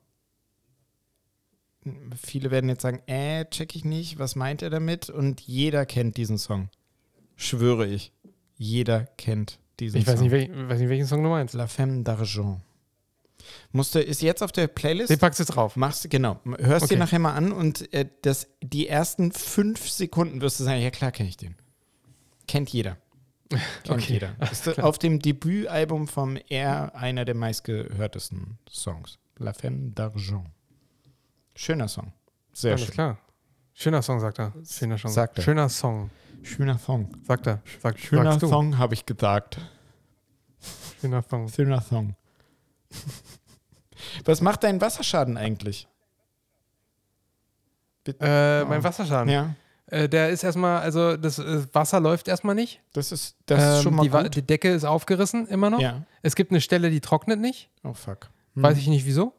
Viele 2.15 2.49
werden 2.51 2.69
jetzt 2.69 2.81
sagen, 2.81 3.01
äh, 3.07 3.45
check 3.49 3.75
ich 3.75 3.85
nicht, 3.85 4.17
was 4.17 4.35
meint 4.35 4.61
er 4.61 4.69
damit? 4.69 5.09
Und 5.09 5.41
jeder 5.41 5.85
kennt 5.85 6.17
diesen 6.17 6.37
Song. 6.37 6.69
Schwöre 7.35 7.85
ich. 7.85 8.11
Jeder 8.55 9.05
kennt 9.17 9.59
diesen 9.79 9.99
Ich 9.99 10.05
Song. 10.05 10.31
welch, 10.31 10.49
weiß 10.49 10.79
nicht, 10.79 10.89
welchen 10.89 11.05
Song 11.07 11.23
du 11.23 11.29
meinst. 11.29 11.53
La 11.53 11.67
Femme 11.67 12.03
d'Argent. 12.03 12.59
Musste, 13.71 14.01
ist 14.01 14.21
jetzt 14.21 14.41
auf 14.43 14.51
der 14.51 14.67
Playlist. 14.67 15.09
Den 15.09 15.19
packst 15.19 15.39
du 15.39 15.43
jetzt 15.43 15.55
drauf. 15.55 15.75
Machst 15.75 16.09
genau. 16.09 16.39
Hörst 16.59 16.85
Okay. 16.85 16.95
dir 16.95 16.99
nachher 16.99 17.19
mal 17.19 17.33
an 17.33 17.51
und 17.51 17.91
äh, 17.93 18.07
das, 18.21 18.47
die 18.61 18.87
ersten 18.87 19.31
fünf 19.31 19.89
Sekunden 19.89 20.41
wirst 20.41 20.59
du 20.59 20.63
sagen, 20.63 20.81
ja 20.81 20.89
klar 20.91 21.11
kenne 21.11 21.29
ich 21.29 21.37
den. 21.37 21.55
Kennt 22.47 22.69
jeder. 22.69 22.97
Kennt 23.49 23.63
Okay, 23.89 24.13
jeder. 24.13 24.35
Ist 24.51 24.79
auf 24.79 24.97
dem 24.99 25.19
Debütalbum 25.19 26.07
vom 26.07 26.37
R 26.49 26.95
einer 26.95 27.25
der 27.25 27.35
meistgehörtesten 27.35 28.57
Songs. 28.69 29.17
La 29.37 29.53
Femme 29.53 29.91
d'Argent. 29.95 30.45
Schöner 31.55 31.87
Song. 31.87 32.13
Sehr 32.53 32.73
Alles 32.73 32.85
schön. 32.85 32.93
klar. 32.93 33.17
Schöner 33.73 34.01
Song, 34.01 34.19
sagt 34.19 34.39
er. 34.39 34.53
Schöner 34.65 34.97
Song. 34.97 35.11
Sagt 35.11 35.37
er. 35.37 35.43
Schöner 35.43 35.69
Song. 35.69 36.09
Schöner 36.43 36.77
Song. 36.79 37.09
Sagt 37.27 37.47
er. 37.47 37.61
Sag, 37.81 37.99
Schöner. 37.99 38.39
Song, 38.39 38.77
habe 38.77 38.93
ich 38.93 39.05
gesagt. 39.05 39.59
Schöner 41.01 41.23
Song. 41.29 41.49
Schöner 41.49 41.81
Song. 41.81 42.15
Was 44.25 44.41
macht 44.41 44.63
dein 44.63 44.79
Wasserschaden 44.81 45.37
eigentlich? 45.37 45.87
Äh, 48.07 48.11
Oh. 48.63 48.65
Mein 48.67 48.83
Wasserschaden. 48.83 49.29
Ja, 49.29 49.55
Äh, 49.87 50.09
der 50.09 50.29
ist 50.29 50.43
erstmal, 50.43 50.81
also 50.81 51.15
das 51.17 51.37
äh, 51.39 51.63
Wasser 51.73 51.99
läuft 51.99 52.27
erstmal 52.27 52.55
nicht. 52.55 52.81
das 52.93 53.11
ist, 53.11 53.35
das 53.45 53.61
ist 53.63 53.77
Ähm, 53.77 53.83
schon 53.83 53.95
mal 53.95 54.03
die, 54.03 54.09
gut. 54.09 54.35
die 54.35 54.41
Decke 54.41 54.71
ist 54.71 54.83
aufgerissen 54.83 55.47
immer 55.47 55.69
noch. 55.69 55.79
Ja. 55.79 56.03
Es 56.21 56.35
gibt 56.35 56.51
eine 56.51 56.61
Stelle, 56.61 56.89
die 56.89 57.01
trocknet 57.01 57.39
nicht. 57.39 57.69
Oh 57.83 57.93
fuck. 57.93 58.29
Weiß 58.55 58.77
ich 58.77 58.87
nicht 58.87 59.05
wieso. 59.05 59.33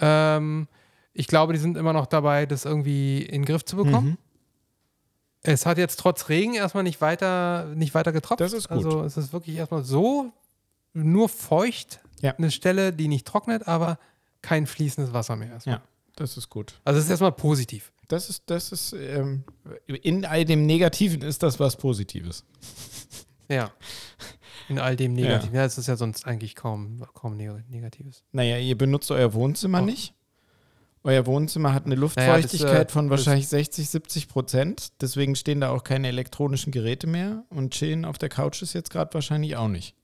Ähm, 0.00 0.68
ich 1.12 1.26
glaube, 1.28 1.52
die 1.52 1.58
sind 1.58 1.76
immer 1.76 1.92
noch 1.92 2.06
dabei, 2.06 2.46
das 2.46 2.64
irgendwie 2.64 3.22
in 3.22 3.42
den 3.42 3.44
Griff 3.44 3.64
zu 3.64 3.76
bekommen. 3.76 4.06
Mhm. 4.10 4.18
Es 5.42 5.66
hat 5.66 5.76
jetzt 5.78 6.00
trotz 6.00 6.28
Regen 6.30 6.54
erstmal 6.54 6.82
nicht 6.82 7.00
weiter, 7.02 7.66
nicht 7.74 7.94
weiter 7.94 8.10
getropft. 8.12 8.40
Das 8.40 8.52
ist 8.54 8.68
gut. 8.68 8.78
Also 8.78 9.02
es 9.02 9.16
ist 9.16 9.32
wirklich 9.32 9.56
erstmal 9.56 9.84
so 9.84 10.32
nur 10.94 11.28
feucht, 11.28 12.00
Ja. 12.20 12.34
eine 12.36 12.50
Stelle, 12.50 12.92
die 12.92 13.08
nicht 13.08 13.26
trocknet, 13.26 13.66
aber 13.68 13.98
kein 14.42 14.66
fließendes 14.66 15.12
Wasser 15.12 15.36
mehr. 15.36 15.50
Erstmal. 15.52 15.76
Ja, 15.76 15.82
das 16.16 16.36
ist 16.36 16.48
gut. 16.50 16.80
Also 16.84 16.98
es 16.98 17.04
ist 17.06 17.10
erstmal 17.10 17.32
positiv. 17.32 17.92
Das 18.08 18.28
ist, 18.28 18.44
das 18.46 18.70
ist, 18.72 18.92
ähm, 18.92 19.44
in 19.86 20.24
all 20.26 20.44
dem 20.44 20.66
Negativen 20.66 21.22
ist 21.22 21.42
das 21.42 21.58
was 21.58 21.76
Positives. 21.76 22.44
Ja. 23.48 23.70
In 24.68 24.78
all 24.78 24.96
dem 24.96 25.12
Negativen. 25.14 25.54
Ja, 25.54 25.64
es 25.64 25.76
ist 25.78 25.86
ja 25.88 25.96
sonst 25.96 26.26
eigentlich 26.26 26.54
kaum, 26.54 27.04
kaum 27.14 27.36
Neg- 27.36 27.68
Negatives. 27.68 28.22
Naja, 28.32 28.58
ihr 28.58 28.76
benutzt 28.78 29.10
euer 29.10 29.32
Wohnzimmer 29.34 29.82
Oh. 29.82 29.84
nicht. 29.84 30.14
Euer 31.02 31.26
Wohnzimmer 31.26 31.74
hat 31.74 31.84
eine 31.84 31.96
Naja, 31.96 32.00
das, 32.06 32.16
Luftfeuchtigkeit 32.16 32.88
äh, 32.88 32.92
von 32.92 33.10
wahrscheinlich 33.10 33.48
60, 33.48 33.90
70 33.90 34.28
Prozent. 34.28 34.92
Deswegen 35.02 35.36
stehen 35.36 35.60
da 35.60 35.68
auch 35.70 35.84
keine 35.84 36.08
elektronischen 36.08 36.72
Geräte 36.72 37.06
mehr. 37.06 37.44
Und 37.50 37.74
chillen 37.74 38.06
auf 38.06 38.16
der 38.16 38.30
Couch 38.30 38.62
ist 38.62 38.72
jetzt 38.72 38.88
gerade 38.90 39.12
wahrscheinlich 39.12 39.56
auch 39.56 39.68
nicht. 39.68 39.94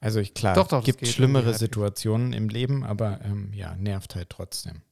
Also 0.00 0.20
ich, 0.20 0.34
klar, 0.34 0.54
Doch, 0.54 0.68
doch, 0.68 0.80
es 0.80 0.84
gibt 0.84 1.00
geht 1.00 1.08
schlimmere. 1.08 1.54
Situationen 1.54 2.32
im 2.32 2.48
Leben, 2.48 2.84
aber 2.84 3.20
ähm, 3.24 3.52
ja, 3.52 3.74
nervt 3.76 4.14
halt 4.14 4.30
trotzdem. 4.30 4.82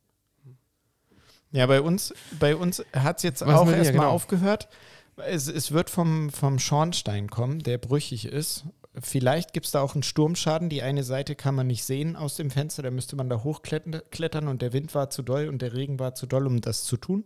Ja, 1.53 1.67
bei 1.67 1.81
uns, 1.81 2.13
bei 2.39 2.57
uns 2.57 2.85
hat 2.93 3.19
es 3.19 3.23
jetzt 3.23 3.41
Was 3.43 3.55
auch 3.55 3.71
erstmal 3.71 3.93
genau. 3.93 4.11
aufgehört. 4.11 4.69
Es, 5.17 5.49
es 5.49 5.71
wird 5.71 5.91
vom, 5.91 6.31
vom 6.31 6.59
Schornstein 6.59 7.31
kommen, 7.31 7.61
der 7.61 7.79
brüchig 7.79 8.27
ist. 8.27 8.65
Vielleicht 9.01 9.53
gibt 9.53 9.67
es 9.67 9.73
da 9.73 9.81
auch 9.81 9.95
einen 9.95 10.03
Sturmschaden. 10.03 10.69
Die 10.69 10.83
eine 10.83 11.05
Seite 11.05 11.35
kann 11.35 11.55
man 11.55 11.67
nicht 11.67 11.85
sehen 11.85 12.17
aus 12.17 12.37
dem 12.37 12.51
Fenster. 12.51 12.83
Da 12.83 12.91
müsste 12.91 13.15
man 13.15 13.29
da 13.29 13.45
hochklettern 13.45 14.03
klettern 14.11 14.49
und 14.49 14.61
der 14.61 14.73
Wind 14.73 14.95
war 14.95 15.11
zu 15.11 15.23
doll 15.23 15.49
und 15.49 15.63
der 15.63 15.75
Regen 15.75 15.99
war 15.99 16.15
zu 16.15 16.27
doll, 16.27 16.47
um 16.47 16.61
das 16.61 16.85
zu 16.85 16.97
tun. 16.97 17.25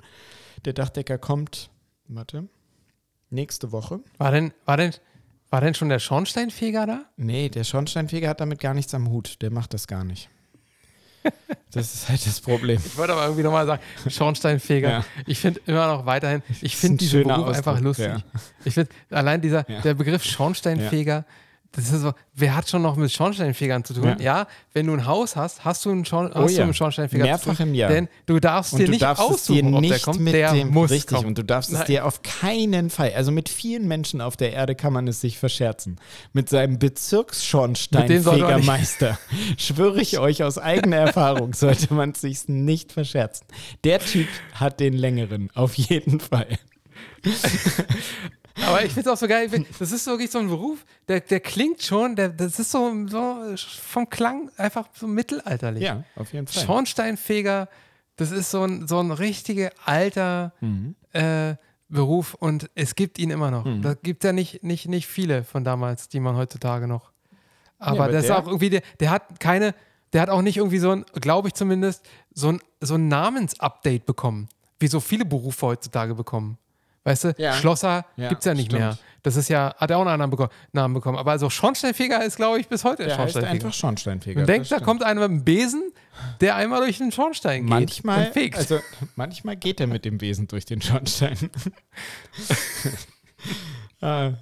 Der 0.65 0.75
Dachdecker 0.75 1.19
kommt, 1.19 1.71
warte, 2.07 2.49
nächste 3.31 3.73
Woche. 3.73 4.01
War 4.19 4.33
denn, 4.33 4.53
war 4.65 4.77
denn, 4.77 4.93
war 5.51 5.61
denn 5.61 5.75
schon 5.75 5.89
der 5.89 5.99
Schornsteinfeger 5.99 6.87
da? 6.87 7.05
Nee, 7.17 7.49
der 7.49 7.65
Schornsteinfeger 7.65 8.29
hat 8.29 8.41
damit 8.41 8.61
gar 8.61 8.75
nichts 8.75 8.95
am 8.95 9.09
Hut. 9.11 9.43
Der 9.43 9.51
macht 9.51 9.75
das 9.75 9.87
gar 9.87 10.05
nicht. 10.05 10.29
Das 11.73 11.95
ist 11.95 12.09
halt 12.09 12.27
das 12.27 12.41
Problem. 12.41 12.81
Ich 12.85 12.97
wollte 12.99 13.13
aber 13.13 13.23
irgendwie 13.23 13.45
nochmal 13.45 13.65
sagen, 13.65 13.81
Schornsteinfeger. 14.09 14.91
Ja. 14.91 15.05
Ich 15.25 15.39
finde 15.39 15.61
immer 15.67 15.87
noch 15.87 16.05
weiterhin, 16.05 16.43
ich 16.63 16.75
finde 16.77 16.97
diesen 16.99 17.23
Beruf 17.23 17.47
einfach 17.47 17.75
Ausdruck, 17.75 17.85
lustig. 17.85 18.07
ja. 18.07 18.19
Ich 18.65 18.75
finde 18.75 18.91
allein 19.11 19.41
dieser, 19.41 19.71
Ja. 19.71 19.81
der 19.81 19.95
Begriff 19.95 20.25
Schornsteinfeger, 20.25 21.25
das 21.73 21.93
ist 21.93 22.01
so, 22.03 22.13
wer 22.35 22.57
hat 22.57 22.69
schon 22.69 22.83
noch 22.83 22.97
mit 22.97 23.13
Schornsteinfegern 23.13 23.85
zu 23.85 23.95
tun? 23.95 24.05
Ja. 24.05 24.17
Ja, 24.41 24.47
wenn 24.73 24.87
du 24.87 24.93
ein 24.95 25.07
Haus 25.07 25.37
hast, 25.37 25.65
hast 25.65 25.85
du 25.85 25.91
einen, 25.91 26.05
Schorn, 26.05 26.33
Oh 26.35 26.49
ja. 26.49 26.65
einen 26.65 26.75
Schornsteinfeger 26.75 27.23
Mehrfach 27.25 27.53
zu 27.53 27.59
tun. 27.59 27.69
im 27.69 27.75
Jahr. 27.75 27.91
Denn 27.91 28.09
du 28.27 28.41
darfst 28.41 28.73
Und 28.73 28.81
dir 28.81 28.87
du 28.87 28.91
nicht 28.91 29.03
darfst 29.03 29.23
es 29.23 29.31
aussuchen, 29.31 29.71
dir 29.71 29.77
ob 29.79 29.83
der 29.87 29.99
kommt, 30.01 30.19
mit 30.21 30.35
der 30.35 30.53
dem 30.53 30.71
muss 30.71 30.91
richtig 30.91 31.15
kommen. 31.17 31.29
und 31.29 31.39
du 31.39 31.45
darfst 31.45 31.71
es 31.71 31.79
Nein. 31.79 31.87
dir 31.87 32.07
auf 32.07 32.23
keinen 32.23 32.91
Fall, 32.91 33.13
also 33.15 33.31
mit 33.31 33.49
vielen 33.49 33.87
Menschen 33.87 34.21
auf 34.21 34.37
der 34.37 34.53
Erde 34.53 34.75
kann 34.75 34.93
man 34.93 35.07
es 35.07 35.21
sich 35.21 35.39
verscherzen. 35.39 36.01
Mit 36.33 36.49
seinem 36.49 36.81
Bezirksschornsteinfegermeister 36.81 39.17
schwöre 39.57 40.01
ich 40.01 40.19
euch 40.19 40.43
aus 40.43 40.59
eigener 40.59 40.97
Erfahrung, 40.97 41.55
sollte 41.55 41.95
man 41.95 42.11
es 42.11 42.21
sich 42.21 42.49
nicht 42.49 42.91
verscherzen. 42.93 43.47
Der 43.85 44.01
Typ 44.01 44.27
hat 44.55 44.81
den 44.81 44.95
längeren, 44.95 45.51
auf 45.55 45.75
jeden 45.75 46.19
Fall. 46.21 46.49
Aber 48.67 48.85
ich 48.85 48.93
finde 48.93 49.09
es 49.11 49.15
auch 49.17 49.21
so 49.21 49.27
geil, 49.29 49.49
das 49.79 49.93
ist 49.93 50.07
wirklich 50.07 50.31
so 50.31 50.39
ein 50.39 50.49
Beruf, 50.49 50.85
der, 51.09 51.21
der 51.21 51.41
klingt 51.41 51.83
schon, 51.83 52.17
der, 52.17 52.29
das 52.29 52.59
ist 52.59 52.71
so, 52.71 53.07
so 53.09 53.37
vom 53.83 54.09
Klang 54.09 54.51
einfach 54.57 54.89
so 54.95 55.07
mittelalterlich. 55.07 55.83
Ja, 55.83 56.05
auf 56.17 56.33
jeden 56.33 56.47
Fall. 56.47 56.65
Schornsteinfeger, 56.65 57.69
das 58.17 58.31
ist 58.33 58.51
so 58.51 58.63
ein, 58.65 58.87
so 58.87 59.01
ein 59.01 59.11
richtiger 59.11 59.71
alter 59.85 60.53
Mhm. 60.61 60.95
äh, 61.13 61.55
Beruf 61.93 62.35
und 62.35 62.71
es 62.77 62.95
gibt 62.95 63.19
ihn 63.19 63.31
immer 63.31 63.51
noch. 63.51 63.67
Da 63.83 63.95
gibt 63.95 64.23
es 64.23 64.29
ja 64.29 64.33
nicht, 64.33 64.63
nicht, 64.63 64.87
nicht 64.87 65.09
viele 65.09 65.43
von 65.43 65.65
damals, 65.65 66.09
die 66.09 66.21
man 66.21 66.37
heutzutage 66.37 66.87
noch. 66.87 67.11
Aber, 67.81 68.05
aber 68.05 68.13
das 68.13 68.23
ist 68.23 68.29
der- 68.29 68.39
auch 68.39 68.47
irgendwie, 68.47 68.71
der, 68.71 68.83
der 69.01 69.11
hat 69.11 69.41
keine, 69.41 69.75
der 70.13 70.23
hat 70.23 70.29
auch 70.29 70.43
nicht 70.43 70.59
irgendwie 70.59 70.79
so 70.79 70.91
ein, 70.93 71.05
glaube 71.15 71.49
ich 71.49 71.55
zumindest, 71.55 72.07
so 72.33 72.51
ein, 72.51 72.61
so 72.81 72.95
ein 72.95 73.09
Namensupdate 73.09 74.07
bekommen, 74.07 74.49
wie 74.79 74.87
so 74.87 75.01
viele 75.01 75.25
Berufe 75.25 75.67
heutzutage 75.67 76.15
bekommen. 76.15 76.59
Weißt 77.05 77.25
du, 77.25 77.35
Ja. 77.39 77.55
Schlosser 77.55 78.05
Ja, 78.17 78.29
gibt 78.29 78.41
es 78.41 78.45
ja 78.45 78.55
nicht 78.55 78.67
stimmt. 78.67 78.81
mehr. 78.83 78.99
Das 79.23 79.37
ist 79.37 79.49
ja, 79.51 79.75
hat 79.77 79.91
er 79.91 79.99
auch 79.99 80.07
einen 80.07 80.21
anderen 80.23 80.49
Namen 80.73 80.95
bekommen. 80.95 81.19
Aber 81.19 81.31
also 81.33 81.51
Schornsteinfeger 81.51 82.25
ist, 82.25 82.37
glaube 82.37 82.59
ich, 82.59 82.69
bis 82.69 82.85
heute 82.85 83.05
Der 83.05 83.19
heißt 83.19 83.33
Schornsteinfeger. 83.35 83.51
einfach 83.67 83.75
Schornsteinfeger. 83.75 84.41
Man 84.41 84.47
denkt, 84.47 84.73
da 84.73 84.81
kommt 84.81 85.03
einer 85.03 85.21
mit 85.21 85.31
einem 85.31 85.45
Besen, 85.45 85.93
der 86.41 86.57
einmal 86.57 86.81
durch 86.81 86.97
den 86.99 87.13
Schornstein 87.13 87.63
geht 87.63 87.69
Manchmal, 87.71 88.27
und 88.29 88.33
fegt. 88.33 88.57
also 88.57 88.81
manchmal 89.17 89.57
geht 89.57 89.79
er 89.81 89.87
mit 89.89 90.07
dem 90.07 90.21
Wesen 90.23 90.49
durch 90.49 90.65
den 90.65 90.81
Schornstein. 90.81 91.37
Ah. 94.03 94.33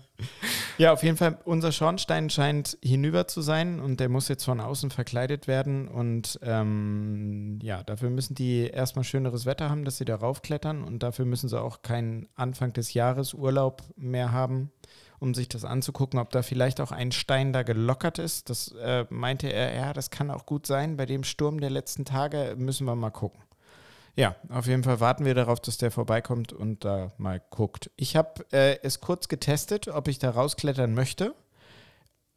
Ja, 0.78 0.92
auf 0.92 1.02
jeden 1.02 1.16
Fall, 1.16 1.38
unser 1.44 1.72
Schornstein 1.72 2.30
scheint 2.30 2.78
hinüber 2.82 3.26
zu 3.26 3.42
sein 3.42 3.80
und 3.80 3.98
der 3.98 4.08
muss 4.08 4.28
jetzt 4.28 4.44
von 4.44 4.60
außen 4.60 4.90
verkleidet 4.90 5.48
werden. 5.48 5.88
Und 5.88 6.38
ähm, 6.42 7.58
ja, 7.60 7.82
dafür 7.82 8.10
müssen 8.10 8.36
die 8.36 8.68
erstmal 8.68 9.04
schöneres 9.04 9.44
Wetter 9.44 9.70
haben, 9.70 9.84
dass 9.84 9.98
sie 9.98 10.04
da 10.04 10.14
raufklettern 10.14 10.84
und 10.84 11.02
dafür 11.02 11.24
müssen 11.24 11.48
sie 11.48 11.60
auch 11.60 11.82
keinen 11.82 12.28
Anfang 12.36 12.72
des 12.72 12.94
Jahres 12.94 13.34
Urlaub 13.34 13.82
mehr 13.96 14.30
haben, 14.30 14.70
um 15.18 15.34
sich 15.34 15.48
das 15.48 15.64
anzugucken, 15.64 16.20
ob 16.20 16.30
da 16.30 16.42
vielleicht 16.42 16.80
auch 16.80 16.92
ein 16.92 17.10
Stein 17.10 17.52
da 17.52 17.64
gelockert 17.64 18.20
ist. 18.20 18.48
Das 18.48 18.72
äh, 18.80 19.04
meinte 19.10 19.52
er, 19.52 19.74
ja, 19.74 19.92
das 19.92 20.10
kann 20.10 20.30
auch 20.30 20.46
gut 20.46 20.64
sein. 20.66 20.96
Bei 20.96 21.06
dem 21.06 21.24
Sturm 21.24 21.60
der 21.60 21.70
letzten 21.70 22.04
Tage 22.04 22.54
müssen 22.56 22.86
wir 22.86 22.94
mal 22.94 23.10
gucken. 23.10 23.47
Ja, 24.18 24.34
auf 24.48 24.66
jeden 24.66 24.82
Fall 24.82 24.98
warten 24.98 25.24
wir 25.24 25.34
darauf, 25.34 25.60
dass 25.60 25.78
der 25.78 25.92
vorbeikommt 25.92 26.52
und 26.52 26.84
da 26.84 27.12
mal 27.18 27.40
guckt. 27.50 27.92
Ich 27.94 28.16
habe 28.16 28.44
äh, 28.50 28.76
es 28.82 28.98
kurz 29.00 29.28
getestet, 29.28 29.86
ob 29.86 30.08
ich 30.08 30.18
da 30.18 30.30
rausklettern 30.30 30.92
möchte. 30.92 31.36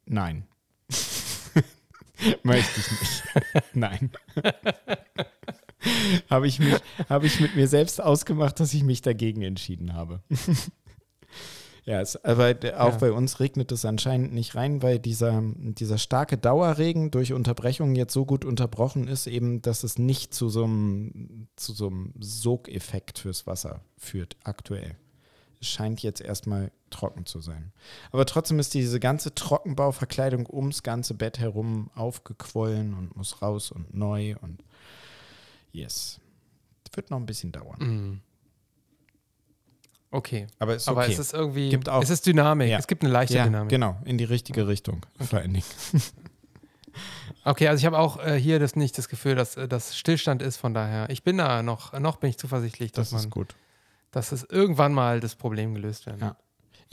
Nein. 0.06 0.46
möchte 2.44 2.80
ich 2.80 2.92
nicht. 2.92 3.24
Nein. 3.74 4.12
habe 6.30 6.46
ich, 6.46 6.60
habe 7.10 7.26
ich 7.26 7.40
mit 7.40 7.56
mir 7.56 7.68
selbst 7.68 8.00
ausgemacht, 8.00 8.60
dass 8.60 8.76
ich 8.76 8.84
mich 8.84 9.02
dagegen 9.02 9.42
entschieden 9.42 9.96
habe. 9.96 10.22
Ja, 11.84 12.00
es, 12.00 12.24
aber 12.24 12.50
auch 12.78 12.92
Ja. 12.94 12.98
bei 12.98 13.12
uns 13.12 13.40
regnet 13.40 13.72
es 13.72 13.86
anscheinend 13.86 14.34
nicht 14.34 14.54
rein, 14.56 14.84
weil 14.84 15.00
dieser, 15.00 15.42
dieser 15.56 15.98
starke 15.98 16.38
Dauerregen 16.38 17.10
durch 17.10 17.34
Unterbrechungen 17.34 17.96
jetzt 17.96 18.14
so 18.14 18.26
gut 18.26 18.46
unterbrochen 18.46 19.08
ist, 19.08 19.26
eben, 19.26 19.62
dass 19.64 19.84
es 19.84 19.98
nicht 19.98 20.34
zu 20.34 20.50
so 20.50 20.66
einem, 20.66 21.48
zu 21.56 21.74
so 21.74 21.88
einem 21.88 22.14
Sogeffekt 22.20 23.18
fürs 23.20 23.48
Wasser 23.48 23.82
führt, 23.98 24.38
aktuell. 24.44 24.96
Es 25.60 25.68
scheint 25.68 26.02
jetzt 26.04 26.22
erstmal 26.22 26.72
trocken 26.92 27.26
zu 27.26 27.40
sein. 27.40 27.72
Aber 28.12 28.26
trotzdem 28.26 28.60
ist 28.60 28.74
diese 28.74 29.00
ganze 29.00 29.34
Trockenbauverkleidung 29.34 30.48
ums 30.52 30.84
ganze 30.84 31.14
Bett 31.14 31.40
herum 31.40 31.90
aufgequollen 31.96 32.94
und 32.94 33.16
muss 33.16 33.42
raus 33.42 33.72
und 33.72 33.94
neu 33.94 34.36
und 34.42 34.64
yes. 35.72 36.20
Wird 36.94 37.10
noch 37.10 37.20
ein 37.20 37.26
bisschen 37.26 37.52
dauern. 37.54 37.80
Mm. 37.80 38.22
Okay. 40.12 40.48
Aber 40.60 40.76
ist 40.76 40.88
Aber 40.90 41.02
okay. 41.04 41.14
es 41.14 41.20
ist 41.20 41.34
irgendwie, 41.34 41.70
Gibt 41.70 41.88
auch- 41.90 42.04
es 42.04 42.10
ist 42.10 42.26
Dynamik. 42.26 42.70
Ja. 42.70 42.78
Es 42.78 42.88
gibt 42.88 43.02
eine 43.04 43.12
leichte 43.14 43.36
ja, 43.38 43.46
Dynamik. 43.46 43.70
genau, 43.70 43.98
in 44.06 44.18
die 44.18 44.26
richtige 44.26 44.68
Richtung. 44.68 45.06
Vor 45.20 45.40
allen 45.40 45.54
Dingen. 45.54 45.66
Okay, 47.44 47.68
also 47.70 47.80
ich 47.80 47.86
habe 47.86 47.98
auch 47.98 48.24
äh, 48.24 48.40
hier 48.40 48.60
das 48.60 48.76
nicht 48.76 48.98
das 48.98 49.08
Gefühl, 49.10 49.34
dass 49.36 49.58
äh, 49.58 49.68
das 49.68 49.98
Stillstand 49.98 50.42
ist. 50.44 50.58
Von 50.58 50.74
daher, 50.76 51.10
ich 51.10 51.24
bin 51.24 51.38
da 51.38 51.64
noch, 51.64 51.98
noch 52.00 52.18
bin 52.18 52.30
ich 52.30 52.38
zuversichtlich, 52.38 52.92
dass 52.92 53.10
Das 53.10 53.20
ist 53.22 53.26
man, 53.26 53.30
gut. 53.32 53.56
dass 54.12 54.32
es 54.32 54.44
irgendwann 54.44 54.94
mal 54.94 55.20
das 55.20 55.36
Problem 55.36 55.74
gelöst 55.74 56.06
werden. 56.06 56.20
Ja. 56.22 56.36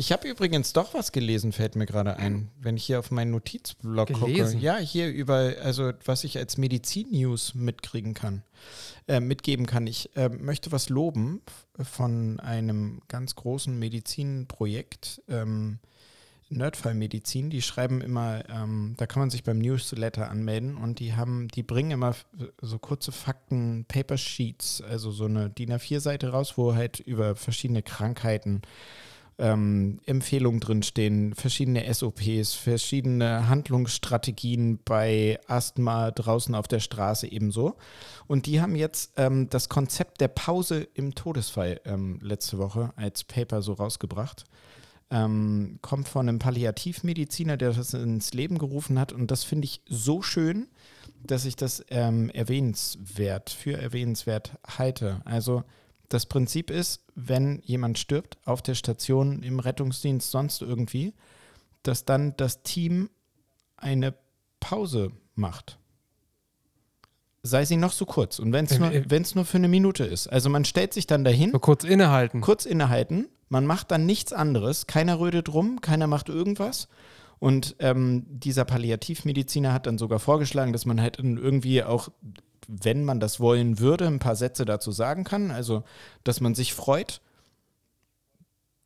Ich 0.01 0.13
habe 0.13 0.29
übrigens 0.29 0.73
doch 0.73 0.95
was 0.95 1.11
gelesen, 1.11 1.51
fällt 1.51 1.75
mir 1.75 1.85
gerade 1.85 2.19
ein, 2.19 2.53
wenn 2.61 2.77
ich 2.77 2.85
hier 2.85 3.01
auf 3.01 3.11
meinen 3.11 3.33
Notizblock 3.33 4.13
gucke. 4.13 4.33
Gelesen? 4.33 4.61
Ja, 4.61 4.77
hier 4.77 5.11
über, 5.13 5.55
also 5.61 5.91
was 6.05 6.23
ich 6.23 6.39
als 6.39 6.57
Medizin-News 6.57 7.57
mitkriegen 7.57 8.15
kann, 8.15 8.45
äh, 9.09 9.19
mitgeben 9.19 9.67
kann. 9.67 9.89
Ich 9.89 10.15
äh, 10.17 10.29
möchte 10.29 10.71
was 10.71 10.89
loben 10.89 11.43
von 11.83 12.39
einem 12.39 13.03
ganz 13.09 13.35
großen 13.35 13.77
Medizinprojekt. 13.77 15.21
Ähm, 15.29 15.81
Nerdfall-Medizin, 16.49 17.51
die 17.51 17.61
schreiben 17.61 18.01
immer, 18.01 18.49
ähm, 18.49 18.95
da 18.99 19.07
kann 19.07 19.19
man 19.21 19.31
sich 19.31 19.43
beim 19.43 19.59
Newsletter 19.59 20.31
anmelden 20.31 20.77
und 20.77 21.01
die 21.01 21.15
haben, 21.15 21.49
die 21.49 21.65
bringen 21.65 21.91
immer 21.91 22.15
so 22.63 22.79
kurze 22.79 23.11
Fakten, 23.11 23.85
Paper 23.89 24.17
Sheets, 24.17 24.81
also 24.81 25.11
so 25.11 25.25
eine 25.25 25.51
DIN 25.51 25.73
A4-Seite 25.73 26.29
raus, 26.29 26.57
wo 26.57 26.77
halt 26.77 27.01
über 27.01 27.35
verschiedene 27.35 27.83
Krankheiten 27.83 28.63
ähm, 29.39 30.01
Empfehlungen 30.05 30.61
drinstehen, 30.61 31.35
verschiedene 31.35 31.93
SOPs, 31.93 32.55
verschiedene 32.55 33.49
Handlungsstrategien 33.49 34.81
bei 34.85 35.39
Asthma 35.47 36.11
draußen 36.11 36.55
auf 36.55 36.67
der 36.67 36.81
Straße 36.81 37.31
ebenso. 37.31 37.77
Und 38.27 38.47
die 38.47 38.61
haben 38.61 38.75
jetzt 38.75 39.13
ähm, 39.17 39.49
das 39.49 39.69
Konzept 39.69 40.21
der 40.21 40.29
Pause 40.29 40.89
im 40.95 41.15
Todesfall 41.15 41.81
ähm, 41.85 42.19
letzte 42.21 42.59
Woche 42.59 42.93
als 42.97 43.25
Paper 43.25 43.63
so 43.63 43.75
rausgebracht. 43.75 44.45
Ähm, 45.11 45.79
kommt 45.81 46.09
von 46.09 46.29
einem 46.29 46.39
Palliativmediziner, 46.39 47.57
der 47.57 47.73
das 47.73 47.95
ins 47.95 48.35
Leben 48.35 48.59
gerufen 48.59 48.99
hat. 48.99 49.13
Und 49.13 49.31
das 49.31 49.45
finde 49.45 49.65
ich 49.65 49.81
so 49.87 50.21
schön, 50.21 50.67
dass 51.23 51.45
ich 51.45 51.57
das 51.57 51.85
ähm, 51.89 52.29
erwähnenswert, 52.31 53.51
für 53.51 53.81
erwähnenswert 53.81 54.59
halte. 54.67 55.23
Also 55.25 55.63
das 56.09 56.27
Prinzip 56.27 56.71
ist, 56.71 57.03
wenn 57.15 57.61
jemand 57.65 57.99
stirbt 57.99 58.39
auf 58.45 58.63
der 58.63 58.75
Station, 58.75 59.43
im 59.43 59.61
Rettungsdienst, 59.61 60.31
sonst 60.31 60.63
irgendwie, 60.63 61.15
dass 61.83 62.05
dann 62.05 62.35
das 62.37 62.63
Team 62.63 63.11
eine 63.77 64.15
Pause 64.61 65.13
macht. 65.35 65.79
Sei 67.43 67.65
sie 67.65 67.77
noch 67.77 67.93
so 67.93 68.05
kurz. 68.05 68.39
Und 68.39 68.53
wenn 68.53 68.65
es 68.65 68.79
nur, 68.79 68.93
Äh, 68.93 69.05
wenn's 69.09 69.35
nur 69.35 69.45
für 69.45 69.59
eine 69.59 69.69
Minute 69.69 70.05
ist. 70.05 70.27
Also 70.27 70.51
man 70.51 70.65
stellt 70.65 70.93
sich 70.93 71.07
dann 71.07 71.25
dahin, 71.25 71.53
So 71.53 71.59
kurz 71.59 71.85
innehalten. 71.85 72.41
kurz 72.41 72.67
innehalten, 72.67 73.29
man 73.49 73.65
macht 73.65 73.91
dann 73.91 74.05
nichts 74.07 74.33
anderes, 74.33 74.87
keiner 74.87 75.21
rödet 75.21 75.53
rum, 75.53 75.81
keiner 75.81 76.07
macht 76.07 76.29
irgendwas. 76.29 76.89
Und 77.39 77.77
ähm, 77.79 78.27
dieser 78.29 78.65
Palliativmediziner 78.65 79.73
hat 79.73 79.87
dann 79.87 79.97
sogar 79.97 80.19
vorgeschlagen, 80.19 80.73
dass 80.73 80.85
man 80.85 81.01
halt 81.01 81.19
irgendwie 81.19 81.85
auch, 81.85 82.09
wenn 82.69 83.05
man 83.05 83.19
das 83.19 83.41
wollen 83.41 83.81
würde, 83.81 84.07
ein 84.07 84.19
paar 84.21 84.37
Sätze 84.37 84.65
dazu 84.65 84.93
sagen 84.93 85.25
kann. 85.25 85.51
Also, 85.51 85.83
dass 86.23 86.41
man 86.41 86.55
sich 86.55 86.75
freut, 86.75 87.21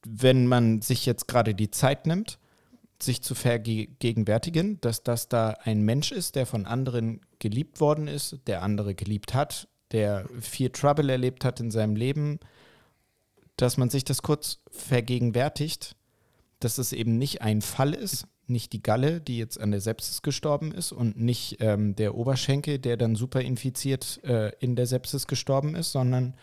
wenn 0.07 0.47
man 0.47 0.81
sich 0.81 1.05
jetzt 1.05 1.29
gerade 1.29 1.55
die 1.55 1.71
Zeit 1.71 2.07
nimmt, 2.07 2.39
sich 3.03 3.23
zu 3.23 3.35
vergegenwärtigen, 3.35 4.81
dass 4.81 5.03
das 5.03 5.29
da 5.29 5.51
ein 5.65 5.83
Mensch 5.83 6.13
ist, 6.13 6.37
der 6.37 6.47
von 6.47 6.67
anderen 6.67 7.21
geliebt 7.41 7.81
worden 7.81 8.07
ist, 8.07 8.39
der 8.47 8.63
andere 8.63 8.95
geliebt 8.95 9.35
hat, 9.35 9.69
der 9.91 10.27
viel 10.41 10.71
Trouble 10.71 11.11
erlebt 11.11 11.45
hat 11.45 11.59
in 11.59 11.73
seinem 11.73 11.97
Leben, 11.97 12.39
dass 13.57 13.77
man 13.77 13.91
sich 13.91 14.05
das 14.05 14.23
kurz 14.23 14.61
vergegenwärtigt, 14.71 15.97
dass 16.61 16.79
es 16.79 16.93
eben 16.93 17.19
nicht 17.19 17.43
ein 17.43 17.61
Fall 17.61 17.93
ist, 17.93 18.29
nicht 18.53 18.73
die 18.73 18.83
Galle, 18.83 19.21
die 19.21 19.39
jetzt 19.39 19.61
an 19.61 19.71
der 19.71 19.81
Sepsis 19.81 20.23
gestorben 20.23 20.73
ist 20.73 20.93
und 20.93 21.19
nicht 21.19 21.57
ähm, 21.61 21.97
der 21.97 22.15
Oberschenkel, 22.15 22.79
der 22.79 22.97
dann 22.97 23.17
super 23.17 23.41
infiziert 23.41 24.21
äh, 24.25 24.53
in 24.61 24.77
der 24.77 24.87
Sepsis 24.87 25.27
gestorben 25.27 25.75
ist, 25.75 25.93
sondern 25.93 26.35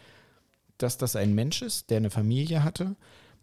dass 0.77 0.97
das 0.97 1.15
ein 1.15 1.35
Mensch 1.35 1.61
ist, 1.61 1.89
der 1.89 1.97
eine 1.97 2.09
Familie 2.09 2.63
hatte, 2.63 2.95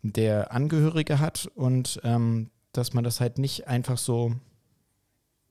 der 0.03 0.53
Angehörige 0.53 1.19
hat 1.19 1.49
und 1.55 2.01
ähm, 2.05 2.51
dass 2.73 2.93
man 2.93 3.05
das 3.05 3.21
halt 3.21 3.39
nicht 3.39 3.69
einfach 3.69 3.99
so 3.99 4.35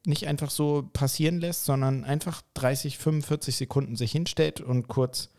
nicht 0.06 0.28
einfach 0.28 0.52
so 0.52 0.88
passieren 0.94 1.40
lässt, 1.40 1.66
sondern 1.66 2.04
einfach 2.04 2.44
30, 2.54 3.00
45 3.00 3.56
Sekunden 3.56 3.96
sich 3.96 4.12
hinstellt 4.12 4.62
und 4.62 4.88
kurz 4.88 5.30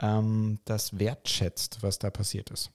ähm, 0.00 0.58
das 0.64 0.98
wertschätzt, 0.98 1.82
was 1.82 1.98
da 1.98 2.10
passiert 2.10 2.50
ist. 2.50 2.70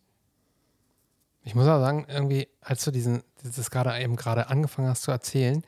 Ich 1.46 1.56
muss 1.56 1.68
auch 1.68 1.80
sagen, 1.80 2.06
irgendwie, 2.10 2.48
als 2.60 2.84
du 2.84 2.92
diesen, 2.92 3.24
das 3.44 3.72
gerade 3.72 3.98
eben 4.02 4.16
gerade 4.16 4.50
angefangen 4.50 4.90
hast 4.90 5.04
zu 5.04 5.12
erzählen, 5.12 5.64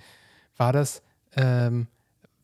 war 0.58 0.74
das 0.74 1.02
ähm, 1.36 1.88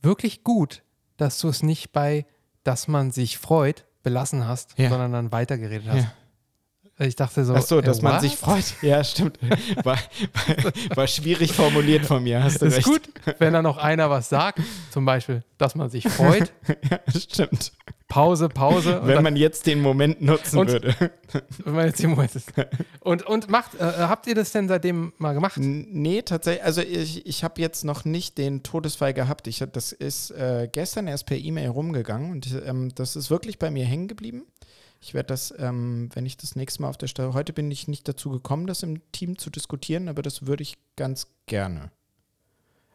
wirklich 0.02 0.44
gut, 0.44 0.84
dass 1.18 1.40
du 1.40 1.50
es 1.50 1.64
nicht 1.64 1.92
bei, 1.92 2.26
dass 2.64 2.88
man 2.88 3.12
sich 3.12 3.38
freut, 3.40 3.86
belassen 4.04 4.48
hast, 4.48 4.78
Ja. 4.78 4.90
sondern 4.90 5.12
dann 5.12 5.32
weitergeredet 5.32 5.88
hast. 5.90 6.04
Ja. 6.04 6.14
Ich 7.04 7.16
dachte 7.16 7.44
so, 7.46 7.54
Ach 7.56 7.62
so, 7.62 7.80
äh, 7.80 7.82
dass 7.82 8.02
man 8.02 8.14
what? 8.14 8.22
sich 8.22 8.36
freut. 8.36 8.64
Ja, 8.82 9.04
stimmt. 9.04 9.38
War, 9.84 9.98
war, 9.98 10.74
war 10.98 11.08
schwierig 11.08 11.54
formuliert 11.54 12.06
von 12.06 12.24
mir, 12.24 12.44
hast 12.44 12.62
du 12.62 12.66
Ist 12.66 12.78
recht. 12.78 12.86
gut, 12.88 13.02
wenn 13.40 13.54
da 13.54 13.62
noch 13.62 13.78
einer 13.78 14.10
was 14.10 14.30
sagt, 14.30 14.60
zum 14.92 15.06
Beispiel, 15.06 15.44
dass 15.58 15.76
man 15.76 15.90
sich 15.90 16.08
freut, 16.08 16.52
Ja, 16.90 17.00
stimmt. 17.20 17.72
Pause, 18.10 18.48
Pause. 18.48 19.02
Wenn 19.06 19.16
dann- 19.16 19.24
man 19.24 19.36
jetzt 19.36 19.66
den 19.66 19.82
Moment 19.82 20.22
nutzen 20.22 20.60
Und- 20.60 20.68
würde. 20.72 20.94
wenn 21.64 21.74
man 21.74 21.88
jetzt 21.88 22.00
im 22.04 22.12
Moment 22.12 22.36
ist. 22.36 22.52
Und, 23.00 23.24
und 23.26 23.50
macht, 23.50 23.74
äh, 23.76 23.84
habt 23.84 24.28
ihr 24.28 24.36
das 24.36 24.52
denn 24.52 24.68
seitdem 24.68 25.14
mal 25.18 25.34
gemacht? 25.34 25.56
Nee, 25.58 26.22
tatsächlich. 26.22 26.64
Also 26.64 26.82
ich, 26.82 27.26
ich 27.26 27.44
habe 27.44 27.60
jetzt 27.60 27.84
noch 27.86 28.06
nicht 28.06 28.38
den 28.38 28.62
Todesfall 28.62 29.16
gehabt. 29.16 29.48
Ich, 29.48 29.64
das 29.72 29.94
ist 29.94 30.30
äh, 30.30 30.70
gestern 30.72 31.08
erst 31.08 31.26
per 31.26 31.38
E-Mail 31.38 31.70
rumgegangen 31.70 32.32
und 32.32 32.48
ähm, 32.68 32.94
das 32.94 33.16
ist 33.16 33.32
wirklich 33.32 33.58
bei 33.58 33.72
mir 33.72 33.86
hängen 33.86 34.08
geblieben. 34.08 34.44
Ich 35.04 35.14
werde 35.14 35.28
das, 35.28 35.54
ähm, 35.58 36.10
wenn 36.14 36.26
ich 36.26 36.38
das 36.38 36.56
nächste 36.56 36.82
Mal 36.82 36.90
auf 36.90 36.98
der 36.98 37.08
Stelle. 37.08 37.34
Heute 37.34 37.52
bin 37.52 37.70
ich 37.70 37.90
nicht 37.90 38.08
dazu 38.08 38.30
gekommen, 38.30 38.68
das 38.68 38.84
im 38.84 39.02
Team 39.12 39.38
zu 39.38 39.50
diskutieren, 39.50 40.08
aber 40.08 40.22
das 40.22 40.46
würde 40.48 40.64
ich 40.64 40.78
ganz 40.96 41.28
gerne. 41.46 41.92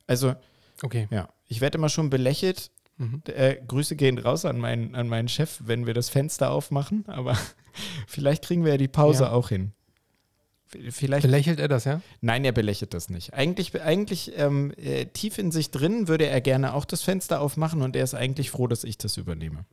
Also, 0.07 0.35
Okay. 0.83 1.07
ja, 1.11 1.29
ich 1.47 1.61
werde 1.61 1.77
immer 1.77 1.91
schon 1.91 2.09
belächelt. 2.09 2.71
Mhm. 2.97 3.23
Äh, 3.27 3.57
Grüße 3.67 3.95
gehen 3.95 4.17
raus 4.19 4.47
an 4.47 4.59
meinen, 4.59 4.95
an 4.95 5.07
meinen 5.09 5.29
Chef, 5.29 5.61
wenn 5.65 5.87
wir 5.87 5.93
das 5.93 6.09
Fenster 6.09 6.51
aufmachen, 6.51 7.05
aber 7.09 7.37
vielleicht 8.07 8.43
kriegen 8.45 8.65
wir 8.65 8.73
ja 8.73 8.79
die 8.79 8.89
Pause 8.89 9.25
Ja. 9.25 9.33
auch 9.33 9.51
hin. 9.51 9.73
Vielleicht 10.91 11.23
Belächelt 11.23 11.61
er 11.61 11.69
das, 11.69 11.85
ja? 11.85 12.01
Nein, 12.21 12.45
er 12.45 12.53
belächelt 12.53 12.93
das 12.95 13.09
nicht. 13.11 13.33
Eigentlich, 13.35 13.81
eigentlich 13.83 14.33
ähm, 14.37 14.73
äh, 14.77 15.07
tief 15.07 15.39
in 15.39 15.51
sich 15.51 15.71
drin 15.71 16.09
würde 16.09 16.27
er 16.27 16.41
gerne 16.41 16.75
auch 16.75 16.85
das 16.85 17.03
Fenster 17.03 17.41
aufmachen 17.41 17.81
und 17.83 17.97
er 17.97 18.05
ist 18.05 18.15
eigentlich 18.15 18.51
froh, 18.51 18.67
dass 18.67 18.85
ich 18.85 18.99
das 18.99 19.17
übernehme. 19.17 19.65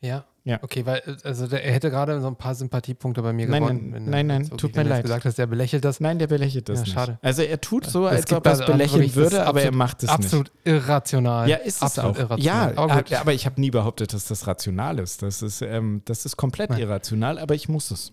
Ja. 0.00 0.24
Ja. 0.44 0.60
Okay, 0.62 0.86
weil 0.86 1.02
äh, 1.04 1.16
also 1.28 1.46
der, 1.46 1.62
er 1.64 1.72
hätte 1.72 1.90
gerade 1.90 2.20
so 2.22 2.26
ein 2.28 2.36
paar 2.36 2.54
Sympathiepunkte 2.54 3.20
bei 3.20 3.32
mir 3.34 3.46
Nein, 3.48 3.62
gewonnen. 3.62 3.90
nein, 3.90 4.02
er 4.04 4.10
nein, 4.10 4.26
nein, 4.28 4.42
jetzt 4.44 4.56
tut 4.56 4.74
mir 4.76 4.82
er 4.82 4.88
leid. 4.88 5.02
gesagt 5.02 5.24
hast, 5.26 5.38
er 5.38 5.46
belächelt 5.46 5.84
das. 5.84 6.00
Nein, 6.00 6.18
der 6.18 6.26
belächelt 6.28 6.68
das 6.70 6.78
Ja, 6.78 6.84
nicht. 6.84 6.94
schade. 6.94 7.18
Also 7.20 7.42
er 7.42 7.60
tut 7.60 7.84
so, 7.84 8.06
Es 8.06 8.22
als 8.22 8.32
ob 8.32 8.46
er 8.46 8.52
es 8.52 8.64
belächeln 8.64 9.14
würde, 9.14 9.44
aber 9.46 9.60
er 9.60 9.66
absolut- 9.68 9.74
macht 9.78 10.02
es 10.04 10.08
Absolut 10.08 10.52
irrational. 10.64 11.46
nicht. 11.46 11.58
Ja, 11.58 11.64
ist 11.64 11.76
es 11.76 11.82
absolut 11.82 12.16
auch. 12.16 12.20
Irrational. 12.20 12.44
Ja, 12.74 12.78
aber 12.82 12.94
gut. 13.02 13.12
aber, 13.12 13.20
aber 13.20 13.32
ich 13.34 13.44
habe 13.44 13.60
nie 13.60 13.70
behauptet, 13.70 14.14
dass 14.14 14.24
das 14.26 14.46
rational 14.46 14.98
ist. 15.00 15.22
Das 15.22 15.42
ist, 15.42 15.60
ähm, 15.60 16.00
das 16.06 16.24
ist 16.24 16.36
komplett 16.38 16.70
Nein. 16.70 16.80
irrational, 16.80 17.38
aber 17.38 17.54
ich 17.54 17.68
muss 17.68 17.90
es. 17.90 18.12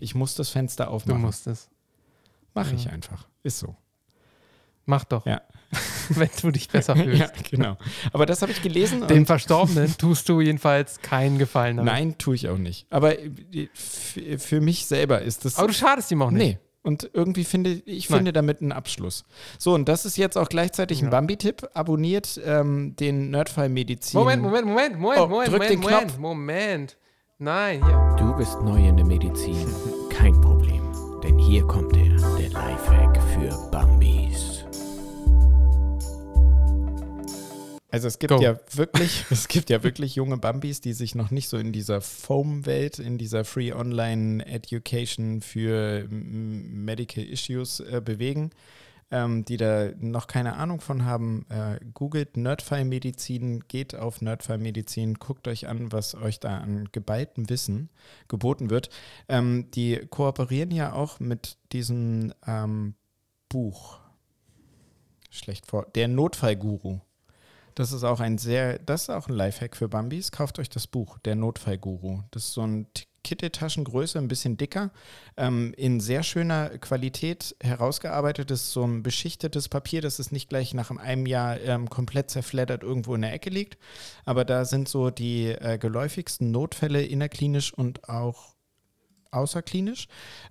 Ich 0.00 0.14
muss 0.16 0.34
das 0.34 0.48
Fenster 0.50 0.86
du 0.86 0.90
aufmachen. 0.90 1.20
musst 1.22 1.46
es. 1.46 1.68
Mache 2.54 2.74
ich 2.74 2.86
Ja. 2.86 2.90
einfach. 2.92 3.28
Ist 3.44 3.60
so. 3.60 3.76
Mach 4.86 5.04
doch. 5.04 5.24
Ja. 5.24 5.40
wenn 6.16 6.28
du 6.40 6.50
dich 6.50 6.68
besser 6.68 6.96
fühlst. 6.96 7.20
ja, 7.20 7.28
genau. 7.50 7.76
Aber 8.12 8.26
das 8.26 8.42
habe 8.42 8.52
ich 8.52 8.62
gelesen. 8.62 9.06
Dem 9.06 9.18
und 9.18 9.26
Verstorbenen 9.26 9.94
tust 9.98 10.28
du 10.28 10.40
jedenfalls 10.40 11.00
keinen 11.00 11.38
Gefallen 11.38 11.76
damit. 11.78 11.92
Nein, 11.92 12.18
tue 12.18 12.34
ich 12.34 12.48
auch 12.48 12.58
nicht. 12.58 12.86
Aber 12.90 13.18
äh, 13.18 13.68
für 14.38 14.60
mich 14.60 14.86
selber 14.86 15.22
ist 15.22 15.44
das. 15.44 15.56
Aber 15.58 15.68
du 15.68 15.74
schadest 15.74 16.10
ihm 16.10 16.22
auch 16.22 16.30
nicht. 16.30 16.42
Nee. 16.42 16.58
Und 16.82 17.08
irgendwie 17.14 17.44
finde 17.44 17.70
ich 17.86 18.10
Nein. 18.10 18.18
finde 18.18 18.32
damit 18.34 18.60
einen 18.60 18.70
Abschluss. 18.72 19.24
So, 19.58 19.72
und 19.72 19.88
das 19.88 20.04
ist 20.04 20.18
jetzt 20.18 20.36
auch 20.36 20.50
gleichzeitig 20.50 21.00
ein 21.00 21.06
Ja. 21.06 21.10
Bambi-Tipp. 21.12 21.66
Abonniert 21.72 22.38
ähm, 22.44 22.94
den 22.96 23.30
Nerdfall 23.30 23.70
Medizin. 23.70 24.20
Moment, 24.20 24.42
Moment, 24.42 24.66
Moment, 24.66 24.98
Moment, 24.98 25.20
Oh, 25.22 25.26
Moment, 25.28 25.48
drück 25.50 25.62
Moment, 25.62 25.70
den 25.72 25.80
Moment, 25.80 26.02
Knopf. 26.08 26.18
Moment. 26.18 26.96
Nein, 27.38 27.82
hier. 27.84 28.16
Du 28.18 28.36
bist 28.36 28.60
neu 28.62 28.86
in 28.86 28.96
der 28.98 29.06
Medizin? 29.06 29.66
Kein 30.10 30.38
Problem, 30.42 30.82
denn 31.22 31.38
hier 31.38 31.62
kommt 31.66 31.96
er, 31.96 32.16
der 32.38 32.50
Lifehack 32.50 33.18
für 33.32 33.70
Bambis. 33.70 34.33
Also 37.94 38.08
es 38.08 38.18
gibt 38.18 38.32
Go. 38.32 38.42
ja 38.42 38.58
wirklich, 38.72 39.24
es 39.30 39.46
gibt 39.46 39.70
ja 39.70 39.84
wirklich 39.84 40.16
junge 40.16 40.36
Bambis, 40.36 40.80
die 40.80 40.92
sich 40.92 41.14
noch 41.14 41.30
nicht 41.30 41.48
so 41.48 41.56
in 41.56 41.72
dieser 41.72 42.00
Foam-Welt, 42.00 42.98
in 42.98 43.18
dieser 43.18 43.44
Free 43.44 43.72
Online 43.72 44.44
Education 44.44 45.40
für 45.40 46.04
Medical 46.10 47.22
Issues 47.22 47.78
äh, 47.78 48.02
bewegen, 48.04 48.50
ähm, 49.12 49.44
die 49.44 49.58
da 49.58 49.90
noch 50.00 50.26
keine 50.26 50.56
Ahnung 50.56 50.80
von 50.80 51.04
haben. 51.04 51.46
Äh, 51.50 51.78
googelt 51.94 52.36
Nerdfile 52.36 52.84
Medizin, 52.84 53.60
geht 53.68 53.94
auf 53.94 54.20
Nerdfile 54.20 54.58
Medizin, 54.58 55.14
guckt 55.14 55.46
euch 55.46 55.68
an, 55.68 55.92
was 55.92 56.16
euch 56.16 56.40
da 56.40 56.58
an 56.58 56.88
geballtem 56.90 57.48
Wissen 57.48 57.90
geboten 58.26 58.70
wird. 58.70 58.90
Ähm, 59.28 59.70
die 59.70 60.04
kooperieren 60.10 60.72
ja 60.72 60.94
auch 60.94 61.20
mit 61.20 61.58
diesem 61.70 62.34
ähm, 62.44 62.96
Buch. 63.48 64.00
Schlecht 65.30 65.66
vor. 65.66 65.86
Der 65.94 66.08
Notfallguru. 66.08 66.98
Das 67.74 67.92
ist 67.92 68.04
auch 68.04 68.20
ein 68.20 68.38
sehr, 68.38 68.78
das 68.78 69.02
ist 69.02 69.10
auch 69.10 69.28
ein 69.28 69.34
Lifehack 69.34 69.76
für 69.76 69.88
Bambis. 69.88 70.30
Kauft 70.30 70.58
euch 70.58 70.68
das 70.68 70.86
Buch, 70.86 71.18
der 71.18 71.34
Notfallguru. 71.34 72.22
Das 72.30 72.44
ist 72.44 72.52
so 72.52 72.62
ein 72.62 72.86
Kitteltaschengröße, 73.24 74.18
ein 74.18 74.28
bisschen 74.28 74.56
dicker, 74.56 74.90
ähm, 75.36 75.74
in 75.76 75.98
sehr 75.98 76.22
schöner 76.22 76.78
Qualität 76.78 77.56
herausgearbeitetes, 77.60 78.72
so 78.72 78.84
ein 78.84 79.02
beschichtetes 79.02 79.68
Papier, 79.68 80.02
dass 80.02 80.18
es 80.20 80.30
nicht 80.30 80.48
gleich 80.48 80.74
nach 80.74 80.90
einem 80.90 81.26
Jahr 81.26 81.58
ähm, 81.60 81.90
komplett 81.90 82.30
zerfleddert 82.30 82.82
irgendwo 82.82 83.14
in 83.14 83.22
der 83.22 83.32
Ecke 83.32 83.50
liegt. 83.50 83.78
Aber 84.24 84.44
da 84.44 84.64
sind 84.64 84.88
so 84.88 85.10
die 85.10 85.46
äh, 85.46 85.78
geläufigsten 85.78 86.52
Notfälle 86.52 87.02
innerklinisch 87.02 87.72
und 87.72 88.08
auch 88.08 88.54
außerklinisch. 89.32 90.06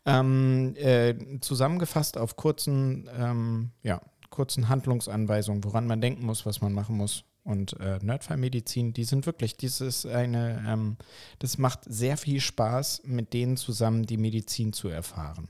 Ähm, 0.06 0.76
äh, 0.76 1.16
zusammengefasst 1.40 2.18
auf 2.18 2.36
kurzen, 2.36 3.10
ähm, 3.18 3.72
ja, 3.82 4.02
kurzen 4.34 4.68
Handlungsanweisungen, 4.68 5.64
woran 5.64 5.86
man 5.86 6.02
denken 6.02 6.26
muss, 6.26 6.46
was 6.46 6.60
man 6.60 6.74
machen 6.74 6.98
muss. 6.98 7.24
Und 7.44 7.80
äh, 7.80 8.00
Nerdfallmedizin, 8.02 8.94
die 8.94 9.04
sind 9.04 9.28
wirklich, 9.28 9.58
das 9.58 9.80
ist 9.80 10.08
eine, 10.08 10.64
ähm, 10.68 10.98
das 11.40 11.58
macht 11.58 11.82
sehr 11.86 12.18
viel 12.18 12.42
Spaß, 12.42 13.04
mit 13.06 13.34
denen 13.34 13.58
zusammen 13.58 14.06
die 14.06 14.18
Medizin 14.18 14.74
zu 14.74 14.88
erfahren. 14.88 15.50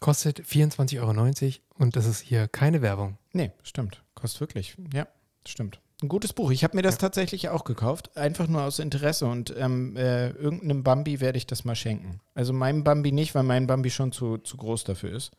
Kostet 0.00 0.40
24,90 0.40 1.00
Euro 1.00 1.54
und 1.78 1.96
das 1.96 2.06
ist 2.06 2.20
hier 2.20 2.48
keine 2.48 2.80
Werbung. 2.80 3.18
Nee, 3.32 3.50
stimmt. 3.62 4.02
Kostet 4.14 4.40
wirklich. 4.40 4.76
Ja, 4.94 5.08
stimmt. 5.46 5.80
Ein 6.00 6.08
gutes 6.08 6.32
Buch. 6.32 6.52
Ich 6.52 6.62
habe 6.62 6.76
mir 6.76 6.82
das 6.82 6.94
ja. 6.94 7.00
tatsächlich 7.00 7.48
auch 7.48 7.64
gekauft, 7.64 8.16
einfach 8.16 8.46
nur 8.46 8.62
aus 8.62 8.78
Interesse 8.78 9.26
und 9.26 9.52
ähm, 9.58 9.96
äh, 9.96 10.30
irgendeinem 10.30 10.84
Bambi 10.84 11.20
werde 11.20 11.36
ich 11.36 11.46
das 11.46 11.64
mal 11.64 11.74
schenken. 11.74 12.20
Also 12.34 12.52
meinem 12.52 12.84
Bambi 12.84 13.10
nicht, 13.10 13.34
weil 13.34 13.42
mein 13.42 13.66
Bambi 13.66 13.90
schon 13.90 14.12
zu, 14.12 14.38
zu 14.38 14.56
groß 14.56 14.84
dafür 14.84 15.10
ist. 15.10 15.32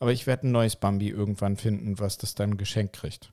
Aber 0.00 0.12
ich 0.12 0.26
werde 0.26 0.48
ein 0.48 0.52
neues 0.52 0.76
Bambi 0.76 1.10
irgendwann 1.10 1.56
finden, 1.56 1.98
was 1.98 2.18
das 2.18 2.34
dann 2.34 2.56
geschenkt 2.56 2.96
kriegt. 2.96 3.32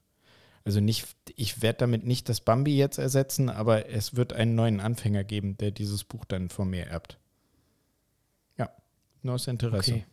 Also 0.65 0.81
nicht, 0.81 1.07
ich 1.37 1.61
werde 1.61 1.79
damit 1.79 2.05
nicht 2.05 2.27
das 2.27 2.41
Bambi 2.41 2.77
jetzt 2.77 2.97
ersetzen, 2.97 3.49
aber 3.49 3.89
es 3.89 4.17
wird 4.17 4.33
einen 4.33 4.53
neuen 4.55 4.81
Anfänger 4.81 5.23
geben, 5.23 5.57
der 5.57 5.71
dieses 5.71 6.03
Buch 6.03 6.25
dann 6.25 6.49
von 6.49 6.69
mir 6.69 6.85
erbt. 6.87 7.17
Ja, 8.57 8.69
nur 9.23 9.35
aus 9.35 9.47
Interesse. 9.47 9.93
Okay. 9.93 10.05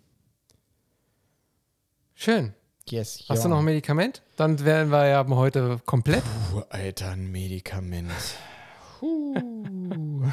Schön. 2.14 2.54
Yes, 2.88 3.24
Hast 3.28 3.38
ja. 3.38 3.44
du 3.44 3.48
noch 3.48 3.58
ein 3.58 3.64
Medikament? 3.64 4.22
Dann 4.36 4.64
wären 4.64 4.90
wir 4.90 5.08
ja 5.08 5.26
heute 5.26 5.80
komplett. 5.86 6.22
Puh, 6.50 6.62
Alter, 6.68 7.12
ein 7.12 7.32
Medikament. 7.32 8.12
Puh. 9.00 10.30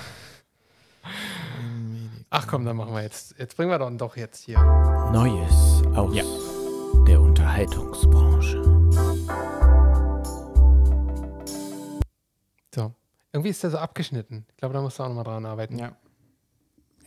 Ach 2.29 2.47
komm, 2.47 2.65
dann 2.65 2.75
machen 2.77 2.93
wir 2.93 3.01
jetzt. 3.01 3.35
Jetzt 3.39 3.57
bringen 3.57 3.71
wir 3.71 3.79
dann 3.79 3.97
doch 3.97 4.17
jetzt 4.17 4.43
hier. 4.43 4.61
Neues 5.11 5.80
aus 5.95 6.15
ja. 6.15 6.23
der 7.05 7.19
Unterhaltungsbranche. 7.19 8.63
So. 12.73 12.93
Irgendwie 13.33 13.49
ist 13.49 13.63
der 13.63 13.71
so 13.71 13.77
abgeschnitten. 13.77 14.45
Ich 14.49 14.57
glaube, 14.57 14.73
da 14.73 14.81
musst 14.81 14.99
du 14.99 15.03
auch 15.03 15.07
nochmal 15.09 15.25
dran 15.25 15.45
arbeiten. 15.45 15.77
Ja. 15.77 15.95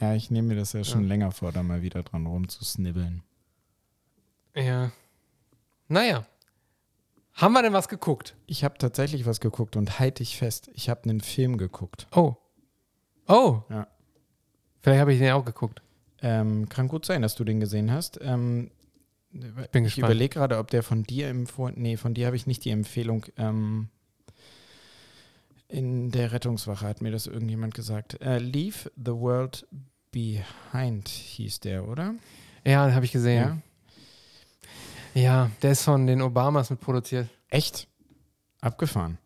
Ja, 0.01 0.15
ich 0.15 0.31
nehme 0.31 0.49
mir 0.49 0.57
das 0.57 0.73
ja 0.73 0.85
schon 0.85 1.03
ja. 1.03 1.09
länger 1.09 1.31
vor, 1.33 1.53
da 1.53 1.63
mal 1.63 1.83
wieder 1.83 2.03
dran 2.03 2.27
rumzusnibbeln. 2.27 3.23
Ja. 4.55 4.91
Naja. 5.89 6.27
Haben 7.33 7.53
wir 7.53 7.63
denn 7.63 7.73
was 7.73 7.89
geguckt? 7.89 8.37
Ich 8.47 8.65
habe 8.65 8.77
tatsächlich 8.79 9.25
was 9.27 9.41
geguckt 9.41 9.77
und 9.77 9.99
halte 9.99 10.23
ich 10.23 10.37
fest, 10.37 10.71
ich 10.75 10.89
habe 10.89 11.05
einen 11.05 11.21
Film 11.21 11.57
geguckt. 11.57 12.07
Oh. 12.15 12.35
Oh. 13.29 13.63
Ja. 13.71 13.89
Vielleicht 14.83 15.01
habe 15.01 15.13
ich 15.13 15.19
den 15.19 15.33
auch 15.33 15.45
geguckt. 15.45 15.83
Ähm, 16.25 16.71
kann 16.71 16.89
gut 16.89 17.05
sein, 17.05 17.21
dass 17.21 17.35
du 17.35 17.45
den 17.45 17.61
gesehen 17.61 17.93
hast. 17.93 18.19
Ähm, 18.23 18.71
ich 19.31 19.71
bin 19.73 19.85
ich 19.85 19.99
überlege 19.99 20.31
gerade, 20.31 20.57
ob 20.57 20.71
der 20.71 20.83
von 20.83 21.03
dir 21.03 21.29
empfohlen. 21.29 21.75
Nee, 21.77 21.99
von 21.99 22.15
dir 22.15 22.27
habe 22.27 22.37
ich 22.37 22.47
nicht 22.47 22.65
die 22.65 22.71
Empfehlung. 22.71 23.27
Ähm, 23.37 23.89
in 25.69 26.11
der 26.11 26.33
Rettungswache 26.33 26.87
hat 26.87 27.03
mir 27.03 27.11
das 27.11 27.27
irgendjemand 27.27 27.75
gesagt. 27.75 28.23
Äh, 28.23 28.39
Leave 28.39 28.91
the 28.97 29.13
World 29.13 29.67
Behind 30.13 31.07
hieß 31.09 31.61
der, 31.61 31.87
oder? 31.87 32.15
Ja, 32.65 32.91
habe 32.95 33.05
ich 33.05 33.13
gesehen. 33.13 33.63
Ja? 35.15 35.21
Ja, 35.21 35.51
der 35.61 35.73
ist 35.73 35.83
von 35.83 36.07
den 36.07 36.23
Obamas 36.23 36.71
mitproduziert. 36.71 37.29
Echt? 37.51 37.87
Abgefahren. 38.63 39.19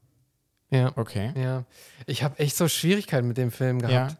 Ja. 0.70 0.92
Okay. 0.96 1.32
Ja. 1.40 1.64
Ich 2.06 2.24
habe 2.24 2.40
echt 2.40 2.56
so 2.56 2.66
Schwierigkeiten 2.66 3.28
mit 3.28 3.36
dem 3.36 3.52
Film 3.52 3.78
gehabt. 3.78 4.12
Ja. 4.12 4.18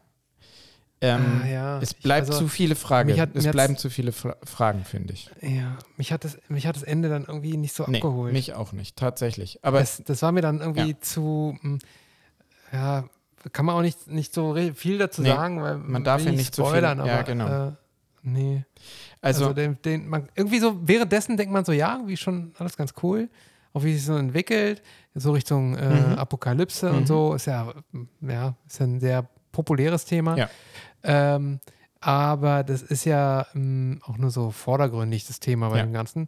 Ähm, 1.01 1.41
ah, 1.43 1.47
ja. 1.47 1.79
Es 1.79 1.93
bleibt 1.93 2.27
also, 2.27 2.39
zu 2.39 2.47
viele 2.49 2.75
Fragen. 2.75 3.17
Hat, 3.19 3.29
es 3.33 3.49
bleiben 3.49 3.77
zu 3.77 3.89
viele 3.89 4.11
Fra 4.11 4.35
Fragen, 4.43 4.83
finde 4.83 5.13
ich. 5.13 5.29
Ja, 5.41 5.77
mich 5.95 6.11
hat, 6.11 6.25
das, 6.25 6.37
mich 6.49 6.67
hat 6.67 6.75
das 6.75 6.83
Ende 6.83 7.07
dann 7.07 7.23
irgendwie 7.23 7.55
nicht 7.55 7.73
so 7.73 7.85
nee, 7.87 7.97
abgeholt. 7.97 8.33
Mich 8.33 8.53
auch 8.53 8.73
nicht, 8.73 8.97
tatsächlich. 8.97 9.59
Aber 9.63 9.79
das, 9.79 10.03
das 10.03 10.21
war 10.21 10.31
mir 10.31 10.41
dann 10.41 10.59
irgendwie 10.59 10.91
ja. 10.91 10.99
zu, 10.99 11.57
hm, 11.61 11.79
ja, 12.73 13.05
kann 13.53 13.65
man 13.65 13.75
auch 13.75 13.81
nicht, 13.81 14.07
nicht 14.07 14.33
so 14.33 14.55
viel 14.75 14.97
dazu 14.97 15.21
nee, 15.21 15.29
sagen, 15.29 15.61
weil 15.61 15.77
man 15.77 16.03
darf 16.03 16.23
ja 16.23 16.31
nicht 16.31 16.53
spoilern, 16.53 16.97
zu 16.97 17.03
viel. 17.05 17.13
Ja, 17.13 17.21
genau. 17.21 17.67
Äh, 17.67 17.71
nee. 18.23 18.65
Also, 19.21 19.43
also 19.43 19.53
den, 19.53 19.81
den, 19.83 20.07
man, 20.07 20.27
irgendwie 20.35 20.59
so, 20.59 20.75
währenddessen 20.85 21.37
denkt 21.37 21.53
man 21.53 21.63
so, 21.63 21.71
ja, 21.71 21.93
irgendwie 21.93 22.17
schon 22.17 22.53
alles 22.57 22.75
ganz 22.75 22.93
cool. 23.03 23.29
Auch 23.71 23.83
wie 23.83 23.93
sich 23.93 24.03
so 24.03 24.17
entwickelt, 24.17 24.81
so 25.13 25.31
Richtung 25.31 25.77
äh, 25.77 25.89
mhm. 25.89 26.17
Apokalypse 26.17 26.89
mhm. 26.89 26.97
und 26.97 27.07
so, 27.07 27.35
ist 27.35 27.45
ja, 27.45 27.73
ja, 28.21 28.55
ist 28.67 28.79
ja 28.79 28.85
ein 28.85 28.99
sehr 28.99 29.29
populäres 29.51 30.05
Thema. 30.05 30.37
Ja. 30.37 30.49
Ähm, 31.03 31.59
aber 32.01 32.63
das 32.63 32.81
ist 32.81 33.05
ja 33.05 33.47
ähm, 33.55 33.99
auch 34.03 34.17
nur 34.17 34.31
so 34.31 34.51
vordergründig 34.51 35.27
das 35.27 35.39
Thema 35.39 35.69
bei 35.69 35.77
ja. 35.77 35.83
dem 35.83 35.93
Ganzen. 35.93 36.27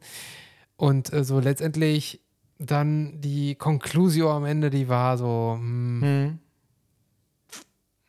Und 0.76 1.14
äh, 1.14 1.24
so 1.24 1.40
letztendlich 1.40 2.22
dann 2.60 3.22
die 3.22 3.56
Conclusio 3.56 4.32
am 4.32 4.46
Ende, 4.46 4.70
die 4.70 4.88
war 4.88 5.18
so. 5.18 5.56
Hm, 5.58 6.02
hm. 6.02 6.40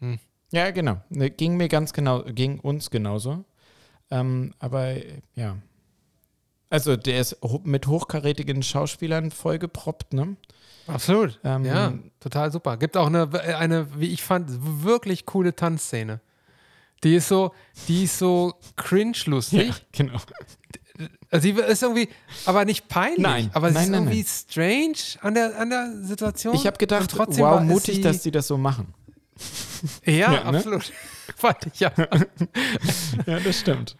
Hm. 0.00 0.18
Ja, 0.52 0.70
genau. 0.70 1.00
Ne, 1.08 1.30
ging 1.30 1.56
mir 1.56 1.68
ganz 1.68 1.92
genau, 1.92 2.22
ging 2.24 2.60
uns 2.60 2.90
genauso. 2.90 3.44
Ähm, 4.10 4.54
aber 4.58 4.96
ja. 5.34 5.56
Also 6.68 6.96
der 6.96 7.20
ist 7.20 7.38
mit 7.64 7.86
hochkarätigen 7.86 8.62
Schauspielern 8.62 9.30
vollgeproppt, 9.30 10.14
ne? 10.14 10.36
Absolut. 10.86 11.38
Ähm, 11.44 11.64
ja, 11.64 11.92
total 12.18 12.50
super. 12.50 12.76
Gibt 12.76 12.96
auch 12.96 13.06
eine, 13.06 13.28
eine, 13.58 14.00
wie 14.00 14.08
ich 14.08 14.22
fand, 14.22 14.48
wirklich 14.82 15.26
coole 15.26 15.54
Tanzszene. 15.54 16.20
Die 17.04 17.16
ist 17.16 17.28
so, 17.28 17.52
die 17.88 18.04
ist 18.04 18.18
so 18.18 18.54
cringe-lustig. 18.76 19.68
Ja, 19.68 19.74
genau. 19.92 20.18
Also 21.30 21.48
die 21.48 21.60
ist 21.60 21.82
irgendwie, 21.82 22.08
aber 22.44 22.64
nicht 22.64 22.88
peinlich. 22.88 23.18
Nein, 23.18 23.50
aber 23.54 23.68
sie 23.68 23.74
nein, 23.74 23.84
ist 23.84 23.90
nein, 23.90 24.02
irgendwie 24.02 24.22
nein. 24.22 24.94
strange 24.94 25.24
an 25.24 25.34
der, 25.34 25.58
an 25.58 25.70
der 25.70 25.92
Situation. 26.02 26.54
Ich 26.54 26.66
habe 26.66 26.76
gedacht, 26.76 27.10
trotzdem 27.10 27.44
wow, 27.44 27.60
mutig, 27.60 28.02
dass 28.02 28.22
sie 28.22 28.30
das 28.30 28.46
so 28.46 28.56
machen. 28.56 28.94
Ja, 30.04 30.12
ja 30.12 30.30
ne? 30.30 30.58
absolut. 30.58 30.92
Fand 31.36 31.66
ich 31.72 31.80
ja. 31.80 31.92
ja, 33.26 33.40
das 33.40 33.58
stimmt. 33.58 33.96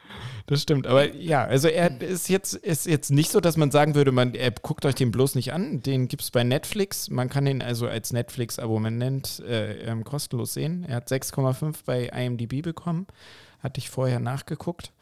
Das 0.47 0.63
stimmt. 0.63 0.87
Aber 0.87 1.15
ja, 1.15 1.45
also 1.45 1.69
er 1.69 2.01
ist 2.01 2.29
jetzt, 2.29 2.55
ist 2.55 2.87
jetzt 2.87 3.11
nicht 3.11 3.31
so, 3.31 3.41
dass 3.41 3.57
man 3.57 3.71
sagen 3.71 3.95
würde, 3.95 4.13
man, 4.13 4.35
er 4.35 4.51
guckt 4.51 4.85
euch 4.85 4.95
den 4.95 5.11
bloß 5.11 5.35
nicht 5.35 5.53
an. 5.53 5.83
Den 5.83 6.09
gibt 6.09 6.23
es 6.23 6.31
bei 6.31 6.45
Netflix. 6.45 7.11
Man 7.11 7.29
kann 7.29 7.47
ihn 7.47 7.63
also 7.63 7.87
als 7.87 8.13
Netflix-Abonnent 8.13 9.41
äh, 9.41 9.83
ähm, 9.83 10.05
kostenlos 10.05 10.55
sehen. 10.55 10.85
Er 10.89 10.97
hat 10.97 11.09
6,5 11.09 11.77
bei 11.85 12.07
IMDb 12.07 12.63
bekommen. 12.63 13.07
Hatte 13.61 13.79
ich 13.79 13.91
vorher 13.91 14.21
nachgeguckt. 14.21 14.93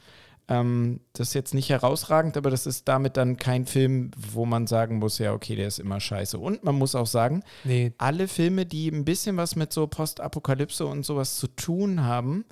Ähm, 0.50 1.00
das 1.12 1.28
ist 1.28 1.34
jetzt 1.34 1.54
nicht 1.54 1.70
herausragend, 1.70 2.36
aber 2.36 2.50
das 2.50 2.66
ist 2.66 2.88
damit 2.88 3.16
dann 3.16 3.36
kein 3.36 3.66
Film, 3.66 4.10
wo 4.16 4.44
man 4.44 4.66
sagen 4.66 4.98
muss, 4.98 5.18
ja, 5.18 5.32
okay, 5.32 5.54
der 5.54 5.68
ist 5.68 5.78
immer 5.78 6.00
scheiße. 6.00 6.38
Und 6.38 6.64
man 6.64 6.74
muss 6.74 6.96
auch 6.96 7.06
sagen, 7.06 7.44
nee. 7.62 7.92
alle 7.98 8.26
Filme, 8.26 8.66
die 8.66 8.88
ein 8.88 9.04
bisschen 9.04 9.36
was 9.36 9.54
mit 9.54 9.72
so 9.72 9.86
Postapokalypse 9.86 10.84
und 10.86 11.06
sowas 11.06 11.36
zu 11.36 11.46
tun 11.46 12.02
haben, 12.02 12.44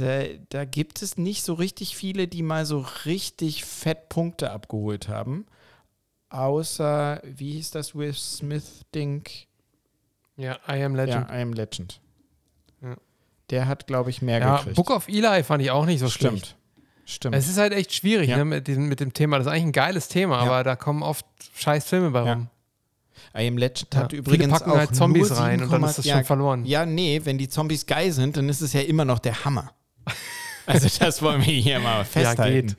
da, 0.00 0.24
da 0.48 0.64
gibt 0.64 1.02
es 1.02 1.16
nicht 1.16 1.42
so 1.42 1.54
richtig 1.54 1.96
viele, 1.96 2.28
die 2.28 2.42
mal 2.42 2.66
so 2.66 2.84
richtig 3.04 3.64
fett 3.64 4.08
Punkte 4.08 4.50
abgeholt 4.50 5.08
haben. 5.08 5.46
Außer, 6.30 7.22
wie 7.24 7.52
hieß 7.52 7.70
das 7.70 7.94
Will 7.94 8.12
Smith-Ding? 8.12 9.24
Ja, 10.36 10.58
I 10.68 10.82
Am 10.82 10.94
Legend. 10.94 11.28
Ja, 11.28 11.38
I 11.38 11.42
Am 11.42 11.52
Legend. 11.52 12.00
Ja. 12.82 12.96
Der 13.50 13.66
hat, 13.66 13.86
glaube 13.86 14.10
ich, 14.10 14.22
mehr 14.22 14.38
ja, 14.38 14.56
gekriegt. 14.56 14.76
Book 14.76 14.90
of 14.90 15.08
Eli 15.08 15.42
fand 15.42 15.62
ich 15.62 15.70
auch 15.70 15.86
nicht 15.86 16.00
so 16.00 16.08
Stimmt. 16.08 16.38
schlecht. 16.38 16.56
Stimmt. 17.04 17.34
Es 17.34 17.48
ist 17.48 17.56
halt 17.56 17.72
echt 17.72 17.94
schwierig 17.94 18.28
ja. 18.28 18.36
ne, 18.36 18.44
mit, 18.44 18.66
diesem, 18.68 18.86
mit 18.86 19.00
dem 19.00 19.14
Thema. 19.14 19.38
Das 19.38 19.46
ist 19.46 19.52
eigentlich 19.52 19.64
ein 19.64 19.72
geiles 19.72 20.08
Thema, 20.08 20.36
ja. 20.36 20.42
aber 20.42 20.62
da 20.62 20.76
kommen 20.76 21.02
oft 21.02 21.24
scheiß 21.54 21.86
Filme 21.86 22.10
bei 22.10 22.20
rum. 22.20 22.48
I 23.34 23.48
Am 23.48 23.56
Legend 23.56 23.96
hat 23.96 24.12
übrigens 24.12 24.44
Viele 24.44 24.48
packen 24.48 24.70
auch 24.70 24.76
halt 24.76 24.94
Zombies 24.94 25.36
rein 25.36 25.62
und 25.62 25.72
dann 25.72 25.82
ist 25.84 25.98
das 25.98 26.06
schon 26.06 26.24
verloren. 26.24 26.64
Ja, 26.66 26.84
nee, 26.84 27.20
wenn 27.24 27.38
die 27.38 27.48
Zombies 27.48 27.86
geil 27.86 28.12
sind, 28.12 28.36
dann 28.36 28.48
ist 28.48 28.60
es 28.60 28.74
ja 28.74 28.80
immer 28.80 29.04
noch 29.04 29.18
der 29.18 29.44
Hammer. 29.44 29.72
Also 30.68 30.88
das 30.98 31.22
wollen 31.22 31.44
wir 31.44 31.52
hier 31.52 31.80
mal 31.80 32.04
festhalten. 32.04 32.76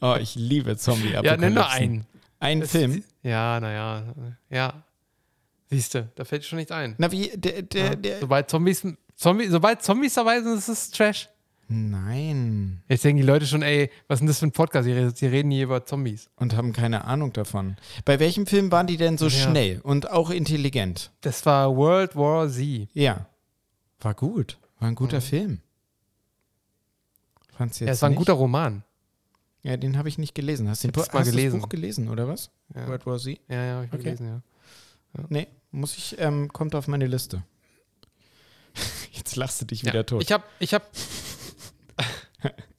Ja, 0.00 0.14
oh, 0.14 0.16
ich 0.16 0.34
liebe 0.36 0.76
zombie 0.76 1.10
Ja, 1.10 1.36
nenn 1.36 1.54
nur 1.54 1.68
einen. 1.68 2.06
Ein 2.38 2.64
Film? 2.64 3.02
Ja, 3.22 3.60
naja. 3.60 4.14
Ja. 4.48 4.84
Siehst 5.70 5.94
du, 5.94 6.08
da 6.14 6.24
fällt 6.24 6.42
dir 6.42 6.46
schon 6.46 6.58
nichts 6.58 6.72
ein. 6.72 6.94
Na, 6.98 7.10
wie, 7.10 7.30
der, 7.34 7.62
der, 7.62 7.84
ja. 7.84 7.94
der 7.94 8.20
sobald 8.20 8.50
Zombies, 8.50 8.86
Zombie, 9.16 9.48
sobald 9.48 9.82
Zombies 9.82 10.14
dabei 10.14 10.40
sind, 10.40 10.58
ist 10.58 10.68
es 10.68 10.90
Trash. 10.90 11.28
Nein. 11.68 12.82
Jetzt 12.88 13.04
denken 13.04 13.22
die 13.22 13.26
Leute 13.26 13.46
schon, 13.46 13.62
ey, 13.62 13.90
was 14.06 14.16
ist 14.16 14.20
denn 14.20 14.26
das 14.28 14.38
für 14.40 14.46
ein 14.46 14.52
Podcast? 14.52 14.86
Die, 14.86 15.26
reden 15.26 15.50
hier 15.50 15.64
über 15.64 15.86
Zombies. 15.86 16.28
Und 16.36 16.54
haben 16.54 16.72
keine 16.72 17.04
Ahnung 17.04 17.32
davon. 17.32 17.76
Bei 18.04 18.20
welchem 18.20 18.46
Film 18.46 18.70
waren 18.70 18.86
die 18.86 18.98
denn 18.98 19.16
so 19.16 19.26
ja. 19.26 19.30
schnell 19.30 19.80
und 19.82 20.10
auch 20.10 20.30
intelligent? 20.30 21.10
Das 21.22 21.46
war 21.46 21.74
World 21.74 22.14
War 22.14 22.48
Z. 22.48 22.88
Ja. 22.92 23.26
War 24.00 24.14
gut. 24.14 24.58
War 24.78 24.88
ein 24.88 24.94
guter 24.94 25.18
mhm. 25.18 25.22
Film. 25.22 25.60
Fand's 27.52 27.78
jetzt 27.78 27.86
ja, 27.86 27.92
es 27.92 28.02
war 28.02 28.08
ein 28.08 28.12
nicht? 28.12 28.18
guter 28.18 28.34
Roman. 28.34 28.82
Ja, 29.62 29.76
den 29.76 29.96
habe 29.96 30.08
ich 30.08 30.18
nicht 30.18 30.34
gelesen. 30.34 30.68
Hast, 30.68 30.82
den, 30.82 30.90
du 30.92 31.00
mal 31.00 31.22
gelesen. 31.22 31.60
das 31.60 31.62
Buch 31.62 31.68
gelesen, 31.68 32.08
oder 32.08 32.26
was? 32.26 32.50
Ja. 32.74 32.88
World 32.88 33.06
War 33.06 33.18
Z? 33.18 33.38
Ja, 33.48 33.64
ja, 33.64 33.74
habe 33.76 33.86
ich 33.86 33.92
okay. 33.92 34.02
gelesen, 34.02 34.26
ja. 34.26 34.42
ja. 35.18 35.24
Nee, 35.28 35.46
muss 35.70 35.96
ich, 35.96 36.16
ähm, 36.18 36.52
kommt 36.52 36.74
auf 36.74 36.88
meine 36.88 37.06
Liste. 37.06 37.44
Jetzt 39.12 39.36
lachst 39.36 39.60
du 39.60 39.66
dich 39.66 39.84
wieder 39.84 39.94
ja, 39.94 40.02
tot. 40.02 40.22
Ich 40.22 40.32
habe 40.32 40.44
ich 40.58 40.74
hab, 40.74 40.90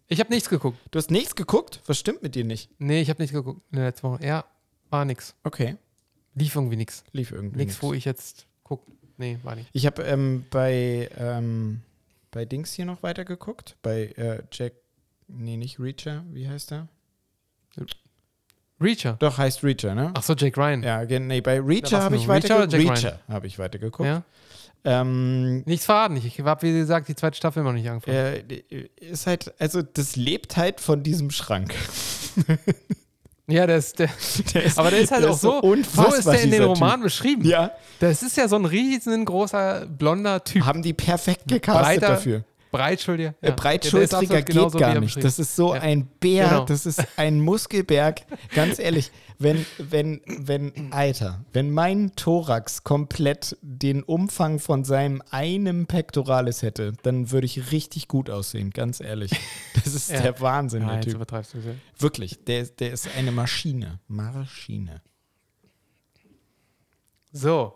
Ich 0.08 0.20
habe 0.20 0.30
nichts 0.34 0.50
geguckt. 0.50 0.78
Du 0.92 1.00
hast 1.00 1.10
nichts 1.10 1.36
geguckt? 1.36 1.82
Was 1.86 2.00
stimmt 2.00 2.22
mit 2.22 2.36
dir 2.36 2.44
nicht? 2.44 2.70
Nee, 2.80 3.02
ich 3.02 3.10
habe 3.10 3.22
nichts 3.22 3.34
geguckt 3.34 3.62
in 3.72 3.78
der 3.78 3.86
letzten 3.86 4.10
Woche. 4.10 4.26
Ja, 4.26 4.44
war 4.90 5.06
nix. 5.06 5.36
Okay, 5.44 5.78
Lief 6.36 6.56
irgendwie 6.56 6.78
nix. 6.78 7.04
lief 7.12 7.32
irgendwie. 7.32 7.58
Nichts, 7.58 7.76
nix. 7.76 7.84
wo 7.84 7.94
ich 7.94 8.06
jetzt 8.06 8.48
guck. 8.64 8.86
Nee, 9.18 9.38
war 9.44 9.56
nicht. 9.56 9.70
Ich 9.74 9.86
habe 9.86 10.02
ähm, 10.04 10.46
bei, 10.50 11.10
ähm, 11.18 11.82
bei 12.34 12.46
Dings 12.46 12.74
hier 12.74 12.86
noch 12.86 13.04
weitergeguckt. 13.04 13.78
Bei 13.82 14.08
äh, 14.18 14.44
Jack. 14.52 14.74
Nee, 15.28 15.56
nicht 15.56 15.80
Reacher. 15.80 16.26
Wie 16.32 16.50
heißt 16.50 16.74
er? 16.74 16.90
Reacher. 18.82 19.16
Doch, 19.20 19.38
heißt 19.38 19.64
Reacher, 19.64 19.96
ne? 19.96 20.12
Ach 20.16 20.24
so, 20.24 20.34
Jake 20.34 20.60
Ryan. 20.60 20.84
Ja, 20.84 21.06
nee, 21.06 21.42
bei 21.42 21.62
Reacher 21.62 22.02
habe 22.02 22.18
ich? 22.18 22.28
Reacher 22.28 22.60
weitergeguckt. 22.60 22.74
Jack 22.74 23.14
Reacher 23.14 23.20
habe 23.30 23.48
ich 23.48 23.60
weitergeguckt. 23.60 24.08
Ja? 24.08 24.24
Ähm, 24.84 25.62
Nichts 25.62 25.86
verraten. 25.86 26.18
Ich 26.18 26.40
habe, 26.42 26.62
wie 26.64 26.74
gesagt, 26.74 27.08
die 27.08 27.16
zweite 27.16 27.38
Staffel 27.38 27.64
noch 27.64 27.72
nicht 27.72 27.90
angefangen. 27.90 28.18
äh, 28.18 28.90
ist 28.98 29.28
halt, 29.28 29.54
also 29.60 29.82
das 29.82 30.16
lebt 30.18 30.58
halt 30.58 30.82
von 30.82 31.04
diesem 31.04 31.32
Schrank. 31.32 31.74
Ja, 33.48 33.68
der 33.68 33.78
ist, 33.78 34.00
der, 34.00 34.10
Der 34.54 34.64
ist, 34.64 34.80
aber 34.80 34.90
der 34.90 35.02
ist 35.02 35.12
halt 35.12 35.26
auch 35.26 35.38
so, 35.38 35.52
so 35.52 35.62
unfassbar, 35.62 36.18
ist 36.18 36.26
der 36.26 36.34
in 36.36 36.40
den 36.44 36.52
dieser 36.52 36.66
Roman 36.66 37.02
beschrieben. 37.02 37.44
Typ. 37.44 37.52
Ja, 37.52 37.72
Das 38.00 38.24
ist 38.24 38.38
ja 38.38 38.48
so 38.48 38.56
ein 38.56 38.66
riesengroßer, 38.66 39.86
blonder 39.88 40.44
Typ. 40.44 40.66
haben 40.66 40.82
die 40.82 40.94
perfekt 40.94 41.48
gecastet 41.48 41.84
Breiter, 41.84 42.08
dafür. 42.08 42.44
Breitschuldiger. 42.74 43.36
Äh, 43.42 43.52
Breitschultriger 43.52 44.42
geht 44.42 44.74
gar 44.74 45.00
nicht. 45.00 45.24
Das 45.24 45.38
ist 45.38 45.56
so 45.56 45.76
Ja. 45.76 45.82
ein 45.82 46.08
Bär, 46.20 46.50
Genau. 46.50 46.66
das 46.66 46.86
ist 46.88 47.02
ein 47.18 47.40
Muskelberg. 47.40 48.22
Ganz 48.56 48.80
ehrlich, 48.80 49.12
wenn, 49.38 49.64
wenn, 49.78 50.22
wenn, 50.26 50.92
Alter, 50.92 51.46
wenn 51.54 51.70
mein 51.72 52.16
Thorax 52.16 52.84
komplett 52.84 53.56
den 53.62 54.02
Umfang 54.02 54.58
von 54.60 54.84
seinem 54.84 55.22
einem 55.30 55.86
Pectoralis 55.86 56.64
hätte, 56.64 56.94
dann 57.04 57.30
würde 57.32 57.46
ich 57.46 57.72
richtig 57.72 58.08
gut 58.08 58.30
aussehen, 58.32 58.72
ganz 58.72 59.00
ehrlich. 59.00 59.32
Das 59.76 59.94
ist 59.94 60.10
Ja. 60.12 60.22
der 60.22 60.42
Wahnsinn, 60.42 60.82
ja, 60.82 60.94
der 60.94 61.02
Typ. 61.02 61.14
übertreibst 61.14 61.54
du 61.54 61.62
sehr. 61.62 61.76
Wirklich, 62.00 62.44
der, 62.46 62.66
der 62.66 62.92
ist 62.92 63.08
eine 63.16 63.32
Maschine. 63.32 64.00
Maschine. 64.08 65.02
So. 67.32 67.76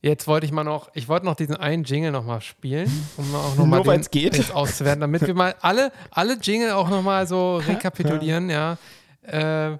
Jetzt 0.00 0.28
wollte 0.28 0.46
ich 0.46 0.52
mal 0.52 0.62
noch, 0.62 0.90
ich 0.94 1.08
wollte 1.08 1.26
noch 1.26 1.34
diesen 1.34 1.56
einen 1.56 1.82
Jingle 1.82 2.12
noch 2.12 2.24
mal 2.24 2.40
spielen, 2.40 2.88
um 3.16 3.34
auch 3.34 3.56
noch 3.56 3.66
mal 3.66 3.82
Nur 3.82 3.94
den 3.94 4.06
geht? 4.10 4.36
jetzt 4.36 4.54
auszuwerten, 4.54 5.00
damit 5.00 5.26
wir 5.26 5.34
mal 5.34 5.56
alle, 5.60 5.90
alle 6.12 6.34
Jingle 6.40 6.70
auch 6.70 6.88
noch 6.88 7.02
mal 7.02 7.26
so 7.26 7.56
rekapitulieren, 7.68 8.48
ja. 8.48 8.78
Äh, 9.22 9.78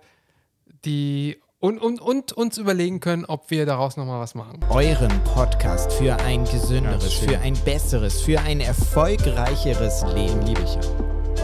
die 0.85 1.39
und, 1.61 1.79
und, 1.81 2.01
und 2.01 2.33
uns 2.33 2.59
überlegen 2.59 2.99
können, 2.99 3.25
ob 3.27 3.51
wir 3.51 3.65
daraus 3.65 3.97
noch 3.97 4.07
mal 4.07 4.21
was 4.21 4.35
machen. 4.35 4.59
Euren 4.71 5.23
Podcast 5.23 5.93
für 5.93 6.17
ein 6.17 6.45
gesünderes, 6.45 7.21
Ja, 7.21 7.29
für 7.29 7.39
ein 7.39 7.55
besseres, 7.65 8.21
für 8.21 8.41
ein 8.41 8.61
erfolgreicheres 8.61 10.05
Leben 10.15 10.43
liebe 10.43 10.63
ich 10.63 10.75
ja. 10.75 10.81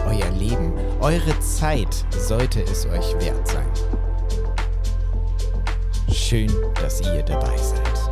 Euer 0.05 0.29
Leben, 0.37 0.73
eure 0.99 1.39
Zeit 1.39 2.05
sollte 2.11 2.61
es 2.61 2.85
euch 2.85 3.13
wert 3.21 3.47
sein. 3.47 3.67
Schön, 6.11 6.51
dass 6.75 7.01
ihr 7.01 7.23
dabei 7.23 7.57
seid. 7.57 8.04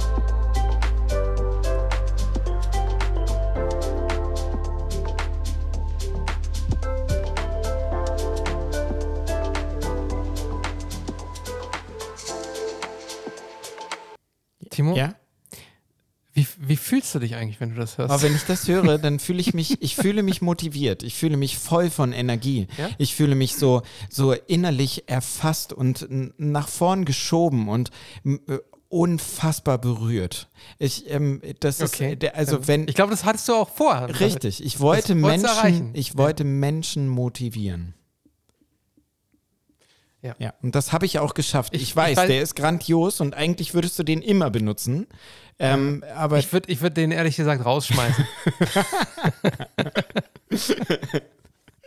Timo, 14.84 14.96
Ja? 14.96 15.16
wie, 16.34 16.48
wie 16.60 16.78
fühlst 16.78 17.14
du 17.14 17.20
dich 17.20 17.36
eigentlich, 17.36 17.60
wenn 17.60 17.70
du 17.70 17.76
das 17.76 17.98
hörst? 17.98 18.12
Aber 18.12 18.22
wenn 18.24 18.36
ich 18.36 18.44
das 18.44 18.68
höre, 18.68 18.98
dann 19.00 19.20
fühle 19.20 19.40
ich 19.40 19.54
mich, 19.54 19.82
ich 19.82 19.96
fühle 19.96 20.24
mich 20.24 20.42
motiviert. 20.42 21.04
Ich 21.04 21.16
fühle 21.16 21.38
mich 21.38 21.58
voll 21.58 21.90
von 21.90 22.12
Energie. 22.12 22.68
Ja? 22.78 22.90
Ich 22.98 23.16
fühle 23.16 23.36
mich 23.36 23.56
so, 23.56 23.84
so 24.10 24.34
innerlich 24.34 25.04
erfasst 25.08 25.74
und 25.74 26.08
nach 26.38 26.68
vorn 26.68 27.06
geschoben 27.06 27.70
und 27.70 27.92
äh, 28.26 28.58
unfassbar 28.90 29.78
berührt. 29.78 30.50
Ich, 30.80 31.10
ähm, 31.10 31.42
das 31.60 31.82
okay. 31.82 32.18
ist, 32.20 32.34
also 32.36 32.68
wenn, 32.68 32.88
ich 32.88 32.96
glaube, 32.96 33.12
das 33.12 33.26
hattest 33.26 33.48
du 33.48 33.54
auch 33.54 33.70
vor. 33.70 34.08
richtig, 34.20 34.64
ich 34.64 34.80
wollte 34.80 35.16
Menschen, 35.16 35.92
ich 35.94 36.18
wollte 36.18 36.44
Menschen 36.44 37.08
motivieren. 37.10 37.94
Ja. 40.24 40.36
Ja, 40.40 40.54
und 40.64 40.74
das 40.74 40.92
habe 40.94 41.06
ich 41.06 41.20
auch 41.20 41.34
geschafft. 41.36 41.76
Ich, 41.76 41.82
Ich- 41.84 41.96
weiß, 41.96 42.14
ich 42.14 42.18
weiß- 42.18 42.28
der 42.28 42.42
ist 42.42 42.56
grandios 42.56 43.20
und 43.22 43.36
eigentlich 43.36 43.74
würdest 43.76 44.00
du 44.00 44.04
den 44.04 44.22
immer 44.22 44.50
benutzen. 44.50 45.06
Ähm, 45.60 46.04
aber 46.16 46.40
Ich 46.40 46.52
würde 46.52 46.72
ich 46.72 46.82
würd 46.82 46.98
den 46.98 47.12
ehrlich 47.12 47.36
gesagt 47.36 47.64
rausschmeißen. 47.64 48.26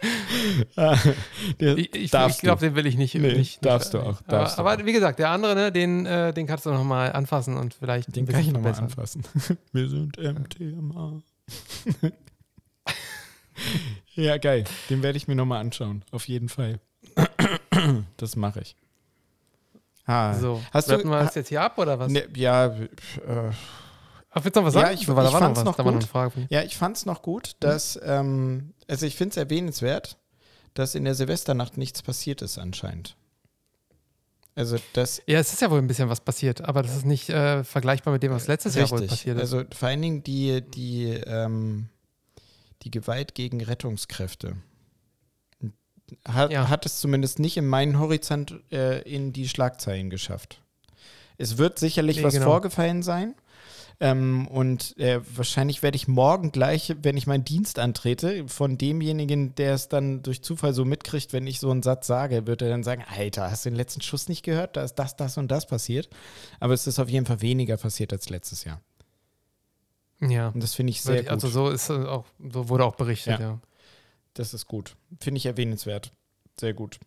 Ich, 1.58 1.94
ich, 1.94 2.12
ich 2.12 2.38
glaube, 2.40 2.60
den 2.60 2.74
will 2.74 2.86
ich 2.86 2.96
nicht. 2.96 3.14
Nee, 3.14 3.32
nicht 3.32 3.64
darfst 3.64 3.94
nicht, 3.94 4.04
du 4.04 4.06
auch, 4.08 4.18
Aber, 4.26 4.38
darfst 4.38 4.58
du 4.58 4.62
aber 4.62 4.84
wie 4.84 4.92
gesagt, 4.92 5.18
der 5.18 5.30
andere, 5.30 5.54
ne, 5.54 5.72
den, 5.72 6.04
äh, 6.04 6.32
den 6.34 6.46
kannst 6.46 6.66
du 6.66 6.70
noch 6.70 6.84
mal 6.84 7.12
anfassen 7.12 7.56
und 7.56 7.72
vielleicht 7.74 8.14
Den 8.14 8.26
kann 8.26 8.40
ich 8.40 8.52
nochmal 8.52 8.74
anfassen. 8.74 9.22
Wir 9.72 9.88
sind 9.88 10.18
MTMA. 10.18 11.22
ja, 14.14 14.36
geil. 14.36 14.64
Den 14.90 15.02
werde 15.02 15.16
ich 15.16 15.28
mir 15.28 15.34
nochmal 15.34 15.60
anschauen. 15.60 16.04
Auf 16.12 16.28
jeden 16.28 16.50
Fall. 16.50 16.78
Das 18.16 18.36
mache 18.36 18.60
ich. 18.60 18.76
Ah, 20.06 20.34
So, 20.34 20.62
hast 20.72 20.88
du, 20.88 21.02
wir 21.04 21.18
das 21.20 21.34
jetzt 21.34 21.48
hier 21.48 21.62
ab 21.62 21.78
oder 21.78 21.98
was? 21.98 22.12
ne, 22.12 22.28
ja, 22.36 22.66
äh, 22.66 23.50
Ach, 24.30 24.44
willst 24.44 24.54
du 24.56 24.60
noch 24.60 24.66
was 24.68 24.74
Ja, 24.74 24.80
sagen? 24.82 24.94
ich- 24.94 25.06
Da 25.06 25.16
war- 25.16 25.22
da 25.22 25.28
ich 25.28 25.32
noch 25.34 25.40
fand's 25.40 25.64
noch 25.64 25.76
Da 25.76 25.82
gut. 25.82 26.46
ja, 26.50 26.62
ich 26.62 26.76
fand 26.76 26.96
es 26.96 27.06
noch 27.06 27.22
gut, 27.22 27.56
dass, 27.60 27.98
ähm, 28.02 28.74
also 28.86 29.06
ich 29.06 29.16
finde 29.16 29.30
es 29.32 29.36
erwähnenswert, 29.38 30.18
dass 30.74 30.94
in 30.94 31.04
der 31.04 31.14
Silvesternacht 31.14 31.76
nichts 31.78 32.02
passiert 32.02 32.42
ist 32.42 32.58
anscheinend. 32.58 33.16
Also 34.54 34.76
das 34.92 35.20
Ja, 35.26 35.38
es 35.38 35.52
ist 35.52 35.60
ja 35.62 35.70
wohl 35.70 35.78
ein 35.78 35.86
bisschen 35.86 36.08
was 36.08 36.20
passiert, 36.20 36.60
aber 36.62 36.82
das 36.82 36.94
ist 36.96 37.04
nicht 37.04 37.28
äh, 37.30 37.64
vergleichbar 37.64 38.12
mit 38.12 38.22
dem, 38.22 38.32
was 38.32 38.46
letztes 38.46 38.74
Jahr 38.74 38.90
wohl 38.90 38.98
Richtig. 39.00 39.10
passiert 39.18 39.36
ist. 39.38 39.52
Also 39.52 39.64
vor 39.74 39.88
allen 39.88 40.02
Dingen 40.02 40.22
die, 40.22 40.62
die, 40.62 41.06
ähm, 41.26 41.88
die 42.82 42.90
Gewalt 42.90 43.34
gegen 43.34 43.62
Rettungskräfte. 43.62 44.56
Hat, 46.26 46.52
Ja. 46.52 46.68
hat 46.68 46.86
es 46.86 46.98
zumindest 47.00 47.38
nicht 47.38 47.56
in 47.56 47.66
meinen 47.66 47.98
Horizont 47.98 48.60
äh, 48.72 49.00
in 49.02 49.32
die 49.32 49.48
Schlagzeilen 49.48 50.10
geschafft. 50.10 50.60
Es 51.38 51.58
wird 51.58 51.78
sicherlich 51.78 52.18
Nee, 52.18 52.22
was 52.24 52.34
genau. 52.34 52.46
vorgefallen 52.46 53.02
sein. 53.02 53.34
Ähm, 53.98 54.46
und 54.48 54.94
äh, 54.98 55.20
wahrscheinlich 55.36 55.82
werde 55.82 55.96
ich 55.96 56.06
morgen 56.06 56.52
gleich, 56.52 56.94
wenn 57.02 57.16
ich 57.16 57.26
meinen 57.26 57.44
Dienst 57.44 57.78
antrete, 57.78 58.46
von 58.46 58.76
demjenigen, 58.76 59.54
der 59.54 59.72
es 59.72 59.88
dann 59.88 60.22
durch 60.22 60.42
Zufall 60.42 60.74
so 60.74 60.84
mitkriegt, 60.84 61.32
wenn 61.32 61.46
ich 61.46 61.60
so 61.60 61.70
einen 61.70 61.82
Satz 61.82 62.06
sage, 62.06 62.46
wird 62.46 62.60
er 62.60 62.68
dann 62.68 62.84
sagen, 62.84 63.04
Alter, 63.08 63.50
hast 63.50 63.64
du 63.64 63.70
den 63.70 63.76
letzten 63.76 64.02
Schuss 64.02 64.28
nicht 64.28 64.42
gehört? 64.42 64.76
Da 64.76 64.82
ist 64.84 64.96
das, 64.96 65.16
das 65.16 65.38
und 65.38 65.48
das 65.50 65.66
passiert. 65.66 66.10
Aber 66.60 66.74
es 66.74 66.86
ist 66.86 66.98
auf 66.98 67.08
jeden 67.08 67.24
Fall 67.24 67.40
weniger 67.40 67.78
passiert 67.78 68.12
als 68.12 68.28
letztes 68.28 68.64
Jahr. 68.64 68.82
ja, 70.20 70.48
Und 70.48 70.62
das 70.62 70.74
finde 70.74 70.90
ich 70.90 71.00
sehr 71.00 71.14
wirklich, 71.14 71.28
gut. 71.28 71.32
also 71.32 71.48
so 71.48 71.70
ist 71.70 71.90
auch, 71.90 72.24
so 72.52 72.68
wurde 72.68 72.84
auch 72.84 72.96
berichtet, 72.96 73.40
Ja. 73.40 73.46
ja. 73.46 73.60
Das 74.38 74.54
ist 74.54 74.66
gut. 74.66 74.96
Finde 75.20 75.38
ich 75.38 75.46
erwähnenswert. 75.46 76.12
Sehr 76.58 76.74
gut. 76.74 76.98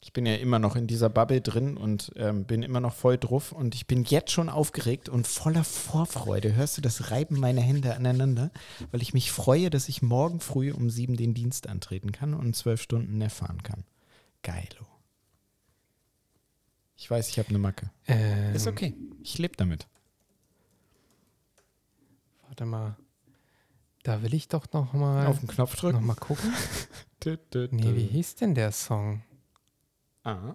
Ich 0.00 0.12
bin 0.12 0.26
ja 0.26 0.36
immer 0.36 0.60
noch 0.60 0.76
in 0.76 0.86
dieser 0.86 1.10
Bubble 1.10 1.40
drin 1.40 1.76
und 1.76 2.12
ähm, 2.14 2.44
bin 2.44 2.62
immer 2.62 2.80
noch 2.80 2.94
voll 2.94 3.18
drauf 3.18 3.50
und 3.50 3.74
ich 3.74 3.88
bin 3.88 4.04
jetzt 4.04 4.30
schon 4.30 4.48
aufgeregt 4.48 5.08
und 5.08 5.26
voller 5.26 5.64
Vorfreude. 5.64 6.54
Hörst 6.54 6.76
du 6.76 6.80
das 6.80 7.10
Reiben 7.10 7.40
meiner 7.40 7.60
Hände 7.60 7.94
aneinander? 7.94 8.52
Weil 8.92 9.02
ich 9.02 9.12
mich 9.12 9.32
freue, 9.32 9.70
dass 9.70 9.88
ich 9.88 10.00
morgen 10.00 10.38
früh 10.38 10.72
um 10.72 10.88
sieben 10.88 11.16
den 11.16 11.34
Dienst 11.34 11.66
antreten 11.68 12.12
kann 12.12 12.34
und 12.34 12.54
zwölf 12.54 12.80
Stunden 12.80 13.20
erfahren 13.20 13.62
kann. 13.64 13.84
Geilo. 14.42 14.86
Ich 16.96 17.10
weiß, 17.10 17.28
ich 17.28 17.38
habe 17.38 17.48
eine 17.48 17.58
Macke. 17.58 17.90
Ähm, 18.06 18.54
Ist 18.54 18.66
okay. 18.66 18.94
Ich 19.22 19.38
lebe 19.38 19.56
damit. 19.56 19.88
Warte 22.46 22.64
mal. 22.66 22.96
Da 24.08 24.22
will 24.22 24.32
ich 24.32 24.48
doch 24.48 24.64
noch 24.72 24.94
mal, 24.94 25.26
Auf 25.26 25.40
den 25.40 25.48
Knopf 25.48 25.74
noch 25.74 25.80
drücken. 25.80 26.06
mal 26.06 26.14
gucken. 26.14 26.50
Dü, 27.22 27.36
dü, 27.52 27.68
Nee, 27.72 27.82
dü. 27.82 27.94
wie 27.96 28.04
hieß 28.06 28.36
denn 28.36 28.54
der 28.54 28.72
Song? 28.72 29.22
Ah. 30.24 30.54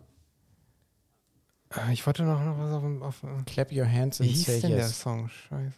Ah, 1.69 1.91
Ich 1.91 2.03
wollte 2.07 2.23
noch, 2.23 2.43
noch 2.43 2.57
was 2.57 2.71
auf, 2.73 2.81
dem- 2.81 3.03
auf 3.03 3.21
äh, 3.23 3.43
Clap 3.45 3.71
your 3.71 3.85
hands 3.87 4.19
Wie 4.19 4.23
and 4.23 4.31
hieß 4.31 4.45
say 4.47 4.59
denn 4.61 4.69
der 4.71 4.79
yes. 4.79 4.99
Song? 4.99 5.29
Scheiße. 5.29 5.75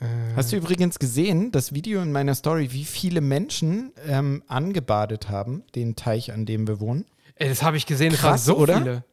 Äh, 0.00 0.04
Hast 0.36 0.52
du 0.52 0.56
übrigens 0.58 0.98
gesehen, 0.98 1.50
das 1.50 1.72
Video 1.72 2.02
in 2.02 2.12
meiner 2.12 2.34
Story, 2.34 2.70
wie 2.72 2.84
viele 2.84 3.22
Menschen 3.22 3.92
ähm, 4.06 4.42
angebadet 4.48 5.30
haben, 5.30 5.62
den 5.74 5.96
Teich, 5.96 6.30
an 6.30 6.44
dem 6.44 6.68
wir 6.68 6.78
wohnen? 6.78 7.06
Ey, 7.36 7.48
das 7.48 7.62
habe 7.62 7.78
ich 7.78 7.86
gesehen, 7.86 8.10
das 8.12 8.20
Krass, 8.20 8.46
waren 8.48 8.56
so 8.56 8.58
oder? 8.58 8.76
viele. 8.78 9.04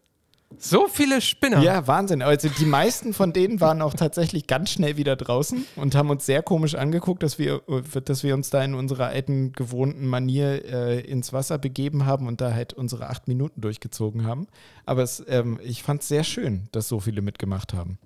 So 0.57 0.87
viele 0.87 1.21
Spinner. 1.21 1.61
Ja, 1.61 1.87
Wahnsinn. 1.87 2.21
Also 2.21 2.49
die 2.49 2.65
meisten 2.65 3.13
von 3.13 3.33
denen 3.33 3.59
waren 3.61 3.81
auch 3.81 3.93
tatsächlich 3.93 4.47
ganz 4.47 4.71
schnell 4.71 4.97
wieder 4.97 5.15
draußen 5.15 5.65
und 5.75 5.95
haben 5.95 6.09
uns 6.09 6.25
sehr 6.25 6.41
komisch 6.43 6.75
angeguckt, 6.75 7.23
dass 7.23 7.39
wir, 7.39 7.61
dass 8.05 8.23
wir 8.23 8.33
uns 8.33 8.49
da 8.49 8.63
in 8.63 8.73
unserer 8.73 9.07
alten 9.07 9.53
gewohnten 9.53 10.07
Manier 10.07 10.65
äh, 10.65 10.99
ins 11.01 11.33
Wasser 11.33 11.57
begeben 11.57 12.05
haben 12.05 12.27
und 12.27 12.41
da 12.41 12.53
halt 12.53 12.73
unsere 12.73 13.09
acht 13.09 13.27
Minuten 13.27 13.61
durchgezogen 13.61 14.25
haben. 14.25 14.47
Aber 14.85 15.03
es, 15.03 15.23
ähm, 15.27 15.59
ich 15.63 15.83
fand 15.83 16.01
es 16.01 16.07
sehr 16.07 16.23
schön, 16.23 16.69
dass 16.71 16.87
so 16.87 16.99
viele 16.99 17.21
mitgemacht 17.21 17.73
haben. 17.73 17.97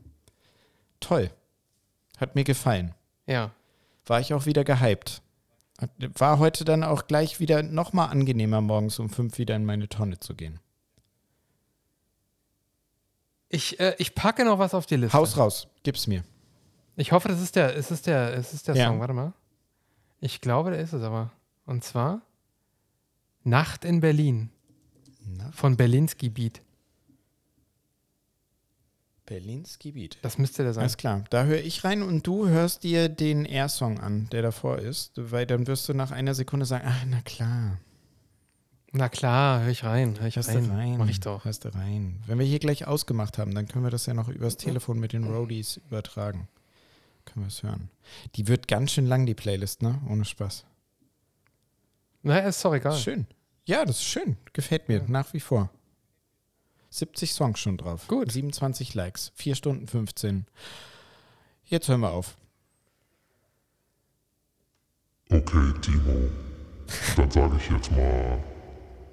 Toll. 1.00 1.30
Hat 2.18 2.36
mir 2.36 2.44
gefallen. 2.44 2.94
ja. 3.26 3.52
War 4.06 4.22
ich 4.22 4.34
auch 4.34 4.46
wieder 4.46 4.64
gehypt. 4.64 5.22
War 6.18 6.40
heute 6.40 6.64
dann 6.64 6.86
auch 6.86 7.08
gleich 7.08 7.42
wieder 7.42 7.62
nochmal 7.62 8.10
angenehmer, 8.10 8.62
morgens 8.62 9.00
um 9.00 9.10
fünf 9.10 9.38
wieder 9.38 9.56
in 9.58 9.66
meine 9.66 9.90
Tonne 9.90 10.18
zu 10.18 10.34
gehen. 10.34 10.62
Ich, 13.50 13.80
äh, 13.80 13.96
ich 13.98 14.14
packe 14.16 14.44
noch 14.46 14.60
was 14.60 14.74
auf 14.74 14.86
die 14.86 14.98
Liste. 14.98 15.18
Haus 15.18 15.38
raus, 15.38 15.68
gib's 15.84 16.08
mir. 16.08 16.24
Ich 16.96 17.12
hoffe, 17.12 17.28
das 17.30 17.42
ist 17.42 17.56
der, 17.56 17.76
es 17.78 17.92
ist 17.92 18.08
der, 18.08 18.34
es 18.36 18.54
ist 18.54 18.68
der 18.68 18.76
Ja. 18.76 18.88
Song. 18.88 19.00
Warte 19.00 19.14
mal. 19.14 19.34
Ich 20.20 20.42
glaube, 20.42 20.72
der 20.72 20.80
ist 20.80 20.94
es 20.94 21.04
aber. 21.04 21.32
Und 21.66 21.84
zwar 21.84 22.22
Nacht 23.44 23.86
in 23.86 24.00
Berlin 24.02 24.50
Na, 25.26 25.52
von 25.52 25.78
Berlinski 25.78 26.30
Beat. 26.30 26.62
Berlins 29.26 29.78
Gebiet. 29.78 30.18
Das 30.22 30.38
müsste 30.38 30.64
der 30.64 30.74
sein. 30.74 30.84
Alles 30.84 30.96
klar, 30.98 31.24
da 31.30 31.44
höre 31.44 31.60
ich 31.60 31.84
rein 31.84 32.02
und 32.02 32.26
du 32.26 32.48
hörst 32.48 32.84
dir 32.84 33.10
den 33.10 33.44
Air-Song 33.44 34.00
an, 34.00 34.30
der 34.32 34.42
davor 34.42 34.80
ist, 34.80 35.12
weil 35.18 35.46
dann 35.46 35.68
wirst 35.68 35.88
du 35.90 35.94
nach 35.94 36.12
einer 36.12 36.34
Sekunde 36.34 36.66
sagen, 36.66 36.86
ach, 36.88 37.04
na 37.06 37.20
klar, 37.22 37.78
Na 38.94 39.10
klar, 39.10 39.62
hör 39.62 39.70
ich 39.70 39.84
rein, 39.84 40.18
hör 40.20 40.28
ich 40.28 40.38
hörst 40.38 40.50
rein. 40.50 40.72
rein. 40.72 40.98
Mach 40.98 41.10
ich 41.10 41.20
doch. 41.20 41.46
Hörst 41.46 41.66
du 41.66 41.74
rein. 41.74 42.22
Wenn 42.26 42.40
wir 42.40 42.46
hier 42.46 42.60
gleich 42.60 42.88
ausgemacht 42.88 43.38
haben, 43.38 43.54
dann 43.54 43.68
können 43.68 43.84
wir 43.84 43.92
das 43.92 44.06
ja 44.06 44.14
noch 44.14 44.30
übers 44.30 44.58
Telefon 44.58 45.00
mit 45.00 45.14
den 45.14 45.26
Roadies 45.26 45.78
übertragen. 45.88 46.48
Können 47.26 47.46
wir 47.46 47.50
es 47.50 47.64
hören. 47.64 47.90
Die 48.36 48.48
wird 48.48 48.68
ganz 48.68 48.94
schön 48.94 49.06
lang, 49.06 49.26
die 49.26 49.34
Playlist, 49.34 49.82
ne? 49.82 50.02
Ohne 50.10 50.24
Spaß. 50.24 50.66
Na, 52.24 52.40
ist 52.40 52.64
doch 52.64 52.74
egal. 52.74 52.98
Schön. 52.98 53.28
Ja, 53.66 53.84
das 53.84 53.98
ist 53.98 54.06
schön. 54.06 54.38
Gefällt 54.54 54.88
mir 54.88 55.04
nach 55.08 55.34
wie 55.34 55.42
vor. 55.42 55.70
70 56.90 57.34
Songs 57.34 57.60
schon 57.60 57.78
drauf. 57.78 58.08
Gut. 58.08 58.32
27 58.32 58.94
Likes. 58.94 59.34
4 59.36 59.56
Stunden 59.56 59.88
15. 59.88 60.46
Jetzt 61.66 61.90
hören 61.90 62.00
wir 62.00 62.12
auf. 62.12 62.38
Okay, 65.30 65.74
Timo. 65.82 66.30
Dann 67.18 67.30
sage 67.30 67.58
ich 67.58 67.70
jetzt 67.70 67.92
mal 67.92 68.42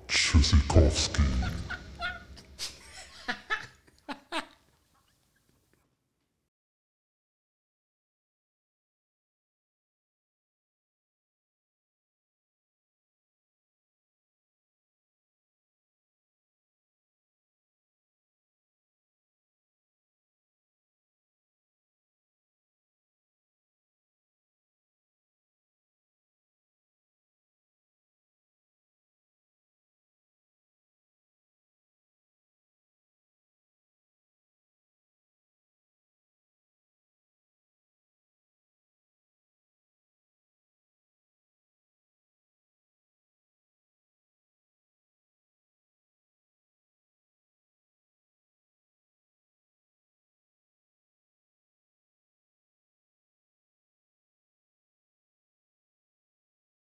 Tschüssikowski. 0.09 1.23